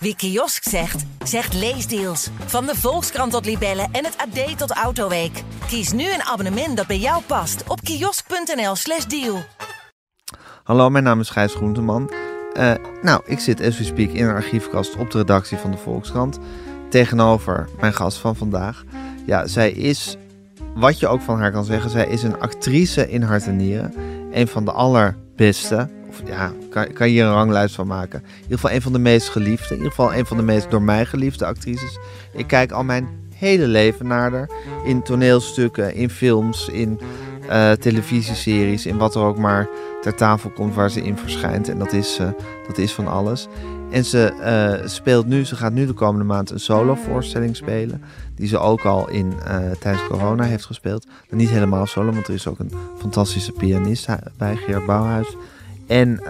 Wie 0.00 0.16
kiosk 0.16 0.62
zegt, 0.68 1.04
zegt 1.24 1.54
leesdeals. 1.54 2.28
Van 2.46 2.66
de 2.66 2.74
Volkskrant 2.74 3.32
tot 3.32 3.44
Libellen 3.44 3.88
en 3.92 4.04
het 4.04 4.16
AD 4.16 4.58
tot 4.58 4.70
Autoweek. 4.70 5.42
Kies 5.66 5.92
nu 5.92 6.02
een 6.12 6.22
abonnement 6.22 6.76
dat 6.76 6.86
bij 6.86 6.98
jou 6.98 7.22
past 7.26 7.62
op 7.68 7.80
kiosk.nl/slash 7.80 9.04
deal. 9.04 9.42
Hallo, 10.64 10.90
mijn 10.90 11.04
naam 11.04 11.20
is 11.20 11.30
Gijs 11.30 11.54
Groenteman. 11.54 12.12
Uh, 12.58 12.72
nou, 13.02 13.22
ik 13.24 13.38
zit 13.38 13.60
as 13.60 13.78
we 13.78 13.84
speak 13.84 14.10
in 14.10 14.24
een 14.24 14.34
archiefkast 14.34 14.96
op 14.96 15.10
de 15.10 15.18
redactie 15.18 15.58
van 15.58 15.70
de 15.70 15.76
Volkskrant. 15.76 16.38
Tegenover 16.90 17.68
mijn 17.80 17.94
gast 17.94 18.18
van 18.18 18.36
vandaag. 18.36 18.84
Ja, 19.26 19.46
zij 19.46 19.70
is, 19.70 20.16
wat 20.74 20.98
je 20.98 21.08
ook 21.08 21.20
van 21.20 21.38
haar 21.38 21.52
kan 21.52 21.64
zeggen, 21.64 21.90
zij 21.90 22.06
is 22.06 22.22
een 22.22 22.40
actrice 22.40 23.10
in 23.10 23.22
hart 23.22 23.46
en 23.46 23.56
nieren. 23.56 23.94
Een 24.32 24.48
van 24.48 24.64
de 24.64 24.72
allerbeste, 24.72 25.88
of 26.22 26.28
ja, 26.28 26.52
kan, 26.70 26.92
kan 26.92 27.06
je 27.06 27.12
hier 27.12 27.24
een 27.24 27.32
ranglijst 27.32 27.74
van 27.74 27.86
maken. 27.86 28.22
In 28.22 28.42
ieder 28.42 28.58
geval 28.58 28.70
een 28.70 28.82
van 28.82 28.92
de 28.92 28.98
meest 28.98 29.28
geliefde. 29.28 29.68
In 29.68 29.76
ieder 29.76 29.90
geval 29.90 30.14
een 30.14 30.26
van 30.26 30.36
de 30.36 30.42
meest 30.42 30.70
door 30.70 30.82
mij 30.82 31.06
geliefde 31.06 31.46
actrices. 31.46 31.98
Ik 32.32 32.46
kijk 32.46 32.72
al 32.72 32.84
mijn 32.84 33.08
hele 33.34 33.66
leven 33.66 34.06
naar 34.06 34.32
haar. 34.32 34.50
In 34.84 35.02
toneelstukken, 35.02 35.94
in 35.94 36.10
films, 36.10 36.68
in 36.68 37.00
uh, 37.48 37.72
televisieseries, 37.72 38.86
in 38.86 38.96
wat 38.96 39.14
er 39.14 39.22
ook 39.22 39.38
maar 39.38 39.68
ter 40.02 40.14
tafel 40.14 40.50
komt 40.50 40.74
waar 40.74 40.90
ze 40.90 41.02
in 41.02 41.16
verschijnt. 41.16 41.68
En 41.68 41.78
dat 41.78 41.92
is, 41.92 42.18
uh, 42.20 42.28
dat 42.66 42.78
is 42.78 42.92
van 42.92 43.06
alles. 43.06 43.48
En 43.90 44.04
ze 44.04 44.32
uh, 44.80 44.88
speelt 44.88 45.26
nu, 45.26 45.44
ze 45.44 45.56
gaat 45.56 45.72
nu 45.72 45.86
de 45.86 45.92
komende 45.92 46.24
maand 46.24 46.50
een 46.50 46.60
solo-voorstelling 46.60 47.56
spelen. 47.56 48.02
Die 48.34 48.48
ze 48.48 48.58
ook 48.58 48.84
al 48.84 49.08
in, 49.08 49.32
tijdens 49.80 50.06
corona 50.08 50.44
heeft 50.44 50.64
gespeeld. 50.64 51.06
Niet 51.30 51.48
helemaal 51.48 51.86
solo, 51.86 52.12
want 52.12 52.28
er 52.28 52.34
is 52.34 52.46
ook 52.46 52.58
een 52.58 52.72
fantastische 52.98 53.52
pianist 53.52 54.06
bij 54.36 54.56
Geert 54.56 54.86
Bouwhuis. 54.86 55.36
En 55.88 56.20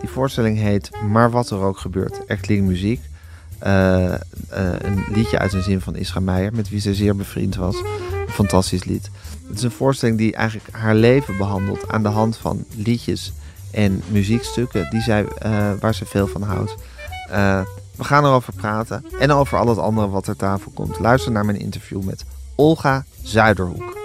die 0.00 0.08
voorstelling 0.08 0.58
heet 0.58 0.90
Maar 1.10 1.30
wat 1.30 1.50
er 1.50 1.58
ook 1.58 1.78
gebeurt, 1.78 2.20
er 2.26 2.36
klinkt 2.36 2.66
muziek. 2.66 3.00
een 3.58 5.04
liedje 5.12 5.38
uit 5.38 5.52
een 5.52 5.62
zin 5.62 5.80
van 5.80 5.96
Isra 5.96 6.20
Meijer, 6.20 6.54
met 6.54 6.68
wie 6.68 6.80
ze 6.80 6.94
zeer 6.94 7.16
bevriend 7.16 7.56
was. 7.56 7.76
Een 7.76 8.32
fantastisch 8.32 8.84
lied. 8.84 9.10
Het 9.48 9.56
is 9.56 9.62
een 9.62 9.70
voorstelling 9.70 10.18
die 10.18 10.34
eigenlijk 10.34 10.76
haar 10.76 10.94
leven 10.94 11.36
behandelt 11.36 11.88
aan 11.88 12.02
de 12.02 12.08
hand 12.08 12.36
van 12.36 12.64
liedjes 12.76 13.32
en 13.70 14.02
muziekstukken 14.08 14.90
die 14.90 15.00
zij, 15.00 15.26
waar 15.80 15.94
ze 15.94 16.06
veel 16.06 16.26
van 16.26 16.42
houdt. 16.42 16.74
We 17.96 18.04
gaan 18.04 18.24
erover 18.24 18.52
praten 18.52 19.04
en 19.18 19.30
over 19.30 19.58
al 19.58 19.68
het 19.68 19.78
andere 19.78 20.08
wat 20.08 20.24
ter 20.24 20.36
tafel 20.36 20.70
komt. 20.74 20.98
Luister 20.98 21.32
naar 21.32 21.44
mijn 21.44 21.58
interview 21.58 22.02
met 22.02 22.24
Olga 22.54 23.04
Zuiderhoek. 23.22 24.01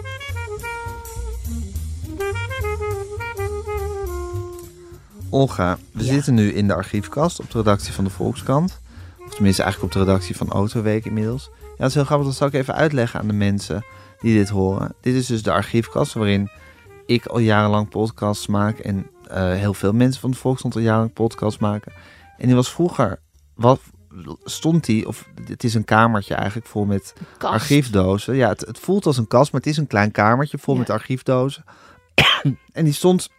Olga, 5.29 5.77
we 5.91 6.03
Ja. 6.05 6.13
zitten 6.13 6.33
nu 6.33 6.53
in 6.53 6.67
de 6.67 6.73
archiefkast 6.73 7.39
op 7.39 7.51
de 7.51 7.57
redactie 7.57 7.93
van 7.93 8.03
de 8.03 8.09
Volkskrant. 8.09 8.79
Of 9.25 9.33
tenminste 9.33 9.63
eigenlijk 9.63 9.93
op 9.95 9.99
de 9.99 10.05
redactie 10.11 10.35
van 10.37 10.49
Autoweek 10.49 11.05
inmiddels. 11.05 11.49
Ja, 11.61 11.67
dat 11.77 11.87
is 11.87 11.93
heel 11.93 12.03
grappig. 12.03 12.27
Dat 12.27 12.35
zal 12.35 12.47
ik 12.47 12.53
even 12.53 12.73
uitleggen 12.75 13.19
aan 13.19 13.27
de 13.27 13.33
mensen 13.33 13.85
die 14.19 14.37
dit 14.37 14.49
horen. 14.49 14.93
Dit 15.01 15.15
is 15.15 15.25
dus 15.25 15.43
de 15.43 15.51
archiefkast 15.51 16.13
waarin 16.13 16.49
ik 17.05 17.25
al 17.25 17.39
jarenlang 17.39 17.89
podcasts 17.89 18.47
maak. 18.47 18.79
En 18.79 19.07
eh, 19.27 19.51
heel 19.53 19.73
veel 19.73 19.93
mensen 19.93 20.21
van 20.21 20.31
de 20.31 20.37
Volkskrant 20.37 20.75
al 20.75 20.81
jarenlang 20.81 21.13
podcasts 21.13 21.59
maken. 21.59 21.91
En 22.37 22.45
die 22.47 22.55
was 22.55 22.71
vroeger... 22.71 23.19
Wat, 23.55 23.79
stond 24.43 24.85
die, 24.85 25.07
of 25.07 25.27
het 25.47 25.63
is 25.63 25.73
een 25.73 25.85
kamertje 25.85 26.33
eigenlijk 26.33 26.67
vol 26.67 26.85
met 26.85 27.13
Kast. 27.37 27.53
archiefdozen. 27.53 28.35
Ja, 28.35 28.49
het, 28.49 28.61
het 28.61 28.79
voelt 28.79 29.05
als 29.05 29.17
een 29.17 29.27
kast, 29.27 29.51
maar 29.51 29.61
het 29.61 29.69
is 29.69 29.77
een 29.77 29.87
klein 29.87 30.11
kamertje 30.11 30.57
vol 30.57 30.73
Ja. 30.73 30.79
met 30.79 30.89
archiefdozen. 30.89 31.63
en 32.73 32.83
die 32.83 32.93
stond, 32.93 33.29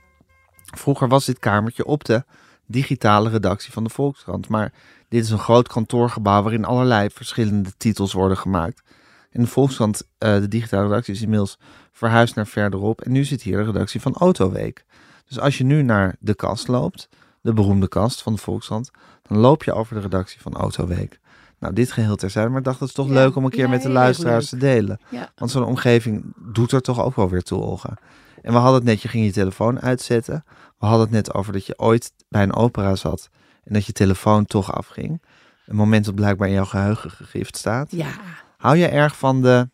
vroeger 0.77 1.09
was 1.09 1.25
dit 1.25 1.39
kamertje 1.39 1.85
op 1.85 2.05
de 2.05 2.25
digitale 2.67 3.29
redactie 3.29 3.73
van 3.73 3.85
de 3.85 3.91
Volkskrant. 3.91 4.49
Maar 4.49 4.73
dit 5.09 5.25
is 5.25 5.31
een 5.31 5.39
groot 5.39 5.69
kantoorgebouw 5.69 6.43
waarin 6.43 6.65
allerlei 6.65 7.11
verschillende 7.11 7.71
titels 7.77 8.13
worden 8.13 8.39
gemaakt. 8.39 8.83
En 9.31 9.41
de 9.41 9.47
Volkskrant, 9.47 10.03
eh, 10.19 10.35
de 10.35 10.49
digitale 10.49 10.89
redactie, 10.89 11.15
is 11.15 11.23
inmiddels 11.23 11.59
verhuisd 11.93 12.35
naar 12.35 12.47
verderop. 12.47 13.01
En 13.01 13.13
nu 13.13 13.25
zit 13.25 13.43
hier 13.43 13.57
de 13.57 13.65
redactie 13.65 14.01
van 14.01 14.15
Autoweek. 14.15 14.85
Dus 15.27 15.39
als 15.39 15.59
je 15.59 15.65
nu 15.65 15.83
naar 15.83 16.17
de 16.21 16.35
kast 16.35 16.69
loopt, 16.69 17.09
de 17.41 17.53
beroemde 17.53 17.89
kast 17.89 18.23
van 18.23 18.33
de 18.33 18.39
Volkskrant, 18.39 18.91
dan 19.23 19.39
loop 19.39 19.65
je 19.65 19.73
over 19.73 19.95
de 19.95 20.01
redactie 20.01 20.41
van 20.41 20.55
Autoweek. 20.55 21.21
Nou, 21.59 21.75
dit 21.75 21.93
geheel 21.93 22.17
terzijde, 22.17 22.49
maar 22.49 22.59
ik 22.59 22.65
dacht 22.65 22.81
het 22.81 22.89
is 22.89 22.95
toch 22.95 23.07
Ja, 23.07 23.13
leuk 23.13 23.37
om 23.37 23.45
een 23.45 23.51
keer 23.51 23.65
ja, 23.65 23.69
met 23.69 23.83
de 23.83 23.89
luisteraars 23.89 24.49
te 24.49 24.57
delen. 24.57 25.01
Ja. 25.09 25.33
Want 25.37 25.51
zo'n 25.51 25.65
omgeving 25.65 26.33
doet 26.53 26.73
er 26.73 26.81
toch 26.81 27.03
ook 27.03 27.17
wel 27.17 27.29
weer 27.29 27.43
toe, 27.43 27.61
Olga. 27.61 27.99
En 28.43 28.53
we 28.53 28.59
hadden 28.59 28.75
het 28.75 28.85
net, 28.85 29.03
je 29.03 29.09
ging 29.09 29.25
je 29.25 29.33
telefoon 29.33 29.81
uitzetten. 29.81 30.45
We 30.79 30.87
hadden 30.87 31.01
het 31.07 31.11
net 31.15 31.35
over 31.35 31.53
dat 31.53 31.67
je 31.67 31.79
ooit 31.79 32.13
bij 32.29 32.43
een 32.43 32.55
opera 32.55 32.95
zat 32.97 33.29
en 33.65 33.75
dat 33.75 33.87
je 33.87 33.93
telefoon 33.93 34.45
toch 34.47 34.73
afging. 34.73 35.23
Een 35.67 35.77
moment 35.77 36.05
dat 36.05 36.15
blijkbaar 36.15 36.49
in 36.49 36.55
jouw 36.55 36.65
geheugen 36.65 37.11
gegrift 37.11 37.57
staat. 37.57 37.91
Ja, 37.91 38.11
Hou 38.57 38.77
je 38.77 38.87
erg 38.87 39.17
van 39.19 39.43
de, 39.43 39.69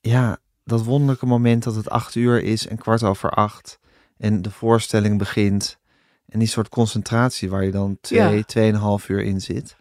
ja, 0.00 0.38
dat 0.64 0.84
wonderlijke 0.84 1.26
moment 1.26 1.62
dat 1.62 1.74
het 1.74 1.90
acht 1.90 2.14
uur 2.14 2.42
is 2.42 2.66
en 2.66 2.78
kwart 2.78 3.02
over 3.02 3.30
acht 3.30 3.78
en 4.18 4.42
de 4.42 4.50
voorstelling 4.50 5.18
begint 5.18 5.78
en 6.28 6.38
die 6.38 6.48
soort 6.48 6.68
concentratie 6.68 7.50
waar 7.50 7.64
je 7.64 7.70
dan 7.70 7.98
twee, 8.00 8.36
Ja. 8.36 8.42
tweeënhalf 8.42 9.08
uur 9.08 9.22
in 9.22 9.40
zit? 9.40 9.76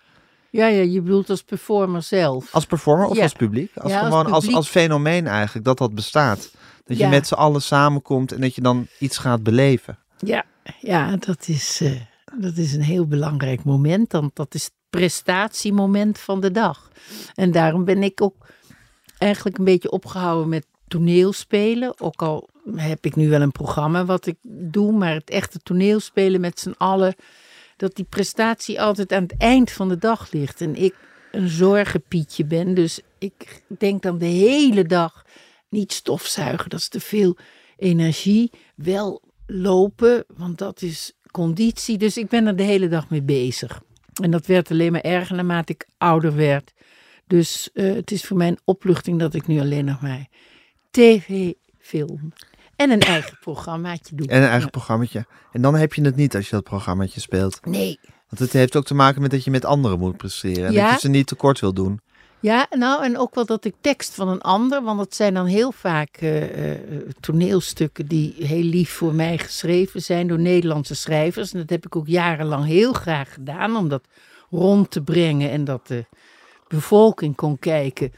ja, 0.49 0.67
ja, 0.67 0.81
je 0.81 1.01
bedoelt 1.01 1.29
als 1.29 1.43
performer 1.43 2.01
zelf. 2.01 2.53
Als 2.53 2.65
performer 2.65 3.05
of 3.07 3.15
Ja. 3.15 3.23
als 3.23 3.33
publiek? 3.33 3.71
Als 3.77 3.91
Ja, 3.91 3.99
als 3.99 4.07
gewoon 4.07 4.25
als, 4.25 4.39
publiek. 4.39 4.55
als 4.55 4.67
fenomeen 4.69 5.27
eigenlijk, 5.27 5.65
dat 5.65 5.77
dat 5.77 5.95
bestaat. 5.95 6.51
Dat 6.85 6.97
je 6.97 7.03
Ja. 7.03 7.09
met 7.09 7.27
z'n 7.27 7.33
allen 7.33 7.61
samenkomt 7.61 8.31
en 8.31 8.41
dat 8.41 8.55
je 8.55 8.61
dan 8.61 8.87
iets 8.99 9.17
gaat 9.17 9.43
beleven. 9.43 9.97
Ja, 10.17 10.45
ja 10.79 11.15
dat, 11.15 11.47
is, 11.47 11.79
eh, 11.81 11.91
dat 12.39 12.57
is 12.57 12.73
een 12.73 12.81
heel 12.81 13.07
belangrijk 13.07 13.63
moment. 13.63 14.11
Want 14.11 14.35
dat 14.35 14.53
is 14.53 14.63
het 14.63 14.73
prestatiemoment 14.89 16.19
van 16.19 16.41
de 16.41 16.51
dag. 16.51 16.89
En 17.35 17.51
daarom 17.51 17.85
ben 17.85 18.03
ik 18.03 18.21
ook 18.21 18.35
eigenlijk 19.17 19.57
een 19.57 19.63
beetje 19.65 19.91
opgehouden 19.91 20.49
met 20.49 20.65
toneelspelen. 20.87 21.99
Ook 22.01 22.21
al 22.21 22.49
heb 22.75 23.05
ik 23.05 23.15
nu 23.15 23.29
wel 23.29 23.41
een 23.41 23.51
programma 23.51 24.05
wat 24.05 24.25
ik 24.25 24.37
doe. 24.47 24.91
Maar 24.91 25.13
het 25.13 25.29
echte 25.29 25.59
toneelspelen 25.59 26.41
met 26.41 26.59
z'n 26.59 26.75
allen. 26.77 27.15
Dat 27.77 27.95
die 27.95 28.05
prestatie 28.09 28.81
altijd 28.81 29.11
aan 29.13 29.23
het 29.23 29.37
eind 29.37 29.71
van 29.71 29.89
de 29.89 29.97
dag 29.97 30.31
ligt. 30.31 30.61
En 30.61 30.75
ik 30.75 30.93
een 31.31 31.47
zorgenpietje 31.47 32.45
ben. 32.45 32.73
Dus 32.73 32.99
ik 33.19 33.63
denk 33.67 34.01
dan 34.01 34.17
de 34.17 34.25
hele 34.25 34.83
dag 34.85 35.25
niet 35.75 35.93
stofzuigen. 35.93 36.69
Dat 36.69 36.79
is 36.79 36.87
te 36.87 36.99
veel 36.99 37.37
energie. 37.77 38.51
Wel 38.75 39.21
lopen, 39.45 40.25
want 40.37 40.57
dat 40.57 40.81
is 40.81 41.13
conditie. 41.31 41.97
Dus 41.97 42.17
ik 42.17 42.27
ben 42.27 42.47
er 42.47 42.55
de 42.55 42.63
hele 42.63 42.87
dag 42.87 43.09
mee 43.09 43.21
bezig. 43.23 43.81
En 44.21 44.31
dat 44.31 44.45
werd 44.45 44.71
alleen 44.71 44.91
maar 44.91 45.01
erger 45.01 45.35
naarmate 45.35 45.73
ik 45.73 45.87
ouder 45.97 46.35
werd. 46.35 46.73
Dus 47.27 47.69
eh, 47.73 47.93
het 47.93 48.11
is 48.11 48.25
voor 48.25 48.37
mij 48.37 48.47
een 48.47 48.59
opluchting 48.63 49.19
dat 49.19 49.33
ik 49.33 49.47
nu 49.47 49.59
alleen 49.59 49.85
nog 49.85 50.01
maar 50.01 50.27
tv, 50.91 51.51
film 51.79 52.33
en 52.75 52.91
een 52.91 52.99
eigen 52.99 53.37
programmaatje 53.39 54.15
doe. 54.15 54.27
En 54.27 54.41
een 54.41 54.49
eigen 54.49 54.69
programmaatje. 54.69 55.25
En 55.51 55.61
dan 55.61 55.75
heb 55.75 55.93
je 55.93 56.01
het 56.01 56.15
niet 56.15 56.35
als 56.35 56.45
je 56.49 56.55
dat 56.55 56.63
programmaatje 56.63 57.19
speelt. 57.19 57.65
Nee. 57.65 57.99
Want 58.29 58.41
het 58.41 58.53
heeft 58.53 58.75
ook 58.75 58.85
te 58.85 58.93
maken 58.93 59.21
met 59.21 59.31
dat 59.31 59.43
je 59.43 59.51
met 59.51 59.65
anderen 59.65 59.99
moet 59.99 60.17
presteren. 60.17 60.65
En 60.65 60.71
Ja. 60.71 60.83
dat 60.83 60.93
je 60.93 60.99
ze 60.99 61.07
niet 61.07 61.27
tekort 61.27 61.59
wil 61.59 61.73
doen. 61.73 61.99
Ja, 62.45 62.67
nou, 62.69 63.03
en 63.03 63.17
ook 63.17 63.35
wel 63.35 63.45
dat 63.45 63.65
ik 63.65 63.75
tekst 63.81 64.13
van 64.13 64.27
een 64.27 64.41
ander, 64.41 64.83
want 64.83 64.99
het 64.99 65.15
zijn 65.15 65.33
dan 65.33 65.45
heel 65.45 65.71
vaak 65.71 66.17
eh, 66.17 66.71
eh, 66.71 66.79
toneelstukken 67.19 68.07
die 68.07 68.35
heel 68.37 68.63
lief 68.63 68.89
voor 68.89 69.13
mij 69.13 69.37
geschreven 69.37 70.01
zijn 70.01 70.27
door 70.27 70.39
Nederlandse 70.39 70.95
schrijvers. 70.95 71.51
En 71.51 71.59
dat 71.59 71.69
heb 71.69 71.85
ik 71.85 71.95
ook 71.95 72.07
jarenlang 72.07 72.65
heel 72.65 72.93
graag 72.93 73.33
gedaan, 73.33 73.75
om 73.75 73.89
dat 73.89 74.07
rond 74.49 74.91
te 74.91 75.01
brengen 75.01 75.51
en 75.51 75.63
dat 75.63 75.87
de 75.87 76.05
bevolking 76.67 77.35
kon 77.35 77.59
kijken. 77.59 78.13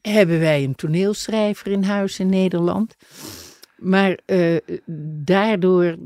Hebben 0.00 0.38
wij 0.38 0.64
een 0.64 0.74
toneelschrijver 0.74 1.66
in 1.66 1.82
huis 1.82 2.18
in 2.18 2.28
Nederland? 2.28 2.96
Maar 3.82 4.18
eh, 4.26 4.56
daardoor 5.24 5.96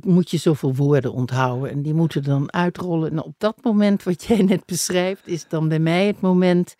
moet 0.00 0.30
je 0.30 0.36
zoveel 0.36 0.74
woorden 0.74 1.12
onthouden. 1.12 1.70
En 1.70 1.82
die 1.82 1.94
moeten 1.94 2.22
dan 2.22 2.52
uitrollen. 2.52 3.10
En 3.10 3.22
op 3.22 3.34
dat 3.38 3.56
moment 3.62 4.02
wat 4.02 4.24
jij 4.24 4.42
net 4.42 4.64
beschrijft, 4.66 5.22
is 5.24 5.48
dan 5.48 5.68
bij 5.68 5.78
mij 5.78 6.06
het 6.06 6.20
moment. 6.20 6.76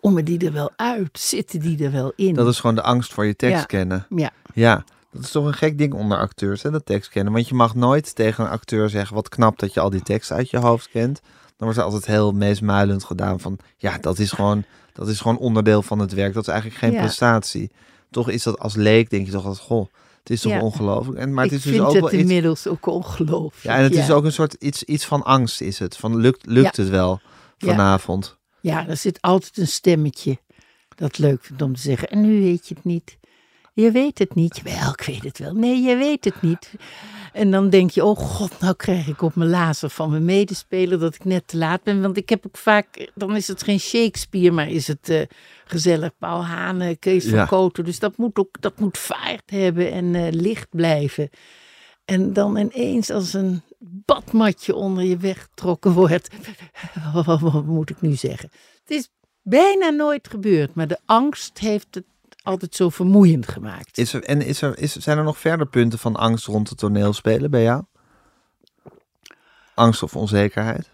Komen 0.00 0.24
die 0.24 0.46
er 0.46 0.52
wel 0.52 0.70
uit? 0.76 1.18
Zitten 1.18 1.60
die 1.60 1.84
er 1.84 1.92
wel 1.92 2.12
in? 2.16 2.34
Dat 2.34 2.48
is 2.48 2.60
gewoon 2.60 2.74
de 2.74 2.82
angst 2.82 3.12
voor 3.12 3.26
je 3.26 3.36
tekst 3.36 3.58
Ja. 3.58 3.64
kennen. 3.64 4.06
Ja, 4.16 4.30
Ja, 4.54 4.84
dat 5.10 5.22
is 5.22 5.30
toch 5.30 5.46
een 5.46 5.54
gek 5.54 5.78
ding 5.78 5.92
onder 5.94 6.18
acteurs, 6.18 6.62
hè, 6.62 6.70
dat 6.70 6.86
tekst 6.86 7.10
kennen. 7.10 7.32
Want 7.32 7.48
je 7.48 7.54
mag 7.54 7.74
nooit 7.74 8.14
tegen 8.14 8.44
een 8.44 8.50
acteur 8.50 8.90
zeggen, 8.90 9.14
wat 9.14 9.28
knap 9.28 9.58
dat 9.58 9.74
je 9.74 9.80
al 9.80 9.90
die 9.90 10.02
tekst 10.02 10.30
uit 10.32 10.50
je 10.50 10.58
hoofd 10.58 10.88
kent. 10.90 11.20
Dan 11.22 11.32
wordt 11.56 11.78
er 11.78 11.84
altijd 11.84 12.06
heel 12.06 12.32
meesmuilend 12.32 13.04
gedaan 13.04 13.40
van, 13.40 13.58
ja, 13.76 13.98
dat 13.98 14.18
is 14.18 14.32
gewoon, 14.32 14.64
dat 14.92 15.08
is 15.08 15.20
gewoon 15.20 15.38
onderdeel 15.38 15.82
van 15.82 15.98
het 15.98 16.12
werk. 16.12 16.34
Dat 16.34 16.42
is 16.42 16.48
eigenlijk 16.52 16.80
geen 16.80 16.92
Ja. 16.92 17.00
prestatie. 17.00 17.70
Toch 18.14 18.28
is 18.30 18.42
dat 18.42 18.58
als 18.58 18.74
leek, 18.74 19.10
denk 19.10 19.26
je 19.26 19.32
toch 19.32 19.44
dat, 19.44 19.58
goh, 19.58 19.86
het 20.18 20.30
is 20.30 20.40
toch 20.40 20.52
Ja. 20.52 20.60
ongelooflijk. 20.60 21.18
En, 21.18 21.34
maar 21.34 21.44
ik 21.44 21.50
het 21.50 21.58
is 21.58 21.64
dus 21.64 21.74
vind 21.74 21.84
ook 21.86 21.92
het 21.92 22.02
wel 22.02 22.12
iets, 22.12 22.20
inmiddels 22.22 22.66
ook 22.66 22.86
ongelooflijk. 22.86 23.62
ja, 23.64 23.76
en 23.76 23.82
het 23.82 23.94
is 23.94 24.10
ook 24.10 24.24
een 24.24 24.32
soort 24.32 24.52
iets, 24.58 24.82
iets 24.82 25.04
van 25.04 25.22
angst 25.22 25.60
is 25.60 25.78
het. 25.78 25.96
Van 25.96 26.16
lukt, 26.16 26.46
lukt 26.46 26.76
Ja. 26.76 26.82
het 26.82 26.90
wel 26.90 27.20
vanavond? 27.58 28.38
Ja, 28.60 28.88
er 28.88 28.96
zit 28.96 29.20
altijd 29.20 29.56
een 29.56 29.66
stemmetje 29.68 30.38
dat 30.96 31.18
leuk 31.18 31.44
vindt 31.44 31.62
om 31.62 31.74
te 31.74 31.80
zeggen. 31.80 32.08
En 32.08 32.20
nu 32.20 32.40
weet 32.40 32.68
je 32.68 32.74
het 32.74 32.84
niet. 32.84 33.16
Je 33.74 33.90
weet 33.90 34.18
het 34.18 34.34
niet. 34.34 34.62
Wel, 34.62 34.90
ik 34.90 35.00
weet 35.06 35.22
het 35.22 35.38
wel. 35.38 35.52
Nee, 35.52 35.82
je 35.82 35.96
weet 35.96 36.24
het 36.24 36.42
niet. 36.42 36.70
En 37.32 37.50
dan 37.50 37.70
denk 37.70 37.90
je, 37.90 38.04
oh 38.04 38.16
god, 38.16 38.60
nou 38.60 38.74
krijg 38.74 39.06
ik 39.06 39.22
op 39.22 39.34
mijn 39.34 39.50
lazer 39.50 39.90
van 39.90 40.10
mijn 40.10 40.24
medespeler 40.24 40.98
dat 40.98 41.14
ik 41.14 41.24
net 41.24 41.48
te 41.48 41.56
laat 41.56 41.82
ben. 41.82 42.02
Want 42.02 42.16
ik 42.16 42.28
heb 42.28 42.46
ook 42.46 42.56
vaak, 42.56 43.10
dan 43.14 43.36
is 43.36 43.48
het 43.48 43.62
geen 43.62 43.80
Shakespeare, 43.80 44.50
maar 44.50 44.68
is 44.68 44.86
het 44.86 45.08
eh, 45.08 45.22
gezellig 45.64 46.10
Paul 46.18 46.44
Hane, 46.44 46.96
Kees 46.96 47.24
van 47.24 47.38
Ja. 47.38 47.44
Koten. 47.44 47.84
Dus 47.84 47.98
dat 47.98 48.16
moet 48.16 48.38
ook, 48.38 48.60
dat 48.60 48.78
moet 48.78 48.98
vaart 48.98 49.50
hebben 49.50 49.92
en 49.92 50.14
eh, 50.14 50.32
licht 50.32 50.68
blijven. 50.70 51.30
En 52.04 52.32
dan 52.32 52.56
ineens 52.56 53.10
als 53.10 53.32
een 53.32 53.62
badmatje 53.78 54.74
onder 54.74 55.04
je 55.04 55.16
weggetrokken 55.16 55.92
wordt. 55.92 56.28
Wat, 57.12 57.40
wat 57.40 57.64
moet 57.64 57.90
ik 57.90 58.00
nu 58.00 58.14
zeggen? 58.14 58.50
Het 58.80 58.90
is 58.90 59.08
bijna 59.42 59.88
nooit 59.88 60.28
gebeurd, 60.28 60.74
maar 60.74 60.88
de 60.88 60.98
angst 61.04 61.58
heeft 61.58 61.94
het 61.94 62.04
altijd 62.44 62.74
zo 62.74 62.88
vermoeiend 62.88 63.48
gemaakt. 63.48 63.98
Is 63.98 64.12
er, 64.12 64.22
en 64.22 64.42
is 64.42 64.62
er, 64.62 64.78
is, 64.78 64.96
zijn 64.96 65.18
er 65.18 65.24
nog 65.24 65.38
verder 65.38 65.66
punten 65.66 65.98
van 65.98 66.16
angst 66.16 66.46
rond 66.46 66.68
het 66.68 66.78
toneelspelen 66.78 67.50
bij 67.50 67.62
jou? 67.62 67.84
Angst 69.74 70.02
of 70.02 70.16
onzekerheid? 70.16 70.90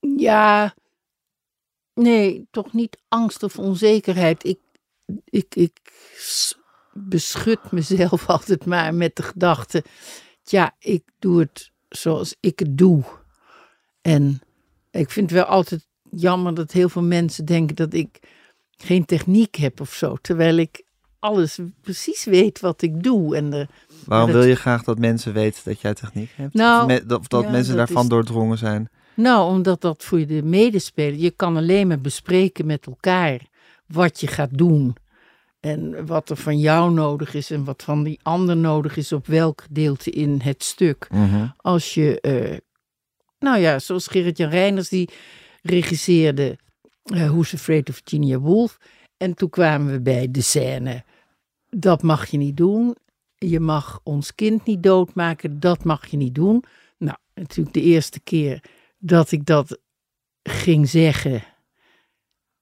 Ja, 0.00 0.74
nee, 1.94 2.46
toch 2.50 2.72
niet 2.72 2.98
angst 3.08 3.42
of 3.42 3.58
onzekerheid. 3.58 4.44
Ik, 4.44 4.58
ik, 5.24 5.54
ik 5.54 5.78
beschut 6.92 7.72
mezelf 7.72 8.28
altijd 8.30 8.66
maar 8.66 8.94
met 8.94 9.16
de 9.16 9.22
gedachte: 9.22 9.84
ja, 10.42 10.74
ik 10.78 11.02
doe 11.18 11.40
het 11.40 11.70
zoals 11.88 12.36
ik 12.40 12.58
het 12.58 12.78
doe. 12.78 13.04
En 14.00 14.40
ik 14.90 15.10
vind 15.10 15.30
het 15.30 15.38
wel 15.38 15.48
altijd 15.48 15.86
jammer 16.10 16.54
dat 16.54 16.72
heel 16.72 16.88
veel 16.88 17.02
mensen 17.02 17.44
denken 17.44 17.76
dat 17.76 17.92
ik 17.94 18.18
geen 18.76 19.04
techniek 19.04 19.54
heb 19.54 19.80
of 19.80 19.92
zo. 19.94 20.16
Terwijl 20.16 20.56
ik 20.56 20.86
alles 21.18 21.58
precies 21.80 22.24
weet 22.24 22.60
wat 22.60 22.82
ik 22.82 23.02
doe. 23.02 23.36
En 23.36 23.50
de, 23.50 23.66
Waarom 24.06 24.30
wil 24.32 24.44
je 24.44 24.54
graag 24.54 24.82
dat 24.84 24.98
mensen 24.98 25.32
weten 25.32 25.62
dat 25.64 25.80
jij 25.80 25.94
techniek 25.94 26.30
hebt? 26.34 26.54
Nou, 26.54 26.80
of, 26.80 26.86
me- 26.86 27.06
dat, 27.06 27.18
of 27.18 27.26
dat 27.26 27.42
ja, 27.42 27.50
mensen 27.50 27.76
dat 27.76 27.86
daarvan 27.86 28.02
is- 28.02 28.08
doordrongen 28.08 28.58
zijn? 28.58 28.88
Nou, 29.14 29.50
omdat 29.50 29.80
dat 29.80 30.04
voor 30.04 30.26
de 30.26 30.42
medespeler, 30.42 31.18
je 31.18 31.30
kan 31.30 31.56
alleen 31.56 31.86
maar 31.86 32.00
bespreken 32.00 32.66
met 32.66 32.86
elkaar 32.86 33.40
wat 33.86 34.20
je 34.20 34.26
gaat 34.26 34.58
doen. 34.58 34.96
En 35.60 36.06
wat 36.06 36.30
er 36.30 36.36
van 36.36 36.58
jou 36.58 36.92
nodig 36.92 37.34
is 37.34 37.50
en 37.50 37.64
wat 37.64 37.82
van 37.82 38.02
die 38.02 38.18
ander 38.22 38.56
nodig 38.56 38.96
is 38.96 39.12
op 39.12 39.26
welk 39.26 39.62
gedeelte 39.62 40.10
in 40.10 40.40
het 40.42 40.64
stuk. 40.64 41.06
Mhm. 41.10 41.46
Als 41.56 41.94
je, 41.94 42.20
eh, 42.20 42.56
nou 43.38 43.58
ja, 43.58 43.78
zoals 43.78 44.06
Gerrit-Jan 44.06 44.50
Reiners, 44.50 44.88
die 44.88 45.08
regisseerde 45.62 46.58
eh 47.02 47.28
Who's 47.30 47.54
Afraid 47.54 47.88
of 47.88 47.94
Virginia 48.04 48.38
Woolf. 48.38 48.78
En 49.16 49.34
toen 49.34 49.50
kwamen 49.50 49.92
we 49.92 50.00
bij 50.00 50.28
de 50.30 50.40
scène, 50.42 51.04
dat 51.70 52.02
mag 52.02 52.26
je 52.26 52.36
niet 52.38 52.56
doen. 52.56 52.96
Je 53.34 53.60
mag 53.60 54.00
ons 54.02 54.34
kind 54.34 54.64
niet 54.64 54.82
doodmaken, 54.82 55.60
dat 55.60 55.84
mag 55.84 56.06
je 56.06 56.16
niet 56.16 56.34
doen. 56.34 56.64
Nou, 56.98 57.16
natuurlijk 57.34 57.74
de 57.74 57.82
eerste 57.82 58.20
keer 58.20 58.62
dat 58.98 59.30
ik 59.32 59.46
dat 59.46 59.78
ging 60.42 60.88
zeggen, 60.88 61.42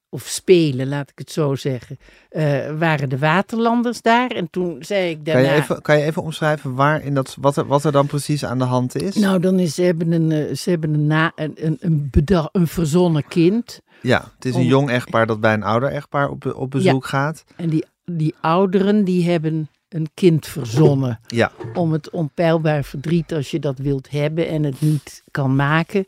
of 0.08 0.22
spelen, 0.26 0.88
laat 0.88 1.10
ik 1.10 1.18
het 1.18 1.30
zo 1.30 1.54
zeggen, 1.54 1.98
eh, 2.28 2.78
waren 2.78 3.08
de 3.08 3.18
waterlanders 3.18 4.02
daar. 4.02 4.30
En 4.30 4.50
toen 4.50 4.76
zei 4.84 5.10
ik 5.10 5.14
Kan, 5.14 5.24
daarna... 5.24 5.52
je 5.52 5.60
even, 5.60 5.82
kan 5.82 5.98
je 5.98 6.04
even 6.04 6.22
omschrijven 6.22 6.74
waar 6.74 7.02
in 7.04 7.14
dat, 7.14 7.36
wat, 7.40 7.56
er, 7.56 7.66
wat 7.66 7.84
er 7.84 7.92
dan 7.92 8.06
precies 8.06 8.44
aan 8.44 8.58
de 8.58 8.64
hand 8.64 8.94
is? 8.96 9.14
Nou, 9.14 9.40
dan 9.40 9.58
is, 9.58 9.74
ze 9.74 9.82
hebben 9.82 10.12
een, 10.12 10.32
eh, 10.32 10.54
ze 10.54 10.70
hebben 10.70 10.94
een, 10.94 11.06
na, 11.06 11.32
een, 11.34 11.52
een, 11.56 11.76
een, 11.80 12.08
beda- 12.10 12.48
een 12.52 12.66
verzonnen 12.66 13.26
kind. 13.28 13.80
ja, 14.02 14.32
het 14.34 14.44
is 14.44 14.54
een 14.54 14.60
om- 14.60 14.66
jong 14.66 14.90
echtpaar 14.90 15.26
dat 15.26 15.40
bij 15.40 15.54
een 15.54 15.62
ouder 15.62 15.88
echtpaar 15.90 16.28
op, 16.30 16.54
op 16.56 16.70
bezoek 16.70 17.06
gaat. 17.06 17.44
En 17.56 17.68
die, 17.68 17.84
die 18.12 18.34
ouderen, 18.40 19.04
die 19.04 19.30
hebben 19.30 19.68
een 19.88 20.08
kind 20.14 20.46
verzonnen. 20.46 21.20
Ja, 21.26 21.52
Om 21.74 21.92
het 21.92 22.10
onpeilbaar 22.10 22.84
verdriet, 22.84 23.32
als 23.32 23.50
je 23.50 23.58
dat 23.58 23.78
wilt 23.78 24.10
hebben 24.10 24.48
en 24.48 24.62
het 24.62 24.80
niet 24.80 25.22
kan 25.30 25.56
maken, 25.56 26.06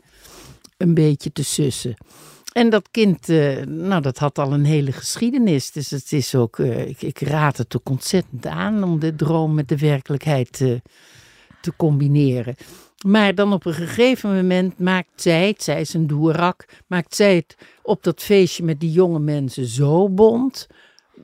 een 0.77 0.93
beetje 0.93 1.31
te 1.31 1.43
sussen. 1.43 1.95
En 2.53 2.69
dat 2.69 2.89
kind, 2.91 3.29
eh, 3.29 3.57
nou, 3.65 4.01
dat 4.01 4.17
had 4.17 4.39
al 4.39 4.53
een 4.53 4.65
hele 4.65 4.91
geschiedenis. 4.91 5.71
Dus 5.71 5.89
het 5.89 6.11
is 6.11 6.35
ook, 6.35 6.59
eh, 6.59 6.87
ik, 6.87 7.01
ik 7.01 7.19
raad 7.19 7.57
het 7.57 7.75
ook 7.77 7.89
ontzettend 7.89 8.45
aan 8.45 8.83
om 8.83 8.99
de 8.99 9.15
droom 9.15 9.53
met 9.53 9.67
de 9.67 9.77
werkelijkheid 9.77 10.61
eh, 10.61 10.73
te 11.61 11.73
combineren. 11.75 12.55
Maar 13.05 13.35
dan 13.35 13.53
op 13.53 13.65
een 13.65 13.73
gegeven 13.73 14.35
moment 14.35 14.79
maakt 14.79 15.09
zij 15.15 15.47
het, 15.47 15.63
zij 15.63 15.81
is 15.81 15.93
een 15.93 16.07
doerak, 16.07 16.65
maakt 16.87 17.15
zij 17.15 17.35
het 17.35 17.55
op 17.81 18.03
dat 18.03 18.21
feestje 18.21 18.63
met 18.63 18.79
die 18.79 18.91
jonge 18.91 19.19
mensen 19.19 19.65
zo 19.65 20.09
bond 20.09 20.67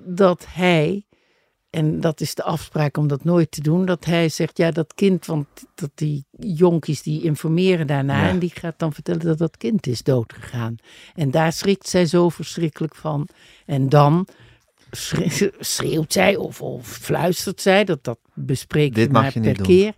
dat 0.06 0.45
hij, 0.50 1.06
en 1.69 2.00
dat 2.00 2.21
is 2.21 2.36
de 2.36 2.44
afspraak 2.44 2.97
om 2.97 3.07
dat 3.07 3.24
nooit 3.24 3.51
te 3.51 3.62
doen, 3.62 3.86
dat 3.86 4.06
hij 4.06 4.30
zegt, 4.30 4.57
ja 4.57 4.71
dat 4.71 4.94
kind, 4.94 5.25
want 5.25 5.47
dat 5.75 5.92
die 5.95 6.25
jonkies 6.39 7.01
die 7.01 7.24
informeren 7.24 7.88
daarna 7.88 8.24
Ja. 8.24 8.30
en 8.30 8.39
die 8.39 8.51
gaat 8.53 8.80
dan 8.80 8.94
vertellen 8.94 9.25
dat 9.25 9.38
dat 9.38 9.57
kind 9.57 9.88
is 9.88 10.03
doodgegaan. 10.03 10.75
En 11.15 11.31
daar 11.31 11.53
schrikt 11.53 11.88
zij 11.88 12.06
zo 12.06 12.30
verschrikkelijk 12.30 12.95
van. 12.95 13.27
En 13.65 13.89
dan 13.89 14.27
schre- 14.92 15.51
schreeuwt 15.59 16.13
zij 16.13 16.36
of, 16.36 16.62
of 16.62 16.88
fluistert 16.88 17.62
zij, 17.62 17.83
dat, 17.83 18.03
dat 18.03 18.19
bespreekt 18.33 18.95
Dit 18.95 19.12
mag 19.12 19.21
maar 19.21 19.31
je 19.33 19.39
per 19.39 19.50
niet 19.50 19.57
doen. 19.57 19.94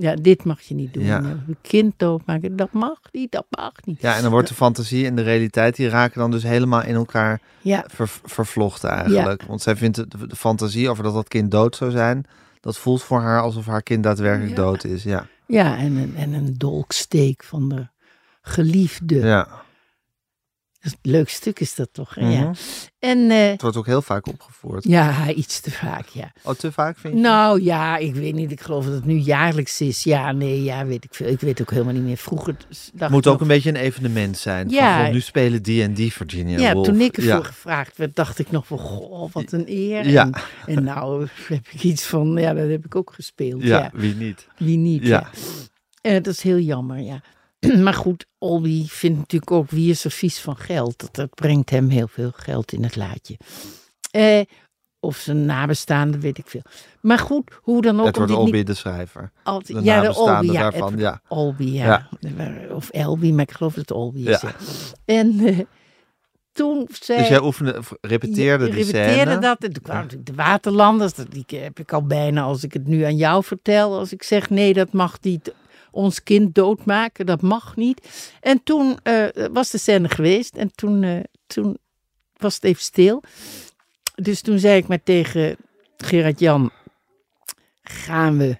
Ja, 0.00 0.14
dit 0.14 0.44
mag 0.44 0.60
je 0.60 0.74
niet 0.74 0.94
doen. 0.94 1.04
Ja. 1.04 1.18
Een 1.18 1.56
kind 1.62 1.94
doodmaken, 1.96 2.56
dat 2.56 2.72
mag 2.72 2.98
niet, 3.12 3.32
dat 3.32 3.46
mag 3.50 3.72
niet. 3.84 4.00
ja, 4.00 4.16
en 4.16 4.22
dan 4.22 4.30
wordt 4.30 4.48
de 4.48 4.54
fantasie 4.54 5.06
en 5.06 5.14
de 5.14 5.22
realiteit, 5.22 5.76
die 5.76 5.88
raken 5.88 6.20
dan 6.20 6.30
dus 6.30 6.42
helemaal 6.42 6.82
in 6.82 6.94
elkaar 6.94 7.40
Ja, 7.62 7.84
ver- 7.88 8.20
vervlochten 8.24 8.90
eigenlijk. 8.90 9.42
Want 9.42 9.62
zij 9.62 9.76
vindt 9.76 9.96
de, 9.96 10.26
de 10.26 10.36
fantasie 10.36 10.90
over 10.90 11.04
dat 11.04 11.14
dat 11.14 11.28
kind 11.28 11.50
dood 11.50 11.76
zou 11.76 11.90
zijn, 11.90 12.24
dat 12.60 12.78
voelt 12.78 13.02
voor 13.02 13.20
haar 13.20 13.40
alsof 13.40 13.66
haar 13.66 13.82
kind 13.82 14.02
daadwerkelijk 14.02 14.56
dood 14.56 14.84
is. 14.84 15.02
Ja, 15.02 15.26
ja 15.46 15.76
en, 15.78 15.96
een, 15.96 16.16
en 16.16 16.32
een 16.32 16.54
dolksteek 16.58 17.44
van 17.44 17.68
de 17.68 17.86
geliefde. 18.42 19.16
ja. 19.16 19.48
Leuk 21.02 21.28
stuk 21.28 21.60
is 21.60 21.74
dat 21.74 21.88
toch? 21.92 22.14
hè? 22.14 22.22
Mhm. 22.22 22.30
Ja. 22.32 22.52
En 22.98 23.30
eh, 23.30 23.50
Het 23.50 23.62
wordt 23.62 23.76
ook 23.76 23.86
heel 23.86 24.02
vaak 24.02 24.26
opgevoerd. 24.26 24.84
ja, 24.84 25.32
iets 25.32 25.60
te 25.60 25.70
vaak, 25.70 26.06
ja. 26.06 26.32
Oh, 26.42 26.54
te 26.54 26.72
vaak 26.72 26.98
vind 26.98 27.14
je? 27.14 27.20
Nou 27.20 27.62
ja, 27.62 27.96
ik 27.96 28.14
weet 28.14 28.34
niet. 28.34 28.50
Ik 28.52 28.60
geloof 28.60 28.84
dat 28.84 28.94
het 28.94 29.04
nu 29.04 29.14
jaarlijks 29.16 29.80
is. 29.80 30.02
Ja, 30.02 30.32
nee, 30.32 30.62
ja, 30.62 30.86
weet 30.86 31.04
ik 31.04 31.14
veel. 31.14 31.26
Ik 31.28 31.40
weet 31.40 31.60
ook 31.60 31.70
helemaal 31.70 31.92
niet 31.92 32.02
meer. 32.02 32.16
Vroeger 32.16 32.56
dacht 32.92 33.12
moet 33.12 33.26
ook 33.26 33.32
nog- 33.32 33.42
een 33.42 33.48
beetje 33.48 33.68
een 33.68 33.76
evenement 33.76 34.36
zijn. 34.38 34.68
Ja. 34.68 35.08
nu 35.10 35.20
spelen 35.20 35.62
die 35.62 35.82
en 35.82 35.94
die 35.94 36.12
Virginia 36.12 36.58
Ja, 36.58 36.72
toen 36.82 37.00
ik 37.00 37.16
ervoor 37.16 37.32
Ja. 37.32 37.42
gevraagd 37.42 37.96
werd, 37.96 38.16
dacht 38.16 38.38
ik 38.38 38.50
nog 38.50 38.66
van, 38.66 38.78
goh, 38.78 39.32
wat 39.32 39.52
een 39.52 39.64
eer. 39.66 40.08
Ja. 40.08 40.24
En, 40.66 40.76
en 40.76 40.84
nou 40.84 41.26
heb 41.48 41.66
ik 41.70 41.82
iets 41.82 42.06
van, 42.06 42.36
ja, 42.36 42.54
dat 42.54 42.68
heb 42.68 42.84
ik 42.84 42.94
ook 42.94 43.12
gespeeld. 43.14 43.62
Ja, 43.62 43.78
Ja, 43.78 43.90
wie 43.94 44.14
niet? 44.14 44.46
wie 44.56 44.76
niet, 44.76 45.02
Ja. 45.06 45.30
ja. 46.02 46.10
Eh, 46.10 46.22
dat 46.22 46.26
is 46.34 46.42
heel 46.42 46.58
jammer, 46.58 46.98
ja. 46.98 47.20
maar 47.84 47.94
goed, 47.94 48.26
Olby 48.38 48.86
vindt 48.86 49.18
natuurlijk 49.18 49.50
ook, 49.50 49.70
wie 49.70 49.90
is 49.90 50.04
er 50.04 50.10
vies 50.10 50.40
van 50.40 50.56
geld? 50.56 50.98
Dat, 50.98 51.14
dat 51.14 51.34
brengt 51.34 51.70
hem 51.70 51.88
heel 51.88 52.08
veel 52.08 52.32
geld 52.34 52.72
in 52.72 52.82
het 52.82 52.96
laadje. 52.96 53.36
Eh, 54.10 54.40
of 55.00 55.16
zijn 55.16 55.44
nabestaanden, 55.44 56.20
weet 56.20 56.38
ik 56.38 56.46
veel. 56.46 56.62
Maar 57.00 57.18
goed, 57.18 57.50
hoe 57.62 57.82
dan 57.82 57.96
ook. 57.96 58.02
Wordt 58.02 58.18
dit 58.18 58.28
niet 58.28 58.36
Olby 58.36 58.62
de 58.62 58.74
schrijver. 58.74 59.32
altijd, 59.42 59.78
de 59.78 59.84
ja, 59.84 60.00
de 60.00 60.16
Olby, 60.16 60.46
ja, 60.46 60.70
daarvan, 60.70 60.98
ja. 60.98 61.20
Olby, 61.28 61.64
ja. 61.64 62.08
Of 62.70 62.90
Elby, 62.90 63.30
maar 63.30 63.44
ik 63.44 63.52
geloof 63.52 63.74
dat 63.74 63.88
het 63.88 63.96
Olby 63.96 64.28
is. 64.28 64.40
Ja. 64.40 64.52
En 65.04 65.40
eh, 65.40 65.58
toen 66.52 66.88
zei... 67.02 67.18
Dus 67.18 67.28
jij 67.28 67.42
oefende, 67.42 67.80
repeteerde 68.00 68.64
die 68.64 68.74
repeteerde 68.74 69.30
scène. 69.30 69.38
dat. 69.38 69.64
En 69.64 69.72
toen 69.72 69.82
kwamen 69.82 70.02
natuurlijk 70.02 70.30
de 70.30 70.42
waterlanders. 70.42 71.14
Dat 71.14 71.30
die 71.30 71.44
heb 71.60 71.78
ik 71.78 71.92
al 71.92 72.06
bijna 72.06 72.42
als 72.42 72.64
ik 72.64 72.72
het 72.72 72.86
nu 72.86 73.02
aan 73.02 73.16
jou 73.16 73.44
vertel. 73.44 73.98
Als 73.98 74.12
ik 74.12 74.22
zeg 74.22 74.50
nee, 74.50 74.72
dat 74.72 74.92
mag 74.92 75.20
niet. 75.20 75.54
Ons 75.90 76.22
kind 76.22 76.54
doodmaken, 76.54 77.26
dat 77.26 77.42
mag 77.42 77.76
niet. 77.76 78.32
En 78.40 78.62
toen 78.62 78.98
eh, 79.02 79.26
was 79.52 79.70
de 79.70 79.78
scène 79.78 80.08
geweest. 80.08 80.56
En 80.56 80.70
toen, 80.74 81.02
eh, 81.02 81.20
toen 81.46 81.78
was 82.36 82.54
het 82.54 82.64
even 82.64 82.82
stil. 82.82 83.22
Dus 84.14 84.40
toen 84.40 84.58
zei 84.58 84.76
ik 84.76 84.88
maar 84.88 85.02
tegen 85.02 85.56
Gerard-Jan... 85.96 86.70
Gaan 87.82 88.38
we 88.38 88.56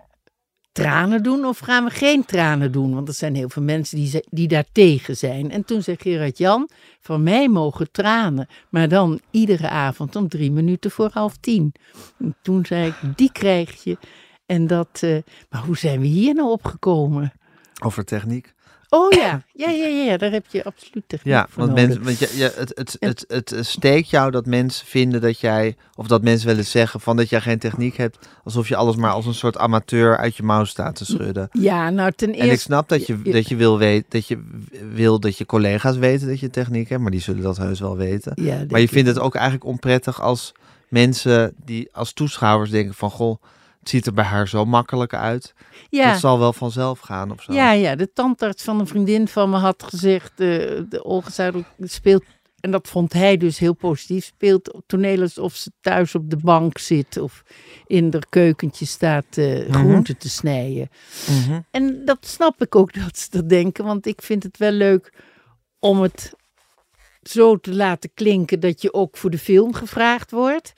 tranen 0.73 1.23
doen 1.23 1.45
of 1.45 1.59
gaan 1.59 1.85
we 1.85 1.91
geen 1.91 2.25
tranen 2.25 2.73
doen? 2.73 2.95
Want 2.95 3.09
er 3.09 3.15
zijn 3.15 3.35
heel 3.35 3.49
veel 3.49 3.63
mensen 3.63 3.97
die, 3.97 4.25
die 4.31 4.49
daar 4.49 4.65
tegen 4.73 5.17
zijn. 5.17 5.51
En 5.51 5.65
toen 5.65 5.83
zei 5.83 5.97
Gerard-Jan... 6.01 6.69
Van 7.03 7.23
mij 7.23 7.49
mogen 7.49 7.91
tranen, 7.91 8.49
maar 8.71 8.89
dan 8.89 9.21
iedere 9.31 9.69
avond 9.69 10.17
om 10.17 10.29
drie 10.29 10.51
minuten 10.51 10.91
voor 10.91 11.11
half 11.13 11.37
tien. 11.37 11.73
En 12.19 12.37
toen 12.43 12.67
zei 12.67 12.87
ik, 12.87 13.17
die 13.17 13.33
krijg 13.33 13.85
je. 13.85 13.99
En 14.51 14.67
dat, 14.67 14.89
eh, 15.01 15.17
maar 15.51 15.63
hoe 15.63 15.77
zijn 15.77 16.01
we 16.01 16.07
hier 16.07 16.35
nou 16.35 16.51
opgekomen? 16.51 17.33
Over 17.83 18.05
techniek. 18.05 18.55
Oh 18.89 19.13
ja, 19.13 19.43
ja, 19.53 19.71
ja, 19.71 19.87
ja, 19.87 20.17
daar 20.17 20.31
heb 20.31 20.47
je 20.49 20.65
absoluut 20.65 21.05
techniek 21.07 21.35
Ja, 21.35 21.47
voor 21.51 21.67
want, 21.67 21.69
nodig. 21.69 21.87
mensen, 21.87 22.05
want 22.05 22.19
je, 22.19 22.37
je, 22.37 22.53
het, 22.57 22.73
het, 22.75 22.97
het, 23.01 23.25
het, 23.29 23.51
het 23.51 23.67
steekt 23.67 24.11
jou 24.11 24.31
dat 24.31 24.47
mensen 24.47 24.87
vinden 24.87 25.21
dat 25.21 25.41
jij, 25.41 25.77
of 25.95 26.07
dat 26.07 26.23
mensen 26.23 26.47
willen 26.47 26.65
zeggen 26.65 27.01
van 27.01 27.17
dat 27.17 27.29
jij 27.29 27.41
geen 27.41 27.59
techniek 27.59 27.97
hebt, 27.97 28.29
alsof 28.45 28.69
je 28.69 28.77
alles 28.77 28.97
maar 28.97 29.11
als 29.11 29.27
een 29.27 29.35
soort 29.35 29.59
amateur 29.59 30.17
uit 30.17 30.37
je 30.37 30.43
mouw 30.43 30.65
staat 30.65 30.95
te 30.95 31.05
schudden. 31.05 31.49
Ja, 31.53 31.91
nou 31.91 32.13
ten 32.13 32.29
En 32.29 32.35
ik 32.35 32.43
eerste... 32.43 32.59
snap 32.59 32.89
dat 32.89 33.07
je, 33.07 33.23
dat 33.23 33.49
je 33.49 33.57
wil 33.57 33.79
weten, 33.79 34.07
dat 34.09 34.27
je 34.27 34.43
wil 34.93 35.21
dat 35.21 35.39
je 35.39 35.47
collega's 35.47 35.97
weten 35.97 36.29
dat 36.29 36.41
je 36.41 36.51
techniek 36.51 36.89
hebt, 36.89 37.03
maar 37.03 37.11
die 37.11 37.21
zullen 37.21 37.43
dat 37.43 37.57
heus 37.57 37.81
wel 37.81 37.97
weten. 37.97 38.33
Ja, 38.35 38.65
Maar 38.69 38.81
je 38.81 38.89
vindt 38.89 39.09
het 39.09 39.19
ook 39.19 39.35
eigenlijk 39.35 39.65
onprettig 39.65 40.21
als 40.23 40.53
mensen 40.89 41.55
die 41.65 41.89
als 41.93 42.13
toeschouwers 42.13 42.71
denken 42.71 42.95
van... 42.95 43.11
Goh, 43.11 43.43
het 43.81 43.89
ziet 43.89 44.07
er 44.07 44.13
bij 44.13 44.25
haar 44.25 44.49
zo 44.49 44.65
makkelijk 44.65 45.15
uit. 45.15 45.55
Ja. 45.89 46.11
Het 46.11 46.21
zal 46.21 46.39
wel 46.39 46.53
vanzelf 46.53 47.01
gaan 47.01 47.31
of 47.31 47.43
zo. 47.43 47.53
Ja, 47.53 47.73
ja, 47.73 47.95
de 47.95 48.13
tandarts 48.13 48.63
van 48.63 48.81
een 48.81 48.87
vriendin 48.87 49.29
van 49.29 49.51
me 49.51 49.57
had 49.57 49.83
gezegd, 49.83 50.33
de, 50.35 50.87
de 50.89 51.05
Olga 51.05 51.31
Zuidel 51.31 51.65
speelt, 51.79 52.25
en 52.61 52.71
dat 52.71 52.89
vond 52.89 53.13
hij 53.13 53.37
dus 53.37 53.59
heel 53.59 53.75
positief, 53.75 54.25
speelt 54.25 54.83
toneel 54.87 55.21
alsof 55.21 55.55
ze 55.55 55.71
thuis 55.81 56.15
op 56.15 56.31
de 56.31 56.37
bank 56.37 56.79
zit 56.79 57.17
of 57.17 57.43
in 57.87 58.11
de 58.11 58.23
keukentje 58.29 58.87
staat 58.87 59.37
eh 59.37 59.71
groenten 59.71 60.19
te 60.19 60.29
snijden. 60.29 60.89
Mhm. 61.29 61.61
En 61.71 62.05
dat 62.05 62.27
snap 62.27 62.63
ik 62.63 62.75
ook 62.77 62.93
dat 62.93 63.19
ze 63.19 63.27
dat 63.31 63.49
denken, 63.49 63.85
want 63.85 64.07
ik 64.07 64.23
vind 64.23 64.43
het 64.43 64.59
wel 64.59 64.73
leuk 64.73 65.13
om 65.79 66.03
het 66.03 66.33
zo 67.23 67.57
te 67.57 67.75
laten 67.75 68.11
klinken 68.15 68.61
dat 68.61 68.83
je 68.83 68.93
ook 68.93 69.17
voor 69.17 69.31
de 69.31 69.39
film 69.39 69.75
gevraagd 69.75 70.31
wordt. 70.31 70.73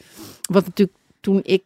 Wat 0.51 0.65
natuurlijk 0.65 0.99
toen 1.21 1.41
ik 1.43 1.63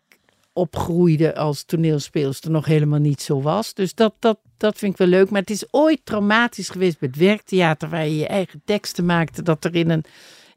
opgroeide 0.56 1.34
als 1.34 1.62
toneelspeelster 1.64 2.50
nog 2.50 2.66
helemaal 2.66 2.98
niet 2.98 3.22
zo 3.22 3.42
was. 3.42 3.74
Dus 3.74 3.94
dat, 3.94 4.14
dat, 4.18 4.38
dat 4.56 4.78
vind 4.78 4.92
ik 4.92 4.98
wel 4.98 5.08
leuk. 5.08 5.30
Maar 5.30 5.40
het 5.40 5.50
is 5.50 5.64
ooit 5.70 6.00
traumatisch 6.04 6.68
geweest 6.68 6.98
bij 6.98 7.08
het 7.12 7.18
werktheater 7.18 7.88
waar 7.88 8.06
je 8.06 8.16
je 8.16 8.26
eigen 8.26 8.62
teksten 8.64 9.06
maakte. 9.06 9.42
Dat 9.42 9.64
er 9.64 9.74
in 9.74 9.90
een, 9.90 10.04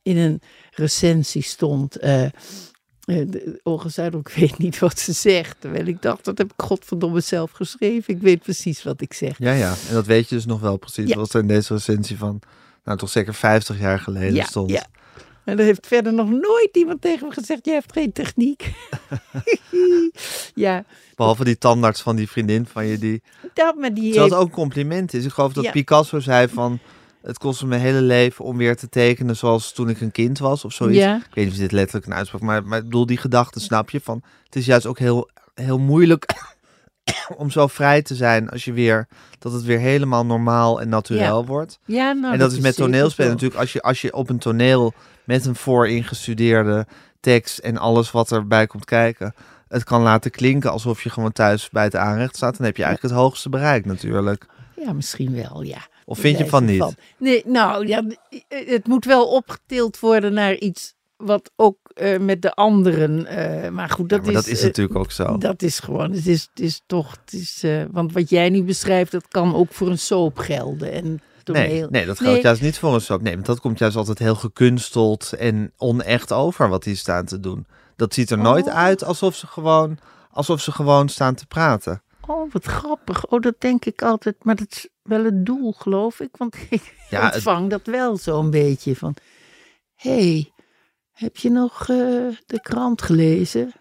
in 0.03 0.17
een 0.17 0.41
recensie 0.71 1.41
stond. 1.43 1.93
de- 3.05 3.59
Olga 3.63 3.89
Zuidel, 3.89 4.19
ik 4.19 4.27
weet 4.29 4.57
niet 4.57 4.79
wat 4.79 4.99
ze 4.99 5.13
zegt. 5.13 5.55
Terwijl 5.59 5.85
ik 5.85 6.01
dacht, 6.01 6.25
dat 6.25 6.37
heb 6.37 6.47
ik 6.53 6.61
godverdomme 6.65 7.19
zelf 7.19 7.51
geschreven. 7.51 8.13
Ik 8.15 8.21
weet 8.21 8.41
precies 8.41 8.83
wat 8.83 9.01
ik 9.01 9.13
zeg. 9.13 9.35
Ja, 9.37 9.51
ja. 9.53 9.73
En 9.87 9.93
dat 9.93 10.05
weet 10.05 10.29
je 10.29 10.35
dus 10.35 10.45
nog 10.45 10.59
wel 10.59 10.77
precies. 10.77 11.09
Ja. 11.09 11.15
Wat 11.15 11.33
er 11.33 11.41
in 11.41 11.47
deze 11.47 11.73
recensie 11.73 12.17
van, 12.17 12.39
nou 12.83 12.97
toch 12.97 13.09
zeker 13.09 13.33
50 13.33 13.79
jaar 13.79 13.99
geleden 13.99 14.33
Ja, 14.33 14.43
stond. 14.45 14.69
ja. 14.69 14.85
En 15.49 15.59
er 15.59 15.65
heeft 15.65 15.87
verder 15.87 16.13
nog 16.13 16.29
nooit 16.29 16.69
iemand 16.71 17.01
tegen 17.01 17.27
me 17.27 17.33
gezegd: 17.33 17.65
je 17.65 17.71
hebt 17.71 17.93
geen 17.93 18.11
techniek. 18.11 18.73
ja, 20.55 20.83
Behalve 21.15 21.43
die 21.43 21.57
tandarts 21.57 22.01
van 22.01 22.15
die 22.15 22.29
vriendin 22.29 22.65
van 22.65 22.85
je 22.85 22.97
die... 22.97 23.21
dat, 23.53 23.75
maar 23.75 23.93
die 23.93 24.03
Terwijl 24.03 24.21
heeft- 24.21 24.33
het 24.33 24.33
ook 24.33 24.47
een 24.47 24.53
compliment 24.53 25.13
is. 25.13 25.25
Ik 25.25 25.31
geloof 25.31 25.53
dat 25.53 25.63
Ja. 25.63 25.71
Picasso 25.71 26.19
zei 26.19 26.47
van... 26.47 26.79
Het 27.21 27.37
kostte 27.37 27.65
mijn 27.65 27.81
hele 27.81 28.01
leven 28.01 28.45
om 28.45 28.57
weer 28.57 28.77
te 28.77 28.89
tekenen 28.89 29.35
zoals 29.35 29.71
toen 29.71 29.89
ik 29.89 30.01
een 30.01 30.11
kind 30.11 30.39
was 30.39 30.65
of 30.65 30.73
zoiets. 30.73 30.97
Ja. 30.97 31.15
Ik 31.15 31.33
weet 31.33 31.45
niet 31.45 31.53
of 31.53 31.59
dit 31.59 31.71
letterlijk 31.71 32.05
een 32.05 32.13
uitspraak 32.13 32.41
maar, 32.41 32.63
maar 32.63 32.77
ik 32.77 32.83
bedoel 32.83 33.05
die 33.05 33.17
gedachte, 33.17 33.59
snap 33.59 33.89
je? 33.89 33.99
Van, 34.01 34.23
het 34.45 34.55
is 34.55 34.65
juist 34.65 34.85
ook 34.85 34.99
heel, 34.99 35.29
heel 35.53 35.79
moeilijk 35.79 36.25
om 37.37 37.49
zo 37.49 37.67
vrij 37.67 38.01
te 38.01 38.15
zijn 38.15 38.49
als 38.49 38.65
je 38.65 38.73
weer... 38.73 39.07
Dat 39.39 39.51
het 39.51 39.63
weer 39.63 39.79
helemaal 39.79 40.25
normaal 40.25 40.81
en 40.81 40.89
naturel 40.89 41.45
wordt. 41.45 41.79
Ja, 41.85 42.11
nou, 42.11 42.33
en 42.33 42.39
dat, 42.39 42.51
is 42.51 42.59
met 42.59 42.75
toneelspelen 42.75 43.31
natuurlijk. 43.31 43.59
Als 43.59 43.73
je, 43.73 43.81
als 43.81 44.01
je 44.01 44.13
op 44.13 44.29
een 44.29 44.39
toneel 44.39 44.93
met 45.29 45.45
een 45.45 45.55
vooringestudeerde 45.55 46.87
tekst 47.19 47.57
en 47.57 47.77
alles 47.77 48.11
wat 48.11 48.31
erbij 48.31 48.67
komt 48.67 48.85
kijken... 48.85 49.33
het 49.67 49.83
kan 49.83 50.01
laten 50.01 50.31
klinken 50.31 50.71
alsof 50.71 51.03
je 51.03 51.09
gewoon 51.09 51.31
thuis 51.31 51.69
bij 51.69 51.83
het 51.83 51.95
aanrecht 51.95 52.35
staat... 52.35 52.57
dan 52.57 52.65
heb 52.65 52.77
je 52.77 52.83
eigenlijk 52.83 53.13
het 53.13 53.23
hoogste 53.23 53.49
bereikt 53.49 53.85
natuurlijk. 53.85 54.45
Ja, 54.75 54.93
misschien 54.93 55.35
wel, 55.35 55.61
ja. 55.61 55.87
Of 56.05 56.19
vind 56.19 56.37
je 56.37 56.47
van 56.47 56.65
niet? 56.65 56.95
Nee, 57.17 57.43
nou 57.45 57.87
ja, 57.87 58.03
het 58.47 58.87
moet 58.87 59.05
wel 59.05 59.27
opgetild 59.27 59.99
worden 59.99 60.33
naar 60.33 60.55
iets 60.55 60.93
wat 61.17 61.51
ook 61.55 61.77
eh, 61.93 62.19
met 62.19 62.41
de 62.41 62.53
anderen. 62.53 63.25
eh, 63.25 63.69
maar 63.69 63.89
goed, 63.89 64.09
dat 64.09 64.19
Ja, 64.25 64.31
maar 64.31 64.35
is. 64.35 64.45
dat 64.45 64.53
is 64.53 64.59
eh, 64.59 64.65
natuurlijk 64.65 64.99
ook 64.99 65.11
zo. 65.11 65.37
Dat 65.37 65.61
is 65.61 65.79
gewoon, 65.79 66.11
het 66.11 66.27
is, 66.27 66.47
het 66.53 66.63
is 66.63 66.81
toch, 66.85 67.11
het 67.25 67.33
is, 67.33 67.65
want 67.91 68.13
wat 68.13 68.29
jij 68.29 68.49
nu 68.49 68.63
beschrijft, 68.63 69.11
dat 69.11 69.27
kan 69.27 69.55
ook 69.55 69.73
voor 69.73 69.89
een 69.89 69.97
soap 69.99 70.37
gelden. 70.37 70.91
En 70.91 71.21
toneel. 71.53 71.69
Nee, 71.71 71.89
nee, 71.89 72.05
dat 72.05 72.17
geldt 72.17 72.33
Nee. 72.33 72.41
juist 72.43 72.61
niet 72.61 72.77
voor 72.79 72.93
een 72.93 73.01
soap. 73.01 73.21
Nee, 73.21 73.33
want 73.33 73.45
dat 73.45 73.59
komt 73.59 73.79
juist 73.79 73.95
altijd 73.95 74.19
heel 74.19 74.35
gekunsteld 74.35 75.33
en 75.33 75.73
onecht 75.77 76.31
over 76.33 76.69
wat 76.69 76.83
die 76.83 76.95
staan 76.95 77.25
te 77.25 77.39
doen. 77.39 77.67
Dat 77.95 78.13
ziet 78.13 78.29
er 78.31 78.37
nooit 78.37 78.65
Oh. 78.67 78.73
uit 78.73 79.03
alsof 79.03 79.35
ze 79.35 79.47
gewoon, 79.47 79.97
alsof 80.31 80.61
ze 80.61 80.71
gewoon 80.71 81.09
staan 81.09 81.35
te 81.35 81.45
praten. 81.45 82.01
Oh, 82.27 82.51
wat 82.51 82.65
grappig. 82.65 83.25
Oh, 83.27 83.41
dat 83.41 83.55
denk 83.57 83.85
ik 83.85 84.01
altijd. 84.01 84.35
Maar 84.43 84.55
dat 84.55 84.67
is 84.71 84.87
wel 85.03 85.23
het 85.23 85.45
doel, 85.45 85.71
geloof 85.71 86.19
ik. 86.19 86.29
Want 86.37 86.55
ik 86.69 86.95
Ja, 87.09 87.25
het- 87.25 87.33
ontvang 87.33 87.69
dat 87.69 87.85
wel 87.85 88.17
zo'n 88.17 88.49
beetje 88.49 88.95
van... 88.95 89.15
hey, 89.95 90.51
heb 91.11 91.37
je 91.37 91.49
nog 91.49 91.81
eh, 91.81 91.87
de 92.45 92.59
krant 92.61 93.01
gelezen? 93.01 93.71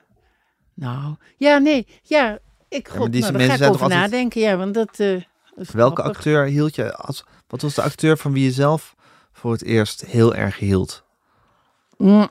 Nou, 0.74 1.14
ja, 1.36 1.58
nee, 1.58 1.86
ja. 2.02 2.38
Ik, 2.68 2.88
maar 2.88 2.96
god, 2.98 3.12
die 3.12 3.20
nou, 3.20 3.32
daar 3.32 3.40
mensen 3.40 3.58
ga 3.58 3.64
ik 3.64 3.70
over 3.70 3.82
altijd- 3.82 4.00
nadenken. 4.00 4.40
Ja, 4.40 4.56
want 4.56 4.74
dat, 4.74 4.98
eh, 4.98 5.06
Welke 5.54 5.72
grappig. 5.72 6.04
acteur 6.04 6.44
hield 6.46 6.74
je 6.74 6.94
als... 6.94 7.24
Wat 7.48 7.62
was 7.62 7.74
de 7.74 7.82
acteur 7.82 8.16
van 8.16 8.32
wie 8.32 8.44
je 8.44 8.52
zelf 8.52 8.94
voor 9.32 9.52
het 9.52 9.62
eerst 9.62 10.04
heel 10.04 10.34
erg 10.34 10.58
hield? 10.58 11.04
Mm. 11.96 12.28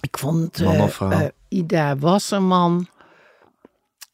Ik 0.00 0.18
vond 0.18 0.60
Man 0.60 0.74
eh, 0.74 0.88
vrouw? 0.88 1.10
eh, 1.10 1.26
Ida 1.48 1.96
Wasserman... 1.96 2.88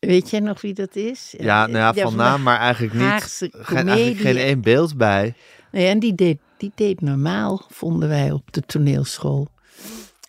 Weet 0.00 0.30
jij 0.30 0.40
nog 0.40 0.60
wie 0.60 0.74
dat 0.74 0.96
is? 0.96 1.34
Ja, 1.38 1.66
nou 1.66 1.96
ja, 1.96 2.02
van 2.02 2.12
de 2.12 2.18
naam, 2.18 2.42
maar 2.42 2.58
eigenlijk 2.58 2.94
niet. 2.94 3.50
Geen, 3.52 3.88
eigenlijk 3.88 4.18
geen 4.18 4.36
één 4.36 4.60
beeld 4.60 4.96
bij. 4.96 5.34
Nee, 5.70 5.86
en 5.86 5.98
die 5.98 6.14
deed, 6.14 6.38
die 6.56 6.72
deed 6.74 7.00
normaal, 7.00 7.62
vonden 7.68 8.08
wij 8.08 8.30
op 8.30 8.52
de 8.52 8.60
toneelschool. 8.60 9.48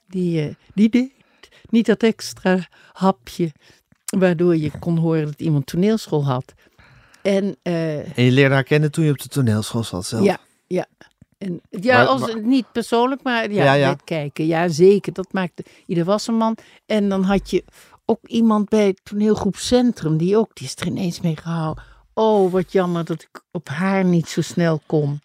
Die, 0.07 0.41
eh, 0.41 0.53
die 0.73 0.89
deed 0.89 1.11
niet 1.69 1.85
dat 1.85 2.03
extra 2.03 2.67
hapje, 2.93 3.51
waardoor 4.05 4.57
je 4.57 4.71
kon 4.79 4.97
horen 4.97 5.25
dat 5.25 5.39
iemand 5.39 5.65
toneelschool 5.65 6.25
had. 6.25 6.53
En 7.25 7.55
eh, 7.61 8.17
En 8.17 8.23
je 8.23 8.31
leerde 8.31 8.53
haar 8.53 8.63
kennen 8.63 8.91
toen 8.91 9.05
je 9.05 9.11
op 9.11 9.21
de 9.21 9.27
toneelschool 9.27 9.83
zat 9.83 10.05
zelf. 10.05 10.23
ja, 10.23 10.37
ja. 10.67 10.85
En, 11.37 11.61
ja, 11.69 11.97
Maar- 11.97 12.05
als, 12.05 12.21
maar- 12.21 12.41
niet 12.41 12.71
persoonlijk, 12.71 13.23
maar 13.23 13.51
ja, 13.51 13.63
Ja, 13.63 13.73
ja. 13.73 13.89
met 13.89 14.03
kijken. 14.03 14.45
Ja, 14.45 14.67
zeker. 14.67 15.13
Dat 15.13 15.33
maakte 15.33 15.63
ieder 15.85 16.05
wasserman. 16.05 16.57
En 16.85 17.09
dan 17.09 17.23
had 17.23 17.49
je 17.49 17.63
ook 18.05 18.19
iemand 18.27 18.69
bij 18.69 18.95
toneelgroep 19.03 19.55
Centrum, 19.55 20.17
die 20.17 20.37
ook, 20.37 20.55
die 20.55 20.67
is 20.67 20.75
er 20.75 20.87
ineens 20.87 21.21
mee 21.21 21.35
gehouden. 21.35 21.83
Oh, 22.13 22.51
wat 22.51 22.71
jammer 22.71 23.05
dat 23.05 23.21
ik 23.21 23.41
op 23.51 23.67
haar 23.69 24.05
niet 24.05 24.27
zo 24.27 24.41
snel 24.41 24.81
kon. 24.85 25.21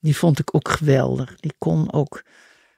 Die 0.00 0.16
vond 0.16 0.38
ik 0.38 0.54
ook 0.54 0.68
geweldig. 0.68 1.36
Die 1.36 1.52
kon 1.58 1.92
ook, 1.92 2.22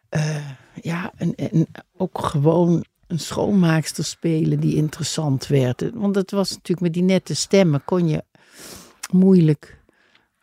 eh, 0.08 0.36
ja, 0.82 1.12
en, 1.16 1.34
en 1.34 1.66
ook 1.96 2.18
gewoon 2.18 2.84
een 3.06 3.18
schoonmaakster 3.20 4.04
spelen 4.04 4.60
die 4.60 4.76
interessant 4.76 5.46
werd. 5.46 5.84
Want 5.94 6.14
het 6.14 6.30
was 6.30 6.50
natuurlijk 6.50 6.80
met 6.80 6.92
die 6.92 7.02
nette 7.02 7.34
stemmen 7.34 7.84
kon 7.84 8.08
je 8.08 8.24
moeilijk. 9.12 9.80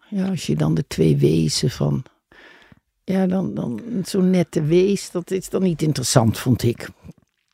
Ja, 0.10 0.28
als 0.28 0.46
je 0.46 0.56
dan 0.56 0.74
de 0.74 0.88
twee 0.88 1.18
wezen 1.18 1.70
van. 1.70 2.04
Ja, 3.04 3.28
dan, 3.28 3.54
dan 3.54 3.82
zo'n 4.06 4.30
nette 4.30 4.62
wees, 4.64 5.12
dat 5.12 5.32
is 5.32 5.50
dan 5.50 5.62
niet 5.62 5.82
interessant, 5.82 6.38
vond 6.38 6.64
ik. 6.64 6.90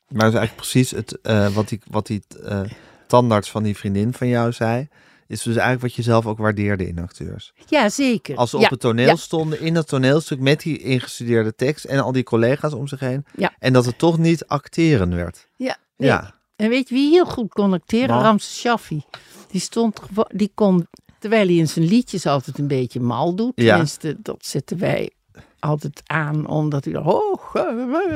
Maar 0.08 0.24
dat 0.24 0.34
is 0.34 0.40
eigenlijk 0.40 0.56
precies 0.56 0.92
het, 0.92 1.22
eh, 1.22 1.48
wat 1.48 1.70
die, 1.70 1.80
wat 1.90 2.08
die 2.08 2.24
eh, 2.44 2.62
tandarts 3.08 3.52
van 3.52 3.64
die 3.64 3.78
vriendin 3.78 4.14
van 4.14 4.28
jou 4.28 4.52
zei. 4.52 4.88
Is 5.28 5.42
dus 5.42 5.56
eigenlijk 5.56 5.82
wat 5.82 5.94
je 5.94 6.02
zelf 6.02 6.26
ook 6.26 6.38
waardeerde 6.38 6.88
in 6.88 7.00
acteurs. 7.00 7.54
Ja, 7.68 7.90
zeker. 7.90 8.36
Als 8.36 8.50
ze 8.50 8.58
ja, 8.58 8.64
op 8.64 8.70
het 8.70 8.80
toneel 8.80 9.08
ja. 9.08 9.16
stonden, 9.16 9.62
in 9.62 9.74
dat 9.74 9.88
toneelstuk 9.88 10.40
met 10.40 10.62
die 10.62 10.78
ingestudeerde 10.78 11.56
tekst 11.56 11.86
en 11.86 12.00
al 12.00 12.12
die 12.12 12.24
collega's 12.24 12.74
om 12.74 12.88
zich 12.88 13.00
heen. 13.00 13.26
Ja. 13.36 13.54
En 13.60 13.74
dat 13.74 13.86
het 13.86 13.98
toch 13.98 14.18
niet 14.18 14.46
acteren 14.48 15.16
werd. 15.16 15.48
Ja, 15.56 15.78
nee. 15.98 16.10
Ja. 16.10 16.34
En 16.56 16.70
weet 16.70 16.90
je 16.90 16.96
wie 16.96 17.10
heel 17.10 17.26
goed 17.26 17.54
kon 17.54 17.74
acteren? 17.74 18.20
Ramses 18.20 18.60
Shaffi. 18.60 19.04
Die 19.48 19.62
stond 19.62 20.00
die 20.28 20.52
kon, 20.54 20.88
terwijl 21.26 21.46
hij 21.48 21.56
in 21.56 21.68
zijn 21.68 21.86
liedjes 21.86 22.26
altijd 22.26 22.58
een 22.58 22.68
beetje 22.68 23.00
mal 23.00 23.36
doet. 23.36 23.52
Ja. 23.56 23.70
Tenminste, 23.70 24.16
dat 24.22 24.46
zetten 24.46 24.78
wij 24.80 25.12
altijd 25.60 26.02
aan, 26.06 26.48
omdat 26.48 26.84
hij 26.84 26.94
dan... 26.94 27.06
Oh, 27.06 27.56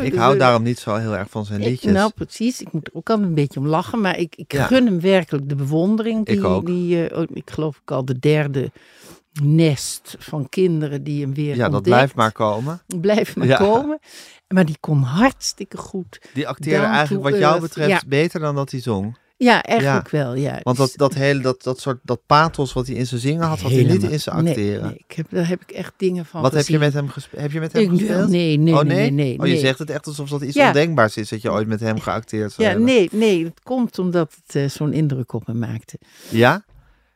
Ik 0.03 0.13
hou 0.13 0.37
daarom 0.37 0.63
niet 0.63 0.79
zo 0.79 0.95
heel 0.95 1.15
erg 1.17 1.29
van 1.29 1.45
zijn 1.45 1.61
Ik, 1.61 1.67
liedjes. 1.67 1.91
nou, 1.93 2.11
precies. 2.15 2.61
Ik 2.61 2.71
moet 2.71 2.87
er 2.87 2.93
ook 2.95 3.09
altijd 3.09 3.27
een 3.27 3.33
beetje 3.33 3.59
om 3.59 3.67
lachen. 3.67 4.01
Maar 4.01 4.17
ik, 4.17 4.35
ik 4.35 4.53
Ja. 4.53 4.65
gun 4.65 4.85
hem 4.85 4.99
werkelijk 5.01 5.49
de 5.49 5.55
bewondering. 5.55 6.25
Die, 6.25 6.37
Ik 6.37 6.43
ook. 6.43 6.65
Die, 6.65 7.07
eh, 7.07 7.17
oh, 7.19 7.25
ik 7.33 7.49
geloof 7.51 7.79
ik 7.83 7.91
al 7.91 8.05
de 8.05 8.19
derde 8.19 8.71
nest 9.43 10.15
van 10.19 10.49
kinderen 10.49 11.03
die 11.03 11.21
hem 11.21 11.33
weer 11.33 11.55
ja, 11.55 11.69
dat 11.69 11.81
blijft 11.83 12.15
maar 12.15 12.31
komen. 12.31 12.81
Blijft 13.01 13.35
maar 13.35 13.47
Ja. 13.47 13.57
komen. 13.57 13.99
Maar 14.47 14.65
die 14.65 14.77
kon 14.79 15.01
hartstikke 15.01 15.77
goed. 15.77 16.21
Die 16.33 16.47
acteerde 16.47 16.85
eigenlijk 16.85 17.23
wat 17.29 17.37
jou 17.39 17.61
betreft 17.61 17.89
Ja. 17.89 18.01
beter 18.07 18.39
dan 18.39 18.55
dat 18.55 18.71
hij 18.71 18.81
zong. 18.81 19.17
Ja, 19.41 19.63
eigenlijk 19.63 20.09
wel. 20.09 20.35
Ja. 20.35 20.59
Want 20.63 20.77
dat, 20.77 20.93
dat 20.95 21.13
hele, 21.13 21.41
dat, 21.41 21.63
dat 21.63 21.79
soort, 21.79 21.99
dat 22.03 22.21
pathos 22.25 22.73
wat 22.73 22.87
hij 22.87 22.95
in 22.95 23.05
zijn 23.07 23.21
zingen 23.21 23.47
had, 23.47 23.59
had 23.59 23.71
hij 23.71 23.83
niet 23.83 24.03
in 24.03 24.19
zijn 24.19 24.43
nee, 24.43 24.53
acteren. 24.53 24.83
Nee, 24.87 25.03
ik 25.07 25.15
heb, 25.15 25.25
daar 25.29 25.47
heb 25.47 25.61
ik 25.61 25.71
echt 25.71 25.93
dingen 25.97 26.25
van 26.25 26.41
Wat 26.41 26.53
heb 26.53 26.67
je 26.67 26.79
met 26.79 26.93
hem 26.93 27.09
gespeeld? 27.09 27.41
Heb 27.41 27.51
je 27.51 27.59
met 27.59 27.73
hem 27.73 27.81
Ik- 27.81 27.89
gespeeld? 27.89 28.29
Nee, 28.29 28.57
nee, 28.57 28.73
oh 28.73 28.81
nee, 28.81 28.95
nee? 28.95 29.11
nee, 29.11 29.11
nee, 29.11 29.39
oh, 29.39 29.45
je 29.45 29.51
nee. 29.51 29.61
zegt 29.61 29.79
het 29.79 29.89
echt 29.89 30.07
alsof 30.07 30.29
dat 30.29 30.41
iets 30.41 30.55
Ja. 30.55 30.67
ondenkbaars 30.67 31.17
is 31.17 31.29
dat 31.29 31.41
je 31.41 31.51
ooit 31.51 31.67
met 31.67 31.79
hem 31.79 31.99
geacteerd 31.99 32.51
zou 32.51 32.67
Ja, 32.67 32.73
hebben. 32.73 32.93
nee, 32.95 33.09
nee, 33.11 33.43
het 33.43 33.59
komt 33.63 33.99
omdat 33.99 34.35
het 34.45 34.55
eh, 34.55 34.69
zo'n 34.69 34.93
indruk 34.93 35.33
op 35.33 35.47
me 35.47 35.53
maakte. 35.53 35.99
Ja? 36.29 36.65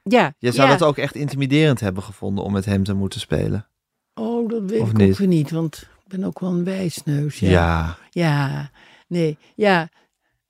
Ja, 0.03 0.34
Je 0.38 0.51
zou 0.51 0.70
ja. 0.70 0.77
dat 0.77 0.88
ook 0.88 0.98
echt 0.98 1.15
intimiderend 1.15 1.80
hebben 1.80 2.03
gevonden 2.03 2.44
om 2.44 2.51
met 2.51 2.65
hem 2.65 2.84
te 2.84 2.94
moeten 2.94 3.20
spelen. 3.20 3.68
Oh, 4.13 4.50
dat 4.50 4.62
weet 4.65 4.80
Of 4.82 4.89
ik 4.89 4.98
niet? 4.98 5.12
ook 5.12 5.18
weer 5.18 5.27
niet, 5.27 5.51
want 5.51 5.88
ik 6.06 6.08
ben 6.18 6.24
ook 6.24 6.39
wel 6.39 6.50
een 6.50 6.63
wijsneus. 6.63 7.39
Ja. 7.39 7.50
Ja, 7.50 7.98
ja. 8.10 8.72
nee, 9.08 9.38
ja. 9.56 9.89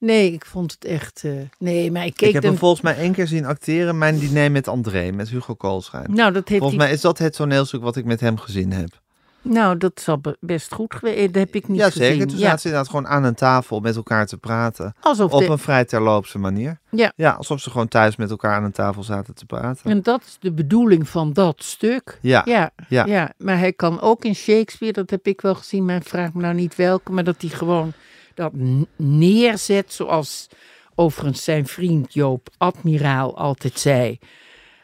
Nee, 0.05 0.31
ik 0.31 0.45
vond 0.45 0.71
het 0.71 0.85
echt... 0.85 1.21
eh, 1.23 1.31
nee, 1.59 1.91
maar 1.91 2.05
ik 2.05 2.13
keek 2.15 2.27
Ik 2.27 2.33
heb 2.33 2.43
hem 2.43 2.51
dan- 2.51 2.59
volgens 2.59 2.81
mij 2.81 2.95
één 2.97 3.11
keer 3.13 3.27
zien 3.27 3.45
acteren, 3.45 3.97
mijn 3.97 4.19
diner 4.19 4.51
met 4.51 4.67
André, 4.67 5.11
met 5.11 5.29
Hugo 5.29 5.53
Koolschijn. 5.53 6.13
Nou, 6.13 6.31
dat 6.33 6.47
heeft 6.47 6.59
Volgens 6.61 6.81
mij 6.83 6.91
is 6.91 7.01
dat 7.01 7.17
het 7.17 7.33
toneelstuk 7.35 7.81
wat 7.81 7.95
ik 7.95 8.05
met 8.05 8.19
hem 8.19 8.37
gezien 8.37 8.71
heb. 8.71 9.01
Nou, 9.41 9.77
dat 9.77 10.01
zal 10.01 10.17
be- 10.17 10.37
best 10.39 10.73
goed 10.73 10.95
geweest. 10.95 11.25
Dat 11.33 11.35
heb 11.43 11.55
ik 11.55 11.67
niet 11.67 11.77
Ja, 11.77 11.85
gezien. 11.85 12.03
zeker. 12.03 12.27
Toen 12.27 12.37
Ja, 12.37 12.43
zaten 12.43 12.59
ze 12.59 12.67
inderdaad 12.67 12.89
gewoon 12.91 13.07
aan 13.07 13.23
een 13.23 13.33
tafel 13.35 13.79
met 13.79 13.95
elkaar 13.95 14.25
te 14.25 14.37
praten. 14.37 14.93
alsof 14.99 15.31
Op 15.33 15.39
de- 15.39 15.47
een 15.47 15.57
vrij 15.57 15.85
terloopse 15.85 16.37
manier. 16.39 16.79
Ja. 16.89 17.11
Ja, 17.15 17.31
alsof 17.31 17.59
ze 17.59 17.69
gewoon 17.69 17.87
thuis 17.87 18.15
met 18.15 18.29
elkaar 18.29 18.55
aan 18.55 18.63
een 18.63 18.71
tafel 18.71 19.03
zaten 19.03 19.35
te 19.35 19.45
praten. 19.45 19.91
En 19.91 20.01
dat 20.01 20.21
is 20.25 20.37
de 20.39 20.51
bedoeling 20.51 21.09
van 21.09 21.33
dat 21.33 21.63
stuk. 21.63 22.19
Ja, 22.21 22.41
Ja, 22.45 22.71
ja. 22.89 23.05
ja. 23.05 23.31
maar 23.37 23.57
hij 23.59 23.73
kan 23.73 24.01
ook 24.01 24.25
in 24.25 24.35
Shakespeare, 24.35 24.93
dat 24.93 25.09
heb 25.09 25.27
ik 25.27 25.41
wel 25.41 25.55
gezien, 25.55 25.85
maar 25.85 26.01
vraag 26.01 26.33
me 26.33 26.41
nou 26.41 26.53
niet 26.53 26.75
welke, 26.75 27.11
maar 27.11 27.23
dat 27.23 27.35
hij 27.41 27.49
gewoon 27.49 27.93
dat 28.35 28.51
neerzet 28.95 29.93
zoals 29.93 30.47
overigens 30.95 31.43
zijn 31.43 31.67
vriend 31.67 32.13
Joop 32.13 32.49
Admiraal 32.57 33.37
altijd 33.37 33.79
zei. 33.79 34.17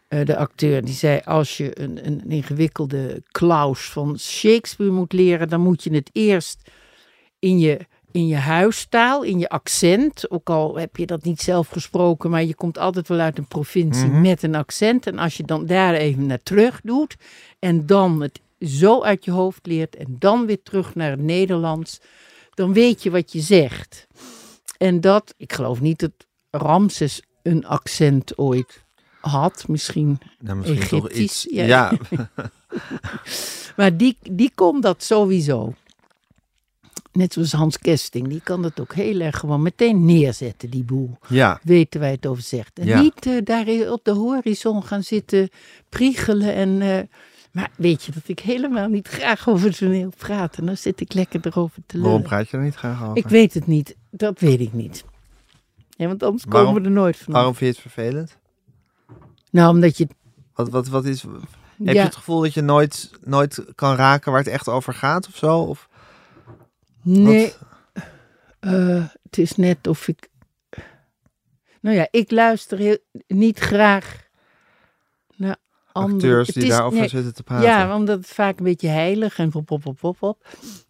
Eh, 0.08 0.26
de 0.26 0.38
acteur 0.38 0.86
die 0.86 0.94
zei: 0.94 1.20
Als 1.26 1.58
je 1.58 1.80
een, 1.80 2.06
een 2.06 2.30
ingewikkelde 2.30 3.24
Klaus 3.32 3.90
van 3.90 4.20
Shakespeare 4.20 4.92
moet 4.92 5.14
leren, 5.14 5.50
dan 5.50 5.62
moet 5.62 5.84
je 5.84 5.94
het 5.94 6.10
eerst 6.14 6.70
in 7.40 7.60
je, 7.60 7.80
in 8.12 8.28
je 8.28 8.36
huistaal, 8.36 9.24
in 9.24 9.40
je 9.40 9.50
accent. 9.50 10.32
Ook 10.32 10.50
al 10.50 10.76
heb 10.78 10.98
je 10.98 11.06
dat 11.06 11.24
niet 11.24 11.42
zelf 11.42 11.68
gesproken, 11.68 12.30
maar 12.30 12.44
je 12.44 12.56
komt 12.56 12.78
altijd 12.78 13.08
wel 13.08 13.20
uit 13.20 13.38
een 13.38 13.48
provincie 13.48 14.10
Mhm. 14.10 14.22
met 14.22 14.44
een 14.44 14.56
accent. 14.56 15.08
En 15.08 15.18
als 15.20 15.38
je 15.38 15.44
dan 15.44 15.66
daar 15.66 15.94
even 15.94 16.26
naar 16.26 16.44
terug 16.44 16.82
doet 16.84 17.16
en 17.60 17.86
dan 17.86 18.22
het 18.22 18.40
zo 18.60 19.02
uit 19.04 19.26
je 19.26 19.32
hoofd 19.32 19.66
leert 19.66 19.96
en 19.96 20.16
dan 20.20 20.46
weer 20.46 20.62
terug 20.64 20.96
naar 20.96 21.12
het 21.12 21.22
Nederlands, 21.22 22.00
dan 22.60 22.74
weet 22.74 23.04
je 23.04 23.10
wat 23.10 23.32
je 23.32 23.40
zegt. 23.40 24.08
En 24.78 25.02
dat, 25.02 25.34
ik 25.38 25.54
geloof 25.54 25.82
niet 25.82 26.00
dat 26.00 26.12
Ramses 26.52 27.22
een 27.44 27.66
accent 27.68 28.38
ooit 28.38 28.84
had, 29.20 29.68
misschien 29.68 30.20
Nou, 30.40 30.58
misschien 30.58 30.88
toch 30.90 31.10
Egyptisch, 31.10 31.46
iets. 31.46 31.54
ja. 31.56 31.66
Ja. 31.66 31.92
Maar 33.76 33.98
die, 33.98 34.18
die 34.32 34.52
kon 34.56 34.82
dat 34.82 35.04
sowieso. 35.04 35.74
Net 37.12 37.34
zoals 37.34 37.52
Hans 37.52 37.78
Kesting, 37.80 38.28
die 38.28 38.42
kan 38.44 38.62
dat 38.62 38.80
ook 38.80 38.94
heel 38.94 39.20
erg 39.20 39.38
gewoon 39.40 39.62
meteen 39.62 40.06
neerzetten, 40.06 40.70
die 40.70 40.84
boel. 40.84 41.18
ja. 41.28 41.60
Weten 41.64 42.00
wij 42.00 42.12
het 42.12 42.26
over 42.26 42.44
zegt. 42.44 42.80
En 42.80 42.86
Ja. 42.86 43.02
niet 43.02 43.26
eh, 43.26 43.38
daar 43.44 43.92
op 43.92 44.04
de 44.04 44.12
horizon 44.12 44.84
gaan 44.84 45.04
zitten 45.04 45.50
priegelen. 45.90 46.54
En, 46.54 46.82
eh, 46.82 47.00
maar 47.52 47.70
weet 47.78 48.04
je 48.04 48.12
dat 48.12 48.28
ik 48.28 48.40
helemaal 48.40 48.88
niet 48.88 49.08
graag 49.08 49.48
over 49.50 49.76
toneel 49.76 50.12
praat. 50.18 50.58
En 50.58 50.66
dan 50.66 50.78
zit 50.78 51.00
ik 51.02 51.14
lekker 51.14 51.40
erover 51.48 51.82
te 51.86 51.98
Waarom 52.00 52.14
lullen. 52.22 52.30
praat 52.30 52.50
je 52.50 52.58
er 52.58 52.64
niet 52.64 52.76
graag 52.76 53.04
over? 53.04 53.18
Ik 53.18 53.28
weet 53.28 53.54
het 53.54 53.68
niet. 53.68 53.96
Dat 54.12 54.40
weet 54.40 54.60
ik 54.60 54.74
niet. 54.74 55.04
Ja, 55.90 56.08
want 56.08 56.24
anders 56.24 56.44
Waarom- 56.44 56.66
komen 56.68 56.82
we 56.82 56.88
er 56.88 56.94
nooit 56.96 57.18
van. 57.18 57.34
Waarom 57.34 57.56
vind 57.56 57.76
je 57.76 57.82
het 57.82 57.92
vervelend? 57.94 58.38
Nou, 59.52 59.74
omdat 59.74 59.98
je... 59.98 60.08
Wat, 60.54 60.70
wat, 60.70 60.88
wat 60.88 61.06
is... 61.06 61.22
Heb 61.84 61.94
je 61.96 62.00
het 62.02 62.16
gevoel 62.16 62.42
dat 62.42 62.54
je 62.54 62.62
nooit, 62.62 63.12
nooit 63.24 63.64
kan 63.76 63.96
raken 63.96 64.32
waar 64.32 64.42
het 64.42 64.50
echt 64.52 64.68
over 64.68 64.94
gaat 64.94 65.28
of 65.28 65.36
zo? 65.36 65.58
Of, 65.60 65.90
Nee, 67.02 67.54
eh, 68.60 69.06
het 69.24 69.38
is 69.38 69.56
net 69.56 69.88
of 69.88 70.08
ik. 70.08 70.30
Nou 71.82 71.96
ja, 71.96 72.08
ik 72.12 72.32
luister 72.32 72.78
heel, 72.78 72.98
niet 73.28 73.60
graag 73.60 74.28
naar 75.36 75.58
andere 75.92 76.14
acteurs 76.16 76.48
die 76.48 76.64
is- 76.64 76.70
daarover 76.70 77.00
nee, 77.00 77.08
zitten 77.10 77.34
te 77.34 77.44
praten? 77.44 77.66
Ja, 77.68 77.96
omdat 77.96 78.18
het 78.18 78.28
vaak 78.28 78.58
een 78.58 78.64
beetje 78.64 78.88
heilig 78.88 79.38
en 79.38 79.50
pop, 79.50 79.66
pop, 79.66 79.82
pop, 79.82 79.98
pop, 80.00 80.18
pop. 80.20 80.48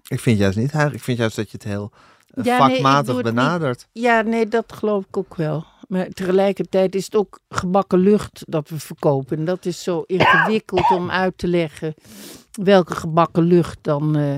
Ik 0.08 0.20
vind 0.20 0.38
juist 0.39 0.58
niet 0.58 0.72
heilig. 0.72 0.94
Ik 0.94 1.03
vind 1.03 1.18
juist 1.18 1.36
dat 1.36 1.46
je 1.51 1.58
het 1.58 1.63
heel 1.65 1.91
eh, 2.34 2.44
Ja, 2.44 2.58
vakmatig 2.58 3.13
niet. 3.15 3.24
benadert. 3.24 3.88
Ja, 3.91 4.22
nee, 4.22 4.48
dat 4.48 4.74
geloof 4.74 5.03
ik 5.08 5.18
ook 5.18 5.36
wel. 5.36 5.65
Maar 5.88 6.08
tegelijkertijd 6.10 6.96
is 6.96 7.06
het 7.06 7.15
ook 7.15 7.39
gebakken 7.50 8.00
lucht 8.00 8.44
dat 8.48 8.70
we 8.70 8.79
verkopen. 8.79 9.38
En 9.38 9.46
dat 9.46 9.65
is 9.65 9.84
zo 9.84 10.01
ingewikkeld 10.08 10.91
om 10.91 11.12
uit 11.12 11.38
te 11.38 11.48
leggen 11.48 11.94
welke 12.51 12.96
gebakken 12.96 13.44
lucht 13.44 13.77
dan. 13.82 14.15
eh, 14.18 14.36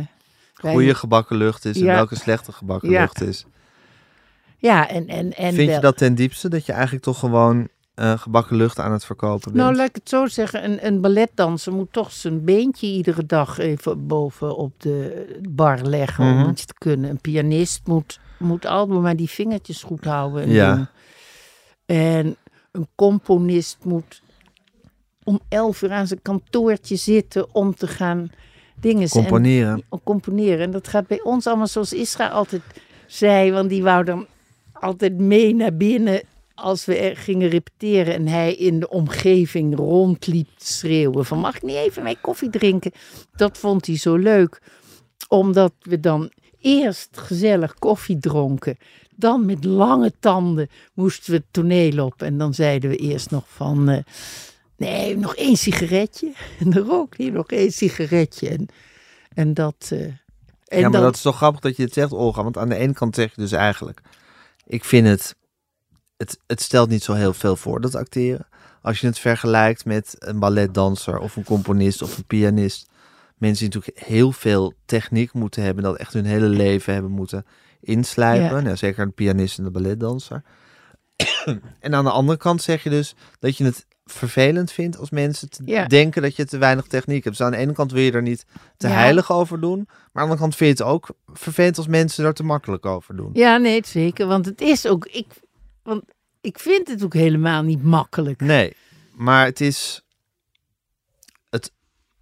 Goede 0.71 0.95
gebakken 0.95 1.35
lucht 1.37 1.65
is 1.65 1.79
en 1.79 1.85
welke 1.85 2.15
slechte 2.15 2.51
gebakken 2.51 2.89
Ja. 2.89 3.01
lucht 3.01 3.21
is. 3.21 3.45
Ja, 4.57 4.89
en. 4.89 5.07
en, 5.07 5.33
en 5.33 5.53
Vind 5.53 5.71
je 5.71 5.79
dat 5.79 5.97
ten 5.97 6.15
diepste? 6.15 6.49
Dat 6.49 6.65
je 6.65 6.71
eigenlijk 6.71 7.03
toch 7.03 7.19
gewoon 7.19 7.67
eh, 7.93 8.17
gebakken 8.19 8.55
lucht 8.55 8.79
aan 8.79 8.91
het 8.91 9.05
verkopen 9.05 9.51
bent? 9.51 9.55
Nou, 9.63 9.75
laat 9.75 9.87
ik 9.89 9.95
het 9.95 10.09
zo 10.09 10.25
zeggen. 10.27 10.63
Een, 10.63 10.85
een 10.85 11.01
balletdanser 11.01 11.73
moet 11.73 11.93
toch 11.93 12.11
zijn 12.11 12.43
beentje 12.45 12.87
iedere 12.87 13.25
dag 13.25 13.57
even 13.57 14.07
boven 14.07 14.55
op 14.55 14.73
de 14.77 15.25
bar 15.49 15.81
leggen 15.81 16.25
Mhm. 16.35 16.43
om 16.43 16.49
iets 16.51 16.65
te 16.65 16.73
kunnen. 16.77 17.09
Een 17.09 17.21
pianist 17.21 17.81
moet, 17.87 18.19
moet 18.39 18.65
altijd 18.65 18.99
maar 18.99 19.15
die 19.15 19.29
vingertjes 19.29 19.83
goed 19.83 20.05
houden. 20.05 20.41
En, 20.43 20.49
Ja. 20.49 20.89
en 21.85 22.35
een 22.71 22.87
componist 22.95 23.77
moet 23.83 24.21
om 25.23 25.39
elf 25.49 25.81
uur 25.81 25.91
aan 25.91 26.07
zijn 26.07 26.21
kantoortje 26.21 26.95
zitten 26.95 27.55
om 27.55 27.75
te 27.75 27.87
gaan 27.87 28.31
dingen 28.79 29.09
Componeren. 29.09 29.83
En, 29.89 29.99
componeren. 30.03 30.59
En 30.65 30.71
dat 30.71 30.87
gaat 30.87 31.07
bij 31.07 31.21
ons 31.21 31.47
allemaal 31.47 31.67
zoals 31.67 31.93
Isra 31.93 32.27
altijd 32.27 32.61
zei, 33.07 33.51
want 33.51 33.69
die 33.69 33.83
wou 33.83 34.03
dan 34.03 34.25
altijd 34.73 35.17
mee 35.17 35.55
naar 35.55 35.73
binnen 35.75 36.21
als 36.61 36.85
we 36.85 37.11
gingen 37.15 37.49
repeteren 37.49 38.13
en 38.13 38.27
hij 38.27 38.55
in 38.55 38.79
de 38.79 38.89
omgeving 38.89 39.75
rondliep 39.75 40.49
schreeuwen 40.57 41.25
van 41.25 41.39
mag 41.39 41.55
ik 41.55 41.61
niet 41.61 41.75
even 41.75 42.03
mijn 42.03 42.21
koffie 42.21 42.49
drinken? 42.49 42.91
Dat 43.35 43.57
vond 43.57 43.85
hij 43.85 43.97
zo 43.97 44.15
leuk, 44.15 44.61
omdat 45.27 45.73
we 45.79 45.99
dan 45.99 46.31
eerst 46.59 47.17
gezellig 47.17 47.73
koffie 47.73 48.19
dronken, 48.19 48.77
dan 49.15 49.45
met 49.45 49.63
lange 49.63 50.13
tanden 50.19 50.69
moesten 50.93 51.31
we 51.31 51.37
het 51.37 51.45
toneel 51.51 52.05
op 52.05 52.21
en 52.21 52.37
dan 52.37 52.53
zeiden 52.53 52.89
we 52.89 52.95
eerst 52.95 53.31
nog 53.31 53.43
van 53.47 53.89
eh, 53.89 54.03
nee, 54.77 55.17
nog 55.17 55.35
één 55.35 55.57
sigaretje 55.57 56.33
en 56.59 56.69
dan 56.69 56.83
rook 56.83 57.17
hij 57.17 57.29
nog 57.29 57.47
één 57.47 57.71
sigaretje 57.71 58.49
en, 58.49 58.67
en 59.33 59.53
dat... 59.53 59.89
eh, 59.89 59.99
en 59.99 60.79
ja, 60.79 60.81
maar 60.81 60.91
dan, 60.91 61.01
dat 61.01 61.15
is 61.15 61.21
toch 61.21 61.35
grappig 61.35 61.59
dat 61.59 61.77
je 61.77 61.83
het 61.83 61.93
zegt, 61.93 62.11
Olga. 62.11 62.43
Want 62.43 62.57
aan 62.57 62.69
de 62.69 62.75
ene 62.75 62.93
kant 62.93 63.15
zeg 63.15 63.35
je 63.35 63.41
dus 63.41 63.51
eigenlijk... 63.51 64.01
Ik 64.65 64.83
vind 64.83 65.07
het... 65.07 65.35
Het, 66.21 66.39
het 66.47 66.61
stelt 66.61 66.89
niet 66.89 67.03
zo 67.03 67.13
heel 67.13 67.33
veel 67.33 67.55
voor, 67.55 67.81
dat 67.81 67.95
acteren. 67.95 68.47
Als 68.81 68.99
je 68.99 69.07
het 69.07 69.19
vergelijkt 69.19 69.85
met 69.85 70.15
een 70.19 70.39
balletdanser 70.39 71.19
of 71.19 71.35
een 71.35 71.43
componist 71.43 72.01
of 72.01 72.17
een 72.17 72.25
pianist. 72.25 72.89
Mensen 73.37 73.69
die 73.69 73.75
natuurlijk 73.79 74.07
heel 74.07 74.31
veel 74.31 74.73
techniek 74.85 75.33
moeten 75.33 75.63
hebben. 75.63 75.83
Dat 75.83 75.97
echt 75.97 76.13
hun 76.13 76.25
hele 76.25 76.47
leven 76.47 76.93
hebben 76.93 77.11
moeten 77.11 77.45
inslijpen. 77.79 78.55
Ja. 78.57 78.61
Nou, 78.61 78.77
zeker 78.77 79.03
een 79.03 79.13
pianist 79.13 79.57
en 79.59 79.65
een 79.65 79.71
balletdanser. 79.71 80.43
en 81.79 81.95
aan 81.95 82.03
de 82.03 82.11
andere 82.11 82.37
kant 82.37 82.61
zeg 82.61 82.83
je 82.83 82.89
dus 82.89 83.15
dat 83.39 83.57
je 83.57 83.63
het 83.63 83.85
vervelend 84.05 84.71
vindt 84.71 84.97
als 84.97 85.09
mensen 85.09 85.49
te 85.49 85.61
Ja. 85.65 85.85
denken 85.85 86.21
dat 86.21 86.35
je 86.35 86.45
te 86.45 86.57
weinig 86.57 86.85
techniek 86.85 87.23
hebt. 87.23 87.37
Dus 87.37 87.45
aan 87.45 87.51
de 87.51 87.57
ene 87.57 87.73
kant 87.73 87.91
wil 87.91 88.01
je 88.01 88.11
er 88.11 88.21
niet 88.21 88.45
te 88.77 88.87
Ja. 88.87 88.93
heilig 88.93 89.31
over 89.31 89.59
doen. 89.59 89.77
Maar 89.87 89.95
aan 89.95 90.11
de 90.13 90.19
andere 90.21 90.39
kant 90.39 90.55
vind 90.55 90.77
je 90.77 90.83
het 90.83 90.93
ook 90.93 91.09
vervelend 91.33 91.77
als 91.77 91.87
mensen 91.87 92.25
er 92.25 92.33
te 92.33 92.43
makkelijk 92.43 92.85
over 92.85 93.15
doen. 93.15 93.29
Ja, 93.33 93.57
nee, 93.57 93.81
zeker. 93.85 94.27
Want 94.27 94.45
het 94.45 94.61
is 94.61 94.87
ook. 94.87 95.05
Ik, 95.05 95.25
want 95.83 96.03
ik 96.41 96.59
vind 96.59 96.87
het 96.87 97.03
ook 97.03 97.13
helemaal 97.13 97.63
niet 97.63 97.83
makkelijk. 97.83 98.41
Nee, 98.41 98.73
maar 99.15 99.45
het 99.45 99.61
is... 99.61 100.01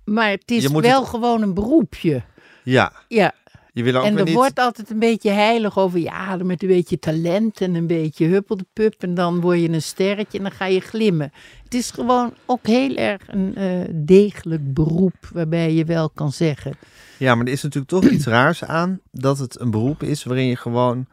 Maar 0.04 0.30
het 0.30 0.52
is 0.52 0.68
wel 0.68 0.82
het- 1.00 1.08
gewoon 1.10 1.42
een 1.42 1.54
beroepje. 1.54 2.24
Ja, 2.64 2.92
Ja, 3.08 3.34
je 3.74 3.84
wil 3.84 3.96
ook 3.96 4.04
en 4.04 4.18
er 4.18 4.24
niet... 4.24 4.34
wordt 4.34 4.60
altijd 4.60 4.90
een 4.90 5.00
beetje 5.00 5.30
heilig 5.30 5.78
over. 5.78 6.00
Ja, 6.00 6.36
met 6.36 6.62
een 6.62 6.68
beetje 6.68 7.00
talent 7.00 7.62
en 7.62 7.76
een 7.76 7.88
beetje 7.88 8.26
huppeldepup. 8.26 8.96
En 9.04 9.14
dan 9.14 9.42
word 9.42 9.60
je 9.60 9.70
een 9.70 9.82
sterretje 9.82 10.38
en 10.38 10.44
dan 10.44 10.54
ga 10.54 10.66
je 10.66 10.80
glimmen. 10.80 11.32
Het 11.64 11.74
is 11.74 11.92
gewoon 11.92 12.34
ook 12.46 12.68
heel 12.68 12.96
erg 12.96 13.22
een 13.28 13.56
eh, 13.56 13.90
degelijk 13.96 14.74
beroep. 14.74 15.16
Waarbij 15.34 15.74
je 15.74 15.86
wel 15.86 16.10
kan 16.10 16.32
zeggen. 16.32 16.74
Ja, 17.18 17.36
maar 17.36 17.46
er 17.46 17.52
is 17.52 17.64
natuurlijk 17.64 17.92
toch 17.92 18.10
iets 18.10 18.26
raars 18.26 18.64
aan 18.64 19.00
dat 19.12 19.38
het 19.38 19.60
een 19.60 19.72
beroep 19.72 20.04
is 20.04 20.24
waarin 20.24 20.46
je 20.48 20.56
gewoon 20.56 21.08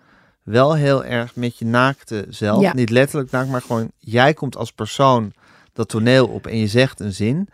wel 0.47 0.75
heel 0.75 1.05
erg 1.05 1.37
met 1.37 1.59
je 1.59 1.65
naakte 1.65 2.27
zelf, 2.29 2.63
Ja. 2.63 2.75
niet 2.75 2.91
letterlijk 2.91 3.31
naakt, 3.31 3.49
maar 3.49 3.63
gewoon 3.63 3.91
jij 3.99 4.35
komt 4.35 4.57
als 4.57 4.73
persoon 4.73 5.33
dat 5.73 5.89
toneel 5.89 6.27
op 6.27 6.47
en 6.47 6.59
je 6.59 6.67
zegt 6.69 7.01
een 7.01 7.13
zin. 7.13 7.49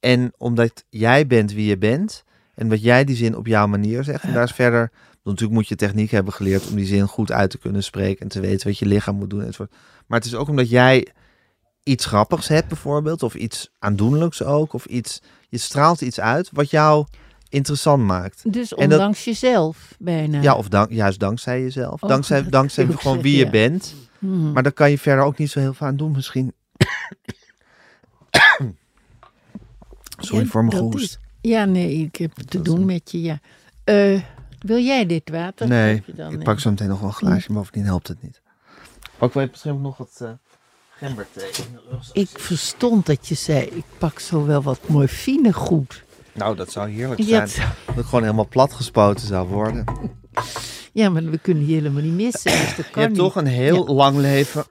En 0.00 0.32
omdat 0.36 0.84
jij 0.88 1.26
bent 1.26 1.52
wie 1.52 1.66
je 1.66 1.78
bent 1.78 2.24
en 2.54 2.68
dat 2.68 2.82
jij 2.82 3.04
die 3.04 3.16
zin 3.16 3.36
op 3.36 3.46
jouw 3.46 3.66
manier 3.66 4.04
zegt. 4.04 4.22
En 4.22 4.32
daar 4.32 4.44
is 4.44 4.52
verder, 4.52 4.90
natuurlijk 5.22 5.52
moet 5.52 5.68
je 5.68 5.76
techniek 5.76 6.10
hebben 6.10 6.32
geleerd 6.32 6.68
om 6.68 6.74
die 6.76 6.86
zin 6.86 7.06
goed 7.08 7.32
uit 7.32 7.50
te 7.50 7.58
kunnen 7.58 7.82
spreken 7.84 8.20
en 8.20 8.28
te 8.28 8.40
weten 8.40 8.66
wat 8.66 8.78
je 8.78 8.86
lichaam 8.86 9.16
moet 9.16 9.30
doen. 9.30 9.40
enzovoort. 9.44 9.70
Maar 10.06 10.18
het 10.18 10.28
is 10.28 10.34
ook 10.34 10.48
omdat 10.48 10.70
jij 10.70 11.06
iets 11.82 12.04
grappigs 12.04 12.48
hebt 12.48 12.68
bijvoorbeeld, 12.68 13.22
of 13.22 13.34
iets 13.34 13.70
aandoenlijks 13.78 14.42
ook, 14.42 14.72
of 14.72 14.84
iets, 14.84 15.22
je 15.48 15.58
straalt 15.58 16.00
iets 16.00 16.20
uit 16.20 16.50
wat 16.52 16.70
jou 16.70 17.06
interessant 17.48 18.02
maakt. 18.04 18.52
Dus 18.52 18.74
En 18.74 18.88
dat- 18.88 18.98
ondanks 18.98 19.24
jezelf 19.24 19.94
bijna. 19.98 20.40
Ja, 20.42 20.54
of 20.54 20.68
dank, 20.68 20.90
juist 20.90 21.18
dankzij 21.18 21.60
jezelf. 21.62 22.02
Oh, 22.02 22.08
dankzij 22.08 22.48
dankzij 22.48 22.84
gewoon 22.84 23.00
zeggen, 23.02 23.22
wie 23.22 23.36
je 23.36 23.44
ja. 23.44 23.50
bent. 23.50 23.94
Hmm. 24.18 24.52
Maar 24.52 24.62
daar 24.62 24.72
kan 24.72 24.90
je 24.90 24.98
verder 24.98 25.24
ook 25.24 25.38
niet 25.38 25.50
zo 25.50 25.60
heel 25.60 25.74
veel 25.74 25.86
aan 25.86 25.96
doen 25.96 26.10
misschien. 26.12 26.52
Sorry 30.18 30.44
Ja, 30.44 30.50
voor 30.50 30.64
mijn 30.64 30.78
hoest. 30.78 31.04
is- 31.04 31.18
Ja, 31.50 31.64
nee, 31.64 31.94
ik 31.94 32.16
heb 32.16 32.32
te 32.32 32.62
doen 32.62 32.76
een- 32.80 32.84
met 32.86 33.10
je, 33.10 33.20
ja. 33.22 33.40
Eh, 33.84 34.20
wil 34.58 34.78
jij 34.78 35.06
dit 35.06 35.30
water? 35.30 35.68
Nee, 35.68 35.94
Heb 35.94 36.06
je 36.06 36.14
dan, 36.14 36.32
ik 36.32 36.38
eh, 36.38 36.44
pak 36.44 36.60
zo 36.60 36.70
meteen 36.70 36.88
nog 36.88 36.98
wel 37.00 37.08
een 37.08 37.14
glaasje, 37.14 37.52
bovendien 37.52 37.84
helpt 37.84 38.08
het 38.08 38.22
niet. 38.22 38.40
Pak 39.18 39.34
wij 39.34 39.48
misschien 39.50 39.72
ook 39.72 39.80
nog 39.80 39.96
wat 39.96 40.18
uh, 40.22 40.30
gemberthee 40.90 41.48
in 41.48 41.72
de 41.72 41.82
rugzak. 41.90 42.16
Ik 42.16 42.28
verstond 42.32 43.06
dat 43.06 43.28
je 43.28 43.34
zei, 43.34 43.60
ik 43.66 43.84
pak 43.98 44.18
zo 44.18 44.46
wel 44.46 44.62
wat 44.62 44.88
morfine 44.88 45.52
goed. 45.52 46.04
Nou, 46.36 46.56
dat 46.56 46.72
zou 46.72 46.90
heerlijk 46.90 47.20
zijn. 47.24 47.48
zou- 47.48 47.68
Dat 47.86 47.94
het 47.94 48.04
gewoon 48.04 48.22
helemaal 48.22 48.48
platgespoten 48.48 49.26
zou 49.26 49.48
worden. 49.48 49.84
Ja, 50.92 51.08
maar 51.10 51.22
we 51.24 51.38
kunnen 51.38 51.66
die 51.66 51.74
helemaal 51.74 52.02
niet 52.02 52.12
missen. 52.12 52.50
Dus 52.52 52.76
dat 52.76 52.86
Je 52.94 53.00
hebt 53.00 53.08
niet. 53.08 53.18
toch 53.18 53.36
een 53.36 53.46
heel 53.46 53.86
lang 53.94 54.16
leven 54.16 54.64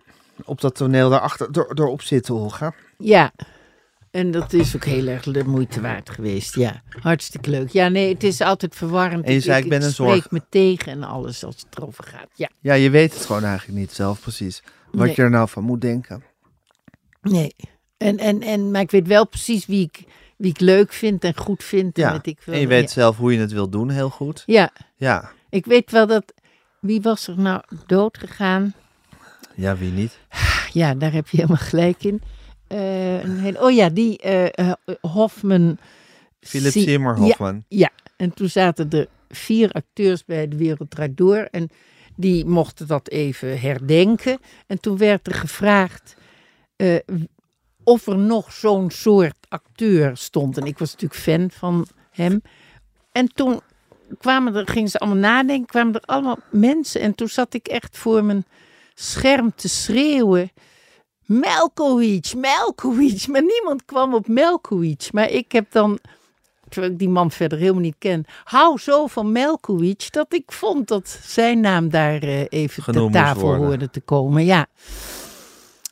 op 0.46 0.62
dat 0.62 0.76
toneel 0.76 1.10
daarachter 1.10 1.52
door, 1.52 1.76
door 1.76 1.88
op 1.88 2.02
zitten, 2.02 2.36
Olga. 2.36 2.74
Ja, 2.98 3.32
en 4.12 4.32
dat 4.32 4.54
is 4.54 4.76
ook 4.76 4.84
heel 4.86 5.08
erg 5.08 5.24
de 5.24 5.44
moeite 5.44 5.82
waard 5.82 6.10
geweest. 6.10 6.56
Ja, 6.56 6.82
hartstikke 7.02 7.50
leuk. 7.50 7.70
Ja, 7.70 7.88
nee, 7.88 8.14
het 8.14 8.24
is 8.24 8.42
altijd 8.42 8.76
verwarrend. 8.76 9.26
En 9.26 9.34
je 9.34 9.40
zei, 9.40 9.64
ik 9.64 9.70
ben 9.70 9.84
een 9.84 9.92
spreek 9.92 10.08
zorg- 10.10 10.32
me 10.32 10.42
tegen 10.50 10.92
en 10.92 11.04
alles 11.04 11.44
als 11.44 11.56
het 11.56 11.78
erover 11.78 12.04
gaat. 12.04 12.28
Ja, 12.36 12.50
Ja, 12.62 12.74
je 12.74 12.90
weet 12.90 13.14
het 13.14 13.26
gewoon 13.26 13.44
eigenlijk 13.44 13.80
niet 13.80 13.92
zelf 13.94 14.20
precies. 14.22 14.64
Wat 14.92 15.06
Nee. 15.06 15.14
je 15.16 15.22
er 15.22 15.30
nou 15.30 15.50
van 15.50 15.64
moet 15.64 15.82
denken. 15.82 16.24
nee. 17.22 17.56
En, 17.98 18.18
en, 18.18 18.42
en, 18.42 18.72
maar 18.72 18.82
ik 18.82 18.92
weet 18.92 19.08
wel 19.08 19.28
precies 19.28 19.66
wie 19.66 19.84
ik, 19.92 20.04
wie 20.38 20.50
ik 20.52 20.60
leuk 20.60 20.94
vind 20.94 21.24
en 21.24 21.38
goed 21.38 21.64
vind. 21.64 21.98
Ja, 21.98 22.14
En, 22.14 22.20
ik. 22.22 22.40
En 22.46 22.60
je 22.60 22.68
weet 22.68 22.82
ja. 22.84 22.88
zelf 22.88 23.18
hoe 23.18 23.34
je 23.34 23.40
het 23.40 23.52
wil 23.52 23.70
doen, 23.70 23.90
heel 23.90 24.10
goed. 24.10 24.44
ja, 24.46 24.72
Ja, 24.96 25.32
ik 25.50 25.66
weet 25.66 25.92
wel 25.92 26.08
dat... 26.08 26.34
Wie 26.80 27.02
was 27.02 27.28
er 27.28 27.40
nou 27.40 27.62
dood 27.86 28.18
gegaan? 28.18 28.74
ja 29.56 29.78
wie 29.78 29.92
niet? 29.92 30.20
Ja, 30.72 30.94
daar 30.94 31.12
heb 31.12 31.28
je 31.28 31.38
helemaal 31.38 31.58
gelijk 31.58 32.04
in. 32.04 32.22
Eh, 32.68 33.24
een 33.24 33.40
hele, 33.40 33.62
oh 33.62 33.72
ja, 33.72 33.90
die 33.90 34.18
eh, 34.18 34.46
eh, 34.70 34.72
Hofman. 35.02 35.78
Philip 36.40 36.72
Zie- 36.72 36.84
Seymour 36.84 37.64
Ja, 37.68 37.90
en 38.18 38.34
toen 38.34 38.50
zaten 38.50 38.90
er 38.90 39.08
vier 39.30 39.72
acteurs 39.72 40.26
bij 40.26 40.48
De 40.48 40.58
Wereld 40.58 40.90
Draait 40.92 41.18
Door. 41.18 41.48
En 41.52 41.70
die 42.16 42.46
mochten 42.46 42.88
dat 42.88 43.10
even 43.10 43.60
herdenken. 43.60 44.40
En 44.68 44.80
toen 44.80 44.98
werd 44.98 45.28
er 45.28 45.34
gevraagd 45.34 46.16
of 47.84 48.08
er 48.08 48.18
nog 48.18 48.54
zo'n 48.54 48.92
soort 48.92 49.36
acteur 49.56 50.18
stond. 50.18 50.58
En 50.58 50.66
ik 50.66 50.78
was 50.78 50.92
natuurlijk 50.92 51.22
fan 51.22 51.52
van 51.52 51.88
hem. 52.12 52.42
En 53.12 53.28
toen 53.34 53.62
kwamen 54.20 54.56
er, 54.56 54.68
gingen 54.68 54.90
ze 54.90 55.00
allemaal 55.00 55.20
nadenken, 55.20 55.66
kwamen 55.66 55.94
er 55.94 56.02
allemaal 56.06 56.38
mensen. 56.50 57.02
En 57.02 57.16
toen 57.16 57.28
zat 57.28 57.54
ik 57.54 57.68
echt 57.68 57.98
voor 57.98 58.24
mijn 58.24 58.46
scherm 58.94 59.52
te 59.56 59.70
schreeuwen. 59.70 60.52
Melkovic, 61.26 62.34
Melkovic. 62.38 63.28
Maar 63.28 63.44
niemand 63.44 63.86
kwam 63.86 64.14
op 64.14 64.28
Melkovic. 64.28 65.10
Maar 65.12 65.30
ik 65.30 65.52
heb 65.52 65.72
dan 65.72 66.00
terwijl 66.70 66.94
ik 66.94 67.00
die 67.00 67.10
man 67.10 67.32
verder 67.32 67.58
helemaal 67.58 67.82
niet 67.82 67.96
ken, 67.98 68.26
hou 68.44 68.80
zo 68.80 69.08
van 69.08 69.32
Melkovic, 69.32 70.08
dat 70.12 70.34
ik 70.34 70.52
vond 70.52 70.88
dat 70.88 71.20
zijn 71.24 71.60
naam 71.60 71.90
daar 71.90 72.22
eh, 72.22 72.46
even 72.50 72.84
Genoemd 72.84 73.12
moest 73.12 73.24
tafel 73.24 73.42
worden. 73.42 73.66
hoorde 73.66 73.90
te 73.90 74.02
komen. 74.02 74.46
Ja. 74.46 74.68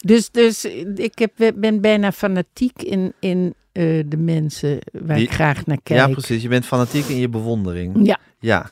Dus, 0.05 0.31
dus 0.31 0.65
ik 0.95 1.17
heb, 1.19 1.53
ben 1.55 1.81
bijna 1.81 2.11
fanatiek 2.11 2.81
in, 2.83 3.13
in 3.19 3.53
eh, 3.71 4.03
de 4.05 4.17
mensen 4.17 4.79
waar 4.91 5.15
Die- 5.17 5.25
ik 5.25 5.31
graag 5.33 5.65
naar 5.65 5.79
kijk. 5.83 5.99
Ja, 5.99 6.07
precies. 6.07 6.41
Je 6.41 6.47
bent 6.47 6.65
fanatiek 6.65 7.05
in 7.05 7.17
je 7.17 7.29
bewondering. 7.29 7.99
Ja, 8.07 8.19
Ja. 8.39 8.69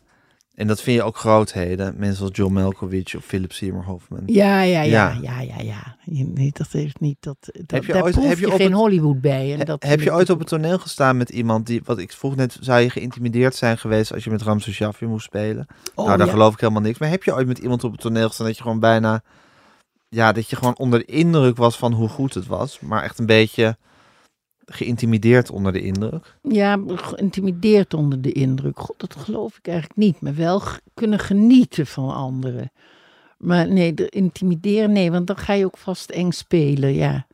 En 0.55 0.67
dat 0.67 0.81
vind 0.81 0.97
je 0.97 1.03
ook 1.03 1.17
grootheden. 1.17 1.93
Mensen 1.97 2.25
als 2.25 2.35
John 2.37 2.53
Malkovich 2.53 3.15
of 3.15 3.25
Philip 3.25 3.51
Seymour 3.51 3.83
Hoffman. 3.85 4.21
ja, 4.25 4.61
ja, 4.61 4.81
ja, 4.81 5.17
Ja. 5.21 5.39
ja, 5.41 5.59
ja, 5.61 5.95
dat 6.51 6.67
heeft 6.71 6.99
niet 6.99 7.17
dat. 7.19 7.35
dat 7.41 7.63
Heb 7.67 7.85
je 7.85 7.93
daar 7.93 8.03
ooit- 8.03 8.15
heb 8.15 8.37
je 8.37 8.45
je 8.45 8.51
op 8.51 8.57
geen 8.57 8.67
het- 8.71 8.75
Hollywood 8.79 9.21
bij. 9.21 9.51
En 9.53 9.57
He- 9.59 9.63
dat 9.65 9.83
heb 9.83 10.01
je 10.01 10.13
ooit 10.13 10.29
op 10.29 10.39
het 10.39 10.47
toneel 10.47 10.79
gestaan 10.79 11.17
met 11.17 11.29
iemand 11.29 11.65
die, 11.65 11.81
wat 11.85 11.97
ik 11.99 12.11
vroeg 12.11 12.35
net, 12.35 12.57
zou 12.59 12.79
je 12.81 12.89
geïntimideerd 12.89 13.55
zijn 13.55 13.77
geweest 13.77 14.13
als 14.13 14.23
je 14.23 14.29
met 14.29 14.41
Ramses 14.41 14.73
Shaffi 14.75 15.05
moest 15.05 15.25
spelen? 15.25 15.65
Oh, 15.95 16.05
nou, 16.05 16.17
daar 16.17 16.27
ja. 16.27 16.33
geloof 16.33 16.53
ik 16.53 16.59
helemaal 16.59 16.81
niks. 16.81 16.99
Maar 16.99 17.09
heb 17.09 17.23
je 17.23 17.33
ooit 17.35 17.47
met 17.47 17.57
iemand 17.59 17.83
op 17.83 17.91
het 17.91 18.01
toneel 18.01 18.27
gestaan 18.27 18.45
dat 18.45 18.55
je 18.57 18.61
gewoon 18.63 18.79
bijna, 18.79 19.23
ja, 20.15 20.31
dat 20.31 20.49
je 20.49 20.55
gewoon 20.55 20.77
onder 20.77 20.99
de 20.99 21.05
indruk 21.05 21.57
was 21.57 21.77
van 21.77 21.93
hoe 21.93 22.07
goed 22.07 22.33
het 22.33 22.47
was, 22.47 22.79
maar 22.79 23.03
echt 23.03 23.19
een 23.19 23.25
beetje 23.25 23.77
geïntimideerd 24.65 25.51
onder 25.51 25.73
de 25.73 25.81
indruk? 25.81 26.37
Ja, 26.41 26.79
geïntimideerd 26.85 27.93
onder 27.93 28.21
de 28.21 28.31
indruk. 28.31 28.79
God, 28.79 28.99
dat 28.99 29.15
geloof 29.15 29.57
ik 29.57 29.67
eigenlijk 29.67 29.99
niet. 29.99 30.21
Maar 30.21 30.35
wel 30.35 30.61
kunnen 30.93 31.19
genieten 31.19 31.87
van 31.87 32.13
anderen. 32.13 32.71
Maar 33.37 33.67
nee, 33.67 33.93
de 33.93 34.09
intimideren, 34.09 34.91
nee, 34.91 35.11
want 35.11 35.27
dan 35.27 35.37
ga 35.37 35.53
je 35.53 35.65
ook 35.65 35.77
vast 35.77 36.09
eng 36.09 36.31
spelen, 36.31 36.93
ja. 36.93 37.27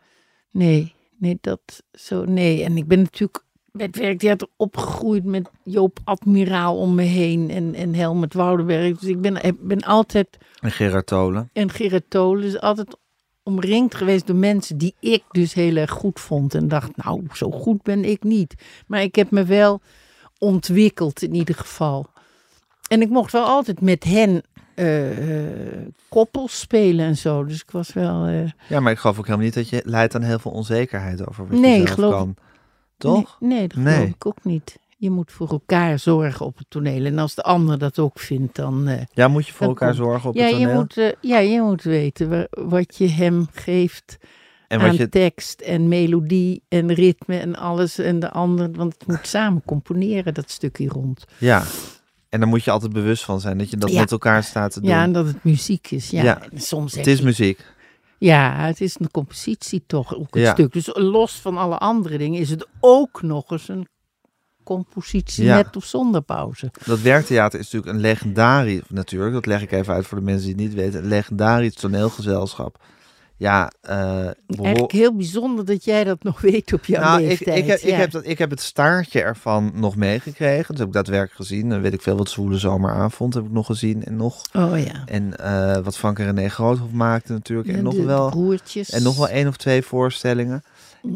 Nee, 0.52 0.94
nee, 1.20 1.38
dat 1.42 1.84
zo, 1.92 2.26
nee. 2.26 2.64
En 2.64 2.78
ik 2.78 2.88
ben 2.88 3.02
natuurlijk 3.02 3.44
met 3.78 3.98
werktheater 3.98 4.48
opgegroeid 4.56 5.24
met 5.24 5.50
Joop 5.64 6.00
Admiraal 6.04 6.78
om 6.78 6.96
me 6.96 7.02
heen 7.04 7.50
en, 7.50 7.74
en 7.76 7.94
Helmut 7.96 8.34
Woudenberg. 8.34 8.98
Dus 9.00 9.10
ik 9.10 9.22
ben, 9.22 9.38
heb- 9.38 9.58
ben 9.60 9.80
altijd 9.82 10.38
En 10.60 10.72
Gerard 10.72 11.06
Tolen. 11.08 11.50
en 11.54 11.70
Gerrit 11.72 12.10
Tolen 12.10 12.44
is 12.44 12.60
altijd 12.60 12.98
omringd 13.44 13.96
geweest 13.96 14.28
door 14.28 14.36
mensen 14.36 14.78
die 14.78 14.96
ik 15.00 15.24
dus 15.32 15.54
heel 15.54 15.76
erg 15.76 15.92
goed 15.92 16.20
vond. 16.20 16.56
En 16.56 16.68
dacht, 16.68 16.96
nou, 16.98 17.24
zo 17.34 17.52
goed 17.52 17.82
ben 17.82 18.06
ik 18.06 18.24
niet. 18.24 18.56
Maar 18.88 19.02
ik 19.02 19.16
heb 19.16 19.32
me 19.32 19.44
wel 19.46 19.82
ontwikkeld 20.40 21.22
in 21.24 21.34
ieder 21.36 21.56
geval. 21.56 22.08
En 22.90 23.02
ik 23.02 23.10
mocht 23.10 23.32
wel 23.32 23.46
altijd 23.46 23.82
met 23.82 24.04
hen 24.04 24.42
eh, 24.76 25.42
eh, 25.82 25.88
koppels 26.10 26.60
spelen 26.60 27.06
en 27.06 27.18
zo. 27.18 27.44
Dus 27.44 27.62
ik 27.62 27.72
was 27.72 27.94
wel... 27.94 28.26
eh, 28.26 28.50
Ja, 28.70 28.80
maar 28.80 28.92
ik 28.92 28.98
geloof 28.98 29.18
ook 29.20 29.26
helemaal 29.26 29.46
niet 29.46 29.56
dat 29.56 29.70
je 29.70 29.82
leidt 29.86 30.16
aan 30.16 30.22
heel 30.22 30.40
veel 30.40 30.52
onzekerheid 30.52 31.28
over 31.28 31.48
wat 31.48 31.60
Nee, 31.60 31.72
je 31.72 31.78
zelf 31.86 31.90
geloof- 31.94 32.12
kan. 32.14 32.36
Toch? 32.98 33.38
Nee, 33.40 33.50
nee 33.60 33.68
dat 33.68 33.78
Nee. 33.78 33.94
geloof 33.94 34.10
ik 34.10 34.26
ook 34.26 34.44
niet. 34.44 34.78
Je 34.98 35.10
moet 35.10 35.32
voor 35.32 35.50
elkaar 35.50 36.00
zorgen 36.00 36.46
op 36.46 36.58
het 36.58 36.66
toneel. 36.70 37.06
En 37.06 37.18
als 37.20 37.36
de 37.36 37.42
ander 37.44 37.78
dat 37.78 38.00
ook 38.00 38.20
vindt, 38.20 38.56
dan... 38.56 38.88
eh, 38.88 39.02
Ja, 39.14 39.28
moet 39.28 39.48
je 39.48 39.54
voor 39.54 39.68
elkaar 39.68 39.88
komt. 39.96 40.02
zorgen 40.02 40.30
op 40.30 40.36
ja, 40.36 40.42
het 40.46 40.52
je 40.58 40.58
toneel? 40.62 40.76
moet, 40.76 40.98
eh, 40.98 41.12
ja, 41.22 41.38
je 41.38 41.62
moet 41.62 41.84
weten 41.84 42.30
wa- 42.30 42.48
wat 42.50 42.98
je 42.98 43.10
hem 43.10 43.48
geeft 43.52 44.18
en 44.68 44.80
aan 44.80 44.96
je, 44.96 45.10
tekst 45.10 45.62
en 45.62 45.88
melodie 45.88 46.62
en 46.68 46.94
ritme 46.94 47.38
en 47.40 47.56
alles 47.56 47.98
en 47.98 48.20
de 48.20 48.32
ander. 48.32 48.72
Want 48.72 48.94
het 48.98 49.08
moet 49.08 49.28
samen 49.28 49.62
componeren, 49.66 50.34
dat 50.34 50.52
stukje 50.52 50.88
rond. 50.88 51.26
ja. 51.38 51.64
En 52.30 52.40
daar 52.40 52.50
moet 52.50 52.64
je 52.64 52.72
altijd 52.72 52.94
bewust 52.94 53.24
van 53.24 53.40
zijn 53.40 53.58
dat 53.58 53.70
je 53.70 53.78
dat 53.78 53.92
Ja. 53.92 54.00
met 54.00 54.12
elkaar 54.12 54.44
staat 54.44 54.72
te 54.74 54.80
doen. 54.82 54.90
Ja, 54.90 55.04
en 55.04 55.12
dat 55.12 55.26
het 55.26 55.44
muziek 55.44 55.92
is. 55.92 56.10
Ja, 56.10 56.24
Ja, 56.24 56.42
En 56.52 56.62
soms 56.62 56.96
het 56.96 57.08
is 57.08 57.18
je- 57.18 57.24
muziek. 57.24 57.66
Ja, 58.18 58.56
het 58.66 58.82
is 58.82 58.96
een 59.00 59.12
compositie 59.12 59.84
toch 59.88 60.16
ook 60.16 60.36
een 60.36 60.42
Ja. 60.42 60.52
stuk. 60.54 60.74
Dus 60.74 60.90
los 60.94 61.34
van 61.42 61.58
alle 61.58 61.78
andere 61.78 62.18
dingen 62.18 62.40
is 62.40 62.50
het 62.50 62.68
ook 62.80 63.22
nog 63.22 63.52
eens 63.52 63.68
een 63.68 63.88
compositie 64.64 65.44
Ja. 65.44 65.56
met 65.56 65.76
of 65.76 65.86
zonder 65.86 66.22
pauze. 66.22 66.72
Dat 66.86 67.00
werktheater 67.02 67.60
is 67.60 67.66
natuurlijk 67.72 67.94
een 67.96 68.02
legendarisch, 68.02 68.82
natuurlijk, 68.90 69.34
dat 69.34 69.46
leg 69.46 69.62
ik 69.62 69.72
even 69.72 69.94
uit 69.94 70.08
voor 70.08 70.18
de 70.18 70.24
mensen 70.24 70.46
die 70.46 70.56
het 70.56 70.66
niet 70.66 70.74
weten, 70.74 71.00
een 71.02 71.08
legendarisch 71.08 71.74
toneelgezelschap. 71.76 72.84
Ja, 73.38 73.72
eh 73.82 74.28
Eigenlijk 74.62 74.92
heel 74.92 75.16
bijzonder 75.16 75.66
dat 75.66 75.84
jij 75.84 76.04
dat 76.04 76.24
nog 76.24 76.42
weet 76.52 76.74
op 76.74 76.86
jouw 76.86 77.02
nou, 77.04 77.22
ik, 77.22 77.28
leeftijd. 77.28 77.58
ik, 77.58 77.66
heb, 77.68 77.80
ik, 77.80 77.94
heb 77.96 78.12
dat, 78.12 78.26
ik 78.28 78.38
heb 78.38 78.50
het 78.50 78.62
staartje 78.62 79.22
ervan 79.22 79.72
nog 79.76 79.96
meegekregen. 79.96 80.68
Dat 80.68 80.78
heb 80.78 80.88
ik 80.88 80.94
daadwerkelijk 80.94 81.36
gezien. 81.36 81.70
Dan 81.70 81.82
weet 81.82 81.94
ik 81.94 82.02
veel 82.02 82.18
wat 82.18 82.30
Zwoele 82.30 82.58
Zomeravond 82.58 83.34
heb 83.34 83.46
ik 83.46 83.52
nog 83.52 83.66
gezien. 83.66 84.04
En 84.06 84.16
nog, 84.16 84.42
Oh 84.54 84.80
ja. 84.80 85.04
en 85.06 85.38
eh, 85.38 85.84
wat 85.84 85.98
Frank 85.98 86.20
en 86.20 86.26
René 86.26 86.50
Groothof 86.50 86.92
maakte 86.92 87.32
natuurlijk. 87.34 87.68
En 87.70 87.84
nog 87.84 87.96
wel... 87.96 88.30
broertjes. 88.30 88.90
En 88.90 89.04
nog 89.04 89.18
wel 89.18 89.28
één 89.30 89.48
of 89.48 89.58
twee 89.58 89.82
voorstellingen. 89.82 90.64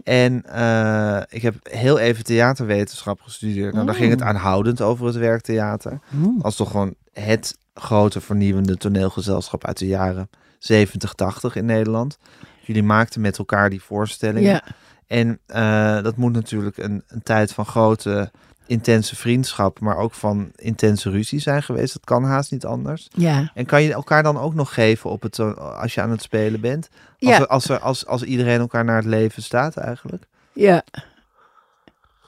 En 0.03 0.43
eh, 0.45 1.21
ik 1.29 1.41
heb 1.41 1.55
heel 1.69 1.99
even 1.99 2.23
theaterwetenschap 2.23 3.21
gestudeerd. 3.21 3.73
Nou, 3.73 3.85
daar 3.85 3.95
ging 3.95 4.09
het 4.09 4.19
Mm. 4.19 4.27
aanhoudend 4.27 4.81
over 4.81 5.05
het 5.05 5.15
werktheater. 5.15 5.99
Hmm. 6.09 6.39
Als 6.41 6.55
toch 6.55 6.71
gewoon 6.71 6.93
het 7.13 7.57
grote 7.73 8.21
vernieuwende 8.21 8.77
toneelgezelschap 8.77 9.65
uit 9.65 9.77
de 9.77 9.87
jaren 9.87 10.29
70, 10.65 11.13
80 11.13 11.55
in 11.55 11.65
Nederland. 11.65 12.17
Jullie 12.61 12.83
maakten 12.83 13.21
met 13.21 13.37
elkaar 13.37 13.69
die 13.69 13.81
voorstellingen. 13.81 14.49
Ja, 14.51 14.63
En 15.07 15.39
eh, 15.45 16.01
dat 16.03 16.15
moet 16.17 16.33
natuurlijk 16.33 16.77
een, 16.77 17.03
een 17.07 17.23
tijd 17.23 17.53
van 17.53 17.65
grote, 17.65 18.31
intense 18.65 19.15
vriendschap, 19.15 19.79
maar 19.79 19.97
ook 19.97 20.13
van 20.13 20.51
intense 20.55 21.09
ruzie 21.09 21.39
zijn 21.39 21.63
geweest. 21.63 21.93
Dat 21.93 22.03
kan 22.05 22.23
haast 22.23 22.51
niet 22.51 22.65
anders. 22.65 23.07
ja. 23.13 23.51
En 23.53 23.65
kan 23.65 23.83
je 23.83 23.93
elkaar 23.93 24.23
dan 24.23 24.37
ook 24.37 24.53
nog 24.53 24.73
geven 24.73 25.09
op 25.09 25.21
het, 25.21 25.31
to- 25.31 25.53
als 25.53 25.93
je 25.93 26.01
aan 26.01 26.11
het 26.11 26.21
spelen 26.21 26.61
bent? 26.61 26.89
Als, 26.91 27.29
Ja. 27.29 27.39
er, 27.39 27.47
als, 27.47 27.69
er, 27.69 27.79
als, 27.79 28.05
als 28.05 28.23
iedereen 28.23 28.59
elkaar 28.59 28.85
naar 28.85 28.95
het 28.95 29.05
leven 29.05 29.43
staat 29.43 29.77
eigenlijk? 29.77 30.23
Ja. 30.53 30.83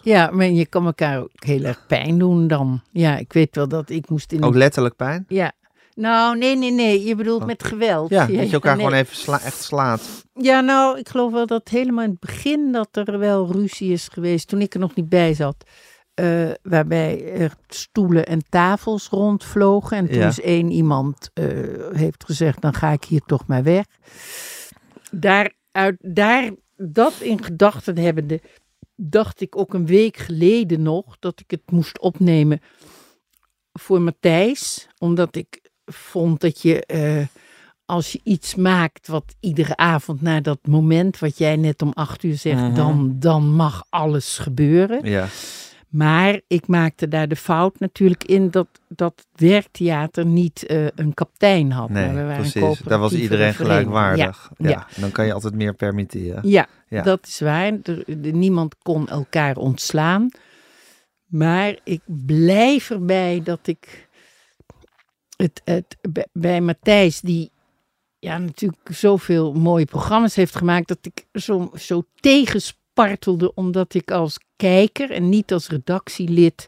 Ja, 0.02 0.30
maar 0.32 0.46
je 0.46 0.66
kan 0.66 0.86
elkaar 0.86 1.20
ook 1.20 1.30
heel 1.46 1.64
erg 1.64 1.86
pijn 1.88 2.18
doen 2.18 2.48
dan. 2.48 2.82
Ja, 2.92 3.18
ik 3.18 3.34
weet 3.34 3.56
wel 3.56 3.68
dat 3.68 3.90
ik 3.90 4.10
moest 4.10 4.32
in... 4.32 4.44
Ook 4.44 4.56
letterlijk 4.56 4.96
pijn? 4.96 5.26
Ja. 5.28 5.52
Nou, 5.96 6.38
nee, 6.38 6.56
nee, 6.56 6.72
nee. 6.72 7.04
Je 7.04 7.16
bedoelt 7.16 7.46
met 7.46 7.64
geweld. 7.64 8.10
Ja, 8.14 8.26
dat 8.26 8.48
je 8.48 8.54
elkaar 8.54 8.76
nee. 8.76 8.86
gewoon 8.86 9.00
even 9.02 9.16
sla- 9.16 9.42
echt 9.42 9.62
slaat. 9.64 10.26
Ja, 10.34 10.60
nou, 10.62 11.00
ik 11.00 11.10
geloof 11.10 11.32
wel 11.32 11.46
dat 11.48 11.70
helemaal 11.70 12.04
in 12.04 12.10
het 12.10 12.20
begin 12.20 12.72
dat 12.72 12.88
er 12.92 13.20
wel 13.20 13.52
ruzie 13.52 13.92
is 13.92 14.08
geweest. 14.08 14.48
Toen 14.48 14.62
ik 14.62 14.74
er 14.74 14.80
nog 14.80 14.96
niet 14.96 15.10
bij 15.10 15.34
zat. 15.34 15.64
eh, 16.14 16.50
waarbij 16.62 17.34
er 17.34 17.54
stoelen 17.68 18.26
en 18.26 18.42
tafels 18.50 19.08
rondvlogen. 19.10 19.98
En 19.98 20.08
toen 20.08 20.20
Ja. 20.20 20.28
is 20.28 20.42
één 20.42 20.72
iemand 20.72 21.30
eh, 21.34 21.46
heeft 21.92 22.24
gezegd, 22.26 22.62
dan 22.62 22.74
ga 22.74 22.92
ik 22.92 23.04
hier 23.04 23.22
toch 23.26 23.48
maar 23.48 23.64
weg. 23.64 23.86
Daar, 25.12 25.54
uit, 25.72 25.96
daar 26.00 26.52
dat 26.78 27.14
in 27.20 27.44
gedachten 27.44 27.98
hebbende, 27.98 28.42
dacht 28.96 29.42
ik 29.42 29.58
ook 29.58 29.74
een 29.74 29.86
week 29.86 30.18
geleden 30.18 30.82
nog 30.82 31.16
dat 31.20 31.40
ik 31.40 31.52
het 31.52 31.72
moest 31.72 32.00
opnemen 32.00 32.60
voor 33.74 34.02
Matthijs. 34.02 34.88
Omdat 34.98 35.36
ik 35.36 35.63
vond 35.86 36.42
dat 36.42 36.62
je, 36.62 36.86
eh, 36.86 37.26
als 37.86 38.12
je 38.12 38.20
iets 38.24 38.56
maakt 38.56 39.08
wat 39.08 39.36
iedere 39.40 39.76
avond 39.76 40.22
na 40.22 40.42
dat 40.42 40.60
moment 40.68 41.20
wat 41.20 41.38
jij 41.38 41.56
net 41.56 41.82
om 41.82 41.92
acht 41.94 42.24
uur 42.24 42.36
zegt, 42.38 42.62
Mhm. 42.62 42.74
dan, 42.76 43.16
dan 43.20 43.44
mag 43.56 43.84
alles 43.90 44.38
gebeuren. 44.38 45.10
Ja. 45.10 45.28
Maar 45.90 46.42
ik 46.48 46.68
maakte 46.68 47.08
daar 47.08 47.28
de 47.28 47.36
fout 47.36 47.80
natuurlijk 47.80 48.24
in 48.24 48.50
dat, 48.52 48.68
dat 48.88 49.26
werktheater 49.36 50.26
niet 50.26 50.66
eh, 50.66 50.86
een 50.96 51.14
kaptein 51.14 51.72
had. 51.72 51.90
Nee, 51.90 52.06
maar 52.06 52.16
we 52.16 52.22
waren 52.24 52.52
precies. 52.52 52.80
Daar 52.80 53.00
was 53.00 53.14
iedereen 53.14 53.54
gelijkwaardig. 53.54 54.52
Ja, 54.58 54.88
dan 55.00 55.12
kan 55.12 55.26
je 55.26 55.34
altijd 55.34 55.54
meer 55.54 55.74
permitteren. 55.74 56.50
ja, 56.50 56.68
Ja. 56.88 57.02
dat 57.02 57.28
is 57.28 57.40
waar. 57.40 57.72
Er- 57.84 58.04
niemand 58.34 58.76
kon 58.82 59.08
elkaar 59.08 59.56
ontslaan. 59.58 60.30
Maar 61.26 61.76
ik 61.84 62.02
blijf 62.26 62.90
erbij 62.90 63.42
dat 63.44 63.68
ik 63.68 64.08
het, 65.36 65.62
het, 65.64 65.98
bij- 66.32 66.62
Matthijs, 66.62 67.22
die 67.22 67.52
ja, 68.20 68.38
natuurlijk 68.38 68.88
zoveel 68.92 69.54
mooie 69.54 69.86
programma's 69.86 70.36
heeft 70.36 70.56
gemaakt, 70.56 70.88
dat 70.88 70.98
ik 71.02 71.26
zo, 71.34 71.72
zo 71.76 72.04
tegenspartelde, 72.20 73.54
omdat 73.54 73.94
ik 73.94 74.12
als 74.12 74.40
kijker 74.56 75.12
en 75.12 75.30
niet 75.30 75.54
als 75.54 75.68
redactielid 75.70 76.68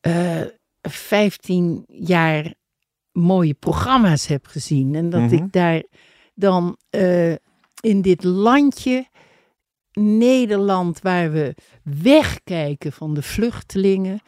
eh 0.00 0.40
15 0.82 1.84
jaar 1.88 2.54
mooie 3.12 3.54
programma's 3.54 4.26
heb 4.26 4.46
gezien. 4.46 4.94
En 4.94 5.10
dat 5.10 5.20
Mhm. 5.20 5.34
ik 5.34 5.52
daar 5.52 5.82
dan 6.34 6.76
eh, 6.90 7.32
in 7.80 8.02
dit 8.02 8.24
landje, 8.24 9.06
Nederland, 10.00 11.00
waar 11.00 11.32
we 11.32 11.54
wegkijken 11.82 12.92
van 12.92 13.14
de 13.14 13.22
vluchtelingen. 13.22 14.20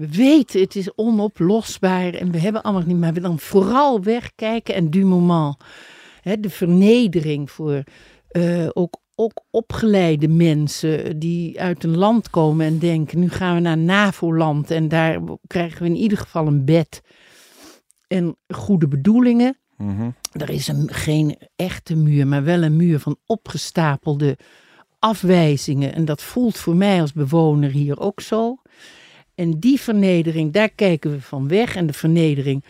We 0.00 0.08
weten 0.08 0.60
het 0.60 0.76
is 0.76 0.94
onoplosbaar 0.94 2.14
en 2.14 2.30
we 2.30 2.38
hebben 2.38 2.62
allemaal 2.62 2.86
niet, 2.86 2.98
maar 2.98 3.12
we 3.12 3.20
dan 3.20 3.38
vooral 3.38 4.02
wegkijken 4.02 4.74
en 4.74 4.90
du 4.90 5.04
moment. 5.04 5.56
Hè, 6.20 6.40
de 6.40 6.50
vernedering 6.50 7.50
voor 7.50 7.82
eh, 8.28 8.68
ook, 8.72 8.96
ook 9.14 9.42
opgeleide 9.50 10.28
mensen 10.28 11.18
die 11.18 11.60
uit 11.60 11.84
een 11.84 11.96
land 11.96 12.30
komen 12.30 12.66
en 12.66 12.78
denken: 12.78 13.18
nu 13.18 13.28
gaan 13.28 13.54
we 13.54 13.60
naar 13.60 13.78
NAVO-land 13.78 14.70
en 14.70 14.88
daar 14.88 15.20
krijgen 15.46 15.82
we 15.82 15.88
in 15.88 15.96
ieder 15.96 16.18
geval 16.18 16.46
een 16.46 16.64
bed 16.64 17.00
en 18.06 18.36
goede 18.48 18.88
bedoelingen. 18.88 19.58
Mhm. 19.76 20.10
Er 20.32 20.50
is 20.50 20.68
een, 20.68 20.92
geen 20.92 21.38
echte 21.56 21.96
muur, 21.96 22.26
maar 22.26 22.44
wel 22.44 22.62
een 22.62 22.76
muur 22.76 22.98
van 22.98 23.16
opgestapelde 23.26 24.38
afwijzingen. 24.98 25.94
En 25.94 26.04
dat 26.04 26.22
voelt 26.22 26.56
voor 26.56 26.76
mij 26.76 27.00
als 27.00 27.12
bewoner 27.12 27.70
hier 27.70 28.00
ook 28.00 28.20
zo. 28.20 28.59
En 29.40 29.58
die 29.58 29.80
vernedering, 29.80 30.52
daar 30.52 30.68
kijken 30.68 31.10
we 31.10 31.20
van 31.20 31.48
weg. 31.48 31.76
En 31.76 31.86
de 31.86 31.92
vernedering 31.92 32.64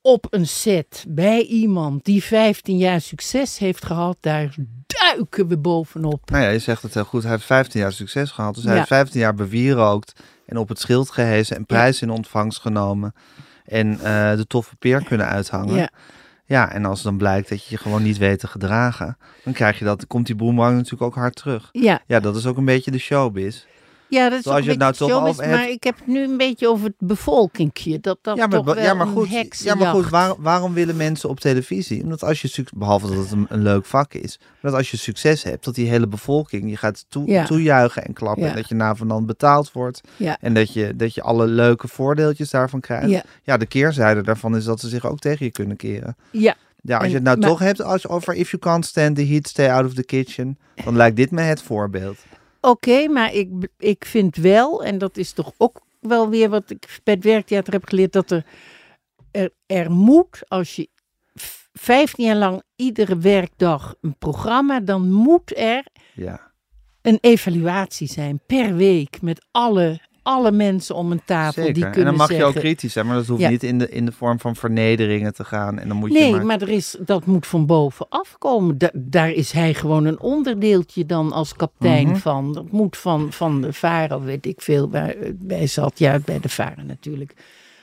op 0.00 0.26
een 0.30 0.46
set 0.46 1.04
bij 1.08 1.42
iemand 1.42 2.04
die 2.04 2.22
15 2.22 2.76
jaar 2.76 3.00
succes 3.00 3.58
heeft 3.58 3.84
gehad, 3.84 4.16
daar 4.20 4.54
duiken 4.86 5.48
we 5.48 5.58
bovenop. 5.58 6.30
Nou 6.30 6.42
ja, 6.42 6.48
je 6.50 6.58
zegt 6.58 6.82
het 6.82 6.94
heel 6.94 7.04
goed. 7.04 7.22
Hij 7.22 7.30
heeft 7.32 7.44
15 7.44 7.80
jaar 7.80 7.92
succes 7.92 8.30
gehad. 8.30 8.54
Dus 8.54 8.62
hij 8.62 8.72
Ja. 8.72 8.78
heeft 8.78 8.90
15 8.90 9.20
jaar 9.20 9.34
bewierookt 9.34 10.20
en 10.46 10.56
op 10.56 10.68
het 10.68 10.78
schild 10.78 11.10
gehezen 11.10 11.56
en 11.56 11.66
prijzen 11.66 12.08
in 12.08 12.14
ontvangst 12.14 12.60
genomen. 12.60 13.14
En 13.64 13.92
eh, 13.92 14.36
de 14.36 14.46
toffe 14.46 14.76
peer 14.76 15.04
kunnen 15.04 15.26
uithangen. 15.28 15.74
Ja, 15.76 15.90
Ja, 16.44 16.72
en 16.72 16.84
als 16.84 17.02
dan 17.02 17.16
blijkt 17.16 17.48
dat 17.48 17.64
je 17.64 17.70
je 17.70 17.76
gewoon 17.76 18.02
niet 18.02 18.18
weet 18.18 18.38
te 18.38 18.46
gedragen, 18.46 19.16
dan 19.44 19.52
krijg 19.52 19.78
je 19.78 19.84
dat, 19.84 20.06
komt 20.06 20.26
die 20.26 20.34
boemerang 20.36 20.76
natuurlijk 20.76 21.02
ook 21.02 21.14
hard 21.14 21.36
terug. 21.36 21.68
ja. 21.72 22.00
Ja, 22.06 22.20
dat 22.20 22.36
is 22.36 22.46
ook 22.46 22.56
een 22.56 22.64
beetje 22.64 22.90
de 22.90 22.98
showbiz. 22.98 23.64
Ja 24.08 24.28
dat 24.28 24.38
is 24.38 24.44
Zoals 24.44 24.64
je 24.64 24.70
het 24.70 24.78
nou 24.78 24.90
beetje 24.90 25.06
toch 25.06 25.14
showbiz, 25.16 25.30
over 25.32 25.44
hebt. 25.44 25.56
maar 25.56 25.70
ik 25.70 25.84
heb 25.84 25.98
het 25.98 26.06
nu 26.06 26.22
een 26.24 26.36
beetje 26.36 26.68
over 26.68 26.84
het 26.86 26.94
bevolkingje. 26.98 28.00
Dat 28.00 28.18
dat 28.22 28.36
ja, 28.36 28.46
maar, 28.46 28.56
toch 28.56 28.74
wel 28.74 28.84
ja, 28.84 28.94
maar 28.94 29.06
een 29.06 29.12
goed, 29.12 29.28
ja, 29.58 29.74
maar 29.74 29.92
goed 29.94 30.08
waar- 30.08 30.34
waarom 30.38 30.72
willen 30.74 30.96
mensen 30.96 31.28
op 31.28 31.40
televisie? 31.40 32.02
Omdat 32.02 32.22
als 32.24 32.42
je, 32.42 32.64
behalve 32.74 33.06
dat 33.06 33.16
het 33.16 33.30
een, 33.30 33.46
een 33.48 33.62
leuk 33.62 33.84
vak 33.84 34.14
is, 34.14 34.38
maar 34.40 34.70
dat 34.70 34.74
als 34.74 34.90
je 34.90 34.96
succes 34.96 35.42
hebt, 35.42 35.64
dat 35.64 35.74
die 35.74 35.88
hele 35.88 36.06
bevolking 36.06 36.70
je 36.70 36.76
gaat 36.76 37.04
toe, 37.08 37.26
Ja. 37.30 37.44
toejuichen 37.44 38.04
en 38.04 38.12
klappen. 38.12 38.42
Ja. 38.42 38.48
En 38.50 38.56
dat 38.56 38.68
je 38.68 38.74
na 38.74 38.94
van 38.94 39.08
dan 39.08 39.26
betaald 39.26 39.72
wordt. 39.72 40.00
En 40.40 40.54
dat 40.54 40.72
je, 40.72 40.96
dat 40.96 41.14
je 41.14 41.22
alle 41.22 41.46
leuke 41.46 41.88
voordeeltjes 41.88 42.50
daarvan 42.50 42.80
krijgt. 42.80 43.10
Ja. 43.10 43.22
Ja, 43.42 43.56
de 43.56 43.66
keerzijde 43.66 44.22
daarvan 44.22 44.56
is 44.56 44.64
dat 44.64 44.80
ze 44.80 44.88
zich 44.88 45.06
ook 45.06 45.18
tegen 45.18 45.44
je 45.46 45.52
kunnen 45.52 45.76
keren. 45.76 46.16
Ja, 46.30 46.54
Ja, 46.82 46.94
als 46.96 47.04
En- 47.04 47.08
je 47.10 47.14
het 47.16 47.24
nou 47.24 47.38
maar- 47.38 47.48
toch 47.48 47.58
hebt 47.58 47.82
als, 47.82 48.08
over 48.08 48.34
if 48.34 48.50
you 48.50 48.62
can't 48.62 48.86
stand 48.86 49.16
the 49.16 49.26
heat, 49.26 49.48
stay 49.48 49.68
out 49.70 49.84
of 49.86 49.94
the 49.94 50.04
kitchen. 50.04 50.58
Dan 50.84 50.96
lijkt 50.96 51.16
dit 51.16 51.30
me 51.30 51.40
het 51.40 51.62
voorbeeld. 51.62 52.16
Oké, 52.66 53.08
maar 53.08 53.32
ik, 53.34 53.48
ik 53.78 54.04
vind 54.04 54.36
wel, 54.36 54.84
en 54.84 54.98
dat 54.98 55.16
is 55.16 55.32
toch 55.32 55.52
ook 55.56 55.80
wel 56.00 56.28
weer 56.28 56.48
wat 56.48 56.70
ik 56.70 57.00
bij 57.04 57.14
het 57.14 57.24
werktheater 57.24 57.72
heb 57.72 57.84
geleerd, 57.88 58.12
dat 58.12 58.30
er, 58.30 58.44
er, 59.30 59.50
er 59.66 59.90
moet, 59.90 60.42
als 60.48 60.76
je 60.76 60.88
v- 61.34 61.64
15 61.72 62.24
jaar 62.24 62.36
lang 62.36 62.62
iedere 62.76 63.16
werkdag 63.18 63.94
een 64.00 64.16
programma, 64.18 64.80
dan 64.80 65.10
moet 65.12 65.56
er 65.58 65.86
Ja. 66.14 66.52
een 67.02 67.18
evaluatie 67.20 68.08
zijn 68.08 68.40
per 68.46 68.74
week 68.76 69.22
met 69.22 69.46
alle, 69.50 70.00
alle 70.26 70.52
mensen 70.52 70.94
om 70.94 71.12
een 71.12 71.20
tafel 71.24 71.62
die 71.62 71.74
Zeker. 71.74 71.86
En 71.86 71.92
kunnen 71.92 72.16
dan 72.18 72.26
mag 72.28 72.36
je 72.36 72.44
ook 72.44 72.54
kritisch 72.54 72.92
zijn, 72.92 73.06
maar 73.06 73.16
dat 73.16 73.26
hoeft 73.26 73.40
Ja. 73.40 73.48
niet 73.48 73.62
in 73.62 73.78
de, 73.78 73.88
in 73.88 74.04
de 74.04 74.12
vorm 74.12 74.40
van 74.40 74.56
vernederingen 74.56 75.34
te 75.34 75.44
gaan. 75.44 75.78
En 75.78 75.88
dan 75.88 75.96
moet 75.96 76.12
je 76.12 76.18
Nee, 76.18 76.32
maar... 76.32 76.46
maar 76.46 76.60
er 76.62 76.68
is, 76.68 76.96
dat 77.00 77.26
moet 77.26 77.46
van 77.46 77.66
bovenaf 77.66 78.34
komen. 78.38 78.78
Da- 78.78 78.90
daar 78.94 79.30
is 79.30 79.52
hij 79.52 79.74
gewoon 79.74 80.04
een 80.04 80.20
onderdeeltje 80.20 81.06
dan 81.06 81.32
als 81.32 81.54
kapitein 81.54 82.06
Mhm. 82.06 82.16
van. 82.16 82.52
Dat 82.52 82.70
moet 82.70 82.96
van, 82.96 83.32
van 83.32 83.60
de 83.60 83.72
Varen, 83.72 84.24
weet 84.24 84.46
ik 84.46 84.60
veel, 84.60 84.90
waar 84.90 85.08
eh, 85.10 85.30
bij 85.34 85.66
zat. 85.66 85.98
Ja, 85.98 86.18
bij 86.24 86.40
de 86.40 86.48
Varen 86.48 86.86
natuurlijk. 86.86 87.34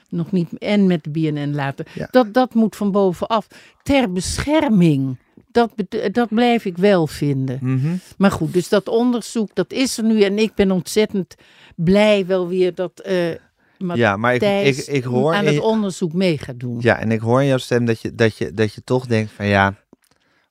Nog 0.10 0.32
niet, 0.32 0.58
en 0.58 0.88
met 0.88 1.04
de 1.04 1.10
BNN 1.10 1.52
later. 1.56 1.86
Ja. 1.94 2.08
Dat, 2.12 2.34
dat 2.34 2.54
moet 2.54 2.76
van 2.76 2.92
bovenaf. 2.92 3.48
Ter 3.84 4.12
bescherming. 4.12 5.18
Dat, 5.54 5.72
dat 6.12 6.28
blijf 6.30 6.66
ik 6.66 6.78
wel 6.78 7.08
vinden. 7.08 7.60
Mhm. 7.62 7.96
Maar 8.18 8.32
goed, 8.32 8.54
dus 8.54 8.70
dat 8.70 8.88
onderzoek, 8.88 9.50
dat 9.54 9.72
is 9.72 9.98
er 9.98 10.04
nu. 10.04 10.22
En 10.22 10.38
ik 10.38 10.56
ben 10.56 10.72
ontzettend 10.72 11.36
blij 11.76 12.26
wel 12.26 12.48
weer 12.48 12.76
dat 12.76 13.00
eh 13.00 13.36
Ja, 13.78 14.18
maar 14.18 14.36
ik, 14.36 14.42
ik, 14.42 14.78
ik 14.78 15.04
hoor... 15.04 15.34
aan 15.34 15.46
het 15.46 15.60
onderzoek 15.60 16.14
mee 16.14 16.38
gaat 16.38 16.60
doen. 16.60 16.78
Ja, 16.80 16.98
en 17.00 17.12
ik 17.12 17.20
hoor 17.20 17.42
in 17.42 17.48
jouw 17.48 17.58
stem 17.58 17.86
dat 17.86 18.02
je, 18.02 18.16
dat 18.16 18.38
je, 18.38 18.52
dat 18.52 18.74
je 18.74 18.84
toch 18.84 19.06
denkt 19.06 19.32
van 19.32 19.46
ja, 19.46 19.76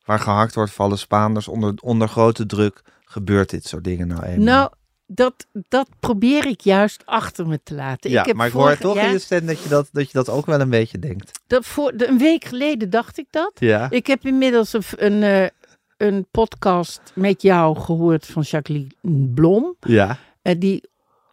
waar 0.04 0.18
gehakt 0.18 0.54
wordt 0.54 0.72
vallen 0.72 0.98
Spaanders 0.98 1.48
onder, 1.48 1.74
onder 1.80 2.08
grote 2.08 2.46
druk 2.46 2.82
gebeurt 3.04 3.50
dit 3.50 3.66
soort 3.66 3.84
dingen 3.84 4.08
nou 4.08 4.22
eenmaal. 4.22 4.44
Nou, 4.44 4.70
dat, 5.14 5.46
dat 5.68 5.88
probeer 6.01 6.46
ik 6.46 6.61
juist 6.61 7.03
achter 7.07 7.46
me 7.46 7.61
te 7.62 7.75
laten. 7.75 8.11
ja, 8.11 8.20
ik 8.20 8.27
heb 8.27 8.37
maar 8.37 8.46
ik 8.46 8.53
hoor 8.53 8.79
toch 8.79 8.96
in 8.96 9.11
je 9.11 9.18
stem 9.18 9.46
dat 9.46 9.62
je 9.62 9.68
dat, 9.68 9.88
dat 9.92 10.07
je 10.07 10.12
dat 10.12 10.29
ook 10.29 10.46
wel 10.46 10.61
een 10.61 10.70
beetje 10.70 10.98
denkt. 10.98 11.40
dat 11.46 11.66
voor, 11.66 11.92
een 11.96 12.18
week 12.18 12.44
geleden 12.44 12.90
dacht 12.90 13.18
ik 13.18 13.27
dat. 13.31 13.53
Ja. 13.55 13.90
Ik 13.90 14.07
heb 14.07 14.27
inmiddels 14.27 14.72
een, 14.72 14.83
een, 14.96 15.22
eh, 15.22 15.48
een 15.96 16.27
podcast 16.31 17.01
met 17.14 17.42
jou 17.42 17.79
gehoord 17.79 18.27
van 18.27 18.42
Jacqueline 18.42 18.90
Blom. 19.35 19.77
Ja. 19.81 20.18
eh, 20.42 20.55
die 20.59 20.90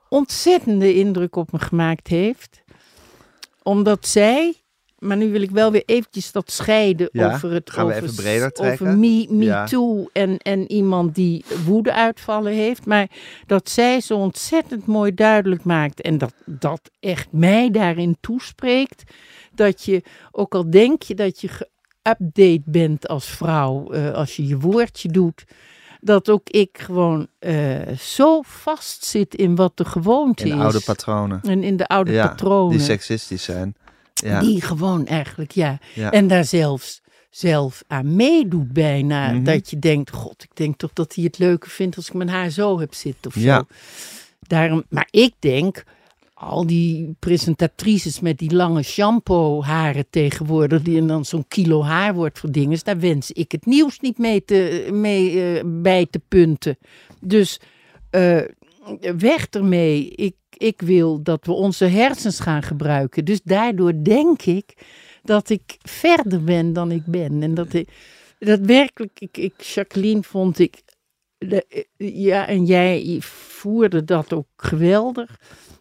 ontzettende 0.10 0.94
indruk 0.94 1.36
op 1.36 1.52
me 1.52 1.60
gemaakt 1.60 2.08
heeft. 2.08 2.62
Omdat 3.64 4.08
zij, 4.08 4.56
maar 5.00 5.18
nu 5.18 5.32
wil 5.32 5.42
ik 5.42 5.52
wel 5.52 5.72
weer 5.72 5.84
eventjes 5.86 6.32
dat 6.32 6.52
scheiden 6.52 7.10
Ja, 7.12 7.34
over 7.34 7.52
het 7.52 7.70
gaan 7.72 7.86
we 7.88 7.92
over, 7.94 8.04
even 8.04 8.16
breder 8.16 8.44
over 8.44 8.54
trekken? 8.54 9.00
me, 9.00 9.26
me 9.30 9.44
Ja. 9.44 9.66
too 9.66 10.10
en, 10.14 10.38
en 10.38 10.72
iemand 10.72 11.16
die 11.16 11.46
woedeuitvallen 11.66 12.54
heeft. 12.54 12.86
Maar 12.86 13.08
dat 13.46 13.70
zij 13.70 14.02
zo 14.02 14.18
ontzettend 14.18 14.86
mooi 14.86 15.14
duidelijk 15.14 15.64
maakt 15.64 16.02
en 16.02 16.18
dat, 16.18 16.34
dat 16.46 16.82
echt 17.00 17.28
mij 17.32 17.72
daarin 17.72 18.18
toespreekt. 18.22 19.04
Dat 19.54 19.84
je, 19.84 20.04
ook 20.32 20.56
al 20.56 20.70
denk 20.70 21.02
je 21.04 21.16
dat 21.16 21.42
je 21.42 21.50
geüpdate 21.50 22.64
bent 22.66 23.08
als 23.08 23.26
vrouw, 23.26 23.92
eh, 23.92 24.12
als 24.12 24.36
je 24.36 24.48
je 24.48 24.58
woordje 24.60 25.10
doet 25.10 25.44
dat 26.02 26.30
ook 26.30 26.50
ik 26.50 26.78
gewoon 26.78 27.28
eh, 27.40 27.88
zo 27.98 28.42
vast 28.42 29.06
zit 29.06 29.36
in 29.36 29.56
wat 29.56 29.78
de 29.78 29.86
gewoonte 29.86 30.44
In 30.50 30.56
is. 30.56 30.62
oude 30.62 30.82
patronen. 30.82 31.40
en 31.44 31.64
in 31.64 31.78
de 31.78 31.88
oude 31.88 32.12
Ja, 32.12 32.28
patronen. 32.28 32.78
Die 32.78 32.86
seksistisch 32.86 33.44
zijn. 33.44 33.76
Ja. 34.24 34.40
Die 34.40 34.62
gewoon 34.62 35.06
eigenlijk, 35.06 35.52
ja. 35.52 35.80
Ja. 35.94 36.12
En 36.12 36.28
daar 36.28 36.46
zelfs 36.46 37.02
zelf 37.30 37.84
aan 37.88 38.16
meedoet 38.16 38.74
bijna. 38.74 39.32
Mhm. 39.32 39.44
Dat 39.44 39.70
je 39.70 39.80
denkt, 39.80 40.12
god, 40.12 40.44
ik 40.44 40.50
denk 40.54 40.78
toch 40.78 40.94
dat 40.94 41.16
hij 41.16 41.24
het 41.24 41.38
leuker 41.38 41.70
vindt 41.70 41.96
als 41.96 42.08
ik 42.08 42.14
mijn 42.14 42.30
haar 42.30 42.50
zo 42.50 42.80
heb 42.80 42.94
zitten 42.94 43.32
of 43.32 43.36
Ja. 43.42 43.58
zo. 43.58 43.66
Daarom, 44.40 44.84
maar 44.90 45.08
ik 45.12 45.34
denk, 45.40 45.84
al 46.34 46.66
die 46.68 47.16
presentatrices 47.20 48.20
met 48.20 48.38
die 48.38 48.56
lange 48.56 48.84
shampoo 48.84 49.64
haren 49.64 50.06
tegenwoordig, 50.10 50.82
die 50.82 50.98
en 50.98 51.08
dan 51.08 51.26
zo'n 51.26 51.46
kilo 51.48 51.84
haar 51.84 52.14
wordt 52.14 52.40
voor 52.40 52.52
dingen, 52.52 52.80
daar 52.84 53.00
wens 53.00 53.32
ik 53.32 53.52
het 53.52 53.66
nieuws 53.66 54.00
niet 54.00 54.18
mee, 54.18 54.46
te, 54.46 54.90
mee 54.92 55.42
eh, 55.44 55.64
bij 55.66 56.08
te 56.10 56.22
punten. 56.28 56.78
Dus 57.20 57.60
eh, 58.10 58.42
weg 59.18 59.48
ermee. 59.50 60.10
Ik, 60.10 60.36
ik 60.58 60.82
wil 60.82 61.24
dat 61.24 61.46
we 61.46 61.52
onze 61.52 61.86
hersens 61.86 62.40
gaan 62.40 62.64
gebruiken. 62.64 63.26
Dus 63.26 63.42
daardoor 63.44 63.94
denk 64.04 64.42
ik 64.42 64.74
dat 65.24 65.50
ik 65.50 65.78
verder 65.82 66.44
ben 66.44 66.74
dan 66.74 66.92
ik 66.92 67.06
ben. 67.06 67.44
En 67.44 67.54
dat 67.54 67.74
ik, 67.74 67.90
dat 68.40 68.60
werkelijk, 68.60 69.20
ik, 69.20 69.38
ik, 69.38 69.62
Jacqueline 69.62 70.24
vond 70.24 70.60
ik, 70.60 70.82
ja, 71.98 72.48
en 72.48 72.66
jij 72.66 73.18
voerde 73.22 74.04
dat 74.04 74.34
ook 74.34 74.48
geweldig. 74.58 75.40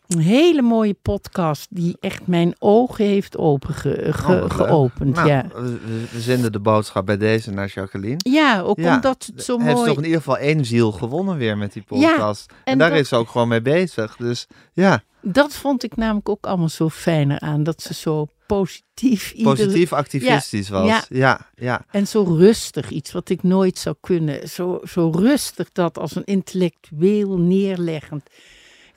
Een 0.08 0.18
hele 0.18 0.62
mooie 0.62 0.94
podcast 1.02 1.66
die 1.70 1.96
echt 2.00 2.26
mijn 2.26 2.54
ogen 2.58 3.04
heeft 3.04 3.36
open 3.36 3.74
ge- 3.74 4.08
ge- 4.12 4.32
Oh, 4.32 4.40
wat 4.40 4.56
leuk. 4.58 4.68
geopend. 4.68 5.14
Nou, 5.14 5.28
ja. 5.28 5.46
we, 5.54 6.20
zenden 6.20 6.52
de 6.52 6.60
boodschap 6.60 7.06
bij 7.06 7.16
deze 7.16 7.50
naar 7.50 7.70
Jacqueline. 7.74 8.16
ja, 8.18 8.60
ook 8.60 8.78
Ja, 8.78 8.94
omdat 8.94 9.26
het 9.34 9.44
zo 9.44 9.58
Heeft 9.60 9.74
mooi... 9.74 9.88
toch 9.88 9.96
in 9.98 10.04
ieder 10.04 10.18
geval 10.18 10.38
één 10.38 10.64
ziel 10.64 10.92
gewonnen 10.92 11.36
weer 11.36 11.58
met 11.58 11.72
die 11.72 11.82
Ja, 11.88 12.08
podcast. 12.10 12.50
en, 12.50 12.72
en 12.72 12.78
daar 12.78 12.90
dat- 12.90 12.98
is 12.98 13.08
ze 13.08 13.16
ook 13.16 13.28
gewoon 13.28 13.48
mee 13.48 13.62
bezig. 13.62 14.16
Dus 14.16 14.46
ja, 14.72 15.02
Dat 15.20 15.54
vond 15.54 15.82
ik 15.82 15.96
namelijk 15.96 16.28
ook 16.28 16.46
allemaal 16.46 16.68
zo 16.68 16.88
fijner 16.88 17.40
aan. 17.40 17.62
Dat 17.62 17.82
ze 17.82 17.94
zo 17.94 18.26
positief... 18.46 19.34
positief 19.42 19.92
activistisch 19.92 20.68
was. 20.68 20.86
ja. 20.86 21.04
Ja, 21.08 21.40
ja. 21.54 21.84
En 21.90 22.06
zo 22.06 22.22
rustig, 22.22 22.90
iets 22.90 23.12
wat 23.12 23.28
ik 23.28 23.42
nooit 23.42 23.78
zou 23.78 23.96
kunnen. 24.00 24.48
Zo, 24.48 24.80
zo 24.88 25.10
rustig 25.10 25.68
dat 25.72 25.98
als 25.98 26.14
een 26.16 26.24
intellectueel 26.24 27.38
neerleggend. 27.38 28.22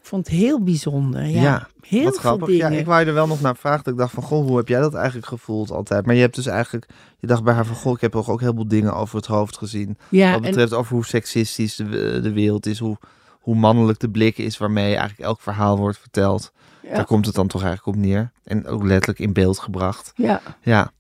Ik 0.02 0.08
vond 0.08 0.28
het 0.28 0.36
heel 0.36 0.64
bijzonder. 0.64 1.26
Ja, 1.26 1.42
Ja, 1.42 1.68
heel 1.82 2.04
Wat 2.04 2.12
veel 2.12 2.22
grappig. 2.22 2.48
dingen. 2.48 2.72
Ja, 2.72 2.80
ik 2.80 2.86
wou 2.86 3.00
je 3.00 3.06
er 3.06 3.14
wel 3.14 3.28
nog 3.28 3.42
naar 3.42 3.56
vragen. 3.56 3.84
Dat 3.84 3.94
ik 3.94 4.00
dacht 4.00 4.14
van, 4.14 4.24
goh, 4.24 4.46
hoe 4.48 4.58
heb 4.58 4.68
jij 4.68 4.80
dat 4.80 4.94
eigenlijk 4.94 5.28
gevoeld 5.28 5.72
altijd? 5.72 6.06
Maar 6.06 6.16
je 6.16 6.22
hebt 6.22 6.36
dus 6.36 6.46
eigenlijk, 6.46 6.86
je 7.20 7.28
dacht 7.28 7.44
bij 7.44 7.54
haar 7.54 7.66
van, 7.66 7.76
goh, 7.76 7.94
ik 7.94 8.02
heb 8.02 8.12
toch 8.12 8.30
ook 8.30 8.40
heel 8.40 8.54
veel 8.54 8.68
dingen 8.68 8.94
over 8.94 9.16
het 9.16 9.26
hoofd 9.26 9.58
gezien. 9.58 9.98
ja, 10.10 10.32
Wat 10.32 10.42
en, 10.42 10.48
betreft 10.50 10.74
over 10.74 10.94
hoe 10.96 11.06
seksistisch 11.06 11.76
de, 11.76 12.20
de 12.24 12.32
wereld 12.34 12.66
is, 12.66 12.80
hoe, 12.80 12.98
hoe 13.40 13.56
mannelijk 13.56 14.00
de 14.00 14.10
blik 14.10 14.38
is 14.38 14.58
waarmee 14.58 14.86
eigenlijk 14.96 15.20
elk 15.20 15.42
verhaal 15.42 15.78
wordt 15.78 15.98
verteld. 15.98 16.52
Ja. 16.84 16.96
Daar 16.96 17.06
komt 17.06 17.26
het 17.26 17.36
dan 17.36 17.48
toch 17.48 17.64
eigenlijk 17.64 17.98
op 17.98 18.04
neer. 18.04 18.32
En 18.44 18.68
ook 18.68 18.84
letterlijk 18.84 19.20
in 19.20 19.34
beeld 19.34 19.60
gebracht. 19.60 20.14
ja, 20.16 20.42
Ja, 20.62 20.92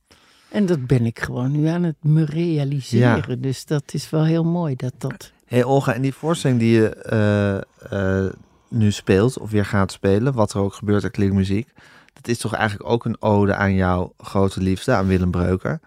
en 0.50 0.66
dat 0.66 0.86
ben 0.88 1.06
ik 1.06 1.20
gewoon 1.20 1.52
nu 1.52 1.68
aan 1.68 1.84
het 1.84 1.96
me 2.02 2.26
realiseren. 2.26 3.42
Dus 3.42 3.66
dat 3.66 3.84
is 3.94 4.10
wel 4.10 4.26
heel 4.26 4.44
mooi 4.44 4.76
dat 4.76 4.94
dat... 4.98 5.32
hey 5.46 5.64
Olga, 5.64 5.94
en 5.94 6.02
die 6.02 6.14
voorstelling 6.14 6.60
die 6.60 6.72
je 6.72 6.90
eh, 6.96 8.26
eh, 8.26 8.32
nu 8.72 8.92
speelt, 8.92 9.38
of 9.38 9.50
weer 9.52 9.66
gaat 9.66 9.92
spelen, 9.92 10.34
wat 10.34 10.54
er 10.54 10.60
ook 10.60 10.74
gebeurt, 10.74 11.04
er 11.04 11.12
klinkt 11.12 11.36
muziek. 11.36 11.70
Dat 12.14 12.28
is 12.28 12.38
toch 12.38 12.54
eigenlijk 12.54 12.90
ook 12.90 13.06
een 13.06 13.22
ode 13.22 13.56
aan 13.56 13.74
jouw 13.74 14.14
grote 14.18 14.62
liefde, 14.62 14.94
aan 14.94 15.08
Willem 15.08 15.32
Breuker. 15.32 15.80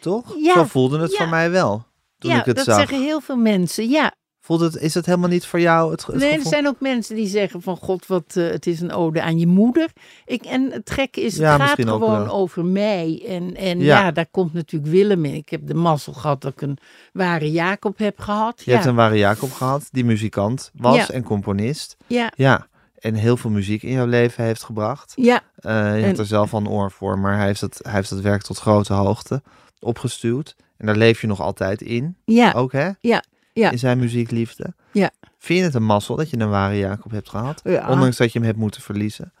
Toch? 0.00 0.34
Ja, 0.38 0.54
Zo 0.54 0.64
voelde 0.64 0.98
het 0.98 1.10
ja. 1.10 1.16
voor 1.16 1.28
mij 1.28 1.50
wel. 1.50 1.86
Toen 2.18 2.30
ja, 2.30 2.38
ik 2.38 2.44
het 2.44 2.56
dat 2.56 2.64
zag. 2.64 2.76
zeggen 2.76 3.02
heel 3.02 3.20
veel 3.20 3.36
mensen. 3.36 3.88
Ja, 3.88 4.12
Voelt 4.44 4.60
het, 4.60 4.76
is 4.76 4.94
het 4.94 5.06
helemaal 5.06 5.28
niet 5.28 5.46
voor 5.46 5.60
jou 5.60 5.90
het, 5.90 6.06
het 6.06 6.16
nee, 6.16 6.32
er 6.32 6.46
zijn 6.46 6.66
ook 6.66 6.80
mensen 6.80 7.14
die 7.16 7.26
zeggen 7.26 7.62
van 7.62 7.76
god, 7.76 8.06
wat, 8.06 8.24
eh, 8.36 8.46
het 8.50 8.66
is 8.66 8.80
een 8.80 8.92
ode 8.92 9.22
aan 9.22 9.38
je 9.38 9.46
moeder. 9.46 9.88
Ik, 10.26 10.44
en 10.44 10.70
het 10.72 10.90
gekke 10.90 11.20
is, 11.20 11.32
het 11.32 11.42
Ja, 11.42 11.66
gaat 11.66 11.80
gewoon 11.80 12.28
over 12.30 12.64
mij. 12.64 13.24
En, 13.28 13.56
en 13.56 13.80
ja. 13.80 14.02
Ja. 14.04 14.10
daar 14.10 14.26
komt 14.30 14.52
natuurlijk 14.52 14.92
Willem 14.92 15.24
in. 15.24 15.34
Ik 15.34 15.48
heb 15.48 15.66
de 15.66 15.74
mazzel 15.74 16.12
gehad 16.12 16.40
dat 16.40 16.52
ik 16.52 16.60
een 16.60 16.78
ware 17.12 17.50
Jacob 17.50 17.98
heb 17.98 18.18
gehad. 18.20 18.62
Je 18.64 18.70
ja. 18.70 18.76
hebt 18.76 18.88
een 18.88 18.94
ware 18.94 19.18
Jacob 19.18 19.52
gehad, 19.52 19.88
die 19.90 20.04
muzikant 20.04 20.70
was 20.74 21.10
en 21.10 21.22
componist. 21.22 21.96
ja, 22.06 22.32
Ja, 22.36 22.66
en 22.98 23.14
heel 23.14 23.36
veel 23.36 23.50
muziek 23.50 23.82
in 23.82 23.92
jouw 23.92 24.06
leven 24.06 24.44
heeft 24.44 24.62
gebracht. 24.62 25.12
ja, 25.16 25.40
Eh, 25.56 25.72
je 25.72 25.78
En- 25.78 26.02
hebt 26.04 26.18
er 26.18 26.26
zelf 26.26 26.54
al 26.54 26.60
een 26.60 26.68
oor 26.68 26.90
voor, 26.90 27.18
maar 27.18 27.36
hij 27.36 27.46
heeft, 27.46 27.60
het, 27.60 27.78
hij 27.82 27.92
heeft 27.92 28.10
het 28.10 28.20
werk 28.20 28.42
tot 28.42 28.58
grote 28.58 28.92
hoogte 28.92 29.42
opgestuurd. 29.80 30.56
En 30.76 30.86
daar 30.86 30.96
leef 30.96 31.20
je 31.20 31.26
nog 31.26 31.40
altijd 31.40 31.82
in, 31.82 32.16
ja, 32.24 32.52
ook 32.52 32.72
hè? 32.72 32.90
ja, 33.00 33.22
ja. 33.54 33.70
In 33.70 33.78
zijn 33.78 33.98
muziekliefde. 33.98 34.74
Ja. 34.92 35.10
Vind 35.38 35.58
je 35.58 35.64
het 35.64 35.74
een 35.74 35.84
mazzel 35.84 36.16
dat 36.16 36.30
je 36.30 36.38
een 36.38 36.50
ware 36.50 36.78
Jacob 36.78 37.10
hebt 37.10 37.28
gehad? 37.28 37.60
Ja. 37.64 37.90
Ondanks 37.90 38.16
dat 38.16 38.32
je 38.32 38.38
hem 38.38 38.46
hebt 38.48 38.58
moeten 38.58 38.82
verliezen. 38.82 39.32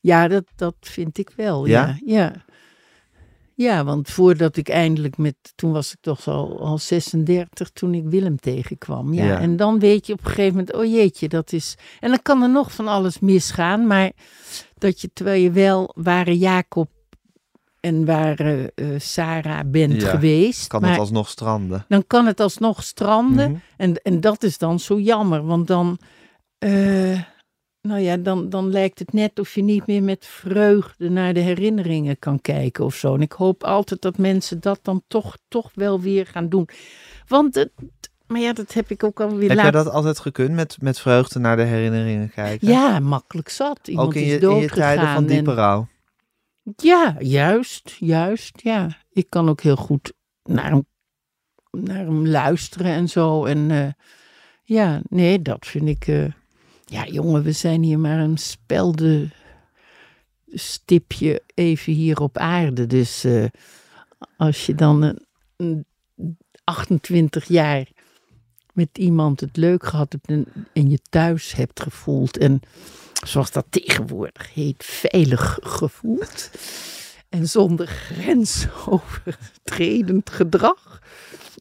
ja 0.00 0.28
dat, 0.28 0.44
dat 0.56 0.74
vind 0.80 1.18
ik 1.18 1.30
wel. 1.36 1.66
Ja? 1.66 1.86
Ja? 1.86 1.96
ja, 2.14 2.32
ja. 3.54 3.84
want 3.84 4.10
voordat 4.10 4.56
ik 4.56 4.68
eindelijk 4.68 5.16
met, 5.16 5.34
toen 5.54 5.72
was 5.72 5.92
ik 5.92 5.98
toch 6.00 6.28
al, 6.28 6.60
al 6.60 6.78
36 6.78 7.70
toen 7.70 7.94
ik 7.94 8.04
Willem 8.04 8.36
tegenkwam. 8.36 9.12
Ja. 9.12 9.24
Ja. 9.24 9.40
En 9.40 9.56
dan 9.56 9.78
weet 9.78 10.06
je 10.06 10.12
op 10.12 10.18
een 10.18 10.26
gegeven 10.30 10.50
moment, 10.50 10.74
oh 10.74 10.84
jeetje, 10.84 11.28
dat 11.28 11.52
is. 11.52 11.74
En 12.00 12.08
dan 12.08 12.22
kan 12.22 12.42
er 12.42 12.50
nog 12.50 12.72
van 12.72 12.88
alles 12.88 13.18
misgaan, 13.18 13.86
maar 13.86 14.12
dat 14.78 15.00
je 15.00 15.10
terwijl 15.12 15.42
je 15.42 15.50
wel 15.50 15.92
ware 15.94 16.38
Jacob 16.38 16.88
en 17.86 18.04
ware 18.04 18.72
eh, 18.74 18.86
Sarah 18.98 19.60
bent 19.66 20.02
Ja, 20.02 20.08
geweest, 20.08 20.66
Kan 20.66 20.80
maar 20.80 20.90
het 20.90 20.98
alsnog 20.98 21.28
stranden? 21.28 21.84
dan 21.88 22.04
kan 22.06 22.26
het 22.26 22.40
alsnog 22.40 22.82
stranden. 22.82 23.50
Mhm. 23.50 23.60
En, 23.76 23.94
en 24.02 24.20
dat 24.20 24.42
is 24.42 24.58
dan 24.58 24.80
zo 24.80 24.98
jammer, 25.00 25.46
want 25.46 25.66
dan, 25.66 25.98
eh, 26.58 27.20
nou 27.80 28.00
ja, 28.00 28.16
dan, 28.16 28.48
dan 28.48 28.70
lijkt 28.70 28.98
het 28.98 29.12
net 29.12 29.38
of 29.38 29.54
je 29.54 29.62
niet 29.62 29.86
meer 29.86 30.02
met 30.02 30.26
vreugde 30.26 31.10
naar 31.10 31.34
de 31.34 31.40
herinneringen 31.40 32.18
kan 32.18 32.40
kijken 32.40 32.84
of 32.84 32.94
zo. 32.94 33.14
En 33.14 33.20
ik 33.20 33.32
hoop 33.32 33.64
altijd 33.64 34.02
dat 34.02 34.18
mensen 34.18 34.60
dat 34.60 34.78
dan 34.82 35.02
toch, 35.08 35.36
toch 35.48 35.70
wel 35.74 36.00
weer 36.00 36.26
gaan 36.26 36.48
doen. 36.48 36.68
Want 37.28 37.54
het, 37.54 37.70
maar 38.26 38.40
ja, 38.40 38.52
dat 38.52 38.72
heb 38.72 38.90
ik 38.90 39.04
ook 39.04 39.20
alweer 39.20 39.48
Heb 39.48 39.58
jij 39.58 39.72
laat. 39.72 39.84
dat 39.84 39.90
altijd 39.92 40.18
gekund 40.18 40.50
met, 40.50 40.76
met 40.80 40.98
vreugde 41.00 41.38
naar 41.38 41.56
de 41.56 41.62
herinneringen 41.62 42.30
kijken? 42.30 42.68
Ja, 42.68 42.98
makkelijk 42.98 43.48
zat. 43.48 43.88
Iemand 43.88 44.06
Ook 44.08 44.14
in 44.14 44.22
is 44.22 44.32
je, 44.32 44.40
in 44.40 44.56
je 44.56 44.68
tijden 44.68 45.08
van 45.08 45.26
diepe 45.26 45.50
en- 45.50 45.56
rouw? 45.56 45.86
Ja, 46.76 47.16
juist, 47.18 47.96
juist, 47.98 48.60
ja. 48.62 48.96
Ik 49.12 49.30
kan 49.30 49.48
ook 49.48 49.60
heel 49.60 49.76
goed 49.76 50.12
naar 50.42 50.70
hem, 50.70 50.86
naar 51.70 52.04
hem 52.04 52.26
luisteren 52.26 52.92
en 52.92 53.08
zo. 53.08 53.44
En 53.44 53.70
eh, 53.70 53.88
ja, 54.62 55.00
nee, 55.08 55.42
dat 55.42 55.66
vind 55.66 55.88
ik... 55.88 56.06
eh, 56.06 56.32
ja, 56.84 57.06
jongen, 57.06 57.42
we 57.42 57.52
zijn 57.52 57.82
hier 57.82 57.98
maar 57.98 58.18
een 58.18 58.38
spelde 58.38 59.28
stipje 60.46 61.42
even 61.54 61.92
hier 61.92 62.20
op 62.20 62.38
aarde. 62.38 62.86
Dus 62.86 63.24
eh, 63.24 63.44
als 64.36 64.66
je 64.66 64.74
dan 64.74 65.02
een, 65.02 65.26
een 65.56 65.86
28 66.64 67.44
jaar 67.44 67.88
met 68.72 68.98
iemand 68.98 69.40
het 69.40 69.56
leuk 69.56 69.86
gehad 69.86 70.12
hebt 70.12 70.28
en, 70.28 70.46
en 70.72 70.90
je 70.90 70.98
thuis 71.10 71.52
hebt 71.52 71.80
gevoeld 71.80 72.38
en 72.38 72.60
zoals 73.26 73.50
dat 73.50 73.64
tegenwoordig 73.70 74.54
heet, 74.54 74.84
veilig 74.84 75.58
gevoeld. 75.62 76.50
En 77.28 77.48
zonder 77.48 77.86
grensovertredend 77.86 80.30
gedrag. 80.30 81.00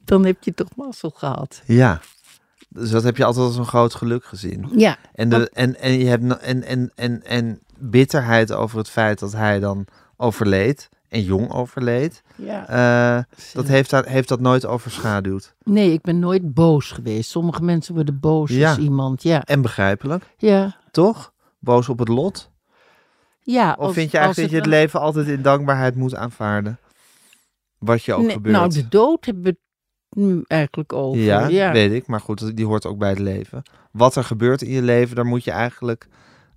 Dan 0.04 0.26
heb 0.26 0.44
je 0.44 0.54
toch 0.54 0.68
mazzel 0.76 1.10
gehad. 1.10 1.62
Ja. 1.66 2.02
Dus 2.70 2.90
dat 2.90 3.04
heb 3.04 3.18
je 3.18 3.26
altijd 3.26 3.46
als 3.46 3.58
een 3.58 3.66
groot 3.66 3.94
geluk 3.96 4.26
gezien. 4.26 4.70
Ja, 4.76 4.98
En, 5.14 5.30
de, 5.30 5.50
en, 5.54 5.80
en, 5.80 6.00
je 6.00 6.06
hebt, 6.06 6.38
en, 6.42 6.64
en, 6.64 6.92
en, 6.96 7.24
en 7.24 7.60
bitterheid 7.78 8.52
over 8.52 8.78
het 8.78 8.90
feit 8.90 9.20
dat 9.20 9.32
hij 9.32 9.60
dan 9.60 9.86
overleed. 10.18 10.90
En 11.10 11.22
jong 11.24 11.52
overleed. 11.52 12.22
ja. 12.36 12.68
eh, 13.18 13.24
dat 13.54 13.68
heeft, 13.68 13.90
dat 13.90 14.06
heeft 14.06 14.28
dat 14.28 14.40
nooit 14.40 14.66
overschaduwd. 14.66 15.54
Nee, 15.64 15.92
ik 15.92 16.02
ben 16.02 16.20
nooit 16.20 16.54
boos 16.54 16.92
geweest. 16.92 17.30
Sommige 17.30 17.64
mensen 17.64 17.94
worden 17.94 18.20
boos 18.20 18.52
Ja. 18.52 18.70
als 18.70 18.78
iemand. 18.78 19.24
Ja, 19.24 19.44
En 19.44 19.62
begrijpelijk, 19.62 20.24
ja. 20.38 20.76
toch? 20.92 21.34
Boos 21.66 21.90
op 21.90 22.00
het 22.00 22.08
lot? 22.08 22.52
ja 23.42 23.72
Of 23.72 23.86
als- 23.86 23.94
vind 23.94 24.12
je 24.12 24.18
eigenlijk 24.18 24.52
dat 24.52 24.58
je 24.64 24.70
het 24.70 24.80
leven 24.80 25.00
altijd 25.00 25.28
in 25.28 25.42
dankbaarheid 25.42 25.96
moet 25.96 26.16
aanvaarden? 26.16 26.80
Wat 27.78 28.04
je 28.04 28.14
ook 28.14 28.22
Nee, 28.26 28.32
gebeurt. 28.32 28.56
Nou, 28.56 28.70
de 28.70 28.88
dood 28.88 29.26
hebben 29.26 29.44
we 29.44 29.58
nu 30.22 30.44
eigenlijk 30.48 30.94
over. 30.94 31.22
ja, 31.22 31.48
ja. 31.48 31.72
weet 31.72 31.92
ik. 31.92 32.08
Maar 32.08 32.20
goed, 32.20 32.56
die 32.56 32.66
hoort 32.66 32.86
ook 32.86 32.98
bij 32.98 33.10
het 33.10 33.20
leven. 33.20 33.64
Wat 33.92 34.16
er 34.16 34.24
gebeurt 34.24 34.62
in 34.62 34.72
je 34.72 34.82
leven, 34.82 35.16
daar 35.16 35.26
moet 35.26 35.44
je 35.44 35.52
eigenlijk... 35.52 36.08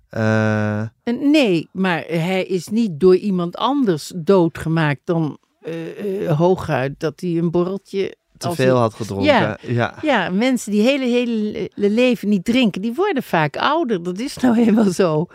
En 0.09 1.31
Nee, 1.31 1.69
maar 1.71 2.03
hij 2.07 2.43
is 2.45 2.67
niet 2.67 2.99
door 2.99 3.15
iemand 3.15 3.55
anders 3.57 4.11
doodgemaakt 4.15 5.01
dan 5.03 5.37
eh, 5.61 6.25
eh, 6.29 6.37
hooguit 6.37 6.99
dat 6.99 7.19
hij 7.19 7.37
een 7.37 7.51
borreltje... 7.51 8.15
te 8.39 8.51
veel 8.55 8.77
had 8.77 8.93
gedronken. 8.93 9.25
Ja. 9.27 9.57
ja. 9.61 9.95
Ja, 10.01 10.29
mensen 10.29 10.71
die 10.71 10.81
hele, 10.81 11.05
hele 11.05 11.69
le- 11.75 11.87
leven 11.89 12.29
niet 12.29 12.45
drinken, 12.45 12.81
die 12.81 12.93
worden 12.93 13.23
vaak 13.23 13.57
ouder. 13.57 14.03
Dat 14.03 14.19
is 14.19 14.37
nou 14.37 14.55
helemaal 14.55 14.91
zo. 14.91 15.27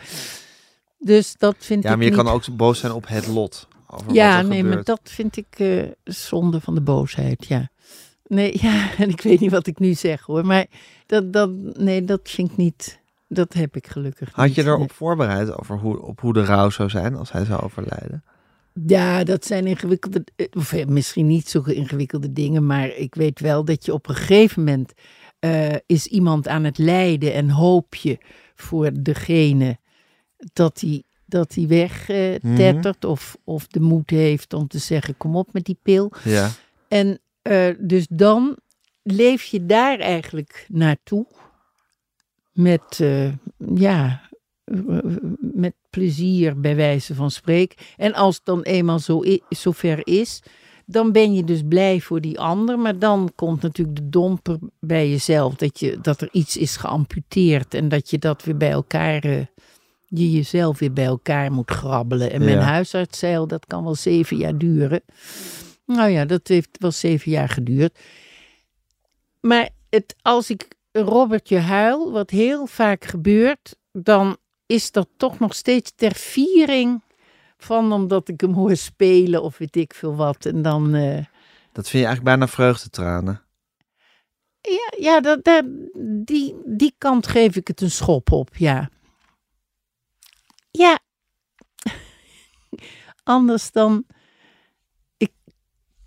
Dus 0.98 1.34
dat 1.38 1.54
vind 1.58 1.82
Ja, 1.82 1.90
ik 1.90 1.96
maar 1.96 2.04
je 2.04 2.10
niet... 2.12 2.22
kan 2.22 2.32
ook 2.32 2.56
boos 2.56 2.78
zijn 2.78 2.92
op 2.92 3.08
het 3.08 3.26
lot. 3.26 3.68
Ja, 4.12 4.42
nee, 4.42 4.64
maar 4.64 4.84
dat 4.84 5.00
vind 5.04 5.36
ik 5.36 5.46
eh, 5.56 5.82
zonde 6.04 6.60
van 6.60 6.74
de 6.74 6.80
boosheid, 6.80 7.46
ja. 7.46 7.68
Nee, 8.26 8.58
ja, 8.66 8.90
en 8.98 9.08
ik 9.08 9.20
weet 9.20 9.40
niet 9.40 9.50
wat 9.50 9.66
ik 9.66 9.78
nu 9.78 9.94
zeg 9.94 10.22
hoor, 10.22 10.46
maar 10.46 10.66
dat, 11.06 11.32
dat, 11.32 11.50
nee, 11.76 12.04
dat 12.04 12.20
vind 12.22 12.50
ik 12.50 12.56
niet, 12.56 13.00
dat 13.28 13.52
heb 13.52 13.76
ik 13.76 13.86
gelukkig 13.86 14.28
Had 14.32 14.46
niet. 14.46 14.54
je 14.54 14.62
erop 14.64 14.78
Nee. 14.78 14.88
voorbereid 14.92 15.58
over 15.58 15.78
hoe, 15.78 16.02
op 16.02 16.20
hoe 16.20 16.32
de 16.32 16.44
rouw 16.44 16.70
zou 16.70 16.88
zijn 16.88 17.14
als 17.16 17.32
hij 17.32 17.44
zou 17.44 17.62
overlijden? 17.62 18.24
Ja, 18.86 19.24
dat 19.24 19.44
zijn 19.46 19.66
ingewikkelde, 19.66 20.24
eh, 20.36 20.46
of 20.52 20.72
eh, 20.72 20.86
misschien 20.86 21.26
niet 21.26 21.48
zo 21.48 21.62
ingewikkelde 21.62 22.32
dingen, 22.32 22.66
maar 22.66 22.88
ik 22.88 23.14
weet 23.14 23.40
wel 23.40 23.64
dat 23.64 23.84
je 23.84 23.92
op 23.92 24.08
een 24.08 24.14
gegeven 24.14 24.64
moment 24.64 24.92
eh, 25.38 25.74
is 25.86 26.06
iemand 26.06 26.48
aan 26.48 26.64
het 26.64 26.78
lijden 26.78 27.32
en 27.34 27.50
hoop 27.50 27.94
je 27.94 28.18
voor 28.54 28.90
degene 29.02 29.78
dat 30.52 30.80
hij 30.80 31.02
dat 31.26 31.54
hij 31.54 31.66
weg 31.66 32.08
eh, 32.08 32.34
Mhm. 32.42 32.92
of, 33.00 33.36
of 33.44 33.66
de 33.66 33.80
moed 33.80 34.10
heeft 34.10 34.52
om 34.52 34.66
te 34.66 34.78
zeggen 34.78 35.16
kom 35.16 35.36
op 35.36 35.52
met 35.52 35.64
die 35.64 35.78
pil. 35.82 36.12
Ja. 36.24 36.50
En 36.88 37.18
dus 37.78 38.06
dan 38.10 38.56
leef 39.02 39.44
je 39.44 39.66
daar 39.66 39.98
eigenlijk 39.98 40.66
naartoe. 40.68 41.26
Met, 42.52 43.00
ja, 43.74 44.23
met 45.38 45.74
plezier 45.90 46.60
bij 46.60 46.76
wijze 46.76 47.14
van 47.14 47.30
spreken. 47.30 47.76
En 47.96 48.14
als 48.14 48.34
het 48.34 48.44
dan 48.44 48.62
eenmaal 48.62 48.98
zo 48.98 49.22
zover 49.48 50.06
is, 50.06 50.42
dan 50.86 51.12
ben 51.12 51.34
je 51.34 51.44
dus 51.44 51.62
blij 51.68 52.00
voor 52.00 52.20
die 52.20 52.40
ander. 52.40 52.78
Maar 52.78 52.98
dan 52.98 53.32
komt 53.34 53.62
natuurlijk 53.62 53.96
de 53.96 54.08
domper 54.08 54.58
bij 54.80 55.10
jezelf. 55.10 55.54
Dat, 55.54 55.80
je, 55.80 55.98
dat 56.00 56.20
er 56.20 56.28
iets 56.32 56.56
is 56.56 56.76
geamputeerd 56.76 57.74
en 57.74 57.88
dat 57.88 58.10
je 58.10 58.18
dat 58.18 58.44
weer 58.44 58.56
bij 58.56 58.70
elkaar 58.70 59.24
eh, 59.24 59.40
je 60.08 60.30
jezelf 60.30 60.78
weer 60.78 60.92
bij 60.92 61.04
elkaar 61.04 61.52
moet 61.52 61.70
grabbelen. 61.70 62.30
En 62.32 62.44
mijn 62.44 62.84
Ja. 63.20 63.46
dat 63.46 63.66
kan 63.66 63.84
wel 63.84 63.94
zeven 63.94 64.36
jaar 64.36 64.58
duren. 64.58 65.02
Nou 65.86 66.10
ja, 66.10 66.24
dat 66.24 66.48
heeft 66.48 66.68
wel 66.78 66.90
zeven 66.90 67.30
jaar 67.30 67.48
geduurd. 67.48 67.98
Maar 69.40 69.68
het, 69.90 70.14
als 70.22 70.50
ik 70.50 70.68
Robertje 70.92 71.58
huil, 71.58 72.12
wat 72.12 72.30
heel 72.30 72.66
vaak 72.66 73.04
gebeurt, 73.04 73.76
dan 73.92 74.36
is 74.66 74.90
dat 74.92 75.08
toch 75.16 75.38
nog 75.38 75.54
steeds 75.54 75.92
ter 75.94 76.14
viering 76.14 77.02
van 77.56 77.92
omdat 77.92 78.28
ik 78.28 78.40
hem 78.40 78.52
hoor 78.52 78.76
spelen 78.76 79.42
of 79.42 79.58
weet 79.58 79.76
ik 79.76 79.94
veel 79.94 80.14
wat. 80.16 80.46
En 80.46 80.62
dan, 80.62 80.94
eh, 80.94 81.24
Dat 81.72 81.88
vind 81.88 82.02
je 82.02 82.08
eigenlijk 82.08 82.24
bijna 82.24 82.48
vreugdetranen. 82.48 83.42
ja, 84.60 84.92
ja 84.98 85.20
dat, 85.20 85.44
dat, 85.44 85.64
die, 86.24 86.54
die 86.64 86.94
kant 86.98 87.26
geef 87.26 87.56
ik 87.56 87.68
het 87.68 87.80
een 87.80 87.90
schop 87.90 88.32
op, 88.32 88.56
ja. 88.56 88.90
Ja. 90.70 90.98
Anders 93.22 93.70
dan, 93.72 94.06
ik 95.16 95.32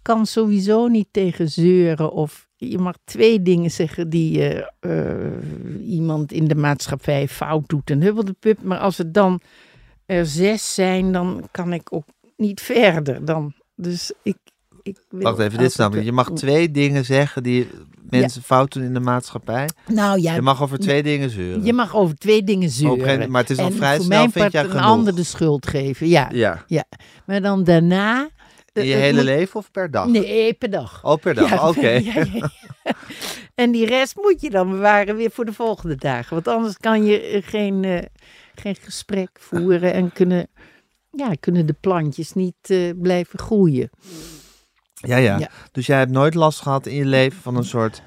kan 0.01 0.25
sowieso 0.25 0.87
niet 0.87 1.07
tegen 1.11 1.49
zeuren 1.49 2.11
of 2.11 2.46
je 2.57 2.77
mag 2.77 2.95
twee 3.03 3.41
dingen 3.41 3.71
zeggen 3.71 4.09
die 4.09 4.41
eh, 4.49 4.65
eh, 4.79 5.89
iemand 5.89 6.31
in 6.31 6.47
de 6.47 6.55
maatschappij 6.55 7.27
fout 7.27 7.69
doet 7.69 7.89
en 7.89 8.01
hubbel 8.01 8.25
de 8.25 8.35
pup. 8.39 8.61
Maar 8.63 8.77
als 8.79 8.97
het 8.97 9.13
dan 9.13 9.39
er 10.05 10.25
zes 10.25 10.73
zijn, 10.73 11.11
dan 11.11 11.47
kan 11.51 11.73
ik 11.73 11.93
ook 11.93 12.05
niet 12.37 12.61
verder. 12.61 13.25
Dan, 13.25 13.53
dus 13.75 14.11
ik, 14.23 14.37
ik 14.83 14.97
wil 15.09 15.21
Wacht 15.21 15.39
even, 15.39 15.57
dit 15.57 15.71
snap 15.71 15.95
ik. 15.95 16.03
Je 16.03 16.11
mag 16.11 16.31
twee 16.31 16.71
dingen 16.71 17.05
zeggen 17.05 17.43
die 17.43 17.67
mensen 18.09 18.41
fout 18.41 18.73
doen 18.73 18.83
in 18.83 18.93
de 18.93 18.99
maatschappij. 18.99 19.69
Nou 19.87 20.21
ja, 20.21 20.33
Je 20.33 20.41
mag 20.41 20.61
over 20.61 20.79
twee 20.79 21.03
dingen 21.03 21.29
zeuren. 21.29 21.63
Je 21.65 21.73
mag 21.73 21.95
over 21.95 22.15
twee 22.15 22.43
dingen 22.43 22.69
zeuren. 22.69 23.31
maar 23.31 23.41
het 23.41 23.49
is 23.49 23.57
en 23.57 23.73
vrij 23.73 23.95
voor 23.95 24.05
snel, 24.05 24.17
mijn 24.17 24.31
vind 24.31 24.43
part 24.43 24.51
jij 24.51 24.63
een 24.63 24.69
genoeg? 24.69 24.85
ander 24.85 25.15
de 25.15 25.23
schuld 25.23 25.67
geven. 25.67 26.07
Ja, 26.07 26.29
Ja. 26.67 26.85
maar 27.25 27.41
dan 27.41 27.63
daarna... 27.63 28.29
In 28.81 28.87
je 28.87 28.93
het 28.93 29.01
hele 29.01 29.15
moet- 29.17 29.25
leven 29.25 29.55
of 29.59 29.71
per 29.71 29.91
dag? 29.91 30.07
Nee, 30.07 30.53
per 30.53 30.69
dag. 30.69 31.03
Oh, 31.03 31.15
per 31.21 31.33
dag. 31.33 31.49
Ja, 31.55 31.67
Oké. 31.69 31.89
ja, 32.11 32.13
ja, 32.13 32.25
ja. 32.33 32.49
En 33.55 33.71
die 33.71 33.85
rest 33.85 34.15
moet 34.15 34.41
je 34.41 34.49
dan 34.49 34.69
bewaren 34.69 35.15
weer 35.15 35.31
voor 35.31 35.45
de 35.45 35.53
volgende 35.53 35.95
dagen. 35.95 36.33
Want 36.33 36.47
anders 36.47 36.77
kan 36.77 37.05
je 37.05 37.19
eh, 37.21 37.43
geen, 37.45 37.83
eh, 37.83 37.97
geen 38.55 38.75
gesprek 38.81 39.29
voeren 39.39 39.93
en 39.93 40.11
kunnen, 40.13 40.47
ja, 41.11 41.31
kunnen 41.39 41.65
de 41.65 41.75
plantjes 41.81 42.33
niet 42.33 42.55
eh, 42.61 42.89
blijven 43.01 43.39
groeien. 43.39 43.89
Ja, 44.93 45.17
Ja. 45.17 45.49
Dus 45.71 45.85
jij 45.85 45.97
hebt 45.97 46.11
nooit 46.11 46.33
last 46.33 46.61
gehad 46.61 46.85
in 46.85 46.95
je 46.95 47.05
leven 47.05 47.41
van 47.41 47.55
een 47.55 47.63
soort 47.63 48.01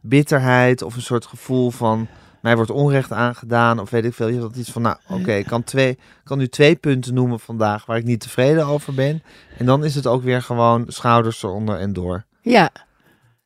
bitterheid 0.00 0.82
of 0.82 0.94
een 0.96 1.02
soort 1.02 1.26
gevoel 1.26 1.70
van 1.70 2.08
mij 2.42 2.56
wordt 2.56 2.70
onrecht 2.70 3.12
aangedaan 3.12 3.78
of 3.78 3.90
weet 3.90 4.04
ik 4.04 4.14
veel. 4.14 4.28
Je 4.28 4.40
had 4.40 4.56
iets 4.56 4.70
van, 4.70 4.82
nou 4.82 4.96
oké, 5.08 5.32
ik 5.32 5.46
kan, 5.46 5.64
twee, 5.64 5.90
ik 5.90 5.98
kan 6.24 6.38
nu 6.38 6.48
twee 6.48 6.74
punten 6.74 7.14
noemen 7.14 7.40
vandaag 7.40 7.86
waar 7.86 7.96
ik 7.96 8.04
niet 8.04 8.20
tevreden 8.20 8.66
over 8.66 8.94
ben. 8.94 9.22
En 9.58 9.66
dan 9.66 9.84
is 9.84 9.94
het 9.94 10.06
ook 10.06 10.22
weer 10.22 10.42
gewoon 10.42 10.84
schouders 10.88 11.42
eronder 11.42 11.78
en 11.78 11.92
door. 11.92 12.24
Ja, 12.40 12.70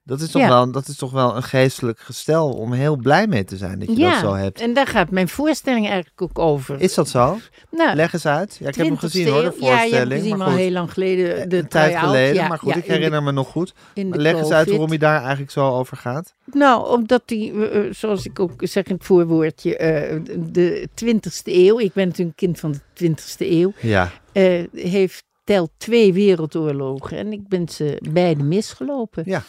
Dat 0.07 0.21
is 0.21 0.31
toch, 0.31 0.43
Ja. 0.43 0.49
wel, 0.49 0.71
dat 0.71 0.89
is 0.89 0.97
toch 0.97 1.11
wel 1.11 1.37
een 1.37 1.43
geestelijk 1.43 1.99
gestel 2.01 2.49
om 2.53 2.73
heel 2.73 2.97
blij 2.97 3.27
mee 3.27 3.45
te 3.45 3.57
zijn 3.57 3.79
dat 3.79 3.89
je 3.89 3.97
dat 3.97 4.19
zo 4.19 4.35
hebt. 4.35 4.61
en 4.61 4.75
daar 4.75 4.87
gaat 4.87 5.11
mijn 5.11 5.29
voorstelling 5.29 5.87
eigenlijk 5.89 6.23
ook 6.23 6.39
over. 6.39 6.81
Is 6.81 6.95
dat 6.95 7.09
zo? 7.09 7.39
nou, 7.71 7.97
Leg 7.97 8.13
eens 8.13 8.27
uit. 8.27 8.57
Ja, 8.61 8.69
ik 8.69 8.75
heb 8.75 8.87
hem 8.87 8.95
20e 8.97 8.99
gezien 8.99 9.29
hoor, 9.29 9.43
de 9.43 9.47
eeuw. 9.61 9.67
Ja, 9.67 9.83
je 9.83 9.89
voorstelling. 9.89 10.25
hebt 10.27 10.37
maar 10.37 10.47
al 10.47 10.53
heel 10.55 10.71
lang 10.71 10.93
geleden. 10.93 11.49
De 11.49 11.57
een 11.59 11.69
tijd 11.69 11.97
geleden, 11.99 12.35
Ja, 12.35 12.49
maar 12.49 12.59
goed, 12.59 12.69
ik 12.71 12.77
in 12.77 12.83
de- 12.87 12.93
herinner 12.93 13.23
me 13.23 13.33
nog 13.33 13.49
goed. 13.49 13.75
de 13.95 14.05
leg 14.11 14.35
eens 14.37 14.51
uit 14.51 14.69
waarom 14.69 14.93
je 14.93 14.99
daar 14.99 15.21
eigenlijk 15.21 15.51
zo 15.51 15.69
over 15.71 15.97
gaat. 15.97 16.35
Nou, 16.53 16.89
omdat 16.89 17.23
die, 17.25 17.53
eh, 17.53 17.87
eh, 17.87 17.93
zoals 17.95 18.25
ik 18.27 18.41
ook 18.41 18.53
zeg 18.59 18.85
in 18.85 18.95
het 18.95 19.05
voorwoordje, 19.05 19.77
eh, 19.77 20.21
de 20.39 20.89
20ste 20.95 21.55
eeuw, 21.55 21.79
ik 21.79 21.93
ben 21.93 22.07
natuurlijk 22.09 22.41
een 22.41 22.47
kind 22.47 22.61
van 22.61 22.73
de 22.73 22.81
20ste 22.93 23.51
eeuw, 23.51 23.73
Ja, 23.81 24.11
eh, 24.33 24.65
heeft 24.73 25.25
telt 25.45 25.71
twee 25.77 26.13
wereldoorlogen 26.13 27.17
en 27.19 27.33
ik 27.33 27.49
ben 27.49 27.69
ze 27.69 28.03
beide 28.11 28.43
misgelopen. 28.43 29.23
Ja. 29.27 29.43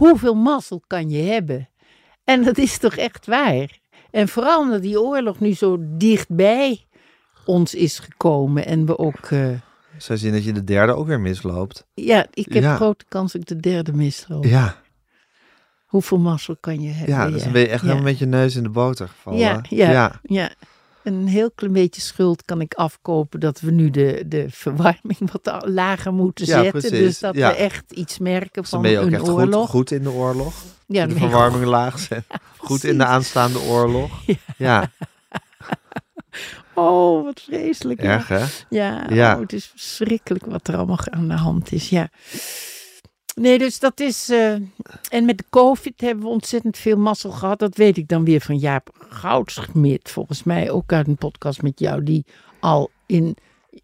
Hoeveel 0.00 0.34
mazzel 0.34 0.82
kan 0.86 1.10
je 1.10 1.22
hebben? 1.22 1.68
En 2.24 2.44
dat 2.44 2.58
is 2.58 2.78
toch 2.78 2.94
echt 2.96 3.26
waar? 3.26 3.78
En 4.10 4.28
vooral 4.28 4.60
omdat 4.60 4.82
die 4.82 5.00
oorlog 5.00 5.40
nu 5.40 5.52
zo 5.52 5.76
dichtbij 5.80 6.86
ons 7.44 7.74
is 7.74 7.98
gekomen 7.98 8.66
en 8.66 8.86
we 8.86 8.98
ook, 8.98 9.18
eh, 9.30 9.48
zou 9.98 10.18
zien 10.18 10.32
dat 10.32 10.44
je 10.44 10.52
de 10.52 10.64
derde 10.64 10.92
ook 10.92 11.06
weer 11.06 11.20
misloopt. 11.20 11.86
ja, 11.94 12.26
ik 12.32 12.52
heb 12.52 12.62
Ja. 12.62 12.74
grote 12.76 13.04
kans 13.08 13.32
dat 13.32 13.40
ik 13.42 13.48
de 13.48 13.56
derde 13.60 13.92
misloop. 13.92 14.44
Ja, 14.44 14.76
Hoeveel 15.86 16.18
mazzel 16.18 16.56
kan 16.60 16.80
je 16.82 16.88
hebben? 16.90 17.14
ja 17.14 17.30
dus 17.30 17.42
dan 17.42 17.52
ben 17.52 17.60
je 17.60 17.68
echt 17.68 17.80
Ja. 17.80 17.86
helemaal 17.86 18.04
met 18.10 18.18
je 18.18 18.26
neus 18.26 18.56
in 18.56 18.62
de 18.62 18.68
boter 18.68 19.08
gevallen. 19.08 19.38
Ja, 19.38 19.62
ja, 19.68 20.20
ja. 20.22 20.50
Een 21.14 21.26
heel 21.26 21.50
klein 21.50 21.72
beetje 21.72 22.00
schuld 22.00 22.44
kan 22.44 22.60
ik 22.60 22.74
afkopen 22.74 23.40
dat 23.40 23.60
we 23.60 23.70
nu 23.70 23.90
de, 23.90 24.24
de 24.26 24.46
verwarming 24.50 25.30
wat 25.32 25.62
lager 25.68 26.12
moeten 26.12 26.46
Ja, 26.46 26.52
zetten. 26.62 26.70
precies. 26.80 26.98
Dus 26.98 27.18
dat 27.18 27.34
Ja. 27.34 27.48
we 27.48 27.54
echt 27.54 27.92
iets 27.92 28.18
merken 28.18 28.62
Dus 28.62 28.70
van 28.70 28.78
ook 28.78 28.84
een 28.86 29.12
echt 29.14 29.22
goed, 29.22 29.28
oorlog. 29.30 29.70
goed 29.70 29.90
in 29.90 30.02
de 30.02 30.10
oorlog. 30.10 30.54
ja, 30.86 31.06
de 31.06 31.14
verwarming 31.14 31.64
laag 31.64 31.98
zet. 31.98 32.24
Goed 32.56 32.84
in 32.84 32.98
de 32.98 33.04
aanstaande 33.04 33.60
oorlog. 33.60 34.10
Ja, 34.56 34.90
Oh, 36.74 37.24
wat 37.24 37.40
vreselijk. 37.40 38.02
ja. 38.02 38.08
erg 38.08 38.28
hè? 38.28 38.44
Ja, 38.68 39.06
Ja. 39.10 39.34
Oh, 39.34 39.40
het 39.40 39.52
is 39.52 39.66
verschrikkelijk 39.66 40.46
wat 40.46 40.68
er 40.68 40.76
allemaal 40.76 40.98
aan 41.10 41.28
de 41.28 41.34
hand 41.34 41.72
is. 41.72 41.88
Ja. 41.88 42.08
Nee, 43.40 43.58
dus 43.58 43.78
dat 43.78 44.00
is. 44.00 44.28
eh, 44.28 44.52
en 45.08 45.24
met 45.24 45.38
de 45.38 45.44
COVID 45.50 46.00
hebben 46.00 46.24
we 46.24 46.30
ontzettend 46.30 46.76
veel 46.76 46.96
mazzel 46.96 47.30
gehad. 47.30 47.58
Dat 47.58 47.76
weet 47.76 47.96
ik 47.96 48.08
dan 48.08 48.24
weer 48.24 48.40
van 48.40 48.56
Jaap 48.56 49.06
Goudsmit. 49.08 50.10
Volgens 50.10 50.42
mij 50.42 50.70
ook 50.70 50.92
uit 50.92 51.06
een 51.06 51.16
podcast 51.16 51.62
met 51.62 51.78
jou. 51.78 52.02
Die 52.02 52.24
al 52.60 52.90
in 53.06 53.36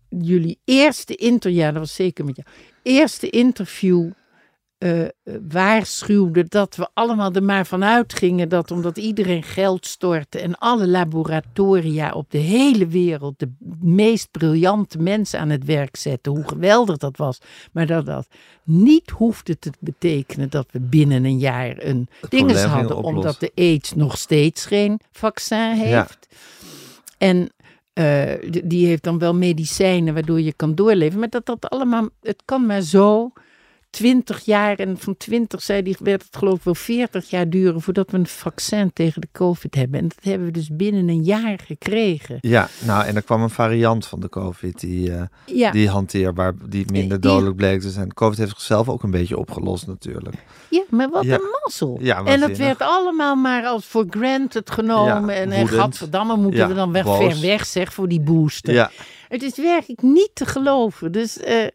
jullie 0.09 0.59
eerste 0.65 1.15
interview. 1.15 1.61
Ja, 1.61 1.71
dat 1.71 1.79
was 1.81 1.95
zeker 1.95 2.25
met 2.25 2.37
jou. 2.37 2.49
Eerste 2.83 3.31
interview. 3.31 4.11
Eh, 4.79 5.03
eh, 5.03 5.11
waarschuwde 5.49 6.45
dat 6.49 6.77
we 6.77 6.89
allemaal 6.95 7.33
er 7.33 7.43
maar 7.43 7.67
van 7.67 7.85
uitgingen 7.85 8.49
dat 8.49 8.71
omdat 8.71 8.99
iedereen 8.99 9.43
geld 9.43 9.87
stortte 9.87 10.39
en 10.41 10.59
alle 10.59 10.89
laboratoria 10.89 12.13
op 12.13 12.31
de 12.31 12.39
hele 12.39 12.87
wereld 12.87 13.39
de 13.39 13.53
meest 13.81 14.31
briljante 14.31 14.99
mensen 14.99 15.41
aan 15.41 15.49
het 15.49 15.65
werk 15.65 15.97
zetten, 15.97 16.33
hoe 16.33 16.49
geweldig 16.49 16.97
dat 16.97 17.17
was, 17.17 17.39
maar 17.73 17.87
dat 17.87 18.07
dat 18.07 18.29
niet 18.65 19.11
hoefde 19.11 19.59
te 19.59 19.71
betekenen 19.81 20.51
dat 20.51 20.67
we 20.71 20.81
binnen 20.81 21.25
een 21.25 21.39
jaar 21.39 21.77
een 21.79 22.09
dinges 22.29 22.61
gingen 22.61 22.71
hadden, 22.71 23.03
omdat 23.03 23.41
de 23.41 23.53
AIDS 23.55 23.95
nog 23.95 24.19
steeds 24.19 24.67
geen 24.67 25.01
vaccin 25.13 25.73
heeft. 25.73 26.27
En 27.19 27.51
eh, 27.93 28.33
die 28.65 28.87
heeft 28.87 29.03
dan 29.03 29.19
wel 29.19 29.35
medicijnen 29.35 30.15
waardoor 30.15 30.41
je 30.41 30.53
kan 30.53 30.75
doorleven. 30.75 31.19
Maar 31.19 31.29
dat 31.29 31.47
dat 31.47 31.71
allemaal, 31.71 32.09
het 32.23 32.43
kan 32.45 32.67
maar 32.67 32.81
zo 32.81 33.33
20 33.91 34.45
jaar 34.45 34.77
en 34.79 34.99
van 34.99 35.17
20 35.17 35.63
zei 35.63 35.83
die, 35.83 35.97
werd 36.01 36.23
het 36.25 36.37
geloof 36.37 36.57
ik 36.57 36.63
wel 36.65 36.75
40 36.75 37.31
jaar 37.31 37.49
duren 37.51 37.81
voordat 37.81 38.11
we 38.11 38.19
een 38.19 38.27
vaccin 38.27 38.91
tegen 38.93 39.21
de 39.21 39.29
COVID 39.33 39.75
hebben. 39.75 40.01
En 40.01 40.09
dat 40.09 40.19
hebben 40.25 40.47
we 40.47 40.53
dus 40.53 40.69
binnen 40.73 41.09
een 41.09 41.23
jaar 41.25 41.59
gekregen. 41.65 42.39
Ja, 42.41 42.69
nou 42.85 43.05
en 43.05 43.17
er 43.17 43.23
kwam 43.23 43.43
een 43.43 43.51
variant 43.51 44.07
van 44.07 44.21
de 44.21 44.29
COVID 44.29 44.81
die, 44.81 45.13
eh, 45.13 45.23
Ja, 45.47 45.71
die 45.71 45.89
hanteerbaar, 45.89 46.55
die 46.69 46.85
minder 46.93 47.21
Die- 47.21 47.31
dodelijk 47.31 47.57
bleek 47.57 47.81
te 47.81 47.91
zijn. 47.91 48.15
COVID 48.15 48.39
heeft 48.39 48.51
zichzelf 48.51 48.89
ook 48.89 49.03
een 49.03 49.11
beetje 49.11 49.39
opgelost 49.39 49.87
natuurlijk. 49.87 50.35
ja 50.71 50.83
maar 50.91 51.09
wat 51.11 51.25
Ja. 51.25 51.35
een 51.35 51.41
mazzel. 51.63 51.99
Ja, 52.03 52.25
en 52.25 52.41
dat 52.41 52.57
werd 52.57 52.81
allemaal 52.81 53.35
maar 53.37 53.65
als 53.65 53.85
voor 53.87 54.07
granted 54.11 54.71
genomen. 54.71 55.35
En 55.35 55.51
en 55.53 55.61
woedend. 55.61 55.81
gadverdamme 55.81 56.37
moeten 56.37 56.69
we 56.69 56.75
dan 56.75 56.93
weg, 56.93 57.05
boos. 57.05 57.19
ver 57.35 57.41
weg 57.41 57.67
zeg 57.67 57.93
voor 57.93 58.09
die 58.09 58.21
booster. 58.21 58.75
Ja, 58.75 58.91
Het 59.29 59.43
is 59.43 59.57
werkelijk 59.57 60.03
niet 60.03 60.31
te 60.35 60.47
geloven. 60.47 61.13
Dus 61.13 61.39
eh, 61.39 61.67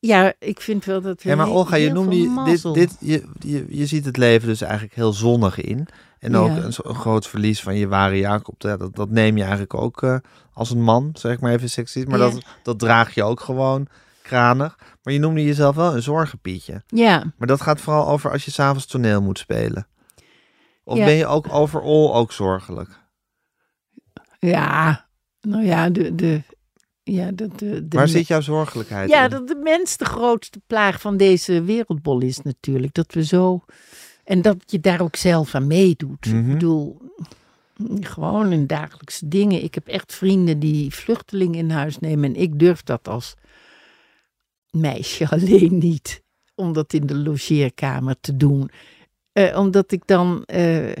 ja, 0.00 0.32
ik 0.38 0.60
vind 0.60 0.84
wel 0.84 1.00
dat 1.00 1.22
we 1.22 1.28
ja 1.28 1.36
maar 1.36 1.48
Olga, 1.48 1.76
je 1.76 1.92
noemde 1.92 2.16
je, 2.16 2.42
dit, 2.44 2.74
dit 2.74 2.96
je, 3.00 3.28
je, 3.38 3.66
je 3.68 3.86
ziet 3.86 4.04
het 4.04 4.16
leven 4.16 4.48
dus 4.48 4.60
eigenlijk 4.60 4.94
heel 4.94 5.12
zonnig 5.12 5.60
in. 5.60 5.86
En 6.18 6.36
ook 6.36 6.56
Ja. 6.56 6.62
een, 6.62 6.94
groot 6.94 7.26
verlies 7.28 7.62
van 7.62 7.74
je 7.76 7.88
ware 7.88 8.18
Jacob. 8.18 8.62
Ja, 8.62 8.76
dat, 8.76 8.94
dat 8.96 9.10
neem 9.10 9.34
je 9.36 9.40
eigenlijk 9.42 9.74
ook 9.74 10.02
eh, 10.02 10.16
als 10.52 10.70
een 10.70 10.82
man, 10.82 11.10
zeg 11.12 11.32
ik 11.32 11.40
maar 11.40 11.52
even 11.52 11.70
seksistisch. 11.70 12.10
Maar 12.12 12.20
Ja. 12.20 12.30
dat, 12.30 12.44
dat 12.62 12.78
draag 12.78 13.14
je 13.14 13.24
ook 13.24 13.40
gewoon 13.40 13.86
kranig. 14.22 14.78
Maar 15.02 15.12
je 15.12 15.18
noemde 15.18 15.44
jezelf 15.44 15.76
wel 15.76 15.94
een 15.94 16.02
zorgenpietje. 16.02 16.82
Ja, 16.86 17.32
Maar 17.36 17.48
dat 17.48 17.60
gaat 17.60 17.80
vooral 17.80 18.08
over 18.08 18.30
als 18.30 18.44
je 18.44 18.50
s'avonds 18.50 18.86
toneel 18.86 19.22
moet 19.22 19.38
spelen. 19.38 19.86
Of 20.84 20.98
ben 20.98 21.14
je 21.14 21.26
ook 21.26 21.46
overal 21.52 22.14
ook 22.14 22.32
zorgelijk? 22.32 22.90
ja, 24.38 25.06
nou 25.40 25.64
ja, 25.64 25.90
de, 25.90 26.14
de, 26.14 26.42
ja, 27.12 27.30
de, 27.30 27.48
de, 27.56 27.88
de 27.88 27.96
Waar 27.96 28.08
zit 28.08 28.26
jouw 28.26 28.40
zorgelijkheid 28.40 29.10
Ja, 29.10 29.24
in? 29.24 29.30
dat 29.30 29.48
de 29.48 29.60
mens 29.62 29.96
de 29.96 30.04
grootste 30.04 30.60
plaag 30.66 31.00
van 31.00 31.16
deze 31.16 31.62
wereldbol 31.62 32.20
is 32.20 32.40
natuurlijk. 32.40 32.94
Dat 32.94 33.12
we 33.12 33.24
zo. 33.24 33.64
En 34.24 34.42
dat 34.42 34.56
je 34.66 34.80
daar 34.80 35.00
ook 35.00 35.16
zelf 35.16 35.54
aan 35.54 35.66
meedoet. 35.66 36.26
Mhm. 36.26 36.38
Ik 36.38 36.46
bedoel, 36.46 37.00
gewoon 38.00 38.52
in 38.52 38.66
dagelijkse 38.66 39.28
dingen. 39.28 39.62
Ik 39.62 39.74
heb 39.74 39.86
echt 39.86 40.14
vrienden 40.14 40.58
die 40.58 40.94
vluchtelingen 40.94 41.58
in 41.58 41.70
huis 41.70 41.98
nemen. 41.98 42.34
En 42.34 42.40
ik 42.40 42.58
durf 42.58 42.82
dat 42.82 43.08
als 43.08 43.34
meisje 44.70 45.28
alleen 45.36 45.78
niet. 45.78 46.22
Om 46.54 46.72
dat 46.72 46.92
in 46.92 47.06
de 47.06 47.16
logeerkamer 47.16 48.16
te 48.20 48.36
doen. 48.36 48.70
Eh, 49.32 49.58
omdat 49.58 49.92
ik 49.92 50.02
dan, 50.06 50.44
eh, 50.44 50.94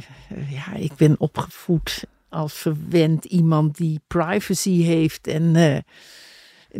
ja, 0.50 0.74
ik 0.74 0.94
ben 0.96 1.14
opgevoed 1.18 2.04
als 2.36 2.52
verwend 2.52 3.24
iemand 3.24 3.76
die 3.76 4.00
privacy 4.06 4.82
heeft. 4.82 5.26
En, 5.26 5.52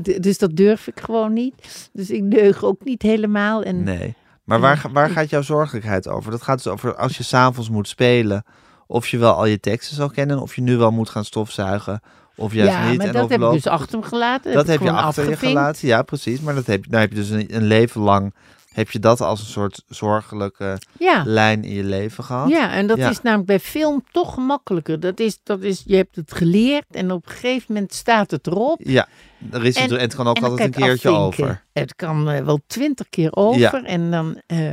d- 0.02 0.22
dus 0.22 0.38
dat 0.38 0.56
durf 0.56 0.86
ik 0.86 1.00
gewoon 1.00 1.32
niet. 1.32 1.88
Dus 1.92 2.10
ik 2.10 2.30
deug 2.30 2.64
ook 2.64 2.84
niet 2.84 3.02
helemaal. 3.02 3.62
En 3.62 3.82
Nee. 3.82 4.14
Maar 4.44 4.60
waar, 4.60 4.84
waar 4.92 5.10
gaat 5.10 5.30
jouw 5.30 5.42
zorgelijkheid 5.42 6.08
over? 6.08 6.30
Dat 6.30 6.42
gaat 6.42 6.56
dus 6.62 6.72
over 6.72 6.94
als 6.96 7.16
je 7.16 7.22
s'avonds 7.22 7.70
moet 7.70 7.88
spelen. 7.88 8.44
Of 8.86 9.08
je 9.08 9.18
wel 9.18 9.32
al 9.34 9.46
je 9.46 9.60
teksten 9.60 9.96
zal 9.96 10.10
kennen. 10.10 10.40
Of 10.40 10.54
je 10.54 10.62
nu 10.62 10.76
wel 10.76 10.90
moet 10.90 11.10
gaan 11.10 11.24
stofzuigen. 11.24 12.00
Of 12.36 12.52
juist 12.52 12.72
ja, 12.72 12.88
niet. 12.88 12.96
maar 12.98 13.06
en 13.06 13.12
dat 13.12 13.30
heb 13.30 13.40
ik 13.42 13.50
dus 13.50 13.66
achter 13.66 13.98
me 13.98 14.04
gelaten. 14.04 14.52
Dat 14.52 14.66
heb 14.66 14.80
je 14.80 14.90
achter 14.90 15.28
je 15.28 15.36
gelaten. 15.36 15.88
Ja, 15.88 16.02
precies. 16.02 16.40
Maar 16.40 16.54
dat 16.54 16.66
heb, 16.66 16.84
je- 16.84 16.90
nou 16.90 17.02
heb 17.02 17.10
je 17.10 17.16
dus 17.16 17.28
een, 17.30 17.54
een 17.56 17.64
leven 17.66 18.00
lang... 18.00 18.34
heb 18.76 18.90
je 18.90 18.98
dat 18.98 19.20
als 19.20 19.40
een 19.40 19.46
soort 19.46 19.82
zorgelijke 19.88 20.78
Ja. 20.98 21.22
lijn 21.26 21.64
in 21.64 21.74
je 21.74 21.84
leven 21.84 22.24
gehad. 22.24 22.48
Ja, 22.48 22.72
en 22.72 22.86
dat 22.86 22.96
Ja. 22.98 23.10
is 23.10 23.22
namelijk 23.22 23.46
bij 23.48 23.60
film 23.60 24.04
toch 24.12 24.34
gemakkelijker. 24.34 25.00
Dat 25.00 25.20
is, 25.20 25.38
dat 25.42 25.62
is, 25.62 25.82
je 25.86 25.96
hebt 25.96 26.16
het 26.16 26.32
geleerd 26.34 26.84
en 26.90 27.10
op 27.10 27.26
een 27.26 27.32
gegeven 27.32 27.64
moment 27.74 27.94
staat 27.94 28.30
het 28.30 28.46
erop. 28.46 28.80
Ja, 28.84 29.08
er 29.50 29.64
is 29.64 29.78
het, 29.78 29.90
En- 29.92 30.00
het 30.00 30.14
kan 30.14 30.26
ook 30.26 30.40
altijd 30.40 30.60
een 30.60 30.70
kan 30.70 30.82
keertje 30.82 31.08
afvinken. 31.08 31.44
over. 31.44 31.64
Het 31.72 31.94
kan 31.96 32.30
eh, 32.30 32.44
wel 32.44 32.60
twintig 32.66 33.08
keer 33.08 33.36
over. 33.36 33.84
En, 33.84 34.10
dan, 34.10 34.40
eh, 34.46 34.66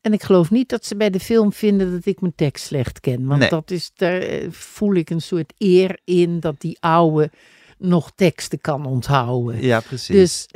en 0.00 0.12
ik 0.12 0.22
geloof 0.22 0.50
niet 0.50 0.68
dat 0.68 0.84
ze 0.84 0.96
bij 0.96 1.10
de 1.10 1.20
film 1.20 1.52
vinden 1.52 1.92
dat 1.92 2.06
ik 2.06 2.20
mijn 2.20 2.32
tekst 2.36 2.64
slecht 2.66 3.00
ken. 3.00 3.26
Want 3.26 3.40
Nee. 3.40 3.48
dat 3.48 3.70
is, 3.70 3.90
daar 3.96 4.18
eh, 4.20 4.46
voel 4.50 4.94
ik 4.94 5.10
een 5.10 5.22
soort 5.22 5.52
eer 5.58 5.98
in 6.04 6.40
dat 6.40 6.54
die 6.60 6.76
oude 6.80 7.30
nog 7.78 8.10
teksten 8.14 8.60
kan 8.60 8.86
onthouden. 8.86 9.62
Ja, 9.62 9.80
precies. 9.80 10.16
Dus, 10.16 10.46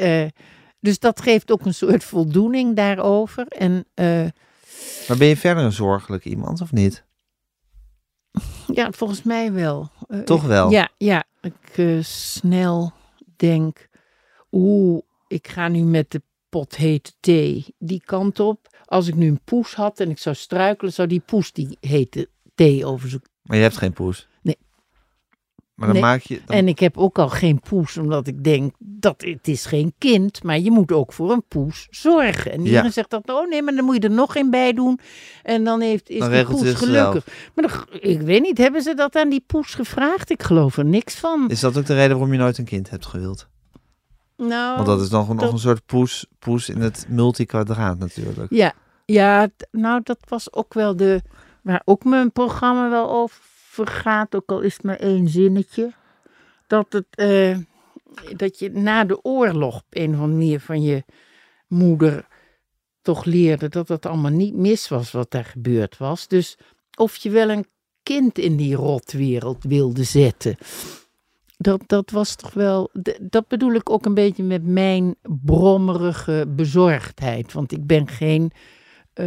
dus 0.81 0.99
dat 0.99 1.21
geeft 1.21 1.51
ook 1.51 1.65
een 1.65 1.75
soort 1.75 2.05
voldoening 2.05 2.77
daarover. 2.77 3.47
En 3.47 3.85
eh, 3.95 4.05
Maar 5.09 5.17
ben 5.19 5.27
je 5.29 5.37
verder 5.37 5.65
een 5.65 5.73
zorgelijk 5.73 6.25
iemand 6.25 6.61
of 6.61 6.73
niet? 6.73 7.05
ja, 8.73 8.91
volgens 8.91 9.23
mij 9.23 9.53
wel. 9.53 9.91
Eh, 10.09 10.21
Toch 10.21 10.43
wel? 10.43 10.71
Ja, 10.71 10.89
ja. 10.97 11.25
Ik 11.41 11.73
eh, 11.77 12.03
snel 12.03 12.93
denk, 13.37 13.89
oeh, 14.53 15.01
ik 15.29 15.49
ga 15.49 15.69
nu 15.69 15.83
met 15.83 16.11
de 16.11 16.23
pot 16.49 16.77
hete 16.77 17.13
thee 17.21 17.75
die 17.79 18.03
kant 18.05 18.41
op. 18.41 18.67
Als 18.85 19.07
ik 19.07 19.15
nu 19.15 19.29
een 19.29 19.41
poes 19.45 19.75
had 19.75 20.01
en 20.01 20.11
ik 20.11 20.19
zou 20.19 20.35
struikelen, 20.37 20.93
zou 20.93 21.09
die 21.09 21.21
poes 21.21 21.53
die 21.53 21.77
hete 21.81 22.29
thee 22.55 22.87
overzoeken. 22.87 23.31
Maar 23.43 23.57
je 23.57 23.63
hebt 23.63 23.77
geen 23.77 23.93
poes? 23.93 24.29
Maar 25.79 25.87
dan 25.87 25.97
Nee. 25.97 26.05
maak 26.05 26.21
je... 26.23 26.41
Dan, 26.47 26.57
En 26.57 26.69
ik 26.69 26.79
heb 26.79 26.97
ook 26.97 27.19
al 27.19 27.29
geen 27.29 27.61
poes, 27.61 27.97
omdat 27.97 28.27
ik 28.27 28.45
denk 28.45 28.75
dat 28.79 29.23
het 29.23 29.49
is 29.49 29.67
geen 29.67 29.95
kind, 29.99 30.43
maar 30.43 30.59
je 30.59 30.71
moet 30.71 30.93
ook 30.93 31.13
voor 31.13 31.31
een 31.33 31.43
poes 31.49 31.87
zorgen. 31.91 32.53
En 32.53 32.65
iedereen 32.67 32.93
zegt 32.93 33.11
dat, 33.11 33.31
oh 33.31 33.49
nee, 33.49 33.63
maar 33.63 33.75
dan 33.75 33.85
moet 33.85 33.95
je 33.95 34.01
er 34.01 34.11
nog 34.11 34.37
een 34.37 34.51
bij 34.51 34.73
doen. 34.73 34.99
En 35.43 35.65
dan 35.65 35.81
heeft, 35.81 36.09
is 36.09 36.19
Dan 36.19 36.31
die 36.31 36.45
poes 36.45 36.73
gelukkig. 36.73 37.27
Maar 37.55 37.69
dan, 37.69 38.01
ik 38.01 38.21
weet 38.21 38.43
niet, 38.43 38.59
hebben 38.59 38.83
ze 38.83 38.95
dat 38.95 39.17
aan 39.17 39.29
die 39.29 39.45
poes 39.47 39.75
gevraagd? 39.75 40.31
Ik 40.31 40.43
geloof 40.43 40.77
er 40.77 40.85
niks 40.85 41.15
van. 41.15 41.51
Is 41.51 41.61
dat 41.61 41.79
ook 41.79 41.87
de 41.87 41.95
reden 41.95 42.11
waarom 42.11 42.33
je 42.33 42.39
nooit 42.39 42.59
een 42.59 42.65
kind 42.65 42.91
hebt 42.91 43.07
gewild? 43.07 43.49
Nou, 44.37 44.75
Want 44.75 44.87
dat 44.87 45.01
is 45.01 45.09
nog, 45.11 45.29
nog 45.29 45.37
dat- 45.41 45.53
een 45.53 45.59
soort 45.59 45.87
poes, 45.87 46.27
poes 46.39 46.69
in 46.69 46.81
het 46.81 47.07
multikwadraat 47.09 47.99
natuurlijk. 47.99 48.53
Ja, 48.53 48.73
ja, 49.05 49.49
nou 49.71 50.01
dat 50.05 50.19
was 50.29 50.53
ook 50.53 50.75
wel 50.75 50.97
de, 50.97 51.23
waar 51.63 51.83
ook 51.85 52.05
mijn 52.05 52.33
programma 52.33 52.91
wel 52.91 53.11
over 53.11 53.41
gaat, 53.87 54.35
ook 54.35 54.51
al 54.51 54.61
is 54.61 54.75
het 54.75 54.83
maar 54.83 54.97
één 54.97 55.29
zinnetje. 55.29 55.93
Dat, 56.67 56.93
het, 56.93 57.07
eh, 57.11 57.59
dat 58.37 58.59
je 58.59 58.71
na 58.71 59.05
de 59.05 59.25
oorlog 59.25 59.77
op 59.77 59.87
een 59.91 60.15
of 60.15 60.21
andere 60.21 60.33
manier 60.33 60.61
van 60.61 60.83
je 60.83 61.05
moeder 61.67 62.27
toch 63.03 63.25
leerde 63.25 63.69
dat 63.69 63.89
het 63.89 64.07
allemaal 64.07 64.31
niet 64.31 64.55
mis 64.55 64.89
was 64.89 65.11
wat 65.11 65.31
daar 65.31 65.45
gebeurd 65.45 65.97
was. 65.97 66.29
Dus 66.29 66.59
of 66.97 67.17
je 67.17 67.31
wel 67.31 67.51
een 67.51 67.67
kind 68.03 68.39
in 68.39 68.57
die 68.57 68.75
rotwereld 68.75 69.65
wilde 69.65 70.05
zetten. 70.05 70.57
Dat, 71.57 71.83
dat 71.87 72.11
was 72.11 72.35
toch 72.35 72.55
wel. 72.55 72.91
Dat 73.21 73.49
bedoel 73.49 73.73
ik 73.73 73.91
ook 73.91 74.07
een 74.07 74.15
beetje 74.15 74.43
met 74.43 74.65
mijn 74.65 75.15
brommerige 75.23 76.45
bezorgdheid. 76.49 77.53
Want 77.53 77.73
ik 77.73 77.87
ben 77.87 78.09
geen 78.09 78.53
eh, 79.13 79.27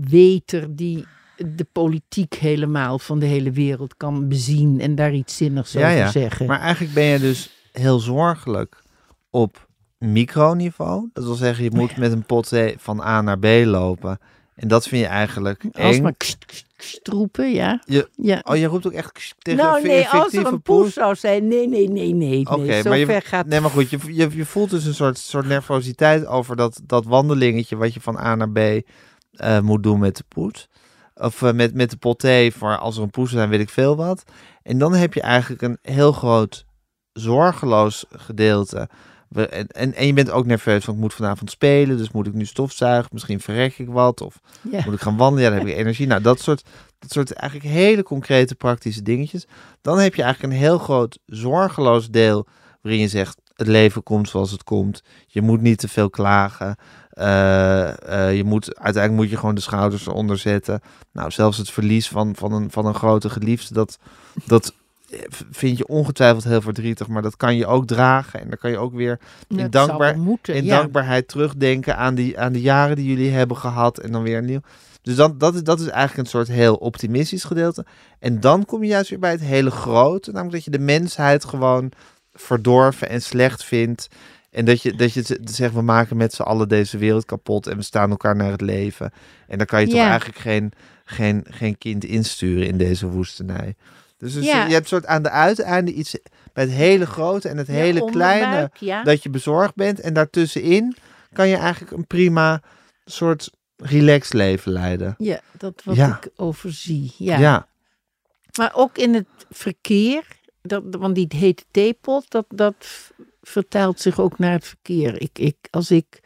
weter 0.00 0.76
die 0.76 1.06
de 1.46 1.66
politiek 1.72 2.34
helemaal 2.34 2.98
van 2.98 3.18
de 3.18 3.26
hele 3.26 3.50
wereld 3.50 3.96
kan 3.96 4.28
bezien 4.28 4.80
en 4.80 4.94
daar 4.94 5.12
iets 5.12 5.36
zinnigs 5.36 5.72
Ja, 5.72 5.78
over 5.86 5.96
ja. 5.98 6.10
zeggen. 6.10 6.46
Maar 6.46 6.60
eigenlijk 6.60 6.94
ben 6.94 7.04
je 7.04 7.18
dus 7.18 7.50
heel 7.72 7.98
zorgelijk 7.98 8.82
op 9.30 9.68
microniveau. 9.98 11.08
Dat 11.12 11.24
wil 11.24 11.34
zeggen, 11.34 11.64
je 11.64 11.70
moet 11.74 11.96
met 11.96 12.12
een 12.12 12.26
pot 12.26 12.52
van 12.76 13.00
A 13.00 13.20
naar 13.20 13.38
B 13.38 13.46
lopen. 13.64 14.18
En 14.54 14.68
dat 14.68 14.88
vind 14.88 15.02
je 15.02 15.08
eigenlijk 15.08 15.64
Als 15.72 16.00
maar 16.00 16.14
kst, 16.16 16.44
kst, 16.44 16.66
kst 16.76 17.08
roepen, 17.08 17.52
ja. 17.52 17.82
Je- 17.84 18.08
ja. 18.16 18.40
Oh, 18.44 18.56
je 18.56 18.66
roept 18.66 18.86
ook 18.86 18.92
echt 18.92 19.12
kst 19.12 19.34
tegen 19.38 19.64
nou 19.64 19.80
een 19.80 19.86
nee, 19.86 20.08
als 20.08 20.32
er 20.32 20.46
een 20.46 20.62
poes 20.62 20.92
zou 20.92 21.14
zijn, 21.14 21.48
nee, 21.48 21.68
nee, 21.68 21.88
nee, 21.88 22.14
nee. 22.14 22.40
Oké, 22.46 22.60
nee. 22.60 22.82
Zo 22.82 22.88
maar 22.88 22.98
je, 22.98 23.20
gaat 23.24 23.46
nee, 23.46 23.60
maar 23.60 23.70
goed, 23.70 23.90
je, 23.90 23.98
je, 24.06 24.28
je 24.36 24.44
voelt 24.44 24.70
dus 24.70 24.84
een 24.84 24.94
soort, 24.94 25.18
soort 25.18 25.46
nervositeit 25.46 26.26
over 26.26 26.56
dat, 26.56 26.80
dat 26.84 27.04
wandelingetje 27.04 27.76
wat 27.76 27.94
je 27.94 28.00
van 28.00 28.16
A 28.18 28.34
naar 28.34 28.50
B 28.50 28.58
eh, 28.58 29.60
moet 29.60 29.82
doen 29.82 29.98
met 29.98 30.16
de 30.16 30.24
poes. 30.28 30.68
Of 31.18 31.42
eh, 31.42 31.52
met, 31.52 31.74
met 31.74 31.90
de 31.90 31.96
pot 31.96 32.18
thee 32.18 32.52
voor 32.52 32.78
als 32.78 32.96
er 32.96 33.02
een 33.02 33.10
poes 33.10 33.30
zijn, 33.30 33.48
weet 33.48 33.60
ik 33.60 33.70
veel 33.70 33.96
wat. 33.96 34.22
En 34.62 34.78
dan 34.78 34.94
heb 34.94 35.14
je 35.14 35.20
eigenlijk 35.20 35.62
een 35.62 35.78
heel 35.82 36.12
groot 36.12 36.64
zorgeloos 37.12 38.04
gedeelte. 38.10 38.88
En, 39.34 39.66
en, 39.66 39.94
en 39.94 40.06
je 40.06 40.12
bent 40.12 40.30
ook 40.30 40.46
nerveus, 40.46 40.84
want 40.84 40.96
ik 40.98 41.04
moet 41.04 41.14
vanavond 41.14 41.50
spelen, 41.50 41.96
dus 41.96 42.10
moet 42.10 42.26
ik 42.26 42.34
nu 42.34 42.44
stofzuigen, 42.46 43.10
misschien 43.12 43.40
verrek 43.40 43.78
ik 43.78 43.88
wat, 43.88 44.20
of 44.20 44.40
Ja. 44.70 44.82
moet 44.84 44.94
ik 44.94 45.00
gaan 45.00 45.16
wandelen, 45.16 45.44
ja, 45.44 45.50
dan 45.50 45.58
heb 45.58 45.68
ik 45.68 45.80
energie. 45.84 46.06
Nou, 46.06 46.22
dat 46.22 46.40
soort, 46.40 46.64
dat 46.98 47.10
soort 47.10 47.32
eigenlijk 47.32 47.72
hele 47.74 48.02
concrete 48.02 48.54
praktische 48.54 49.02
dingetjes. 49.02 49.46
Dan 49.82 49.98
heb 49.98 50.14
je 50.14 50.22
eigenlijk 50.22 50.52
een 50.52 50.58
heel 50.58 50.78
groot 50.78 51.18
zorgeloos 51.26 52.08
deel 52.10 52.46
waarin 52.82 53.00
je 53.00 53.08
zegt, 53.08 53.40
het 53.54 53.66
leven 53.66 54.02
komt 54.02 54.28
zoals 54.28 54.50
het 54.50 54.64
komt. 54.64 55.02
Je 55.26 55.42
moet 55.42 55.60
niet 55.60 55.78
te 55.78 55.88
veel 55.88 56.10
klagen. 56.10 56.76
Eh, 57.18 58.26
eh, 58.28 58.36
je 58.36 58.44
moet, 58.44 58.78
uiteindelijk 58.78 59.22
moet 59.22 59.30
je 59.30 59.38
gewoon 59.38 59.54
de 59.54 59.60
schouders 59.60 60.06
eronder 60.06 60.38
zetten. 60.38 60.80
Nou, 61.12 61.30
zelfs 61.30 61.58
het 61.58 61.70
verlies 61.70 62.08
van, 62.08 62.36
van, 62.36 62.52
een, 62.52 62.70
van 62.70 62.86
een 62.86 62.94
grote 62.94 63.30
geliefde, 63.30 63.74
dat, 63.74 63.98
dat 64.46 64.72
eh, 65.10 65.18
vind 65.50 65.78
je 65.78 65.86
ongetwijfeld 65.86 66.44
heel 66.44 66.60
verdrietig. 66.60 67.08
Maar 67.08 67.22
dat 67.22 67.36
kan 67.36 67.56
je 67.56 67.66
ook 67.66 67.86
dragen. 67.86 68.40
En 68.40 68.48
dan 68.48 68.58
kan 68.58 68.70
je 68.70 68.78
ook 68.78 68.94
weer 68.94 69.18
in, 69.48 69.56
Dat 69.56 69.72
dankbaar, 69.72 70.18
moeten, 70.18 70.54
in 70.54 70.64
ja. 70.64 70.76
dankbaarheid 70.76 71.28
terugdenken 71.28 71.96
aan 71.96 72.14
die, 72.14 72.38
aan 72.38 72.52
de 72.52 72.60
jaren 72.60 72.96
die 72.96 73.06
jullie 73.06 73.30
hebben 73.30 73.56
gehad. 73.56 73.98
En 73.98 74.12
dan 74.12 74.22
weer 74.22 74.42
nieuw. 74.42 74.60
Dus 75.02 75.16
dan, 75.16 75.38
dat, 75.38 75.54
is, 75.54 75.62
dat 75.62 75.80
is 75.80 75.88
eigenlijk 75.88 76.18
een 76.18 76.32
soort 76.32 76.48
heel 76.48 76.74
optimistisch 76.74 77.44
gedeelte. 77.44 77.86
En 78.18 78.40
dan 78.40 78.64
kom 78.64 78.82
je 78.82 78.88
juist 78.88 79.10
weer 79.10 79.18
bij 79.18 79.30
het 79.30 79.40
hele 79.40 79.70
grote. 79.70 80.30
Namelijk 80.30 80.54
dat 80.54 80.64
je 80.64 80.78
de 80.78 80.84
mensheid 80.84 81.44
gewoon 81.44 81.92
verdorven 82.32 83.08
en 83.08 83.22
slecht 83.22 83.64
vindt. 83.64 84.08
En 84.50 84.64
dat 84.64 84.82
je, 84.82 84.94
dat 84.94 85.12
je 85.12 85.38
zegt, 85.44 85.74
we 85.74 85.82
maken 85.82 86.16
met 86.16 86.32
z'n 86.32 86.42
allen 86.42 86.68
deze 86.68 86.98
wereld 86.98 87.24
kapot 87.24 87.66
en 87.66 87.76
we 87.76 87.82
staan 87.82 88.10
elkaar 88.10 88.36
naar 88.36 88.50
het 88.50 88.60
leven. 88.60 89.12
En 89.46 89.58
dan 89.58 89.66
kan 89.66 89.80
je 89.80 89.86
toch 89.86 90.00
eigenlijk 90.00 90.38
geen, 90.38 90.72
geen, 91.04 91.44
geen 91.48 91.78
kind 91.78 92.04
insturen 92.04 92.66
in 92.66 92.78
deze 92.78 93.08
woestenij. 93.08 93.74
Dus, 94.16 94.34
dus 94.34 94.44
je 94.44 94.50
hebt 94.52 94.88
soort 94.88 95.06
aan 95.06 95.22
de 95.22 95.30
uiteinden 95.30 95.98
iets 95.98 96.16
bij 96.52 96.64
het 96.64 96.72
hele 96.72 97.06
grote 97.06 97.48
en 97.48 97.56
het 97.56 97.66
Ja, 97.66 97.72
hele 97.72 98.10
kleine 98.10 98.70
ja. 98.78 99.02
dat 99.02 99.22
je 99.22 99.30
bezorgd 99.30 99.74
bent. 99.74 100.00
En 100.00 100.12
daartussenin 100.12 100.96
kan 101.32 101.48
je 101.48 101.56
eigenlijk 101.56 101.92
een 101.92 102.06
prima 102.06 102.62
soort 103.04 103.50
relaxed 103.76 104.32
leven 104.32 104.72
leiden. 104.72 105.14
Ja, 105.18 105.40
dat 105.58 105.82
wat 105.84 105.96
Ja. 105.96 106.20
ik 106.22 106.30
overzie. 106.36 107.14
Ja. 107.18 107.38
ja. 107.38 107.66
Maar 108.58 108.70
ook 108.74 108.98
in 108.98 109.14
het 109.14 109.26
verkeer, 109.50 110.22
dat, 110.62 110.82
want 110.90 111.14
die 111.14 111.26
hete 111.28 111.64
theepot, 111.70 112.30
dat, 112.30 112.44
dat 112.48 113.10
vertaalt 113.48 114.00
zich 114.00 114.20
ook 114.20 114.38
naar 114.38 114.52
het 114.52 114.66
verkeer. 114.66 115.20
Ik, 115.20 115.38
ik, 115.38 115.56
als 115.70 115.90
ik 115.90 116.20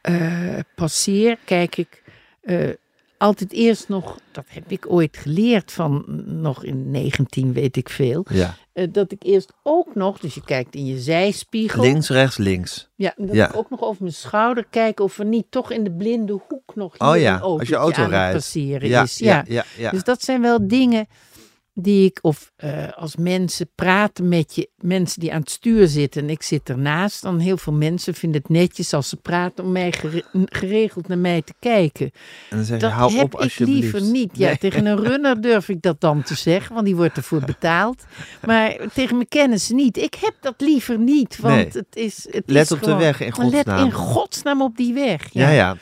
eh, 0.00 0.58
passeer, 0.74 1.38
kijk 1.44 1.76
ik 1.76 2.02
eh, 2.42 2.68
altijd 3.18 3.52
eerst 3.52 3.88
nog, 3.88 4.18
dat 4.32 4.44
heb 4.48 4.70
ik 4.70 4.90
ooit 4.90 5.16
geleerd 5.16 5.72
van 5.72 6.04
nog 6.40 6.64
in 6.64 6.90
19, 6.90 7.52
weet 7.52 7.76
ik 7.76 7.88
veel, 7.88 8.24
ja. 8.30 8.54
eh, 8.72 8.86
dat 8.92 9.12
ik 9.12 9.22
eerst 9.22 9.52
ook 9.62 9.94
nog, 9.94 10.18
dus 10.18 10.34
je 10.34 10.44
kijkt 10.44 10.74
in 10.74 10.86
je 10.86 10.98
zijspiegel. 10.98 11.82
Links, 11.82 12.08
rechts, 12.08 12.36
links. 12.36 12.88
Ja, 12.94 13.14
dat 13.16 13.34
Ja. 13.34 13.48
ik 13.48 13.56
ook 13.56 13.70
nog 13.70 13.82
over 13.82 14.02
mijn 14.02 14.14
schouder 14.14 14.66
kijk 14.70 15.00
of 15.00 15.18
er 15.18 15.24
niet 15.24 15.46
toch 15.50 15.70
in 15.72 15.84
de 15.84 15.92
blinde 15.92 16.32
hoek 16.48 16.74
nog 16.74 16.98
Oh 16.98 17.16
ja, 17.18 17.34
een 17.34 17.40
als 17.40 17.68
je 17.68 17.74
auto 17.74 18.04
rijdt. 18.04 18.34
passeren 18.34 18.88
Ja, 18.88 19.02
is. 19.02 19.18
ja, 19.18 19.44
ja, 19.48 19.64
ja. 19.78 19.90
Dus 19.90 20.04
dat 20.04 20.22
zijn 20.22 20.40
wel 20.42 20.68
dingen 20.68 21.06
die 21.78 22.04
ik, 22.06 22.18
of 22.22 22.52
eh, 22.56 22.92
als 22.96 23.16
mensen 23.16 23.68
praten 23.74 24.28
met 24.28 24.54
je, 24.54 24.68
mensen 24.76 25.20
die 25.20 25.32
aan 25.32 25.40
het 25.40 25.50
stuur 25.50 25.86
zitten 25.88 26.22
en 26.22 26.30
ik 26.30 26.42
zit 26.42 26.68
ernaast, 26.68 27.22
dan 27.22 27.38
heel 27.38 27.56
veel 27.56 27.72
mensen 27.72 28.14
vinden 28.14 28.40
het 28.40 28.50
netjes 28.50 28.92
als 28.92 29.08
ze 29.08 29.16
praten 29.16 29.64
om 29.64 29.72
mij 29.72 29.92
gere- 29.92 30.24
geregeld 30.44 31.08
naar 31.08 31.18
mij 31.18 31.42
te 31.42 31.54
kijken. 31.60 32.10
en 32.50 32.56
dan 32.56 32.64
zeg 32.64 32.80
je, 32.80 32.82
Dat 32.86 32.92
hou 32.92 33.12
heb 33.12 33.34
op 33.34 33.40
ik 33.42 33.58
liever 33.58 34.02
niet. 34.02 34.30
Ja, 34.32 34.46
Nee. 34.46 34.58
tegen 34.58 34.86
een 34.86 34.96
runner 35.04 35.40
durf 35.40 35.68
ik 35.68 35.82
dat 35.82 36.00
dan 36.00 36.22
te 36.22 36.34
zeggen, 36.34 36.74
want 36.74 36.86
die 36.86 36.96
wordt 36.96 37.16
ervoor 37.16 37.44
betaald. 37.44 38.04
Maar 38.46 38.76
tegen 38.94 39.16
mijn 39.16 39.28
kennis 39.28 39.68
niet. 39.70 39.96
Ik 39.96 40.14
heb 40.14 40.34
dat 40.40 40.54
liever 40.58 40.98
niet, 40.98 41.38
want 41.40 41.54
Nee. 41.54 41.64
het 41.72 41.86
is. 41.96 42.26
Het 42.30 42.42
Let 42.46 42.64
is 42.64 42.72
op 42.72 42.78
de 42.78 42.84
gewoon- 42.84 42.98
weg, 43.00 43.20
in 43.20 43.32
Maar 43.36 43.46
Let 43.46 43.54
godsnaam. 43.54 43.84
in 43.84 43.92
godsnaam 43.92 44.62
op 44.62 44.76
die 44.76 44.94
weg. 44.94 45.28
Ja, 45.32 45.48
ja. 45.50 45.76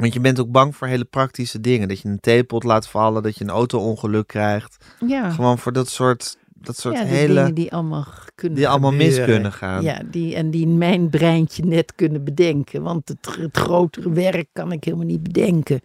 Want 0.00 0.12
je 0.12 0.20
bent 0.20 0.40
ook 0.40 0.50
bang 0.50 0.76
voor 0.76 0.86
hele 0.86 1.04
praktische 1.04 1.60
dingen. 1.60 1.88
Dat 1.88 2.00
je 2.00 2.08
een 2.08 2.20
theepot 2.20 2.64
laat 2.64 2.88
vallen, 2.88 3.22
dat 3.22 3.36
je 3.36 3.44
een 3.44 3.50
auto-ongeluk 3.50 4.26
krijgt. 4.26 4.84
Ja, 5.06 5.30
Gewoon 5.30 5.58
voor 5.58 5.72
dat 5.72 5.88
soort, 5.88 6.36
dat 6.54 6.76
soort 6.76 6.96
ja 6.96 7.02
die 7.02 7.12
hele... 7.12 7.34
dingen 7.34 7.54
die 7.54 7.72
allemaal 7.72 8.06
kunnen 8.34 8.58
die 8.58 8.68
allemaal 8.68 8.92
mis 8.92 9.08
gebeuren. 9.08 9.34
kunnen 9.34 9.52
gaan. 9.52 9.82
Ja, 9.82 10.02
die, 10.10 10.34
en 10.34 10.50
die 10.50 10.66
mijn 10.66 11.10
breintje 11.10 11.64
net 11.64 11.94
kunnen 11.94 12.24
bedenken. 12.24 12.82
Want 12.82 13.08
het, 13.08 13.36
het 13.38 13.56
grotere 13.56 14.10
werk 14.12 14.46
kan 14.52 14.72
ik 14.72 14.84
helemaal 14.84 15.06
niet 15.06 15.22
bedenken. 15.22 15.80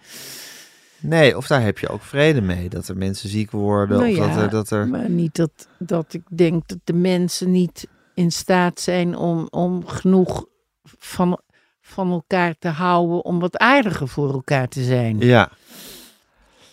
Nee, 0.99 1.38
of 1.38 1.47
daar 1.47 1.61
heb 1.61 1.78
je 1.78 1.89
ook 1.89 2.01
vrede 2.01 2.41
mee. 2.41 2.70
Dat 2.70 2.88
er 2.88 2.97
mensen 2.97 3.30
ziek 3.30 3.51
worden. 3.51 3.97
Nou 3.97 4.11
of 4.11 4.18
dat 4.18 4.36
ja, 4.36 4.41
er... 4.41 4.49
Dat 4.49 4.70
er... 4.70 4.88
Maar 4.88 5.09
niet 5.09 5.36
dat, 5.36 5.68
dat 5.80 6.13
ik 6.13 6.24
denk 6.30 6.68
dat 6.68 6.80
de 6.84 6.93
mensen 6.93 7.51
niet 7.51 7.88
in 8.13 8.32
staat 8.32 8.80
zijn 8.80 9.16
om, 9.16 9.47
om 9.49 9.88
genoeg 9.88 10.45
van, 10.84 11.39
van 11.88 12.11
elkaar 12.11 12.55
te 12.59 12.67
houden. 12.67 13.25
Om 13.25 13.39
wat 13.39 13.57
aardiger 13.57 14.07
voor 14.07 14.33
elkaar 14.33 14.67
te 14.67 14.83
zijn. 14.83 15.19
Ja. 15.19 15.49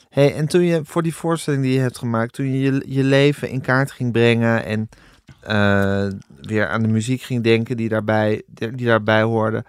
Hey, 0.08 0.34
en 0.34 0.46
toen 0.46 0.62
je 0.62 0.80
voor 0.84 1.02
die 1.02 1.14
voorstelling 1.14 1.62
die 1.62 1.72
je 1.72 1.80
hebt 1.80 1.98
gemaakt, 1.98 2.32
toen 2.32 2.52
je 2.52 2.82
je, 2.86 3.04
leven 3.04 3.48
in 3.50 3.60
kaart 3.60 3.90
ging 3.90 4.12
brengen 4.12 4.64
en 4.64 4.88
eh, 5.40 6.06
weer 6.40 6.68
aan 6.68 6.82
de 6.82 6.88
muziek 6.88 7.22
ging 7.22 7.42
denken 7.42 7.76
die 7.76 7.88
daarbij, 7.88 8.42
die 8.48 8.86
daarbij 8.86 9.22
hoorde, 9.22 9.64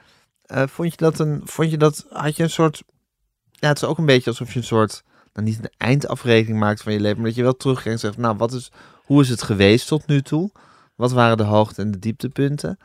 eh, 0.46 0.64
vond 0.68 0.92
je 0.92 0.98
dat 0.98 1.20
een, 1.20 1.42
vond 1.44 1.72
je 1.72 1.78
dat, 1.78 2.06
had 2.10 2.36
je 2.36 2.44
een 2.44 2.50
soort, 2.50 2.84
ja, 3.52 3.68
het 3.68 3.78
is 3.78 3.84
ook 3.84 3.98
een 3.98 4.06
beetje 4.06 4.30
alsof 4.30 4.54
je 4.54 4.60
een 4.60 4.66
soort, 4.66 5.04
nou 5.34 5.48
niet 5.48 5.60
een 5.60 5.72
eindafrekening 5.78 6.60
maakt 6.60 6.82
van 6.82 6.94
je 6.94 7.00
leven, 7.00 7.18
maar 7.18 7.28
dat 7.28 7.36
je 7.36 7.44
wel 7.44 7.58
terugkijkt 7.58 7.92
en 7.92 8.00
zegt, 8.00 8.18
nou, 8.18 8.38
wat 8.38 8.54
is, 8.54 8.72
hoe 9.04 9.22
is 9.22 9.30
het 9.30 9.42
geweest 9.42 9.88
tot 9.88 10.08
nu 10.08 10.22
toe? 10.22 10.52
Wat 10.96 11.12
waren 11.12 11.38
de 11.38 11.44
hoogte- 11.44 11.82
en 11.82 11.92
de 11.92 12.00
dieptepunten? 12.00 12.78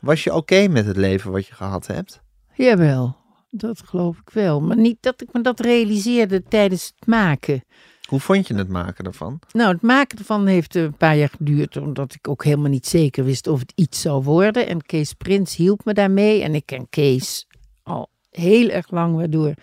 Was 0.00 0.24
je 0.24 0.34
oké 0.34 0.68
met 0.68 0.86
het 0.86 0.96
leven 0.96 1.30
wat 1.30 1.46
je 1.46 1.54
gehad 1.54 1.86
hebt? 1.86 2.20
Jawel, 2.54 3.16
dat 3.50 3.82
geloof 3.84 4.18
ik 4.18 4.30
wel. 4.30 4.60
Maar 4.60 4.76
niet 4.76 4.98
dat 5.00 5.20
ik 5.20 5.32
me 5.32 5.40
dat 5.40 5.60
realiseerde 5.60 6.42
tijdens 6.42 6.92
het 6.96 7.06
maken. 7.06 7.64
Hoe 8.08 8.20
vond 8.20 8.48
je 8.48 8.54
het 8.54 8.68
maken 8.68 9.04
daarvan? 9.04 9.40
Nou, 9.52 9.72
het 9.72 9.82
maken 9.82 10.18
ervan 10.18 10.46
heeft 10.46 10.74
een 10.74 10.96
paar 10.96 11.16
jaar 11.16 11.28
geduurd, 11.28 11.76
omdat 11.76 12.14
ik 12.14 12.28
ook 12.28 12.44
helemaal 12.44 12.70
niet 12.70 12.86
zeker 12.86 13.24
wist 13.24 13.46
of 13.46 13.58
het 13.58 13.72
iets 13.74 14.00
zou 14.00 14.22
worden. 14.22 14.66
En 14.66 14.82
Kees 14.82 15.12
Prins 15.12 15.56
hielp 15.56 15.84
me 15.84 15.92
daarmee. 15.92 16.42
En 16.42 16.54
ik 16.54 16.66
ken 16.66 16.88
Kees 16.88 17.46
al 17.82 18.08
heel 18.30 18.68
erg 18.68 18.90
lang, 18.90 19.16
waardoor 19.16 19.54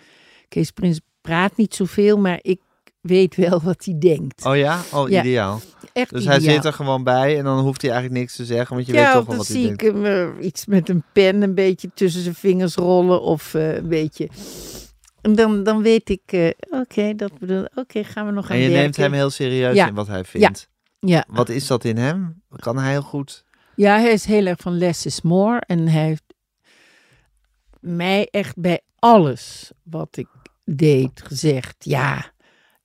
Kees 0.48 0.70
Prins 0.70 1.00
praat 1.20 1.56
niet 1.56 1.74
zoveel, 1.74 2.18
maar 2.18 2.38
ik 2.42 2.60
weet 3.04 3.34
wel 3.36 3.60
wat 3.62 3.84
hij 3.84 3.98
denkt. 3.98 4.44
Oh 4.46 4.56
ja? 4.56 4.80
Oh, 4.92 5.08
Ja. 5.08 5.20
ideaal. 5.20 5.60
Echt 5.92 6.10
Dus 6.10 6.24
hij 6.24 6.40
zit 6.40 6.64
er 6.64 6.72
gewoon 6.72 7.04
bij 7.04 7.38
en 7.38 7.44
dan 7.44 7.58
hoeft 7.58 7.82
hij 7.82 7.90
eigenlijk 7.90 8.20
niks 8.20 8.36
te 8.36 8.44
zeggen, 8.44 8.74
want 8.74 8.86
je 8.86 8.92
ja, 8.92 8.98
weet 8.98 9.06
toch 9.12 9.14
wel 9.14 9.24
dan 9.24 9.36
wat 9.36 9.46
hij 9.46 9.56
zie 9.56 9.70
ik 9.70 9.78
denkt. 9.78 9.96
hem 9.96 10.36
eh, 10.38 10.44
iets 10.46 10.66
met 10.66 10.88
een 10.88 11.02
pen 11.12 11.42
een 11.42 11.54
beetje 11.54 11.90
tussen 11.94 12.22
zijn 12.22 12.34
vingers 12.34 12.74
rollen 12.74 13.22
of 13.22 13.54
eh, 13.54 13.74
een 13.76 13.88
beetje... 13.88 14.28
En 15.20 15.34
dan, 15.34 15.62
dan 15.62 15.82
weet 15.82 16.08
ik, 16.08 16.20
eh, 16.26 16.48
oké, 16.70 17.14
dat 17.14 17.38
bedoel 17.38 17.66
Oké, 17.74 18.04
gaan 18.04 18.26
we 18.26 18.32
nog 18.32 18.44
aan 18.44 18.50
En 18.50 18.56
je 18.56 18.62
werken. 18.62 18.82
neemt 18.82 18.96
hem 18.96 19.12
heel 19.12 19.30
serieus 19.30 19.74
Ja. 19.76 19.88
in 19.88 19.94
wat 19.94 20.06
hij 20.06 20.24
vindt. 20.24 20.68
Ja. 21.00 21.24
Wat 21.28 21.48
is 21.48 21.66
dat 21.66 21.84
in 21.84 21.96
hem? 21.96 22.42
Kan 22.56 22.78
hij 22.78 22.90
heel 22.90 23.02
goed? 23.02 23.44
Ja, 23.76 23.98
hij 23.98 24.12
is 24.12 24.24
heel 24.24 24.46
erg 24.46 24.60
van 24.60 24.78
less 24.78 25.06
is 25.06 25.22
more. 25.22 25.62
En 25.66 25.88
hij 25.88 26.04
heeft 26.04 26.22
mij 27.80 28.28
echt 28.30 28.58
bij 28.60 28.80
alles 28.98 29.70
wat 29.82 30.16
ik 30.16 30.28
deed 30.64 31.22
gezegd: 31.24 31.74
ja, 31.78 32.32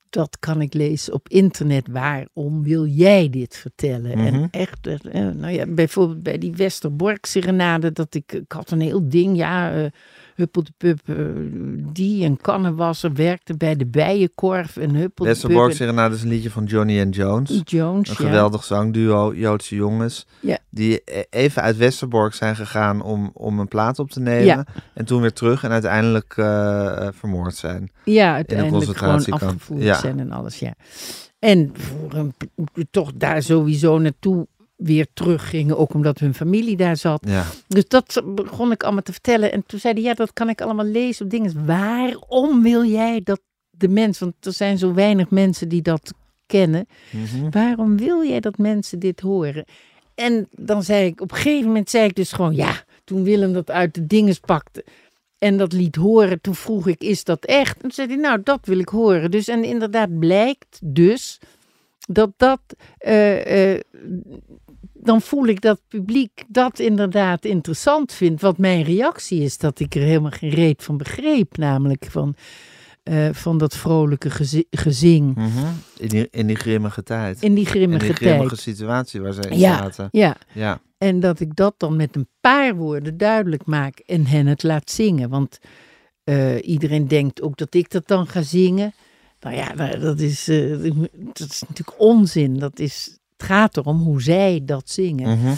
dat 0.09 0.37
kan 0.39 0.61
ik 0.61 0.73
lezen 0.73 1.13
op 1.13 1.29
internet. 1.29 1.87
Waarom 1.87 2.63
wil 2.63 2.85
jij 2.85 3.29
dit 3.29 3.57
vertellen? 3.57 4.17
Mhm. 4.17 4.27
En 4.33 4.47
echt, 4.51 4.87
eh, 4.87 5.27
nou 5.27 5.49
ja, 5.53 5.65
bijvoorbeeld 5.65 6.23
bij 6.23 6.37
die 6.37 6.55
Westerbork 6.55 7.25
serenade, 7.25 7.91
dat 7.91 8.13
ik, 8.13 8.31
ik 8.31 8.51
had 8.51 8.71
een 8.71 8.81
heel 8.81 9.09
ding, 9.09 9.37
ja, 9.37 9.73
eh 9.73 9.85
Huppel 10.39 10.63
de 10.63 10.71
Pup, 10.77 10.99
eh, 11.05 11.15
die 11.93 12.23
en 12.23 12.37
kannenwasser 12.37 13.13
werkte 13.13 13.57
bij 13.57 13.75
de 13.75 13.85
Bijenkorf 13.85 14.77
en 14.77 14.89
Huppel 14.95 15.25
de 15.25 15.31
Westerbork 15.31 15.67
Pup. 15.67 15.75
Serenade 15.77 16.15
is 16.15 16.21
een 16.23 16.29
liedje 16.29 16.49
van 16.49 16.63
Johnny 16.63 17.01
and 17.01 17.15
Jones. 17.15 17.61
Jones, 17.63 18.09
Een 18.09 18.15
ja. 18.17 18.29
geweldig 18.29 18.63
zangduo, 18.63 19.33
Joodse 19.33 19.75
jongens. 19.75 20.27
Ja. 20.39 20.57
Die 20.69 21.01
e- 21.05 21.23
even 21.29 21.61
uit 21.61 21.77
Westerbork 21.77 22.33
zijn 22.33 22.55
gegaan 22.55 23.01
om, 23.01 23.31
om 23.33 23.59
een 23.59 23.67
plaat 23.67 23.99
op 23.99 24.09
te 24.09 24.19
nemen. 24.19 24.45
Ja. 24.45 24.65
En 24.93 25.05
toen 25.05 25.21
weer 25.21 25.33
terug 25.33 25.63
en 25.63 25.71
uiteindelijk 25.71 26.33
eh, 26.37 27.07
vermoord 27.11 27.55
zijn. 27.55 27.91
Ja, 28.05 28.33
uiteindelijk 28.33 28.97
gewoon 28.97 29.13
concentratiekamp. 29.13 29.43
afgevoerd 29.61 29.83
Ja. 29.83 29.99
zijn 29.99 30.19
en 30.19 30.31
alles, 30.31 30.59
ja. 30.59 30.73
En 31.39 31.71
voor 31.73 32.13
een, 32.13 32.33
toch 32.91 33.11
daar 33.15 33.41
sowieso 33.43 33.97
naartoe 33.97 34.47
weer 34.79 35.07
teruggingen, 35.13 35.77
ook 35.77 35.93
omdat 35.93 36.19
hun 36.19 36.33
familie 36.33 36.77
daar 36.77 36.97
zat. 36.97 37.23
Ja. 37.27 37.45
Dus 37.67 37.87
dat 37.87 38.21
begon 38.25 38.71
ik 38.71 38.83
allemaal 38.83 39.01
te 39.01 39.11
vertellen. 39.11 39.51
En 39.51 39.63
toen 39.65 39.79
zei 39.79 39.93
hij, 39.93 40.03
ja, 40.03 40.13
dat 40.13 40.33
kan 40.33 40.49
ik 40.49 40.61
allemaal 40.61 40.85
lezen 40.85 41.25
op 41.25 41.31
dingen. 41.31 41.65
Waarom 41.65 42.61
wil 42.61 42.85
jij 42.85 43.21
dat 43.23 43.41
de 43.69 43.87
mensen, 43.87 44.25
want 44.25 44.45
er 44.45 44.53
zijn 44.53 44.77
zo 44.77 44.93
weinig 44.93 45.29
mensen 45.29 45.69
die 45.69 45.81
dat 45.81 46.13
kennen. 46.45 46.87
Mhm. 47.11 47.49
Waarom 47.49 47.97
wil 47.97 48.23
jij 48.23 48.39
dat 48.39 48.57
mensen 48.57 48.99
dit 48.99 49.19
horen? 49.19 49.65
En 50.15 50.47
dan 50.51 50.83
zei 50.83 51.05
ik, 51.05 51.21
op 51.21 51.31
een 51.31 51.37
gegeven 51.37 51.67
moment 51.67 51.89
zei 51.89 52.05
ik 52.05 52.15
dus 52.15 52.31
gewoon, 52.31 52.55
ja, 52.55 52.83
toen 53.03 53.23
Willem 53.23 53.53
dat 53.53 53.69
uit 53.71 53.93
de 53.93 54.07
dinges 54.07 54.39
pakte 54.39 54.83
en 55.37 55.57
dat 55.57 55.73
liet 55.73 55.95
horen, 55.95 56.41
toen 56.41 56.55
vroeg 56.55 56.87
ik, 56.87 57.01
is 57.01 57.23
dat 57.23 57.45
echt? 57.45 57.75
En 57.75 57.81
toen 57.81 57.91
zei 57.91 58.07
hij, 58.07 58.15
nou, 58.17 58.39
dat 58.43 58.59
wil 58.65 58.79
ik 58.79 58.89
horen. 58.89 59.31
Dus 59.31 59.47
en 59.47 59.63
inderdaad 59.63 60.19
blijkt 60.19 60.79
dus 60.83 61.39
dat 62.07 62.31
dat, 62.37 62.61
eh, 62.97 63.73
eh, 63.73 63.81
dan 65.01 65.21
voel 65.21 65.45
ik 65.47 65.61
dat 65.61 65.77
het 65.77 65.87
publiek 65.87 66.43
dat 66.47 66.79
inderdaad 66.79 67.45
interessant 67.45 68.13
vindt. 68.13 68.41
Wat 68.41 68.57
mijn 68.57 68.83
reactie 68.83 69.41
is, 69.41 69.57
dat 69.57 69.79
ik 69.79 69.95
er 69.95 70.01
helemaal 70.01 70.31
geen 70.31 70.49
reet 70.49 70.83
van 70.83 70.97
begreep, 70.97 71.57
namelijk 71.57 72.05
van, 72.09 72.35
eh, 73.03 73.29
van 73.31 73.57
dat 73.57 73.75
vrolijke 73.75 74.29
gezi- 74.29 74.67
gezing 74.71 75.35
Mhm. 75.35 75.47
in, 75.97 76.07
die, 76.07 76.27
in 76.31 76.47
die 76.47 76.55
grimmige 76.55 77.03
tijd. 77.03 77.41
in 77.41 77.53
die 77.53 77.63
in 77.65 77.69
grimmige, 77.69 78.05
die 78.05 78.15
grimmige 78.15 78.47
tijd. 78.47 78.59
situatie 78.59 79.21
waar 79.21 79.33
ze 79.33 79.41
in 79.41 79.57
Ja. 79.59 79.77
zaten. 79.77 80.07
Ja, 80.11 80.35
Ja. 80.53 80.81
En 80.97 81.19
dat 81.19 81.39
ik 81.39 81.55
dat 81.55 81.73
dan 81.77 81.95
met 81.95 82.15
een 82.15 82.27
paar 82.41 82.75
woorden 82.75 83.17
duidelijk 83.17 83.65
maak 83.65 83.99
en 84.05 84.25
hen 84.25 84.47
het 84.47 84.63
laat 84.63 84.91
zingen. 84.91 85.29
Want 85.29 85.59
eh, 86.23 86.67
iedereen 86.67 87.07
denkt 87.07 87.41
ook 87.41 87.57
dat 87.57 87.73
ik 87.73 87.89
dat 87.89 88.07
dan 88.07 88.27
ga 88.27 88.41
zingen. 88.41 88.93
Nou 89.39 89.55
ja, 89.55 89.73
dat 89.97 90.19
is, 90.19 90.47
eh, 90.47 90.69
dat 91.13 91.49
is 91.49 91.61
natuurlijk 91.67 91.99
onzin. 91.99 92.57
Dat 92.59 92.79
is, 92.79 93.18
het 93.39 93.47
gaat 93.47 93.77
erom 93.77 93.97
hoe 93.97 94.21
zij 94.21 94.61
dat 94.63 94.89
zingen. 94.89 95.37
Mhm. 95.39 95.53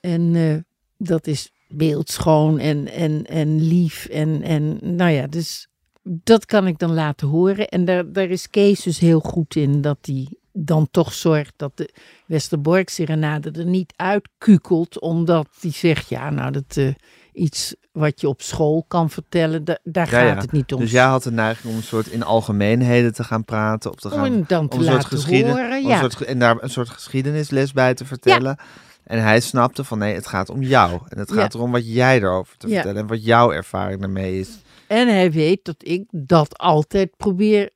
En 0.00 0.34
eh, 0.34 0.56
dat 0.96 1.26
is 1.26 1.50
beeldschoon 1.68 2.58
en, 2.58 2.92
en, 2.92 3.24
en 3.24 3.68
lief. 3.68 4.06
En, 4.06 4.42
en 4.42 4.78
nou 4.80 5.10
ja, 5.10 5.26
dus 5.26 5.68
dat 6.02 6.44
kan 6.44 6.66
ik 6.66 6.78
dan 6.78 6.92
laten 6.92 7.28
horen. 7.28 7.68
En 7.68 7.84
daar, 7.84 8.12
daar 8.12 8.28
is 8.28 8.50
Kees 8.50 8.82
dus 8.82 8.98
heel 8.98 9.20
goed 9.20 9.56
in. 9.56 9.80
Dat 9.80 9.98
hij 10.00 10.28
dan 10.52 10.88
toch 10.90 11.12
zorgt 11.12 11.52
dat 11.56 11.76
de 11.76 11.94
Westerbork 12.26 12.88
serenade 12.88 13.50
er 13.50 13.66
niet 13.66 13.92
uitkukelt. 13.96 15.00
Omdat 15.00 15.48
hij 15.60 15.72
zegt, 15.72 16.08
ja 16.08 16.30
nou 16.30 16.52
dat 16.52 16.76
eh, 16.76 16.94
iets 17.36 17.74
wat 17.92 18.20
je 18.20 18.28
op 18.28 18.42
school 18.42 18.84
kan 18.88 19.10
vertellen, 19.10 19.64
da- 19.64 19.78
daar 19.84 20.10
Ja, 20.10 20.18
gaat 20.20 20.28
ja. 20.34 20.40
het 20.40 20.52
niet 20.52 20.72
om. 20.72 20.80
Dus 20.80 20.90
jij 20.90 21.04
had 21.04 21.22
de 21.22 21.32
neiging 21.32 21.72
om 21.72 21.76
een 21.78 21.84
soort 21.84 22.06
in 22.06 22.22
algemeenheden 22.22 23.14
te 23.14 23.24
gaan 23.24 23.44
praten. 23.44 23.90
Of 23.90 23.96
te 23.96 24.10
gaan, 24.10 24.26
om 24.32 24.44
dan 24.46 24.68
te 24.68 24.76
om 24.76 24.82
een 24.82 24.88
soort 24.88 25.02
laten 25.02 25.18
geschieden- 25.18 25.50
horen. 25.50 25.86
Ja. 25.86 26.00
soort, 26.00 26.20
en 26.24 26.38
daar 26.38 26.56
een 26.62 26.70
soort 26.70 26.88
geschiedenisles 26.88 27.72
bij 27.72 27.94
te 27.94 28.04
vertellen. 28.04 28.56
En 29.04 29.22
hij 29.22 29.40
snapte 29.40 29.84
van 29.84 29.98
nee, 29.98 30.14
het 30.14 30.26
gaat 30.26 30.48
om 30.50 30.62
jou. 30.62 31.00
En 31.08 31.18
het 31.18 31.32
gaat 31.32 31.54
erom 31.54 31.72
wat 31.72 31.92
jij 31.92 32.16
erover 32.20 32.56
te 32.56 32.68
vertellen. 32.68 32.96
En 33.00 33.06
wat 33.06 33.24
jouw 33.24 33.52
ervaring 33.52 34.02
ermee 34.02 34.38
is. 34.38 34.48
En 34.86 35.08
hij 35.08 35.32
weet 35.32 35.64
dat 35.64 35.76
ik 35.78 36.04
dat 36.10 36.58
altijd 36.58 37.16
probeer 37.16 37.70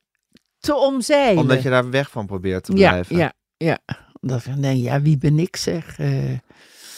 te 0.59 0.75
omzeilen. 0.75 1.41
Omdat 1.41 1.61
je 1.63 1.69
daar 1.69 1.89
weg 1.89 2.09
van 2.09 2.25
probeert 2.25 2.63
te 2.63 2.73
blijven. 2.73 3.17
ja, 3.17 3.33
ja. 3.57 3.77
Dat 4.21 4.43
denk, 4.59 4.77
ja, 4.83 5.01
wie 5.01 5.17
ben 5.17 5.39
ik 5.39 5.55
zeg, 5.55 5.99
eh, 5.99 6.31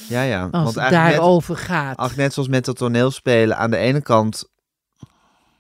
ja. 0.07 0.21
ja. 0.21 0.41
als 0.41 0.51
Want 0.51 0.67
het 0.67 0.77
eigenlijk 0.77 1.09
net, 1.09 1.19
daarover 1.19 1.57
gaat. 1.57 1.97
ach, 1.97 2.15
net 2.15 2.33
zoals 2.33 2.49
met 2.49 2.65
het 2.65 2.77
toneelspelen. 2.77 3.57
Aan 3.57 3.71
de 3.71 3.77
ene 3.77 4.01
kant 4.01 4.49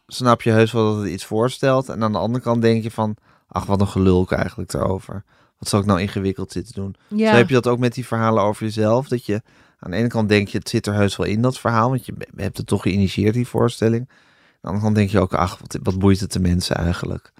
snap 0.07 0.41
je 0.41 0.51
heus 0.51 0.71
wel 0.71 0.93
dat 0.93 1.03
het 1.03 1.11
iets 1.11 1.25
voorstelt. 1.25 1.89
En 1.89 2.03
aan 2.03 2.11
de 2.11 2.17
andere 2.17 2.43
kant 2.43 2.61
denk 2.61 2.83
je 2.83 2.91
van... 2.91 3.15
Ach, 3.47 3.65
wat 3.65 3.81
een 3.81 3.87
gelulk 3.87 4.31
eigenlijk 4.31 4.73
erover. 4.73 5.23
Wat 5.57 5.69
zal 5.69 5.79
ik 5.79 5.85
nou 5.85 6.01
ingewikkeld 6.01 6.51
zitten 6.51 6.73
doen? 6.73 6.95
ja. 7.07 7.29
Zo 7.31 7.37
heb 7.37 7.47
je 7.47 7.53
dat 7.53 7.67
ook 7.67 7.79
met 7.79 7.93
die 7.93 8.07
verhalen 8.07 8.43
over 8.43 8.63
jezelf. 8.63 9.07
Dat 9.07 9.25
je 9.25 9.41
aan 9.79 9.91
de 9.91 9.97
ene 9.97 10.07
kant 10.07 10.29
denk 10.29 10.47
je, 10.47 10.57
het 10.57 10.69
zit 10.69 10.87
er 10.87 10.93
heus 10.93 11.15
wel 11.15 11.27
in 11.27 11.41
dat 11.41 11.59
verhaal. 11.59 11.89
Want 11.89 12.05
je 12.05 12.13
hebt 12.35 12.57
het 12.57 12.67
toch 12.67 12.81
geïnitieerd, 12.81 13.33
die 13.33 13.47
voorstelling. 13.47 14.09
Aan 14.09 14.17
de 14.61 14.67
andere 14.67 14.83
kant 14.83 14.95
denk 14.95 15.09
je 15.09 15.19
ook, 15.19 15.33
ach, 15.33 15.57
wat, 15.59 15.77
wat 15.83 15.99
boeit 15.99 16.19
het 16.19 16.31
de 16.31 16.39
mensen 16.39 16.75
eigenlijk? 16.75 17.31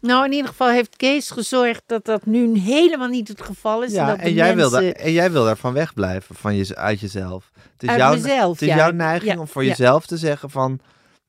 Nou, 0.00 0.24
in 0.24 0.32
ieder 0.32 0.48
geval 0.48 0.68
heeft 0.68 0.96
Kees 0.96 1.30
gezorgd 1.30 1.82
dat 1.86 2.04
dat 2.04 2.26
nu 2.26 2.58
helemaal 2.58 3.08
niet 3.08 3.28
het 3.28 3.42
geval 3.42 3.82
is. 3.82 3.92
Ja, 3.92 4.06
dat 4.06 4.18
en 4.18 4.24
de 4.24 4.34
jij, 4.34 4.56
wil 4.56 4.70
mensen 4.70 4.94
daar, 4.94 5.04
en 5.04 5.12
jij 5.12 5.30
wil 5.32 5.44
daarvan 5.44 5.72
wegblijven, 5.72 6.34
van 6.34 6.54
je, 6.56 6.76
uit 6.76 7.00
jezelf. 7.00 7.50
Het 7.54 7.82
is, 7.82 7.88
uit 7.88 7.98
jouw, 7.98 8.12
mezelf. 8.12 8.52
het 8.52 8.62
is 8.62 8.68
ja. 8.68 8.76
jouw 8.76 8.90
neiging 8.90 9.32
Ja, 9.32 9.38
om 9.40 9.48
voor 9.48 9.62
ja. 9.62 9.68
jezelf 9.68 10.06
te 10.06 10.16
zeggen 10.16 10.50
van... 10.50 10.80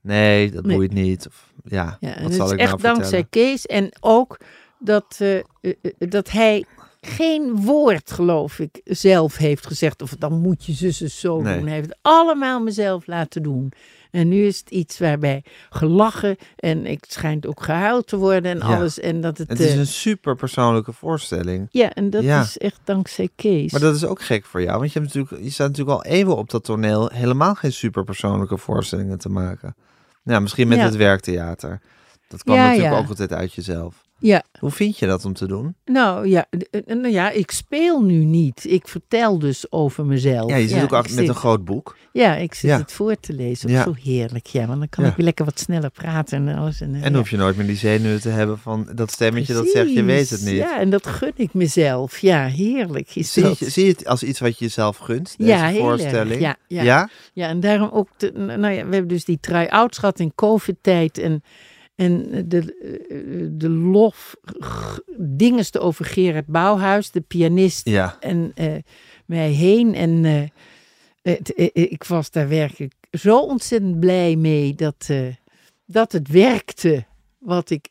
Nee, 0.01 0.51
dat 0.51 0.65
Nee. 0.65 0.75
boeit 0.75 0.93
niet. 0.93 1.27
Of, 1.27 1.51
ja, 1.63 1.97
Ja, 1.99 2.15
en 2.15 2.21
wat 2.21 2.23
het 2.23 2.33
zal 2.33 2.45
is 2.45 2.51
ik 2.51 2.59
echt 2.59 2.69
nou 2.71 2.81
dankzij 2.81 3.19
vertellen? 3.19 3.49
Kees. 3.49 3.65
En 3.65 3.91
ook 3.99 4.37
dat, 4.79 5.15
eh, 5.19 5.37
eh, 5.37 5.43
eh, 5.61 5.73
dat 5.97 6.31
hij 6.31 6.65
geen 7.01 7.55
woord, 7.55 8.11
geloof 8.11 8.59
ik, 8.59 8.81
zelf 8.83 9.37
heeft 9.37 9.67
gezegd. 9.67 10.01
Of 10.01 10.15
dan 10.19 10.41
moet 10.41 10.65
je 10.65 10.73
zus 10.73 11.01
en 11.01 11.09
zo 11.11 11.41
Nee. 11.41 11.57
doen. 11.57 11.65
Hij 11.65 11.75
heeft 11.75 11.89
het 11.89 11.97
allemaal 12.01 12.59
mezelf 12.59 13.07
laten 13.07 13.43
doen. 13.43 13.71
En 14.11 14.27
nu 14.27 14.45
is 14.45 14.59
het 14.59 14.69
iets 14.69 14.99
waarbij 14.99 15.43
gelachen 15.69 16.35
en 16.55 16.85
het 16.85 17.05
schijnt 17.09 17.47
ook 17.47 17.63
gehuild 17.63 18.07
te 18.07 18.17
worden 18.17 18.51
en 18.51 18.57
Ja. 18.57 18.75
alles. 18.75 18.99
En 18.99 19.21
dat 19.21 19.37
het. 19.37 19.49
Het 19.49 19.59
is 19.59 19.71
eh, 19.71 19.77
een 19.79 19.87
super 19.87 20.35
persoonlijke 20.35 20.93
voorstelling. 20.93 21.67
Ja, 21.69 21.93
en 21.93 22.09
dat 22.09 22.23
Ja. 22.23 22.41
is 22.41 22.57
echt 22.57 22.79
dankzij 22.83 23.29
Kees. 23.35 23.71
Maar 23.71 23.81
dat 23.81 23.95
is 23.95 24.05
ook 24.05 24.21
gek 24.21 24.45
voor 24.45 24.61
jou, 24.61 24.79
want 24.79 24.93
je, 24.93 24.99
hebt 24.99 25.13
natuurlijk, 25.13 25.43
je 25.43 25.49
staat 25.51 25.67
natuurlijk 25.67 25.97
al 25.97 26.11
eeuwen 26.11 26.37
op 26.37 26.49
dat 26.49 26.63
toneel 26.63 27.09
helemaal 27.13 27.55
geen 27.55 27.73
superpersoonlijke 27.73 28.57
voorstellingen 28.57 29.17
te 29.17 29.29
maken. 29.29 29.75
Ja, 30.23 30.39
misschien 30.39 30.67
met 30.67 30.77
Ja. 30.77 30.83
het 30.85 30.95
werktheater. 30.95 31.81
Dat 32.27 32.43
kwam 32.43 32.57
natuurlijk 32.57 32.93
ook 32.95 33.07
altijd 33.09 33.33
uit 33.33 33.53
jezelf. 33.53 33.95
Ja, 34.21 34.43
Hoe 34.59 34.71
vind 34.71 34.97
je 34.97 35.05
dat 35.07 35.25
om 35.25 35.33
te 35.33 35.47
doen? 35.47 35.75
nou 35.85 36.27
ja, 36.27 36.45
d- 36.57 36.69
eh, 36.69 36.95
nou 36.95 37.07
ja, 37.09 37.29
ik 37.29 37.51
speel 37.51 38.01
nu 38.01 38.23
niet. 38.25 38.65
Ik 38.69 38.87
vertel 38.87 39.39
dus 39.39 39.71
over 39.71 40.05
mezelf. 40.05 40.49
Ja, 40.49 40.55
je 40.55 40.67
zit 40.67 40.83
ook 40.83 40.93
achter 40.93 41.15
met 41.15 41.19
zit- 41.25 41.27
een 41.35 41.39
groot 41.41 41.65
boek. 41.65 41.97
Ja, 42.13 42.35
ik 42.35 42.53
zit 42.53 42.69
Ja. 42.69 42.77
het 42.77 42.91
voor 42.91 43.15
te 43.19 43.33
lezen. 43.33 43.69
Ja. 43.69 43.83
Zo 43.83 43.93
heerlijk, 44.03 44.45
ja. 44.47 44.65
Want 44.67 44.79
dan 44.79 44.89
kan 44.89 45.05
ik 45.05 45.15
weer 45.15 45.25
lekker 45.25 45.45
wat 45.45 45.59
sneller 45.59 45.89
praten 45.89 46.47
en 46.47 46.55
alles. 46.57 46.81
En, 46.81 46.95
eh, 46.95 47.05
En 47.05 47.15
hoef 47.15 47.29
je 47.29 47.37
nooit 47.37 47.57
meer 47.57 47.67
die 47.67 47.75
zenuwen 47.75 48.21
te 48.21 48.29
hebben 48.29 48.57
van 48.59 48.87
dat 48.95 49.11
stemmetje 49.11 49.53
dat 49.53 49.69
zegt 49.69 49.93
je 49.93 50.03
weet 50.03 50.29
het 50.29 50.41
niet. 50.41 50.55
Ja, 50.55 50.79
en 50.79 50.89
dat 50.89 51.07
gun 51.07 51.31
ik 51.35 51.53
mezelf. 51.53 52.17
Ja, 52.19 52.45
heerlijk 52.47 53.15
is 53.15 53.33
Zie, 53.33 53.43
dat. 53.43 53.59
je, 53.59 53.69
zie 53.69 53.85
je 53.85 53.91
het 53.91 54.05
als 54.07 54.23
iets 54.23 54.39
wat 54.39 54.57
je 54.57 54.65
jezelf 54.65 54.97
gunt, 54.97 55.33
deze 55.37 55.49
Ja, 55.51 55.71
voorstelling? 55.73 56.41
Ja, 56.41 56.55
ja. 56.67 56.83
ja? 56.83 57.09
Ja, 57.33 57.47
en 57.47 57.59
daarom 57.59 57.89
ook, 57.93 58.07
de, 58.17 58.31
nou 58.33 58.59
ja, 58.73 58.85
we 58.85 58.91
hebben 58.93 59.07
dus 59.07 59.25
die 59.25 59.37
try-outs 59.41 59.97
gehad 59.97 60.19
in 60.19 60.31
covid-tijd 60.35 61.17
en, 61.17 61.43
en 61.95 62.45
de, 62.47 62.75
eh, 63.09 63.47
de 63.51 63.69
lof 63.69 64.35
g- 64.59 64.99
dinges 65.17 65.77
over 65.77 66.05
Gerard 66.05 66.45
Bouwhuis, 66.45 67.11
de 67.11 67.21
pianist, 67.21 67.89
Ja. 67.89 68.17
en 68.19 68.51
eh, 68.55 68.75
mij 69.25 69.49
heen. 69.51 69.95
En 69.95 70.25
eh, 70.25 70.43
het, 71.33 71.53
ik 71.73 72.03
was 72.03 72.31
daar 72.31 72.47
werkelijk 72.49 72.93
zo 73.11 73.39
ontzettend 73.39 73.99
blij 73.99 74.35
mee 74.35 74.73
dat, 74.75 75.09
dat 75.85 76.11
het 76.11 76.27
werkte. 76.27 77.05
Wat 77.39 77.69
ik 77.69 77.87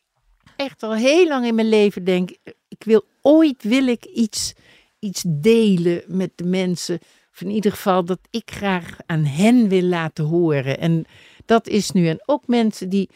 echt 0.55 0.83
al 0.83 0.95
heel 0.95 1.27
lang 1.27 1.45
in 1.45 1.55
mijn 1.55 1.69
leven 1.69 2.03
denk. 2.03 2.29
Ik 2.67 2.83
wil 2.83 3.03
ooit 3.21 3.63
wil 3.63 3.87
ik 3.87 4.05
iets, 4.05 4.53
iets 4.99 5.23
delen 5.27 6.03
met 6.07 6.31
de 6.35 6.43
mensen. 6.43 6.99
Of 7.33 7.41
in 7.41 7.49
ieder 7.49 7.71
geval 7.71 8.05
dat 8.05 8.19
ik 8.29 8.51
graag 8.51 8.97
aan 9.05 9.23
hen 9.25 9.67
wil 9.67 9.81
laten 9.81 10.25
horen. 10.25 10.79
En 10.79 11.05
dat 11.45 11.67
is 11.67 11.91
nu. 11.91 12.07
En 12.07 12.21
ook 12.25 12.47
mensen 12.47 12.89
die 12.89 13.09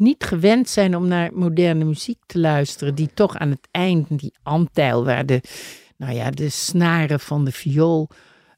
niet 0.00 0.24
gewend 0.24 0.68
zijn 0.68 0.96
om 0.96 1.08
naar 1.08 1.30
moderne 1.34 1.84
muziek 1.84 2.18
te 2.26 2.38
luisteren. 2.38 2.94
Die 2.94 3.10
toch 3.14 3.36
aan 3.36 3.50
het 3.50 3.68
eind, 3.70 4.18
die 4.18 4.34
antijl, 4.42 5.04
waar 5.04 5.26
de, 5.26 5.40
nou 5.96 6.14
ja, 6.14 6.30
de 6.30 6.48
snaren 6.48 7.20
van 7.20 7.44
de 7.44 7.52
viool 7.52 8.08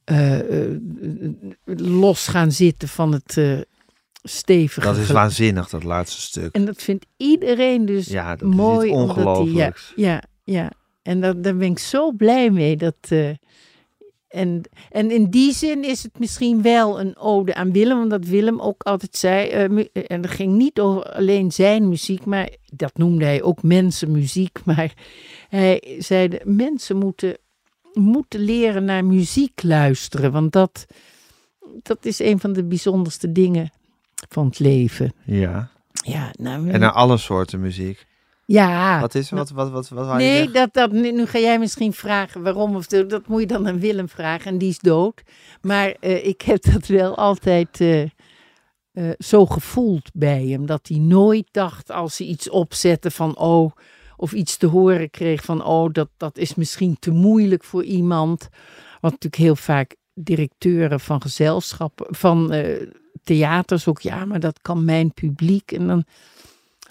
eh, 0.04 0.62
eh, 0.72 0.78
los 1.64 2.28
gaan 2.28 2.52
zitten 2.52 2.88
van 2.88 3.12
het 3.12 3.36
eh, 3.36 3.60
stevige. 4.22 4.86
Dat 4.86 4.96
is 4.96 5.10
waanzinnig, 5.10 5.68
dat 5.68 5.82
laatste 5.84 6.20
stuk. 6.20 6.54
En 6.54 6.64
dat 6.64 6.82
vindt 6.82 7.06
iedereen 7.16 7.86
dus 7.86 8.06
Ja, 8.06 8.36
dat 8.36 8.48
is 8.50 8.56
mooi. 8.56 8.90
omdat 8.90 9.44
die- 9.44 9.54
ja, 9.54 9.72
ja, 9.96 10.22
ja. 10.44 10.70
En 11.02 11.20
dat, 11.20 11.42
daar 11.44 11.56
ben 11.56 11.70
ik 11.70 11.78
zo 11.78 12.12
blij 12.12 12.50
mee. 12.50 12.76
Dat, 12.76 12.96
en, 14.32 14.62
en 14.90 15.10
in 15.10 15.30
die 15.30 15.52
zin 15.52 15.84
is 15.84 16.02
het 16.02 16.18
misschien 16.18 16.62
wel 16.62 17.00
een 17.00 17.16
ode 17.16 17.54
aan 17.54 17.72
Willem. 17.72 18.00
Omdat 18.00 18.24
Willem 18.24 18.60
ook 18.60 18.82
altijd 18.82 19.16
zei. 19.16 19.48
eh, 19.48 19.68
mu- 19.68 19.88
en 20.06 20.20
dat 20.20 20.30
ging 20.30 20.52
niet 20.56 20.80
over 20.80 21.02
alleen 21.12 21.52
zijn 21.52 21.88
muziek. 21.88 22.24
Maar 22.24 22.48
dat 22.72 22.96
noemde 22.96 23.24
hij 23.24 23.42
ook 23.42 23.62
mensenmuziek. 23.62 24.58
Maar 24.66 24.92
hij 25.48 25.96
zei: 25.98 26.28
mensen 26.44 26.96
moeten, 26.96 27.36
moeten 27.92 28.40
leren 28.40 28.84
naar 28.84 29.04
muziek 29.04 29.62
luisteren. 29.62 30.32
Want 30.32 30.52
dat, 30.52 30.86
dat 31.82 32.04
is 32.04 32.18
een 32.18 32.40
van 32.40 32.52
de 32.52 32.64
bijzonderste 32.64 33.32
dingen 33.32 33.70
van 34.28 34.46
het 34.46 34.58
leven. 34.58 35.12
Ja. 35.24 35.70
Ja, 36.04 36.30
nou, 36.38 36.70
En 36.70 36.80
naar 36.80 36.92
alle 36.92 37.16
soorten 37.16 37.60
muziek. 37.60 38.06
Ja. 38.46 39.00
Wat 39.00 39.14
is 39.14 39.30
er? 39.30 39.36
Wat, 39.36 39.50
wat, 39.50 39.70
wat, 39.70 39.88
wat 39.88 40.16
Nee, 40.16 40.50
dat, 40.50 40.74
dat, 40.74 40.92
nu 40.92 41.12
nu 41.12 41.26
ga 41.26 41.38
jij 41.38 41.58
misschien 41.58 41.92
vragen 41.92 42.42
waarom. 42.42 42.76
Of 42.76 42.86
dat 42.86 43.26
moet 43.26 43.40
je 43.40 43.46
dan 43.46 43.68
aan 43.68 43.80
Willem 43.80 44.08
vragen. 44.08 44.50
En 44.50 44.58
die 44.58 44.68
is 44.68 44.78
dood. 44.78 45.22
Maar 45.60 45.94
eh, 46.00 46.26
ik 46.26 46.42
heb 46.42 46.62
dat 46.72 46.86
wel 46.86 47.16
altijd 47.16 47.80
eh, 47.80 48.02
eh, 48.02 48.08
zo 49.18 49.46
gevoeld 49.46 50.10
bij 50.14 50.46
hem. 50.46 50.66
Dat 50.66 50.88
hij 50.88 50.98
nooit 50.98 51.48
dacht 51.50 51.90
als 51.90 52.18
hij 52.18 52.26
iets 52.26 52.50
opzette 52.50 53.10
van 53.10 53.36
oh. 53.36 53.72
Of 54.16 54.32
iets 54.32 54.56
te 54.56 54.66
horen 54.66 55.10
kreeg 55.10 55.44
van 55.44 55.64
oh, 55.64 55.92
dat, 55.92 56.08
dat 56.16 56.38
is 56.38 56.54
misschien 56.54 56.96
te 56.98 57.10
moeilijk 57.10 57.64
voor 57.64 57.84
iemand. 57.84 58.48
Wat 59.00 59.10
natuurlijk 59.10 59.42
heel 59.42 59.56
vaak 59.56 59.96
directeuren 60.14 61.00
van 61.00 61.22
gezelschappen, 61.22 62.06
van 62.14 62.54
theaters 63.24 63.88
ook. 63.88 64.00
Ja, 64.00 64.24
maar 64.24 64.40
dat 64.40 64.58
kan 64.60 64.84
mijn 64.84 65.12
publiek. 65.12 65.72
En 65.72 65.86
dan 65.86 66.04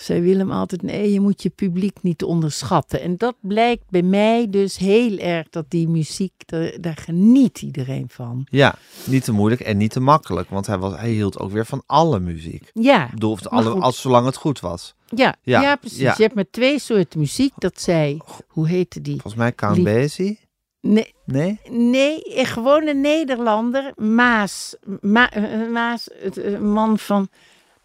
zei 0.01 0.21
Willem 0.21 0.51
altijd: 0.51 0.81
nee, 0.81 1.11
je 1.11 1.19
moet 1.19 1.43
je 1.43 1.49
publiek 1.49 1.97
niet 2.01 2.23
onderschatten. 2.23 3.01
En 3.01 3.17
dat 3.17 3.35
blijkt 3.41 3.83
bij 3.89 4.01
mij 4.01 4.49
dus 4.49 4.77
heel 4.77 5.17
erg 5.17 5.49
dat 5.49 5.65
die 5.69 5.87
muziek, 5.87 6.33
daar, 6.45 6.77
daar 6.81 6.97
geniet 6.97 7.61
iedereen 7.61 8.05
van. 8.09 8.47
Ja, 8.49 8.75
niet 9.05 9.23
te 9.23 9.31
moeilijk 9.31 9.61
en 9.61 9.77
niet 9.77 9.91
te 9.91 9.99
makkelijk. 9.99 10.49
Want 10.49 10.67
hij, 10.67 10.77
was, 10.77 10.95
hij 10.95 11.09
hield 11.09 11.39
ook 11.39 11.51
weer 11.51 11.65
van 11.65 11.83
alle 11.85 12.19
muziek. 12.19 12.69
Ja, 12.73 13.05
Ik 13.05 13.11
bedoel, 13.11 13.37
alle, 13.43 13.69
als, 13.69 14.01
zolang 14.01 14.25
het 14.25 14.35
goed 14.35 14.59
was. 14.59 14.95
ja, 15.15 15.35
Ja, 15.41 15.61
ja, 15.61 15.75
precies. 15.75 15.99
ja. 15.99 16.13
Je 16.17 16.23
hebt 16.23 16.35
maar 16.35 16.49
twee 16.51 16.79
soorten 16.79 17.19
muziek. 17.19 17.53
Dat 17.57 17.81
zij, 17.81 18.21
hoe 18.47 18.67
heette 18.67 19.01
die? 19.01 19.13
Volgens 19.13 19.35
mij 19.35 19.53
Count 19.55 19.83
Basie. 19.83 20.39
Nee, 20.81 21.13
Nee? 21.25 21.59
nee 21.69 22.21
gewoon 22.45 22.87
een 22.87 23.01
Nederlander. 23.01 23.91
Maas. 23.95 24.75
Ma, 25.01 25.31
eh, 25.31 25.69
Maas, 25.71 26.09
het, 26.13 26.37
eh, 26.37 26.59
man 26.59 26.97
van, 26.97 27.27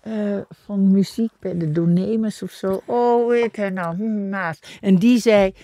eh, 0.07 0.39
van 0.65 0.91
muziek 0.91 1.31
bij 1.41 1.59
de 1.59 1.73
Donemers 1.73 2.43
of 2.43 2.51
zo. 2.51 2.83
Oh, 2.85 3.31
heet 3.33 3.57
hij 3.57 3.71
nou? 3.71 3.97
En 4.81 4.97
die 4.97 5.19
zei, 5.19 5.55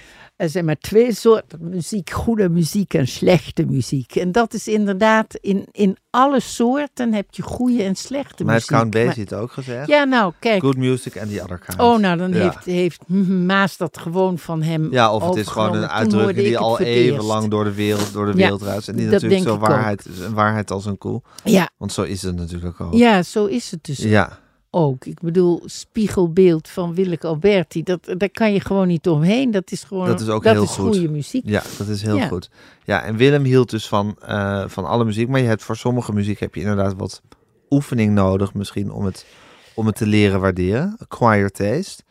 er 0.43 0.49
zijn 0.49 0.64
maar 0.64 0.78
twee 0.78 1.14
soorten 1.14 1.68
muziek. 1.68 2.11
Goede 2.11 2.49
muziek 2.49 2.95
en 2.95 3.09
slechte 3.09 3.64
muziek. 3.64 4.16
En 4.16 4.32
dat 4.32 4.55
is 4.55 4.68
inderdaad, 4.68 5.34
in, 5.34 5.66
in 5.72 5.97
alle 6.11 6.40
soorten 6.40 7.12
heb 7.12 7.26
je 7.30 7.43
goede 7.43 7.82
en 7.82 7.95
slechte 7.95 8.45
Maar 8.45 8.55
heeft 8.55 8.70
muziek. 8.70 8.90
Count 8.90 9.07
Basie 9.07 9.22
het 9.22 9.34
ook 9.34 9.53
gezegd? 9.53 9.86
Ja, 9.88 10.05
nou, 10.05 10.32
kijk. 10.38 10.62
Good 10.62 10.76
music 10.76 11.18
and 11.20 11.30
the 11.34 11.43
other 11.43 11.59
kind. 11.59 11.80
Oh, 11.80 11.99
nou, 11.99 12.18
dan 12.18 12.32
Ja. 12.32 12.38
heeft, 12.43 12.64
heeft 12.64 13.09
Maas 13.47 13.76
dat 13.76 13.99
gewoon 13.99 14.38
van 14.38 14.62
hem 14.62 14.88
Ja, 14.93 15.14
of 15.14 15.24
het 15.26 15.36
is 15.36 15.47
gewoon 15.47 15.74
een 15.74 15.88
uitdrukking 15.88 16.47
die 16.47 16.59
al 16.59 16.78
even 16.80 17.24
lang 17.24 17.51
door 17.51 17.64
de 17.64 17.74
wereld, 17.74 18.12
door 18.12 18.24
de 18.24 18.30
Ja, 18.32 18.36
wereld 18.36 18.62
ruist. 18.62 18.88
En 18.88 18.97
die 18.97 19.07
natuurlijk 19.07 19.43
zo 19.43 19.59
waarheid, 19.59 20.07
is 20.07 20.18
een 20.18 20.34
waarheid 20.34 20.70
als 20.70 20.86
een 20.86 20.99
koe. 20.99 21.22
Ja, 21.45 21.70
Want 21.76 21.93
zo 21.93 22.03
is 22.03 22.22
het 22.22 22.36
natuurlijk 22.36 22.80
ook. 22.80 22.95
ja, 22.95 23.22
zo 23.22 23.47
is 23.47 23.70
het 23.70 23.84
dus 23.84 23.99
Ja, 23.99 24.38
ook. 24.75 25.05
Ik 25.05 25.20
bedoel, 25.20 25.62
spiegelbeeld 25.64 26.68
van 26.68 26.95
Willeke 26.95 27.27
Alberti, 27.27 27.83
dat, 27.83 28.14
daar 28.16 28.31
kan 28.31 28.53
je 28.53 28.61
gewoon 28.61 28.87
niet 28.89 29.09
omheen. 29.09 29.51
Dat 29.51 29.70
is 29.73 29.85
gewoon 29.85 30.07
Dat 30.07 30.20
is 30.20 30.29
ook 30.29 30.45
heel 30.45 30.66
goed. 30.66 30.95
goede 30.97 31.09
muziek. 31.11 31.43
ja, 31.49 31.62
dat 31.79 31.89
is 31.89 32.03
heel 32.03 32.16
Ja. 32.16 32.27
goed. 32.27 32.51
Ja, 32.85 33.03
en 33.03 33.16
Willem 33.16 33.45
hield 33.45 33.70
dus 33.70 33.89
van, 33.89 34.16
eh, 34.20 34.64
van 34.66 34.85
alle 34.85 35.05
muziek. 35.05 35.29
Maar 35.29 35.41
je 35.41 35.47
hebt 35.47 35.62
voor 35.62 35.77
sommige 35.77 36.12
muziek 36.12 36.41
heb 36.41 36.55
je 36.55 36.61
inderdaad 36.61 36.95
wat 36.97 37.23
oefening 37.70 38.14
nodig 38.14 38.55
misschien 38.55 38.93
om 38.93 39.05
het, 39.05 39.27
om 39.75 39.87
het 39.87 39.97
te 39.97 40.07
leren 40.07 40.41
waarderen. 40.41 40.97
Acquired 40.99 41.55
taste. 41.55 42.03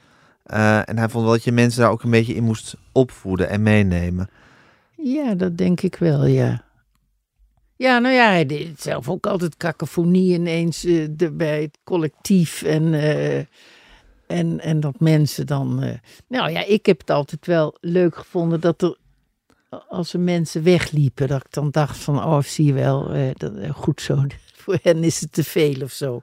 Eh, 0.44 0.90
en 0.90 0.98
hij 0.98 1.10
vond 1.10 1.24
wel 1.24 1.34
dat 1.34 1.44
je 1.44 1.52
mensen 1.52 1.82
daar 1.82 1.92
ook 1.92 2.04
een 2.04 2.12
beetje 2.12 2.36
in 2.36 2.44
moest 2.44 2.76
opvoeden 2.92 3.50
en 3.50 3.62
meenemen. 3.64 4.30
Ja, 4.98 5.34
dat 5.36 5.58
denk 5.58 5.82
ik 5.82 5.96
wel, 5.96 6.26
ja. 6.26 6.64
Ja, 7.82 8.00
nou 8.00 8.16
ja, 8.16 8.30
hij 8.30 8.46
deed 8.46 8.82
zelf 8.82 9.10
ook 9.10 9.26
altijd 9.26 9.58
cacophonie 9.58 10.34
ineens 10.34 10.84
eh, 10.86 11.08
de, 11.12 11.32
bij 11.32 11.62
het 11.62 11.78
collectief. 11.84 12.62
En, 12.64 12.94
eh, 12.94 13.38
en, 14.28 14.60
en 14.60 14.80
dat 14.80 15.00
mensen 15.00 15.48
dan... 15.48 15.84
eh, 15.84 15.98
nou 16.28 16.52
ja, 16.52 16.64
ik 16.66 16.86
heb 16.86 17.00
het 17.00 17.10
altijd 17.10 17.46
wel 17.46 17.78
leuk 17.80 18.16
gevonden 18.16 18.60
dat 18.60 18.82
er... 18.82 18.98
Als 19.90 20.14
er 20.14 20.20
mensen 20.20 20.64
wegliepen, 20.64 21.28
dat 21.28 21.46
ik 21.46 21.52
dan 21.52 21.72
dacht 21.72 21.98
van... 21.98 22.24
Oh, 22.24 22.42
zie 22.42 22.66
je 22.66 22.74
wel, 22.74 23.10
eh, 23.12 23.30
dat, 23.34 23.56
eh, 23.56 23.70
goed 23.70 24.02
zo. 24.02 24.26
Voor 24.64 24.80
hen 24.82 25.04
is 25.04 25.22
het 25.22 25.32
te 25.32 25.44
veel 25.44 25.82
of 25.82 25.92
zo. 25.92 26.22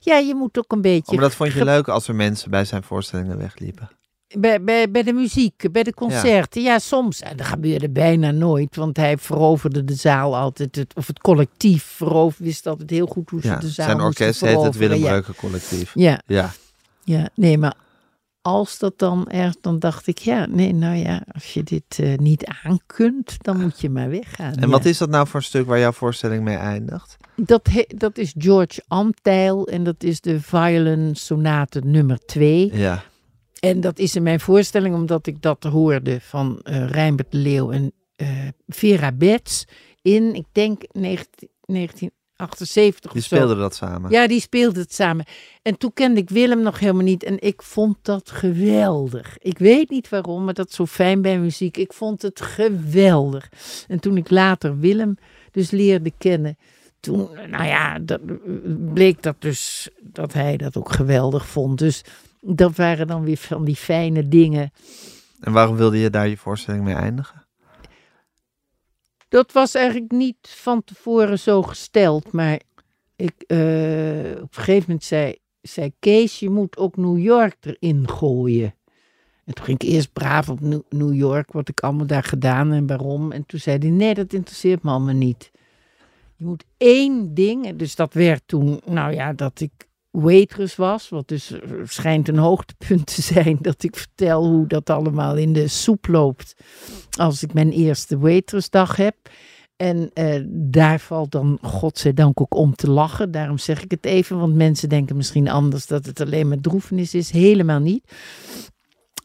Ja, 0.00 0.16
je 0.16 0.34
moet 0.34 0.58
ook 0.58 0.72
een 0.72 0.80
beetje... 0.80 1.12
Oh, 1.12 1.18
maar 1.18 1.28
dat 1.28 1.34
vond 1.34 1.52
je 1.52 1.64
leuk 1.64 1.88
als 1.88 2.08
er 2.08 2.14
mensen 2.14 2.50
bij 2.50 2.64
zijn 2.64 2.82
voorstellingen 2.82 3.38
wegliepen. 3.38 3.90
Bij, 4.38 4.62
bij, 4.62 4.90
bij 4.90 5.02
de 5.02 5.12
muziek, 5.12 5.72
bij 5.72 5.82
de 5.82 5.94
concerten. 5.94 6.62
Ja, 6.62 6.78
soms. 6.78 7.20
En 7.20 7.36
dat 7.36 7.46
gebeurde 7.46 7.90
bijna 7.90 8.30
nooit. 8.30 8.76
Want 8.76 8.96
hij 8.96 9.18
veroverde 9.18 9.84
de 9.84 9.94
zaal 9.94 10.36
altijd. 10.36 10.76
Het, 10.76 10.94
of 10.94 11.06
het 11.06 11.18
collectief 11.18 11.82
veroverde, 11.84 12.44
wist 12.44 12.66
altijd 12.66 12.90
heel 12.90 13.06
goed 13.06 13.30
hoe 13.30 13.40
ze 13.40 13.46
Ja, 13.48 13.56
de 13.58 13.68
zaal 13.68 13.86
zijn 13.86 14.00
orkest 14.00 14.40
heet 14.40 14.62
het. 14.62 14.76
Willem 14.76 14.98
ja. 14.98 15.06
Breuken 15.08 15.34
Collectief. 15.34 15.90
Ja, 15.94 16.20
Ja, 16.26 16.50
ja, 17.04 17.28
nee, 17.34 17.58
maar 17.58 17.74
als 18.42 18.78
dat 18.78 18.98
dan 18.98 19.28
erg, 19.28 19.54
dan 19.60 19.78
dacht 19.78 20.06
ik, 20.06 20.18
ja, 20.18 20.46
nee, 20.46 20.72
nou 20.74 20.96
ja, 20.96 21.22
als 21.32 21.52
je 21.54 21.62
dit 21.62 21.98
eh, 21.98 22.14
niet 22.16 22.44
aankunt, 22.62 23.36
dan 23.42 23.60
moet 23.60 23.80
je 23.80 23.90
maar 23.90 24.10
weggaan. 24.10 24.52
en 24.54 24.60
ja. 24.60 24.66
wat 24.68 24.84
is 24.84 24.98
dat 24.98 25.08
nou 25.08 25.26
voor 25.26 25.40
een 25.40 25.46
stuk 25.46 25.66
waar 25.66 25.78
jouw 25.78 25.92
voorstelling 25.92 26.44
mee 26.44 26.56
eindigt? 26.56 27.16
Dat, 27.36 27.66
he- 27.70 27.86
dat 27.96 28.18
is 28.18 28.34
George 28.38 28.82
Antheil 28.88 29.66
en 29.68 29.84
dat 29.84 30.02
is 30.02 30.20
de 30.20 30.40
Violin 30.40 31.16
Sonate 31.16 31.80
nummer 31.84 32.18
2. 32.26 32.70
Ja, 32.76 33.02
En 33.68 33.80
dat 33.80 33.98
is 33.98 34.16
in 34.16 34.22
mijn 34.22 34.40
voorstelling 34.40 34.94
omdat 34.94 35.26
ik 35.26 35.42
dat 35.42 35.62
hoorde 35.62 36.20
van 36.20 36.60
eh 36.62 36.90
Rijnbert 36.90 37.30
de 37.30 37.38
Leeuw 37.38 37.70
en 37.70 37.92
eh, 38.16 38.28
Vera 38.68 39.12
Betts 39.12 39.64
in, 40.02 40.34
ik 40.34 40.46
denk, 40.52 40.82
19, 40.92 42.10
78 42.36 43.12
Die 43.12 43.20
of 43.20 43.26
zo. 43.28 43.34
speelden 43.36 43.58
dat 43.58 43.74
samen. 43.74 44.10
Ja, 44.10 44.26
die 44.26 44.40
speelden 44.40 44.82
het 44.82 44.94
samen. 44.94 45.24
En 45.62 45.78
toen 45.78 45.92
kende 45.92 46.20
ik 46.20 46.30
Willem 46.30 46.62
nog 46.62 46.78
helemaal 46.78 47.02
niet. 47.02 47.22
En 47.24 47.40
ik 47.40 47.62
vond 47.62 47.96
dat 48.02 48.30
geweldig. 48.30 49.38
Ik 49.38 49.58
weet 49.58 49.90
niet 49.90 50.08
waarom, 50.08 50.44
maar 50.44 50.54
dat 50.54 50.68
is 50.68 50.74
zo 50.74 50.86
fijn 50.86 51.22
bij 51.22 51.38
muziek. 51.38 51.76
Ik 51.76 51.92
vond 51.92 52.22
het 52.22 52.40
geweldig. 52.40 53.48
En 53.88 54.00
toen 54.00 54.16
ik 54.16 54.30
later 54.30 54.78
Willem 54.78 55.16
dus 55.50 55.70
leerde 55.70 56.12
kennen. 56.18 56.56
Toen, 57.00 57.28
nou 57.50 57.64
ja, 57.64 57.98
dat, 57.98 58.20
bleek 58.94 59.22
dat 59.22 59.36
dus 59.38 59.88
dat 60.02 60.32
hij 60.32 60.56
dat 60.56 60.76
ook 60.76 60.92
geweldig 60.92 61.46
vond. 61.46 61.78
Dus 61.78 62.02
dat 62.62 62.76
waren 62.76 63.06
dan 63.06 63.24
weer 63.24 63.36
van 63.36 63.64
die 63.64 63.76
fijne 63.76 64.28
dingen. 64.28 64.70
En 65.40 65.52
waarom 65.52 65.76
wilde 65.76 65.98
je 65.98 66.10
daar 66.10 66.28
je 66.28 66.36
voorstelling 66.36 66.84
mee 66.84 66.94
eindigen? 66.94 67.44
Dat 69.28 69.52
was 69.52 69.74
eigenlijk 69.74 70.10
niet 70.12 70.36
van 70.40 70.84
tevoren 70.84 71.38
zo 71.38 71.62
gesteld. 71.62 72.32
Maar 72.32 72.60
ik, 73.16 73.32
eh, 73.46 73.58
op 74.42 74.56
een 74.56 74.62
gegeven 74.62 74.84
moment 74.86 75.04
zei, 75.04 75.36
zei 75.60 75.92
Kees, 75.98 76.38
je 76.38 76.50
moet 76.50 76.76
ook 76.76 76.96
New 76.96 77.18
York 77.18 77.56
erin 77.60 78.08
gooien. 78.08 78.74
En 79.44 79.54
toen 79.54 79.64
ging 79.64 79.82
ik 79.82 79.88
eerst 79.88 80.12
braaf 80.12 80.48
op 80.48 80.60
New- 80.60 80.82
New 80.88 81.14
York, 81.14 81.52
wat 81.52 81.68
ik 81.68 81.80
allemaal 81.80 82.06
daar 82.06 82.22
gedaan 82.24 82.72
en 82.72 82.86
waarom. 82.86 83.32
En 83.32 83.46
toen 83.46 83.60
zei 83.60 83.78
hij, 83.78 83.90
nee, 83.90 84.14
dat 84.14 84.32
interesseert 84.32 84.82
me 84.82 84.90
allemaal 84.90 85.14
niet. 85.14 85.50
Je 86.36 86.44
moet 86.44 86.64
één 86.76 87.34
ding, 87.34 87.66
en 87.66 87.76
dus 87.76 87.94
dat 87.94 88.14
werd 88.14 88.42
toen, 88.46 88.80
nou 88.84 89.12
ja, 89.12 89.32
dat 89.32 89.60
ik 89.60 89.85
waitress 90.20 90.76
was. 90.76 91.08
Wat 91.08 91.28
dus 91.28 91.50
eh, 91.50 91.60
schijnt 91.84 92.28
een 92.28 92.38
hoogtepunt 92.38 93.06
te 93.14 93.22
zijn, 93.22 93.58
dat 93.60 93.82
ik 93.82 93.96
vertel 93.96 94.44
hoe 94.46 94.66
dat 94.66 94.90
allemaal 94.90 95.36
in 95.36 95.52
de 95.52 95.68
soep 95.68 96.06
loopt. 96.08 96.54
Als 97.18 97.42
ik 97.42 97.52
mijn 97.54 97.70
eerste 97.70 98.18
waitressdag 98.18 98.96
heb. 98.96 99.16
En 99.76 100.10
eh, 100.14 100.42
daar 100.48 101.00
valt 101.00 101.30
dan, 101.30 101.58
godzijdank, 101.62 102.40
ook 102.40 102.54
om 102.54 102.74
te 102.74 102.90
lachen. 102.90 103.30
Daarom 103.30 103.58
zeg 103.58 103.82
ik 103.82 103.90
het 103.90 104.04
even, 104.04 104.38
want 104.38 104.54
mensen 104.54 104.88
denken 104.88 105.16
misschien 105.16 105.48
anders 105.48 105.86
dat 105.86 106.06
het 106.06 106.20
alleen 106.20 106.48
maar 106.48 106.60
droefenis 106.60 107.14
is. 107.14 107.30
Helemaal 107.30 107.80
niet. 107.80 108.12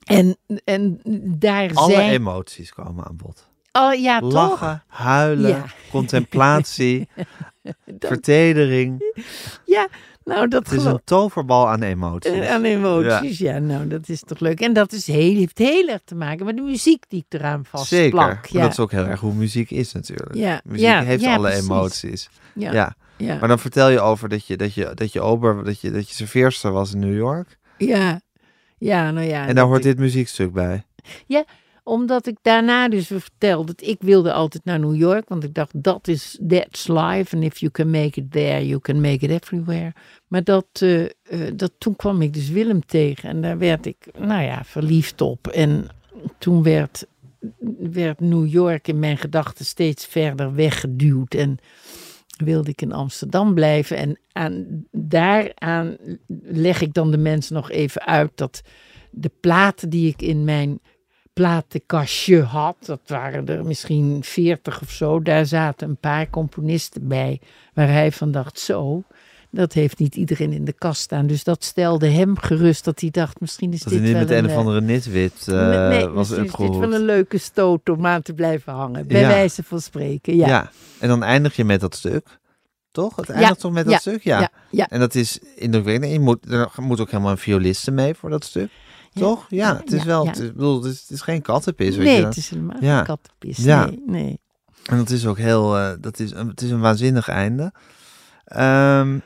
En, 0.04 0.38
en 0.64 1.02
daar 1.38 1.74
Alle 1.74 1.94
zijn... 1.94 2.12
emoties 2.12 2.74
komen 2.74 3.06
aan 3.06 3.16
bod. 3.18 3.50
Oh 3.72 3.94
ja, 3.94 4.20
toch? 4.20 4.34
Lachen, 4.34 4.84
huilen, 4.88 5.50
Ja. 5.50 5.66
contemplatie, 5.89 7.08
vertedering. 8.00 9.14
Ja, 9.66 9.88
nou 10.24 10.47
dat 10.47 10.63
Het 10.63 10.72
is 10.72 10.78
geloof 10.84 10.93
een 10.97 11.01
toverbal 11.03 11.69
aan 11.69 11.82
emoties. 11.82 12.32
Eh, 12.32 12.51
Aan 12.53 12.63
emoties, 12.63 13.38
ja. 13.38 13.59
nou 13.59 13.88
dat 13.88 14.09
is 14.09 14.22
toch 14.26 14.39
leuk. 14.39 14.59
En 14.61 14.74
dat 14.74 14.91
is 14.91 15.07
heel, 15.07 15.36
heeft 15.36 15.57
heel 15.57 15.88
erg 15.88 16.01
te 16.05 16.15
maken 16.15 16.45
met 16.45 16.55
de 16.55 16.61
muziek 16.61 17.03
die 17.07 17.26
ik 17.30 17.39
eraan 17.39 17.65
vastplak. 17.65 17.99
Zeker. 18.01 18.39
Ja. 18.51 18.61
Dat 18.61 18.72
is 18.72 18.80
ook 18.80 18.91
heel 18.91 19.05
erg 19.05 19.19
hoe 19.19 19.34
muziek 19.34 19.72
is 19.72 19.91
natuurlijk. 19.91 20.34
Ja, 20.36 20.61
Muziek 20.63 20.86
ja, 20.86 21.01
heeft 21.03 21.24
ja, 21.24 21.36
alle 21.36 21.47
precies. 21.49 21.65
emoties. 21.69 22.30
ja, 22.55 22.72
Ja. 22.74 22.95
ja, 23.17 23.38
Maar 23.39 23.47
dan 23.47 23.59
vertel 23.59 23.89
je 23.89 23.99
over 23.99 24.30
dat 24.30 24.45
je, 24.45 24.57
dat 24.57 24.74
je, 24.74 24.91
dat 24.93 25.13
je 25.13 25.22
ober, 25.22 25.63
dat 25.63 25.80
je, 25.82 25.91
dat 25.91 26.07
je 26.09 26.15
serveerster 26.15 26.72
was 26.72 26.93
in 26.93 26.99
New 26.99 27.15
York. 27.15 27.57
ja, 27.78 28.22
ja, 28.78 29.11
nou 29.11 29.28
ja. 29.28 29.47
En 29.47 29.55
daar 29.55 29.65
hoort 29.65 29.78
ik- 29.78 29.84
dit 29.84 29.99
muziekstuk 29.99 30.53
bij. 30.53 30.84
Omdat 31.84 32.28
ik 32.28 32.38
daarna 32.42 32.90
dus 32.90 33.08
vertelde 33.08 33.74
dat 33.76 33.88
ik 33.88 34.02
wilde 34.02 34.34
altijd 34.34 34.66
naar 34.66 34.80
New 34.80 34.96
York. 34.96 35.30
Want 35.30 35.44
ik 35.44 35.54
dacht, 35.54 35.84
dat 35.84 36.08
is, 36.08 36.40
that's 36.48 36.88
life. 36.88 37.36
And 37.36 37.44
if 37.44 37.58
you 37.58 37.72
can 37.72 37.90
make 37.90 38.20
it 38.20 38.32
there, 38.32 38.68
you 38.68 38.80
can 38.80 39.02
make 39.02 39.26
it 39.26 39.30
everywhere. 39.30 39.94
Maar 40.28 40.44
dat, 40.44 40.66
eh, 40.74 41.04
eh, 41.04 41.10
dat, 41.56 41.72
toen 41.78 41.96
kwam 41.96 42.22
ik 42.22 42.34
dus 42.34 42.50
Willem 42.50 42.86
tegen. 42.86 43.30
En 43.30 43.42
daar 43.42 43.58
werd 43.58 43.86
ik, 43.86 44.08
nou 44.20 44.44
ja, 44.44 44.64
verliefd 44.64 45.22
op. 45.22 45.48
En 45.48 45.88
toen 46.38 46.64
werd, 46.64 47.06
werd 47.80 48.20
New 48.20 48.48
York 48.48 48.88
in 48.88 49.00
mijn 49.00 49.18
gedachten 49.18 49.66
steeds 49.66 50.06
verder 50.06 50.56
weggeduwd. 50.56 51.34
En 51.34 51.60
wilde 52.38 52.70
ik 52.70 52.82
in 52.82 52.92
Amsterdam 52.92 53.54
blijven. 53.54 53.98
En 53.98 54.20
aan, 54.32 54.86
daaraan 54.92 55.98
leg 56.44 56.82
ik 56.82 56.94
dan 56.94 57.12
de 57.12 57.18
mensen 57.18 57.56
nog 57.56 57.72
even 57.72 58.06
uit 58.06 58.32
dat 58.36 58.62
de 59.12 59.32
platen 59.40 59.90
die 59.90 60.08
ik 60.08 60.22
in 60.22 60.44
mijn 60.44 60.80
platenkastje 61.34 62.42
had, 62.42 62.76
dat 62.86 63.00
waren 63.08 63.48
er 63.48 63.66
misschien 63.66 64.24
veertig 64.24 64.82
of 64.82 64.90
zo, 64.92 65.22
daar 65.22 65.46
zaten 65.46 65.90
een 65.90 65.98
paar 65.98 66.30
componisten 66.30 67.08
bij 67.08 67.40
waar 67.74 67.88
hij 67.88 68.12
van 68.12 68.32
dacht, 68.32 68.60
zo, 68.60 69.04
dat 69.50 69.74
heeft 69.74 70.00
niet 70.00 70.16
iedereen 70.16 70.54
in 70.54 70.66
de 70.66 70.74
kast 70.74 71.02
staan. 71.02 71.28
Dus 71.28 71.44
dat 71.44 71.64
stelde 71.64 72.08
hem 72.08 72.38
gerust 72.38 72.84
dat 72.86 73.00
hij 73.00 73.10
dacht, 73.10 73.40
misschien 73.40 73.74
is 73.74 73.82
Dat 73.82 73.94
dit 73.94 74.02
niet 74.02 74.12
wel 74.12 74.22
met 74.22 74.30
een 74.30 74.46
of 74.46 74.52
eh, 74.52 74.58
andere 74.58 74.82
nitwit 74.82 75.48
eh, 75.48 75.88
nee, 75.88 76.08
was 76.08 76.32
is 76.32 76.38
dit 76.38 76.78
wel 76.78 76.94
een 76.94 77.06
leuke 77.06 77.38
stoot 77.38 77.90
om 77.90 78.06
aan 78.06 78.22
te 78.22 78.34
blijven 78.34 78.74
hangen, 78.74 79.08
bij 79.08 79.22
Ja. 79.22 79.28
wijze 79.28 79.64
van 79.64 79.82
spreken. 79.82 80.36
Ja, 80.36 80.48
Ja. 80.48 80.72
En 81.00 81.08
dan 81.08 81.24
eindig 81.24 81.56
je 81.56 81.64
met 81.64 81.80
dat 81.80 81.96
stuk. 81.96 82.40
Toch? 82.92 83.16
Het 83.16 83.30
eindigt 83.30 83.60
toch 83.60 83.72
met 83.72 83.86
dat 83.86 84.00
stuk? 84.02 84.24
Ja. 84.24 84.50
En 84.72 85.00
dat 85.00 85.16
is 85.16 85.40
indrukwekkend. 85.56 86.06
En 86.06 86.12
Je 86.12 86.20
moet, 86.20 86.52
er 86.52 86.70
moet 86.78 87.00
ook 87.00 87.12
helemaal 87.12 87.32
een 87.32 87.38
violiste 87.38 87.92
mee 87.92 88.14
voor 88.14 88.30
dat 88.30 88.44
stuk. 88.44 88.70
Toch? 89.14 89.45
Ja, 89.49 89.78
het 89.78 89.91
is 89.91 90.03
wel. 90.03 90.28
Het, 90.28 90.39
is, 90.39 90.51
bedoel, 90.51 90.84
het, 90.84 90.93
is, 90.93 90.99
het 91.01 91.09
is 91.09 91.22
geen 91.22 91.41
kattenpis. 91.41 91.95
weet 91.95 92.05
nee, 92.05 92.20
je 92.20 92.26
het 92.26 92.38
is 92.38 92.49
helemaal 92.49 92.78
Ja. 92.82 92.95
geen 92.95 93.05
kattenpis. 93.05 93.57
Ja. 93.57 93.86
Nee, 93.86 94.03
nee. 94.05 94.39
En 94.86 94.97
dat 94.97 95.09
is 95.09 95.26
ook 95.26 95.38
heel, 95.38 95.78
eh, 95.78 95.93
dat 95.99 96.20
is, 96.20 96.32
het 96.32 96.62
is 96.62 96.70
een 96.70 96.80
waanzinnig 96.80 97.28
einde. 97.28 97.74
Ehm, 98.45 99.20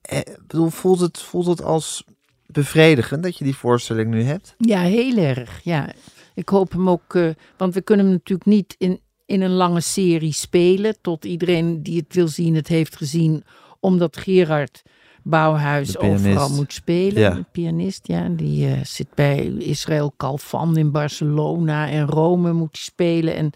eh, 0.00 0.18
ik 0.18 0.38
bedoel, 0.46 0.68
voelt 0.70 1.00
het, 1.00 1.18
voelt 1.18 1.46
het 1.46 1.62
als 1.62 2.04
bevredigend 2.46 3.22
dat 3.22 3.36
je 3.38 3.44
die 3.44 3.56
voorstelling 3.56 4.10
nu 4.10 4.22
hebt? 4.22 4.54
Ja, 4.58 4.80
heel 4.80 5.16
erg. 5.16 5.60
Ja. 5.62 5.92
Ik 6.34 6.48
hoop 6.48 6.72
hem 6.72 6.88
ook, 6.90 7.14
eh, 7.14 7.28
want 7.56 7.74
we 7.74 7.80
kunnen 7.80 8.06
hem 8.06 8.14
natuurlijk 8.14 8.48
niet 8.48 8.74
in, 8.78 9.00
in 9.26 9.40
een 9.40 9.50
lange 9.54 9.80
serie 9.80 10.32
spelen. 10.32 11.00
Tot 11.00 11.24
iedereen 11.24 11.82
die 11.82 11.98
het 11.98 12.14
wil 12.14 12.28
zien, 12.28 12.54
het 12.54 12.68
heeft 12.68 12.96
gezien. 12.96 13.44
Omdat 13.80 14.16
Gerard 14.16 14.82
Bouwhuis 15.28 15.92
pianist. 15.92 16.26
overal 16.26 16.50
moet 16.50 16.72
spelen. 16.72 17.20
Ja. 17.22 17.46
Pianist, 17.52 18.06
ja. 18.06 18.28
Die 18.28 18.66
eh, 18.66 18.84
zit 18.84 19.06
bij 19.14 19.44
Israël 19.58 20.12
Kalfan 20.16 20.76
in 20.76 20.90
Barcelona 20.90 21.90
en 21.90 22.06
Rome 22.06 22.52
moet 22.52 22.68
hij 22.72 22.80
spelen. 22.82 23.34
En 23.34 23.50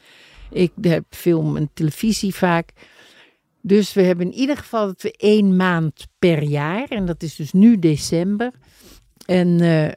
ik 0.51 0.73
heb 0.81 1.05
film 1.11 1.57
en 1.57 1.70
televisie 1.75 2.35
vaak. 2.35 2.70
Dus 3.61 3.93
we 3.93 4.03
hebben 4.03 4.27
in 4.27 4.39
ieder 4.39 4.57
geval 4.57 4.87
dat 4.87 5.03
we 5.03 5.12
één 5.16 5.57
maand 5.57 6.07
per 6.18 6.43
jaar. 6.43 6.89
En 6.89 7.07
dat 7.07 7.23
is 7.23 7.37
dus 7.37 7.53
nu 7.53 7.79
december. 7.79 8.51
En 9.27 9.61
eh, 9.61 9.87
eh, 9.87 9.95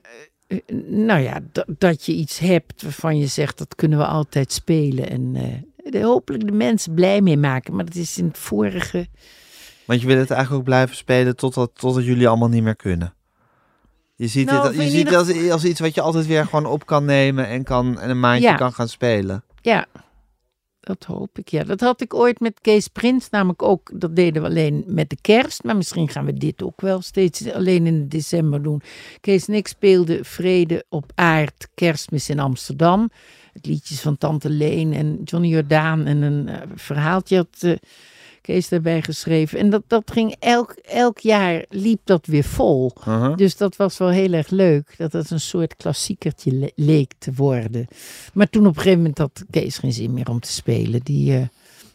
nou 0.90 1.22
ja, 1.22 1.40
dat, 1.78 2.06
je 2.06 2.14
iets 2.14 2.40
hebt 2.40 2.82
waarvan 2.84 3.18
je 3.18 3.28
zegt 3.28 3.58
dat 3.58 3.76
kunnen 3.76 3.98
we 3.98 4.06
altijd 4.06 4.52
spelen. 4.52 5.10
En 5.10 5.34
de- 5.90 6.02
hopelijk 6.02 6.46
de 6.46 6.52
mensen 6.52 6.94
blij 6.94 7.22
mee 7.22 7.38
maken. 7.38 7.76
Maar 7.76 7.86
dat 7.86 7.96
is 7.96 8.18
in 8.18 8.26
het 8.26 8.38
vorige. 8.38 9.08
Want 9.86 10.02
je 10.02 10.08
wil 10.08 10.18
het 10.18 10.30
eigenlijk 10.32 10.60
ook 10.60 10.68
blijven 10.68 10.96
spelen 10.96 11.36
totdat, 11.36 11.72
totdat 11.74 12.06
jullie 12.06 12.28
allemaal 12.28 12.50
niet 12.50 12.64
meer 12.64 12.76
kunnen. 12.76 13.14
Je 14.16 14.28
ziet 14.28 14.46
Nou, 14.46 14.68
het, 14.68 14.76
je 14.76 14.90
ziet 14.90 15.16
als, 15.16 15.50
als 15.52 15.66
iets 15.66 15.80
wat 15.80 15.96
je 15.96 16.02
altijd 16.02 16.26
weer 16.28 16.46
gewoon 16.46 16.66
op 16.66 16.86
kan 16.86 17.06
nemen 17.06 17.48
en, 17.48 17.64
kan, 17.64 18.00
en 18.00 18.10
een 18.10 18.20
maandje 18.20 18.48
Ja. 18.48 18.56
kan 18.56 18.74
gaan 18.74 18.88
spelen. 18.90 19.44
Ja, 19.62 19.86
dat 20.80 21.04
hoop 21.04 21.38
ik. 21.38 21.48
Ja, 21.50 21.64
dat 21.64 21.80
had 21.80 22.02
ik 22.02 22.14
ooit 22.14 22.40
met 22.40 22.60
Kees 22.62 22.88
Prins 22.88 23.30
namelijk 23.30 23.62
ook. 23.64 23.92
Dat 23.94 24.16
deden 24.16 24.42
we 24.42 24.48
alleen 24.48 24.84
met 24.88 25.10
de 25.10 25.18
kerst. 25.22 25.64
Maar 25.64 25.76
misschien 25.76 26.10
gaan 26.10 26.26
we 26.26 26.34
dit 26.34 26.64
ook 26.64 26.82
wel 26.82 27.02
steeds 27.02 27.52
alleen 27.52 27.88
in 27.88 28.08
december 28.08 28.64
doen. 28.64 28.82
Kees 29.22 29.48
en 29.48 29.54
ik 29.54 29.68
speelden 29.68 30.26
Vrede 30.26 30.86
op 30.90 31.12
Aard, 31.16 31.68
Kerstmis 31.74 32.30
in 32.30 32.40
Amsterdam. 32.40 33.10
Het 33.54 33.66
liedjes 33.66 34.02
van 34.02 34.18
Tante 34.18 34.50
Leen 34.50 34.94
en 34.94 35.22
Johnny 35.24 35.48
Jordaan. 35.50 36.06
En 36.06 36.22
een 36.22 36.48
eh, 36.48 36.62
verhaaltje 36.76 37.36
had 37.36 37.58
eh, 37.60 37.72
Kees 38.46 38.70
daarbij 38.70 39.02
geschreven. 39.02 39.60
En 39.60 39.70
dat, 39.70 39.84
dat 39.88 40.12
ging 40.12 40.36
elk, 40.40 40.72
elk 40.72 41.20
jaar 41.20 41.66
liep 41.70 42.00
dat 42.04 42.26
weer 42.26 42.44
vol. 42.44 42.92
Uh-huh. 43.00 43.36
Dus 43.36 43.58
dat 43.58 43.76
was 43.76 43.98
wel 43.98 44.10
heel 44.10 44.34
erg 44.34 44.50
leuk. 44.50 44.96
Dat 44.98 45.14
het 45.14 45.30
een 45.30 45.40
soort 45.40 45.76
klassiekertje 45.76 46.52
le- 46.52 46.72
leek 46.76 47.14
te 47.18 47.34
worden. 47.34 47.88
Maar 48.34 48.50
toen 48.50 48.68
op 48.68 48.76
een 48.76 48.82
gegeven 48.82 48.98
moment 48.98 49.18
had 49.18 49.46
Kees 49.50 49.78
geen 49.78 49.94
zin 49.94 50.14
meer 50.14 50.30
om 50.30 50.40
te 50.40 50.52
spelen. 50.52 51.02
Die 51.04 51.38
eh, 51.38 51.48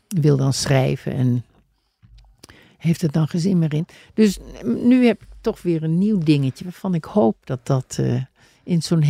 wil 0.09 0.37
dan 0.37 0.53
schrijven 0.53 1.13
en 1.13 1.45
heeft 2.77 3.03
er 3.03 3.13
dan 3.13 3.29
geen 3.29 3.41
zin 3.41 3.59
meer 3.59 3.75
in. 3.75 3.87
Dus 4.15 4.39
nu 4.65 5.07
heb 5.07 5.23
ik 5.23 5.29
toch 5.41 5.63
weer 5.63 5.83
een 5.83 5.99
nieuw 5.99 6.19
dingetje. 6.19 6.65
Waarvan 6.65 6.95
ik 6.95 7.05
hoop 7.05 7.37
dat 7.45 7.67
dat 7.67 7.97
eh, 8.01 8.23
in 8.65 8.83
zo'n 8.83 9.03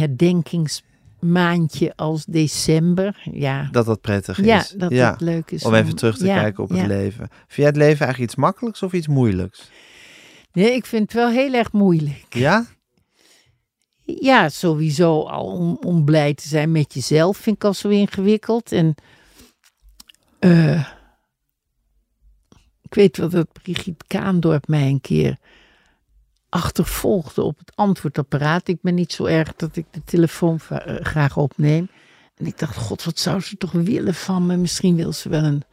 herdenkingsmaandje 1.20 1.92
als 1.96 2.24
december. 2.24 3.22
Ja, 3.32 3.68
Dat 3.72 3.86
dat 3.86 4.00
prettig 4.00 4.38
is. 4.38 4.46
ja 4.46 4.64
dat 4.76 4.90
het 4.92 5.20
leuk 5.20 5.50
is. 5.50 5.64
Om 5.64 5.74
even 5.74 5.96
terug 5.96 6.16
te 6.18 6.26
ja, 6.26 6.40
kijken 6.40 6.62
op 6.62 6.68
het 6.68 6.86
leven. 6.86 7.28
Vind 7.30 7.54
jij 7.56 7.66
het 7.66 7.76
leven 7.76 7.98
eigenlijk 8.06 8.32
iets 8.32 8.34
makkelijks 8.40 8.82
of 8.82 8.92
iets 8.92 9.08
moeilijks? 9.08 9.70
Nee, 10.52 10.74
ik 10.74 10.86
vind 10.86 11.02
het 11.02 11.12
wel 11.12 11.28
heel 11.30 11.52
erg 11.52 11.72
moeilijk. 11.72 12.26
Ja? 12.28 12.66
Ja, 14.04 14.48
sowieso 14.48 15.22
al 15.22 15.46
om, 15.46 15.78
om 15.86 16.04
blij 16.04 16.34
te 16.34 16.48
zijn 16.48 16.72
met 16.72 16.94
jezelf 16.94 17.36
vind 17.36 17.56
ik 17.56 17.64
al 17.64 17.74
zo 17.74 17.88
ingewikkeld. 17.88 18.72
En 18.72 18.94
eh, 20.38 20.88
ik 22.82 22.94
weet 22.94 23.16
wel 23.16 23.28
dat 23.28 23.52
Brigitte 23.52 24.04
Kaandorp 24.06 24.68
mij 24.68 24.88
een 24.88 25.00
keer 25.00 25.36
achtervolgde 26.50 27.42
op 27.42 27.58
het 27.58 27.72
antwoordapparaat. 27.74 28.68
Ik 28.68 28.78
ben 28.82 28.94
niet 28.94 29.12
zo 29.12 29.24
erg 29.24 29.56
dat 29.56 29.76
ik 29.76 29.86
de 29.90 30.04
telefoon 30.04 30.60
eh, 30.68 30.94
graag 31.04 31.36
opneem. 31.36 31.88
En 32.36 32.46
ik 32.46 32.58
dacht, 32.58 32.76
god, 32.76 33.04
wat 33.04 33.18
zou 33.18 33.40
ze 33.40 33.56
toch 33.56 33.72
willen 33.72 34.14
van 34.14 34.46
me? 34.46 34.56
Misschien 34.56 34.96
wil 34.96 35.12
ze 35.12 35.28
wel 35.28 35.44
een 35.44 35.64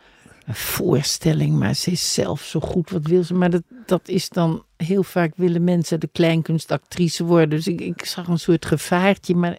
een 0.48 0.56
voorstelling, 0.56 1.56
maar 1.56 1.74
ze 1.74 1.92
is 1.92 2.14
zelf 2.14 2.44
zo 2.44 2.60
goed. 2.60 2.90
Wat 2.90 3.08
wil 3.08 3.24
ze? 3.24 3.34
Maar 3.34 3.50
dat, 3.50 3.64
dat 3.86 4.08
is 4.08 4.30
dan 4.30 4.64
heel 4.78 5.04
vaak 5.04 5.34
willen 5.36 5.64
mensen 5.64 6.00
de 6.00 6.10
kleinkunst 6.12 6.72
actrice 6.72 7.24
worden. 7.24 7.50
Dus 7.50 7.68
ik, 7.68 7.82
ik 7.82 8.06
zag 8.06 8.28
een 8.28 8.40
soort 8.40 8.66
gevaartje. 8.66 9.36
Maar 9.36 9.58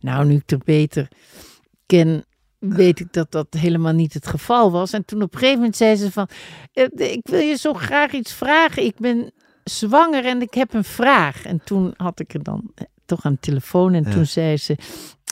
nou, 0.00 0.26
nu 0.26 0.34
ik 0.34 0.50
er 0.50 0.60
beter 0.64 1.08
ken, 1.86 2.24
weet 2.58 3.00
ik 3.00 3.12
dat 3.12 3.30
dat 3.30 3.46
helemaal 3.50 3.92
niet 3.92 4.14
het 4.14 4.26
geval 4.26 4.70
was. 4.70 4.92
En 4.92 5.04
toen 5.04 5.22
op 5.22 5.32
een 5.32 5.38
gegeven 5.38 5.58
moment 5.58 5.76
zei 5.76 5.96
ze 5.96 6.12
van, 6.12 6.28
"Eh, 6.72 6.86
ik 6.96 7.26
wil 7.26 7.40
je 7.40 7.56
zo 7.56 7.72
graag 7.72 8.12
iets 8.12 8.32
vragen. 8.32 8.84
Ik 8.84 8.98
ben 8.98 9.32
zwanger 9.64 10.24
en 10.24 10.40
ik 10.42 10.54
heb 10.54 10.74
een 10.74 10.84
vraag. 10.84 11.44
En 11.44 11.60
toen 11.64 11.94
had 11.96 12.20
ik 12.20 12.34
er 12.34 12.42
dan 12.42 12.70
eh, 12.74 12.84
toch 13.04 13.24
aan 13.24 13.32
de 13.32 13.38
telefoon 13.40 13.94
en 13.94 14.04
Ja. 14.04 14.10
toen 14.10 14.26
zei 14.26 14.56
ze, 14.56 14.76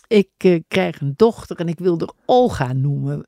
ik 0.09 0.29
eh, 0.37 0.61
krijg 0.69 1.01
een 1.01 1.15
dochter 1.17 1.57
en 1.57 1.69
ik 1.69 1.79
wil 1.79 1.99
er 1.99 2.11
Olga 2.25 2.73
noemen. 2.73 3.27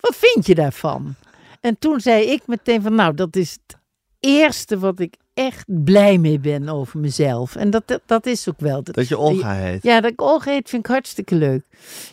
Wat 0.00 0.16
vind 0.16 0.46
je 0.46 0.54
daarvan? 0.54 1.14
En 1.60 1.78
toen 1.78 2.00
zei 2.00 2.24
ik 2.24 2.46
meteen 2.46 2.82
van, 2.82 2.94
nou, 2.94 3.14
dat 3.14 3.36
is 3.36 3.52
het 3.66 3.78
eerste 4.20 4.78
wat 4.78 5.00
ik 5.00 5.14
echt 5.34 5.64
blij 5.84 6.18
mee 6.18 6.38
ben 6.38 6.68
over 6.68 6.98
mezelf. 7.00 7.56
En 7.56 7.70
dat, 7.70 7.82
dat, 7.86 8.00
dat 8.06 8.26
is 8.26 8.48
ook 8.48 8.60
wel. 8.60 8.82
Dat 8.82 9.08
je 9.08 9.18
Olga 9.18 9.54
heet. 9.54 9.82
Ja, 9.82 10.00
dat 10.00 10.10
ik 10.10 10.20
Olga 10.22 10.50
heet 10.50 10.68
vind 10.68 10.84
ik 10.84 10.90
hartstikke 10.90 11.34
leuk. 11.34 11.64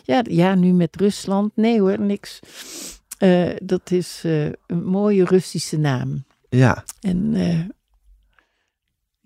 Ja, 0.02 0.22
ja 0.28 0.54
nu 0.54 0.72
met 0.72 0.96
Rusland. 0.96 1.52
Nee 1.54 1.80
hoor, 1.80 2.00
niks. 2.00 2.40
Eh, 3.18 3.50
dat 3.62 3.90
is 3.90 4.22
een 4.66 4.84
mooie 4.84 5.24
Russische 5.24 5.78
naam. 5.78 6.24
Ja, 6.48 6.84
En 7.00 7.34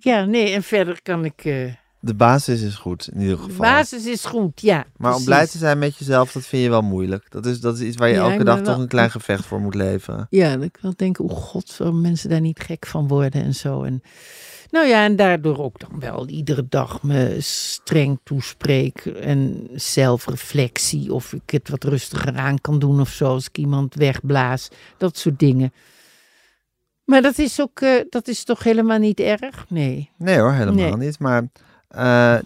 ja, 0.01 0.25
nee, 0.25 0.53
en 0.55 0.63
verder 0.63 1.03
kan 1.03 1.25
ik... 1.25 1.45
eh, 1.45 1.73
de 2.03 2.15
basis 2.15 2.63
is 2.63 2.75
goed 2.75 3.09
in 3.13 3.21
ieder 3.21 3.37
de 3.37 3.43
geval. 3.43 3.61
basis 3.61 4.07
is 4.07 4.25
goed, 4.25 4.61
ja. 4.61 4.85
maar 4.97 5.15
om 5.15 5.25
blij 5.25 5.47
te 5.47 5.59
zijn 5.59 5.79
met 5.79 5.97
jezelf, 5.97 6.33
dat 6.33 6.47
vind 6.47 6.63
je 6.63 6.69
wel 6.71 6.83
moeilijk. 6.83 7.31
Dat 7.31 7.47
is, 7.47 7.61
dat 7.61 7.79
is 7.79 7.87
iets 7.87 7.97
waar 7.97 8.09
je 8.09 8.15
Ja, 8.15 8.31
elke 8.31 8.45
dag 8.45 8.61
toch 8.61 8.79
een 8.79 8.89
klein 8.89 9.11
gevecht 9.11 9.47
voor 9.47 9.61
moet 9.61 9.75
leveren. 9.75 10.27
Ja, 10.31 10.55
dat 10.55 10.65
ik 10.65 10.79
wel 10.81 10.93
denk, 10.97 11.21
oh 11.21 11.31
god, 11.31 11.69
zo 11.69 11.93
mensen 11.93 12.31
daar 12.31 12.41
niet 12.41 12.61
gek 12.61 12.87
van 12.87 13.09
worden 13.09 13.43
en 13.43 13.55
zo. 13.55 13.83
En, 13.83 14.03
nou 14.71 14.87
ja, 14.87 15.05
en 15.05 15.17
daardoor 15.17 15.59
ook 15.59 15.79
dan 15.79 16.01
wel 16.01 16.29
iedere 16.29 16.67
dag 16.69 17.03
me 17.03 17.37
streng 17.39 18.19
toespreek 18.25 18.99
en 19.07 19.69
zelfreflectie. 19.75 21.15
Of 21.15 21.33
ik 21.33 21.51
het 21.51 21.69
wat 21.69 21.85
rustiger 21.85 22.37
aan 22.37 22.61
kan 22.61 22.79
doen 22.79 23.01
of 23.01 23.11
zo, 23.11 23.25
als 23.27 23.47
ik 23.47 23.59
iemand 23.59 23.95
wegblaas. 23.95 24.69
Dat 24.97 25.19
soort 25.19 25.39
dingen. 25.39 25.73
Maar 27.05 27.23
dat 27.23 27.39
is 27.39 27.61
ook, 27.61 27.81
eh, 27.81 27.91
dat 28.11 28.29
is 28.29 28.45
toch 28.45 28.63
helemaal 28.63 28.99
niet 28.99 29.21
erg? 29.21 29.65
Nee. 29.69 30.11
Nee 30.17 30.39
hoor, 30.39 30.53
helemaal 30.53 30.97
Nee. 30.97 31.07
niet. 31.07 31.19
Maar, 31.19 31.43
eh, 31.89 32.03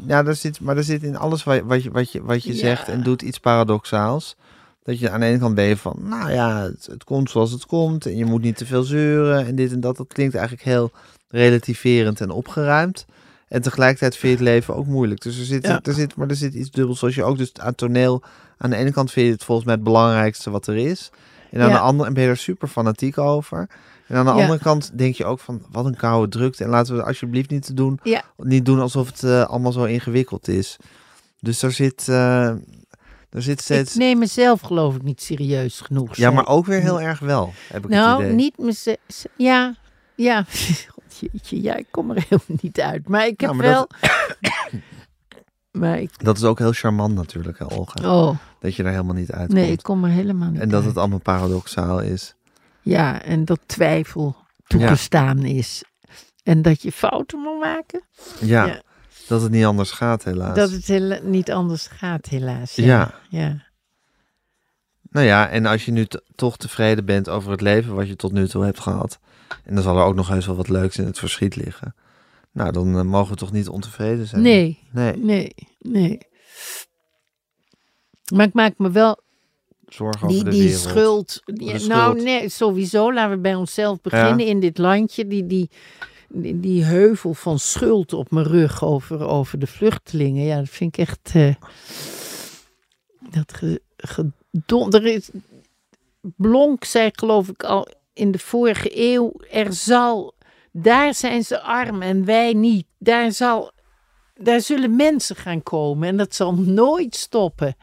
ja, 0.06 0.24
er 0.24 0.34
zit, 0.34 0.60
maar 0.60 0.76
er 0.76 0.84
zit 0.84 1.02
in 1.02 1.16
alles 1.16 1.44
wat, 1.44 1.60
wat 1.64 1.82
je, 1.82 1.90
wat 1.90 2.12
je, 2.12 2.22
wat 2.22 2.44
je 2.44 2.52
Ja. 2.52 2.58
zegt 2.58 2.88
en 2.88 3.02
doet 3.02 3.22
iets 3.22 3.38
paradoxaals. 3.38 4.36
Dat 4.82 4.98
je 4.98 5.10
aan 5.10 5.20
de 5.20 5.26
ene 5.26 5.38
kant 5.38 5.54
ben 5.54 5.64
je 5.64 5.76
van, 5.76 5.96
nou 6.02 6.32
ja, 6.32 6.62
het, 6.62 6.86
het 6.90 7.04
komt 7.04 7.30
zoals 7.30 7.50
het 7.50 7.66
komt. 7.66 8.06
En 8.06 8.16
je 8.16 8.24
moet 8.24 8.42
niet 8.42 8.56
te 8.56 8.66
veel 8.66 8.82
zeuren 8.82 9.46
en 9.46 9.54
dit 9.54 9.72
en 9.72 9.80
dat. 9.80 9.96
Dat 9.96 10.12
klinkt 10.12 10.34
eigenlijk 10.34 10.64
heel 10.66 10.90
relativerend 11.28 12.20
en 12.20 12.30
opgeruimd. 12.30 13.06
En 13.48 13.62
tegelijkertijd 13.62 14.16
vind 14.16 14.38
je 14.38 14.44
het 14.44 14.54
leven 14.54 14.74
ook 14.76 14.86
moeilijk. 14.86 15.20
Dus 15.22 15.38
er 15.38 15.44
zit, 15.44 15.66
Ja. 15.66 15.80
er 15.82 15.92
zit, 15.94 16.16
maar 16.16 16.28
er 16.28 16.36
zit 16.36 16.54
iets 16.54 16.70
dubbels. 16.70 16.98
Zoals 16.98 17.14
je 17.14 17.24
ook 17.24 17.38
dus 17.38 17.52
aan 17.54 17.74
toneel, 17.74 18.22
aan 18.58 18.70
de 18.70 18.76
ene 18.76 18.92
kant 18.92 19.10
vind 19.12 19.26
je 19.26 19.32
het 19.32 19.44
volgens 19.44 19.66
mij 19.66 19.74
het 19.74 19.84
belangrijkste 19.84 20.50
wat 20.50 20.66
er 20.66 20.76
is. 20.76 21.10
En 21.50 21.60
aan 21.60 21.68
Ja. 21.68 21.74
de 21.74 21.80
andere 21.80 22.08
en 22.08 22.14
ben 22.14 22.22
je 22.22 22.28
er 22.28 22.36
super 22.36 22.68
fanatiek 22.68 23.18
over. 23.18 23.68
En 24.06 24.16
aan 24.16 24.24
de 24.24 24.32
Ja. 24.32 24.40
andere 24.40 24.58
kant 24.58 24.98
denk 24.98 25.14
je 25.14 25.24
ook 25.24 25.40
van, 25.40 25.62
wat 25.70 25.84
een 25.84 25.96
koude 25.96 26.28
drukte. 26.38 26.64
En 26.64 26.70
laten 26.70 26.92
we 26.92 26.98
het 26.98 27.08
alsjeblieft 27.08 27.50
niet 27.50 27.64
te 27.64 27.74
doen 27.74 27.98
Ja. 28.02 28.22
niet 28.36 28.64
doen 28.66 28.80
alsof 28.80 29.06
het 29.06 29.22
eh, 29.22 29.44
allemaal 29.44 29.72
zo 29.72 29.84
ingewikkeld 29.84 30.48
is. 30.48 30.76
Dus 31.40 31.62
er 31.62 31.72
zit, 31.72 32.08
eh, 32.08 32.46
er 33.30 33.42
zit 33.42 33.60
steeds... 33.60 33.92
Ik 33.92 33.98
neem 33.98 34.18
mezelf 34.18 34.60
geloof 34.60 34.94
ik 34.94 35.02
niet 35.02 35.22
serieus 35.22 35.80
genoeg. 35.80 36.16
Ja, 36.16 36.30
maar 36.30 36.46
ook 36.48 36.66
weer 36.66 36.80
heel 36.80 37.00
erg 37.00 37.18
wel, 37.18 37.52
heb 37.68 37.76
ik 37.84 37.90
het 37.90 38.00
Nou, 38.00 38.22
idee. 38.22 38.34
niet 38.34 38.58
mezelf. 38.58 38.96
Ja, 39.36 39.74
ja. 40.14 40.44
God, 40.88 41.04
jeetje, 41.32 41.62
ja, 41.62 41.76
ik 41.76 41.86
kom 41.90 42.10
er 42.10 42.16
helemaal 42.28 42.58
niet 42.62 42.80
uit. 42.80 43.08
Maar 43.08 43.26
ik 43.26 43.40
heb 43.40 43.50
Nou, 43.50 43.62
maar 43.62 43.70
wel... 43.70 43.86
dat- 44.00 44.10
maar 45.80 45.98
ik... 46.00 46.24
Dat 46.24 46.36
is 46.36 46.44
ook 46.44 46.58
heel 46.58 46.72
charmant 46.72 47.14
natuurlijk, 47.14 47.58
hè, 47.58 47.64
Olga. 47.64 48.14
Oh, 48.16 48.36
Dat 48.60 48.74
je 48.74 48.82
er 48.82 48.90
helemaal 48.90 49.14
niet 49.14 49.30
uitkomt. 49.32 49.52
nee, 49.60 49.72
ik 49.72 49.82
kom 49.82 50.04
er 50.04 50.10
helemaal 50.10 50.50
niet 50.50 50.60
en 50.60 50.68
dat 50.68 50.78
uit. 50.78 50.88
het 50.88 50.98
allemaal 50.98 51.18
paradoxaal 51.18 52.00
is. 52.00 52.34
Ja, 52.84 53.22
en 53.22 53.44
dat 53.44 53.60
twijfel 53.66 54.36
toegestaan 54.66 55.42
is. 55.44 55.84
En 56.42 56.62
dat 56.62 56.82
je 56.82 56.92
fouten 56.92 57.38
moet 57.38 57.60
maken. 57.60 58.02
Ja, 58.40 58.64
Ja. 58.66 58.82
dat 59.28 59.42
het 59.42 59.50
niet 59.50 59.64
anders 59.64 59.90
gaat 59.90 60.24
helaas. 60.24 60.56
Dat 60.56 60.70
het 60.70 60.86
heel, 60.86 61.18
niet 61.22 61.50
anders 61.52 61.86
gaat, 61.86 62.26
helaas. 62.26 62.74
Ja. 62.74 63.14
ja. 63.28 63.62
Nou 65.10 65.26
ja, 65.26 65.48
en 65.48 65.66
als 65.66 65.84
je 65.84 65.92
nu 65.92 66.06
toch 66.34 66.56
tevreden 66.56 67.04
bent 67.04 67.28
over 67.28 67.50
het 67.50 67.60
leven 67.60 67.94
wat 67.94 68.08
je 68.08 68.16
tot 68.16 68.32
nu 68.32 68.48
toe 68.48 68.64
hebt 68.64 68.80
gehad. 68.80 69.18
En 69.64 69.74
dan 69.74 69.82
zal 69.82 69.96
er 69.98 70.04
ook 70.04 70.14
nog 70.14 70.30
eens 70.30 70.46
wel 70.46 70.56
wat 70.56 70.68
leuks 70.68 70.96
in 70.98 71.06
het 71.06 71.18
verschiet 71.18 71.56
liggen. 71.56 71.94
Nou, 72.52 72.72
dan 72.72 72.98
eh, 72.98 73.02
mogen 73.04 73.30
we 73.32 73.38
toch 73.38 73.52
niet 73.52 73.68
ontevreden 73.68 74.26
zijn. 74.26 74.42
Nee, 74.42 74.88
Nee, 74.90 75.16
nee, 75.16 75.52
nee. 75.78 76.18
Maar 78.32 78.46
ik 78.46 78.52
maak 78.52 78.74
me 78.78 78.90
wel 78.90 79.22
zorg 79.94 80.16
over 80.16 80.28
die, 80.28 80.44
de 80.44 80.50
die 80.50 80.62
wereld. 80.62 80.80
schuld. 80.80 81.40
die- 81.44 81.68
nou, 81.72 81.78
schuld. 82.10 82.22
nee, 82.22 82.48
sowieso. 82.48 83.12
Laten 83.12 83.30
we 83.36 83.40
bij 83.40 83.54
onszelf 83.54 84.00
beginnen 84.00 84.46
in 84.46 84.60
dit 84.60 84.78
landje. 84.78 85.26
Die, 85.26 85.46
die, 85.46 85.70
die, 86.28 86.60
die 86.60 86.84
heuvel 86.84 87.34
van 87.34 87.58
schuld 87.58 88.12
op 88.12 88.30
mijn 88.30 88.46
rug 88.46 88.84
over, 88.84 89.26
over 89.26 89.58
de 89.58 89.66
vluchtelingen. 89.66 90.44
Ja, 90.44 90.56
dat 90.56 90.68
vind 90.68 90.98
ik 90.98 91.06
echt. 91.08 91.30
eh, 91.34 91.54
dat 93.30 93.52
ge, 93.54 93.82
gedon- 93.96 94.92
er 94.92 95.06
is. 95.06 95.30
Blonk 96.20 96.84
zei, 96.84 97.10
geloof 97.12 97.48
ik, 97.48 97.62
al 97.64 97.88
in 98.12 98.30
de 98.30 98.38
vorige 98.38 98.90
eeuw. 99.12 99.32
Er 99.50 99.72
zal. 99.72 100.34
Daar 100.72 101.14
zijn 101.14 101.44
ze 101.44 101.60
arm 101.60 102.02
en 102.02 102.24
wij 102.24 102.52
niet. 102.52 102.86
Daar, 102.98 103.32
zal, 103.32 103.72
daar 104.34 104.60
zullen 104.60 104.96
mensen 104.96 105.36
gaan 105.36 105.62
komen 105.62 106.08
en 106.08 106.16
dat 106.16 106.34
zal 106.34 106.54
nooit 106.54 107.14
stoppen. 107.14 107.76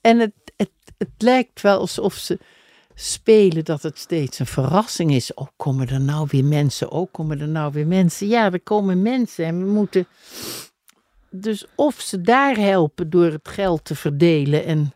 En 0.00 0.18
het, 0.18 0.32
het, 0.98 1.08
lijkt 1.18 1.60
wel 1.60 1.78
alsof 1.78 2.14
ze 2.14 2.38
spelen 2.94 3.64
dat 3.64 3.82
het 3.82 3.98
steeds 3.98 4.38
een 4.38 4.46
verrassing 4.46 5.12
is. 5.12 5.34
Oh, 5.34 5.46
komen 5.56 5.88
er 5.88 6.00
nou 6.00 6.28
weer 6.30 6.44
mensen? 6.44 6.90
Oh, 6.90 7.12
komen 7.12 7.40
er 7.40 7.48
nou 7.48 7.72
weer 7.72 7.86
mensen? 7.86 8.28
Ja, 8.28 8.52
er 8.52 8.60
komen 8.60 9.02
mensen 9.02 9.44
en 9.44 9.64
we 9.64 9.70
moeten. 9.70 10.06
Dus 11.30 11.66
of 11.74 12.00
ze 12.00 12.20
daar 12.20 12.56
helpen 12.56 13.10
door 13.10 13.30
het 13.30 13.48
geld 13.48 13.84
te 13.84 13.94
verdelen 13.94 14.64
en, 14.64 14.92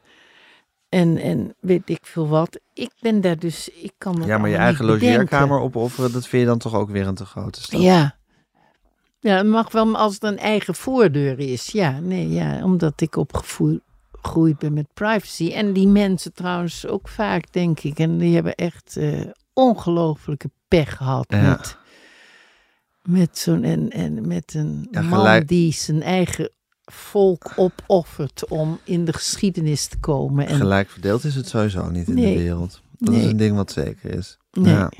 en, 0.88 1.18
en 1.18 1.54
weet 1.60 1.88
ik 1.88 2.00
veel 2.02 2.28
wat. 2.28 2.60
Ik 2.74 2.90
ben 3.00 3.20
daar 3.20 3.38
dus, 3.38 3.68
ik 3.68 3.92
kan 3.98 4.14
dat 4.16 4.26
Ja, 4.26 4.38
maar 4.38 4.50
je 4.50 4.56
eigen 4.56 4.84
logeerkamer 4.84 5.60
opofferen, 5.60 6.12
dat 6.12 6.26
vind 6.26 6.42
je 6.42 6.48
dan 6.48 6.58
toch 6.58 6.74
ook 6.74 6.90
weer 6.90 7.06
een 7.06 7.14
te 7.14 7.24
grote 7.24 7.62
stap. 7.62 7.80
Ja. 7.80 8.18
Ja, 9.22 9.36
het 9.36 9.46
mag 9.46 9.72
wel 9.72 9.96
als 9.96 10.14
het 10.14 10.22
een 10.22 10.38
eigen 10.38 10.74
voordeur 10.74 11.38
is. 11.38 11.66
Ja, 11.66 11.98
nee, 11.98 12.28
ja, 12.28 12.64
omdat 12.64 13.00
ik 13.00 13.16
opgegroeid 14.20 14.58
ben 14.58 14.72
met 14.72 14.86
privacy. 14.94 15.50
En 15.52 15.72
die 15.72 15.86
mensen 15.88 16.32
trouwens 16.32 16.86
ook 16.86 17.08
vaak, 17.08 17.52
denk 17.52 17.80
ik. 17.80 17.98
En 17.98 18.18
die 18.18 18.34
hebben 18.34 18.54
echt 18.54 18.96
eh 18.96 19.20
ongelofelijke 19.52 20.50
pech 20.68 20.96
gehad 20.96 21.24
Ja. 21.28 21.40
met, 21.50 21.76
met 23.02 23.38
zo'n 23.38 23.64
en, 23.64 23.90
en 23.90 24.26
met 24.28 24.54
een 24.54 24.88
Ja, 24.90 25.00
man 25.02 25.18
gelijk- 25.18 25.48
die 25.48 25.72
zijn 25.72 26.02
eigen 26.02 26.50
volk 26.84 27.52
opoffert 27.56 28.48
om 28.48 28.78
in 28.84 29.04
de 29.04 29.12
geschiedenis 29.12 29.86
te 29.86 29.98
komen. 29.98 30.46
En, 30.46 30.56
Gelijk 30.56 30.88
verdeeld 30.90 31.24
is 31.24 31.34
het 31.34 31.48
sowieso 31.48 31.90
niet 31.90 32.08
in 32.08 32.14
Nee. 32.14 32.36
de 32.36 32.42
wereld. 32.42 32.80
Dat 32.98 33.14
is 33.14 33.24
een 33.24 33.36
ding 33.36 33.56
wat 33.56 33.72
zeker 33.72 34.10
is. 34.14 34.38
nee. 34.52 34.74
Ja. 34.74 34.90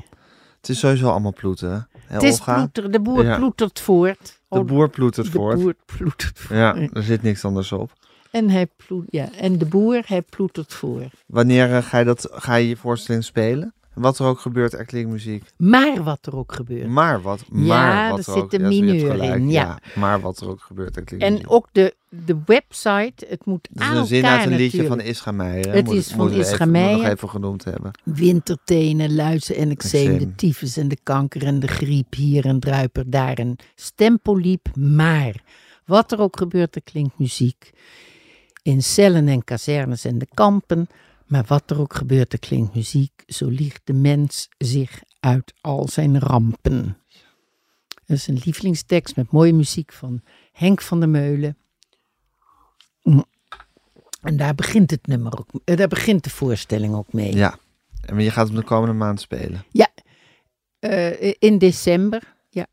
Het 0.57 0.69
is 0.69 0.79
sowieso 0.79 1.09
allemaal 1.09 1.33
ploeten. 1.33 1.71
hè? 1.71 1.79
Het 2.13 2.23
is 2.23 2.39
ploeter, 2.39 2.91
de 2.91 2.99
boer 3.01 3.35
ploetert 3.35 3.79
voort. 3.79 4.39
De 4.49 4.63
boer 4.63 4.89
ploetert 4.89 5.25
de 5.25 5.31
voort. 5.31 5.59
boer 5.59 5.75
ploetert 5.85 6.39
voort. 6.39 6.59
Ja, 6.59 6.75
er 6.93 7.03
zit 7.03 7.21
niks 7.21 7.45
anders 7.45 7.71
op. 7.71 7.91
En, 8.31 8.49
hij 8.49 8.67
ploet, 8.87 9.05
ja, 9.09 9.29
en 9.37 9.57
de 9.57 9.65
boer, 9.65 10.01
hij 10.05 10.21
ploetert 10.21 10.73
voor. 10.73 11.09
Wanneer 11.25 11.75
eh, 11.75 11.83
ga, 11.83 11.97
je 11.97 12.05
dat, 12.05 12.27
ga 12.31 12.55
je 12.55 12.67
je 12.67 12.75
voorstelling 12.77 13.23
spelen? 13.23 13.73
Wat 13.93 14.19
er 14.19 14.25
ook 14.25 14.39
gebeurt, 14.39 14.73
er 14.73 14.85
klinkt 14.85 15.09
muziek. 15.09 15.43
Maar 15.57 16.03
wat 16.03 16.25
er 16.25 16.35
ook 16.37 16.53
gebeurt. 16.53 16.87
Maar 16.87 17.21
wat, 17.21 17.43
Ja, 17.53 17.59
maar 17.59 18.09
wat 18.09 18.19
er 18.19 18.25
er 18.27 18.33
zit 18.33 18.43
ook... 18.43 18.53
een 18.53 18.61
ja, 18.61 18.67
mineur 18.67 19.23
in, 19.23 19.49
ja. 19.49 19.79
Maar 19.95 20.19
wat 20.21 20.39
er 20.41 20.49
ook 20.49 20.61
gebeurt, 20.61 20.95
er 20.95 21.03
klinkt 21.03 21.25
En 21.25 21.31
muziek. 21.33 21.51
ook 21.51 21.67
de, 21.71 21.95
de 22.09 22.37
website, 22.45 23.25
het 23.29 23.45
moet 23.45 23.67
Dat 23.71 23.83
is 23.83 23.89
aan 23.89 23.97
een 23.97 24.05
zin 24.05 24.23
elkaar 24.23 24.37
uit 24.39 24.45
een 24.47 24.55
liedje 24.57 24.77
natuurlijk. 24.77 25.01
van 25.01 25.11
Ischa 25.11 25.31
Meijer. 25.31 25.73
Het 25.73 25.85
Moet- 25.85 25.95
is 25.95 26.07
van 26.11 26.29
we 26.29 26.65
Meijer. 26.65 26.97
nog 26.97 27.07
even 27.07 27.29
genoemd 27.29 27.63
hebben. 27.63 27.91
Wintertenen, 28.03 29.15
luizen 29.15 29.55
en 29.55 29.69
eczeem, 29.69 30.17
de 30.17 30.35
tyfus 30.35 30.77
en 30.77 30.87
de 30.87 30.97
kanker 31.03 31.43
en 31.45 31.59
de 31.59 31.67
griep, 31.67 32.13
hier 32.13 32.45
een 32.45 32.59
druiper, 32.59 33.09
daar 33.09 33.39
een 33.39 33.57
stempoliep. 33.75 34.75
Maar 34.75 35.35
wat 35.85 36.11
er 36.11 36.19
ook 36.19 36.37
gebeurt, 36.37 36.75
er 36.75 36.81
klinkt 36.83 37.17
muziek. 37.19 37.71
In 38.61 38.83
cellen 38.83 39.27
en 39.27 39.43
kazernes 39.43 40.05
en 40.05 40.17
de 40.17 40.27
kampen. 40.33 40.87
Maar 41.25 41.43
wat 41.47 41.69
er 41.69 41.79
ook 41.79 41.93
gebeurt, 41.93 42.33
er 42.33 42.39
klinkt 42.39 42.75
muziek. 42.75 43.23
Zo 43.27 43.47
liegt 43.47 43.81
de 43.83 43.93
mens 43.93 44.49
zich 44.57 45.01
uit 45.19 45.53
al 45.61 45.87
zijn 45.87 46.19
rampen. 46.19 46.97
Dat 48.05 48.17
is 48.17 48.27
een 48.27 48.41
lievelingstekst 48.43 49.15
met 49.15 49.31
mooie 49.31 49.53
muziek 49.53 49.93
van 49.93 50.21
Henk 50.51 50.81
van 50.81 50.99
der 50.99 51.09
Meulen. 51.09 51.57
En 54.21 54.37
daar 54.37 54.55
begint 54.55 54.91
het 54.91 55.07
nummer 55.07 55.39
ook, 55.39 55.47
eh, 55.63 55.77
daar 55.77 55.87
begint 55.87 56.23
de 56.23 56.29
voorstelling 56.29 56.95
ook 56.95 57.13
mee. 57.13 57.35
Ja, 57.35 57.57
En 58.01 58.19
je 58.19 58.31
gaat 58.31 58.47
hem 58.47 58.55
de 58.55 58.63
komende 58.63 58.95
maand 58.95 59.21
spelen. 59.21 59.63
Eh, 60.79 61.33
in 61.39 61.57
december, 61.57 62.35
ja. 62.49 62.67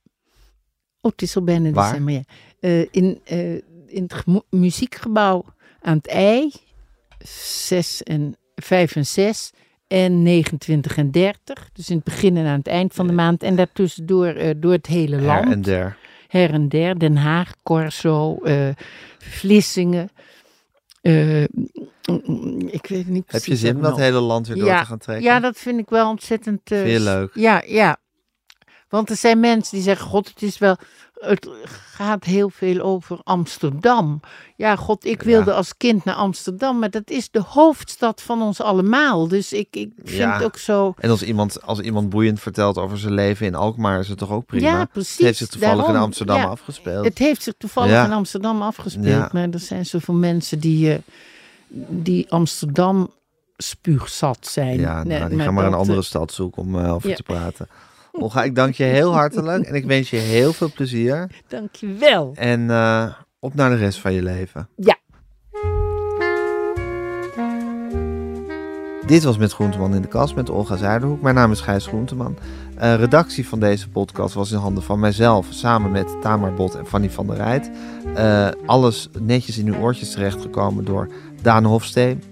Oh, 1.01 1.11
het 1.11 1.23
is 1.23 1.37
al 1.37 1.43
bijna 1.45 1.71
Waar? 1.71 1.91
december, 1.91 2.15
ja. 2.15 2.23
Eh, 2.61 2.87
in, 2.91 3.21
in 3.87 4.03
het 4.07 4.25
muziekgebouw 4.51 5.45
aan 5.81 5.97
het 5.97 6.07
IJ, 6.07 6.53
6 7.19 8.03
en 8.03 8.37
5 8.55 8.97
en 8.97 9.07
6 9.07 9.53
en 9.87 10.23
29 10.23 10.97
en 10.97 11.11
30. 11.11 11.71
Dus 11.73 11.91
in 11.91 11.97
het 11.97 12.05
begin 12.05 12.37
en 12.37 12.47
aan 12.47 12.59
het 12.59 12.67
eind 12.67 12.95
van 12.95 13.07
de 13.07 13.13
maand. 13.13 13.43
En 13.43 13.57
daartussendoor 13.57 14.27
eh, 14.27 14.55
door 14.57 14.73
het 14.73 14.87
hele 14.87 15.21
land. 15.21 15.45
Her 15.45 15.53
en 15.53 15.63
der. 15.63 15.97
her 16.29 16.53
en 16.53 16.69
der. 16.69 16.99
Den 16.99 17.17
Haag, 17.17 17.53
Corso, 17.63 18.39
eh, 18.43 18.69
Vlissingen. 19.19 20.11
Eh, 21.01 21.43
ik 22.67 22.87
weet 22.89 23.07
niet 23.07 23.33
Heb 23.33 23.45
je 23.45 23.57
zin 23.57 23.77
om 23.77 23.83
dat 23.83 23.97
hele 23.97 24.21
land 24.21 24.47
weer 24.47 24.57
door 24.57 24.79
te 24.79 24.85
gaan 24.85 24.99
trekken? 24.99 25.25
Ja, 25.25 25.41
dat 25.41 25.59
vind 25.59 25.79
ik 25.79 25.89
wel 25.89 26.09
ontzettend... 26.09 26.61
leuk? 26.71 27.31
Ja, 27.35 27.63
ja. 27.67 27.99
Want 28.89 29.11
er 29.11 29.17
zijn 29.17 29.41
mensen 29.41 29.75
die 29.77 29.85
zeggen, 29.85 30.07
god, 30.07 30.29
het 30.29 30.43
is 30.43 30.59
wel... 30.59 30.77
Het 31.19 31.49
gaat 31.93 32.25
heel 32.25 32.51
veel 32.51 32.81
over 32.81 33.19
Amsterdam. 33.25 34.21
Ja, 34.57 34.77
god, 34.77 35.05
ik 35.05 35.23
wilde 35.23 35.53
als 35.53 35.77
kind 35.77 36.05
naar 36.05 36.15
Amsterdam, 36.15 36.79
maar 36.79 36.91
dat 36.91 37.11
is 37.11 37.31
de 37.31 37.43
hoofdstad 37.47 38.23
van 38.23 38.43
ons 38.43 38.61
allemaal. 38.61 39.29
Dus 39.29 39.53
ik, 39.53 39.69
ik 39.71 39.91
vind 39.97 40.17
Ja. 40.17 40.35
het 40.35 40.45
ook 40.45 40.57
zo... 40.57 40.95
En 40.99 41.11
als 41.11 41.23
iemand, 41.23 41.63
als 41.63 41.81
iemand 41.81 42.09
boeiend 42.09 42.41
vertelt 42.41 42.79
over 42.79 42.99
zijn 42.99 43.13
leven 43.13 43.47
in 43.47 43.55
Alkmaar, 43.55 44.01
is 44.01 44.09
het 44.09 44.19
toch 44.19 44.31
ook 44.31 44.47
prima? 44.47 44.69
Ja, 44.69 44.85
precies. 44.85 45.17
Het 45.17 45.25
heeft 45.25 45.39
zich 45.39 45.49
toevallig 45.49 45.89
in 45.89 45.97
Amsterdam 45.97 46.37
ja. 46.37 46.45
afgespeeld. 46.45 47.05
Het 47.05 47.19
heeft 47.19 47.43
zich 47.43 47.55
toevallig 47.59 48.05
in 48.05 48.13
Amsterdam 48.13 48.63
afgespeeld. 48.63 49.33
Maar 49.33 49.49
er 49.51 49.59
zijn 49.59 49.87
zoveel 49.87 50.15
mensen 50.15 50.61
die, 50.61 50.93
eh, 50.93 50.99
die 51.89 52.31
Amsterdam 52.31 53.11
spuugzat 53.57 54.47
zijn. 54.47 54.81
Ja, 54.81 55.05
nou, 55.05 55.29
die 55.29 55.39
gaan 55.39 55.55
maar 55.55 55.63
dat, 55.63 55.73
een 55.73 55.79
eh, 55.79 55.85
andere 55.87 56.03
stad 56.03 56.33
zoeken 56.33 56.63
om 56.63 56.79
eh, 56.79 56.95
over 56.95 57.15
te 57.15 57.23
praten. 57.23 57.69
Olga, 58.21 58.43
ik 58.43 58.55
dank 58.55 58.75
je 58.75 58.85
heel 58.85 59.13
hartelijk 59.13 59.65
en 59.65 59.75
ik 59.75 59.85
wens 59.85 60.11
je 60.11 60.17
heel 60.17 60.53
veel 60.53 60.73
plezier. 60.75 61.31
Dankjewel. 61.49 62.33
En 62.35 62.71
eh, 62.71 63.13
op 63.39 63.55
naar 63.55 63.71
de 63.71 63.77
rest 63.77 64.01
van 64.01 64.13
je 64.13 64.23
leven. 64.23 64.69
Ja. 64.77 64.97
Dit 69.07 69.23
was 69.23 69.39
Met 69.39 69.53
Groenteman 69.53 69.95
in 69.95 70.03
de 70.03 70.09
kast 70.09 70.35
met 70.35 70.51
Olga 70.51 70.77
Zuiderhoek. 70.77 71.23
Mijn 71.23 71.35
naam 71.35 71.53
is 71.53 71.61
Gijs 71.61 71.87
Groenteman. 71.87 72.37
Eh, 72.77 72.95
redactie 72.95 73.49
van 73.49 73.61
deze 73.61 73.89
podcast 73.89 74.35
was 74.35 74.51
in 74.51 74.59
handen 74.59 74.83
van 74.83 75.01
mijzelf, 75.01 75.47
samen 75.51 75.91
met 75.91 76.17
Tamar 76.21 76.55
Bot 76.55 76.75
en 76.75 76.87
Fanny 76.87 77.11
van 77.11 77.27
der 77.27 77.37
Rijt. 77.37 77.71
Eh, 78.15 78.49
alles 78.67 79.09
netjes 79.21 79.59
in 79.59 79.67
uw 79.67 79.77
oortjes 79.77 80.11
terechtgekomen 80.13 80.85
door 80.85 81.09
Daan 81.43 81.65
Hofsteen. 81.65 82.23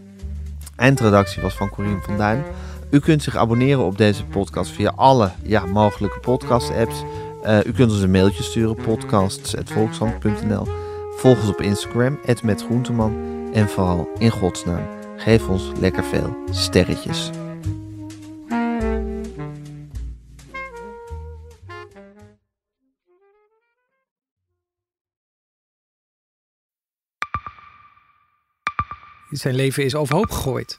Eindredactie 0.76 1.42
was 1.42 1.54
van 1.54 1.70
Corien 1.70 2.02
van 2.02 2.16
Duin. 2.16 2.42
U 2.90 2.98
kunt 2.98 3.22
zich 3.22 3.36
abonneren 3.36 3.84
op 3.84 3.98
deze 3.98 4.24
podcast 4.24 4.70
via 4.70 4.92
alle 4.96 5.32
ja, 5.42 5.66
mogelijke 5.66 6.20
podcast-apps. 6.20 7.02
Eh, 7.42 7.58
u 7.64 7.72
kunt 7.72 7.90
ons 7.90 8.00
een 8.00 8.10
mailtje 8.10 8.42
sturen, 8.42 8.74
podcasts.volkshand.nl. 8.76 10.66
Volg 11.16 11.40
ons 11.40 11.48
op 11.48 11.60
Instagram, 11.60 12.18
@metgroenteman. 12.42 13.16
En 13.52 13.68
vooral, 13.68 14.08
in 14.18 14.30
godsnaam, 14.30 14.82
geef 15.16 15.48
ons 15.48 15.70
lekker 15.78 16.04
veel 16.04 16.36
sterretjes. 16.50 17.30
Zijn 29.30 29.54
leven 29.54 29.84
is 29.84 29.94
overhoop 29.94 30.30
gegooid. 30.30 30.78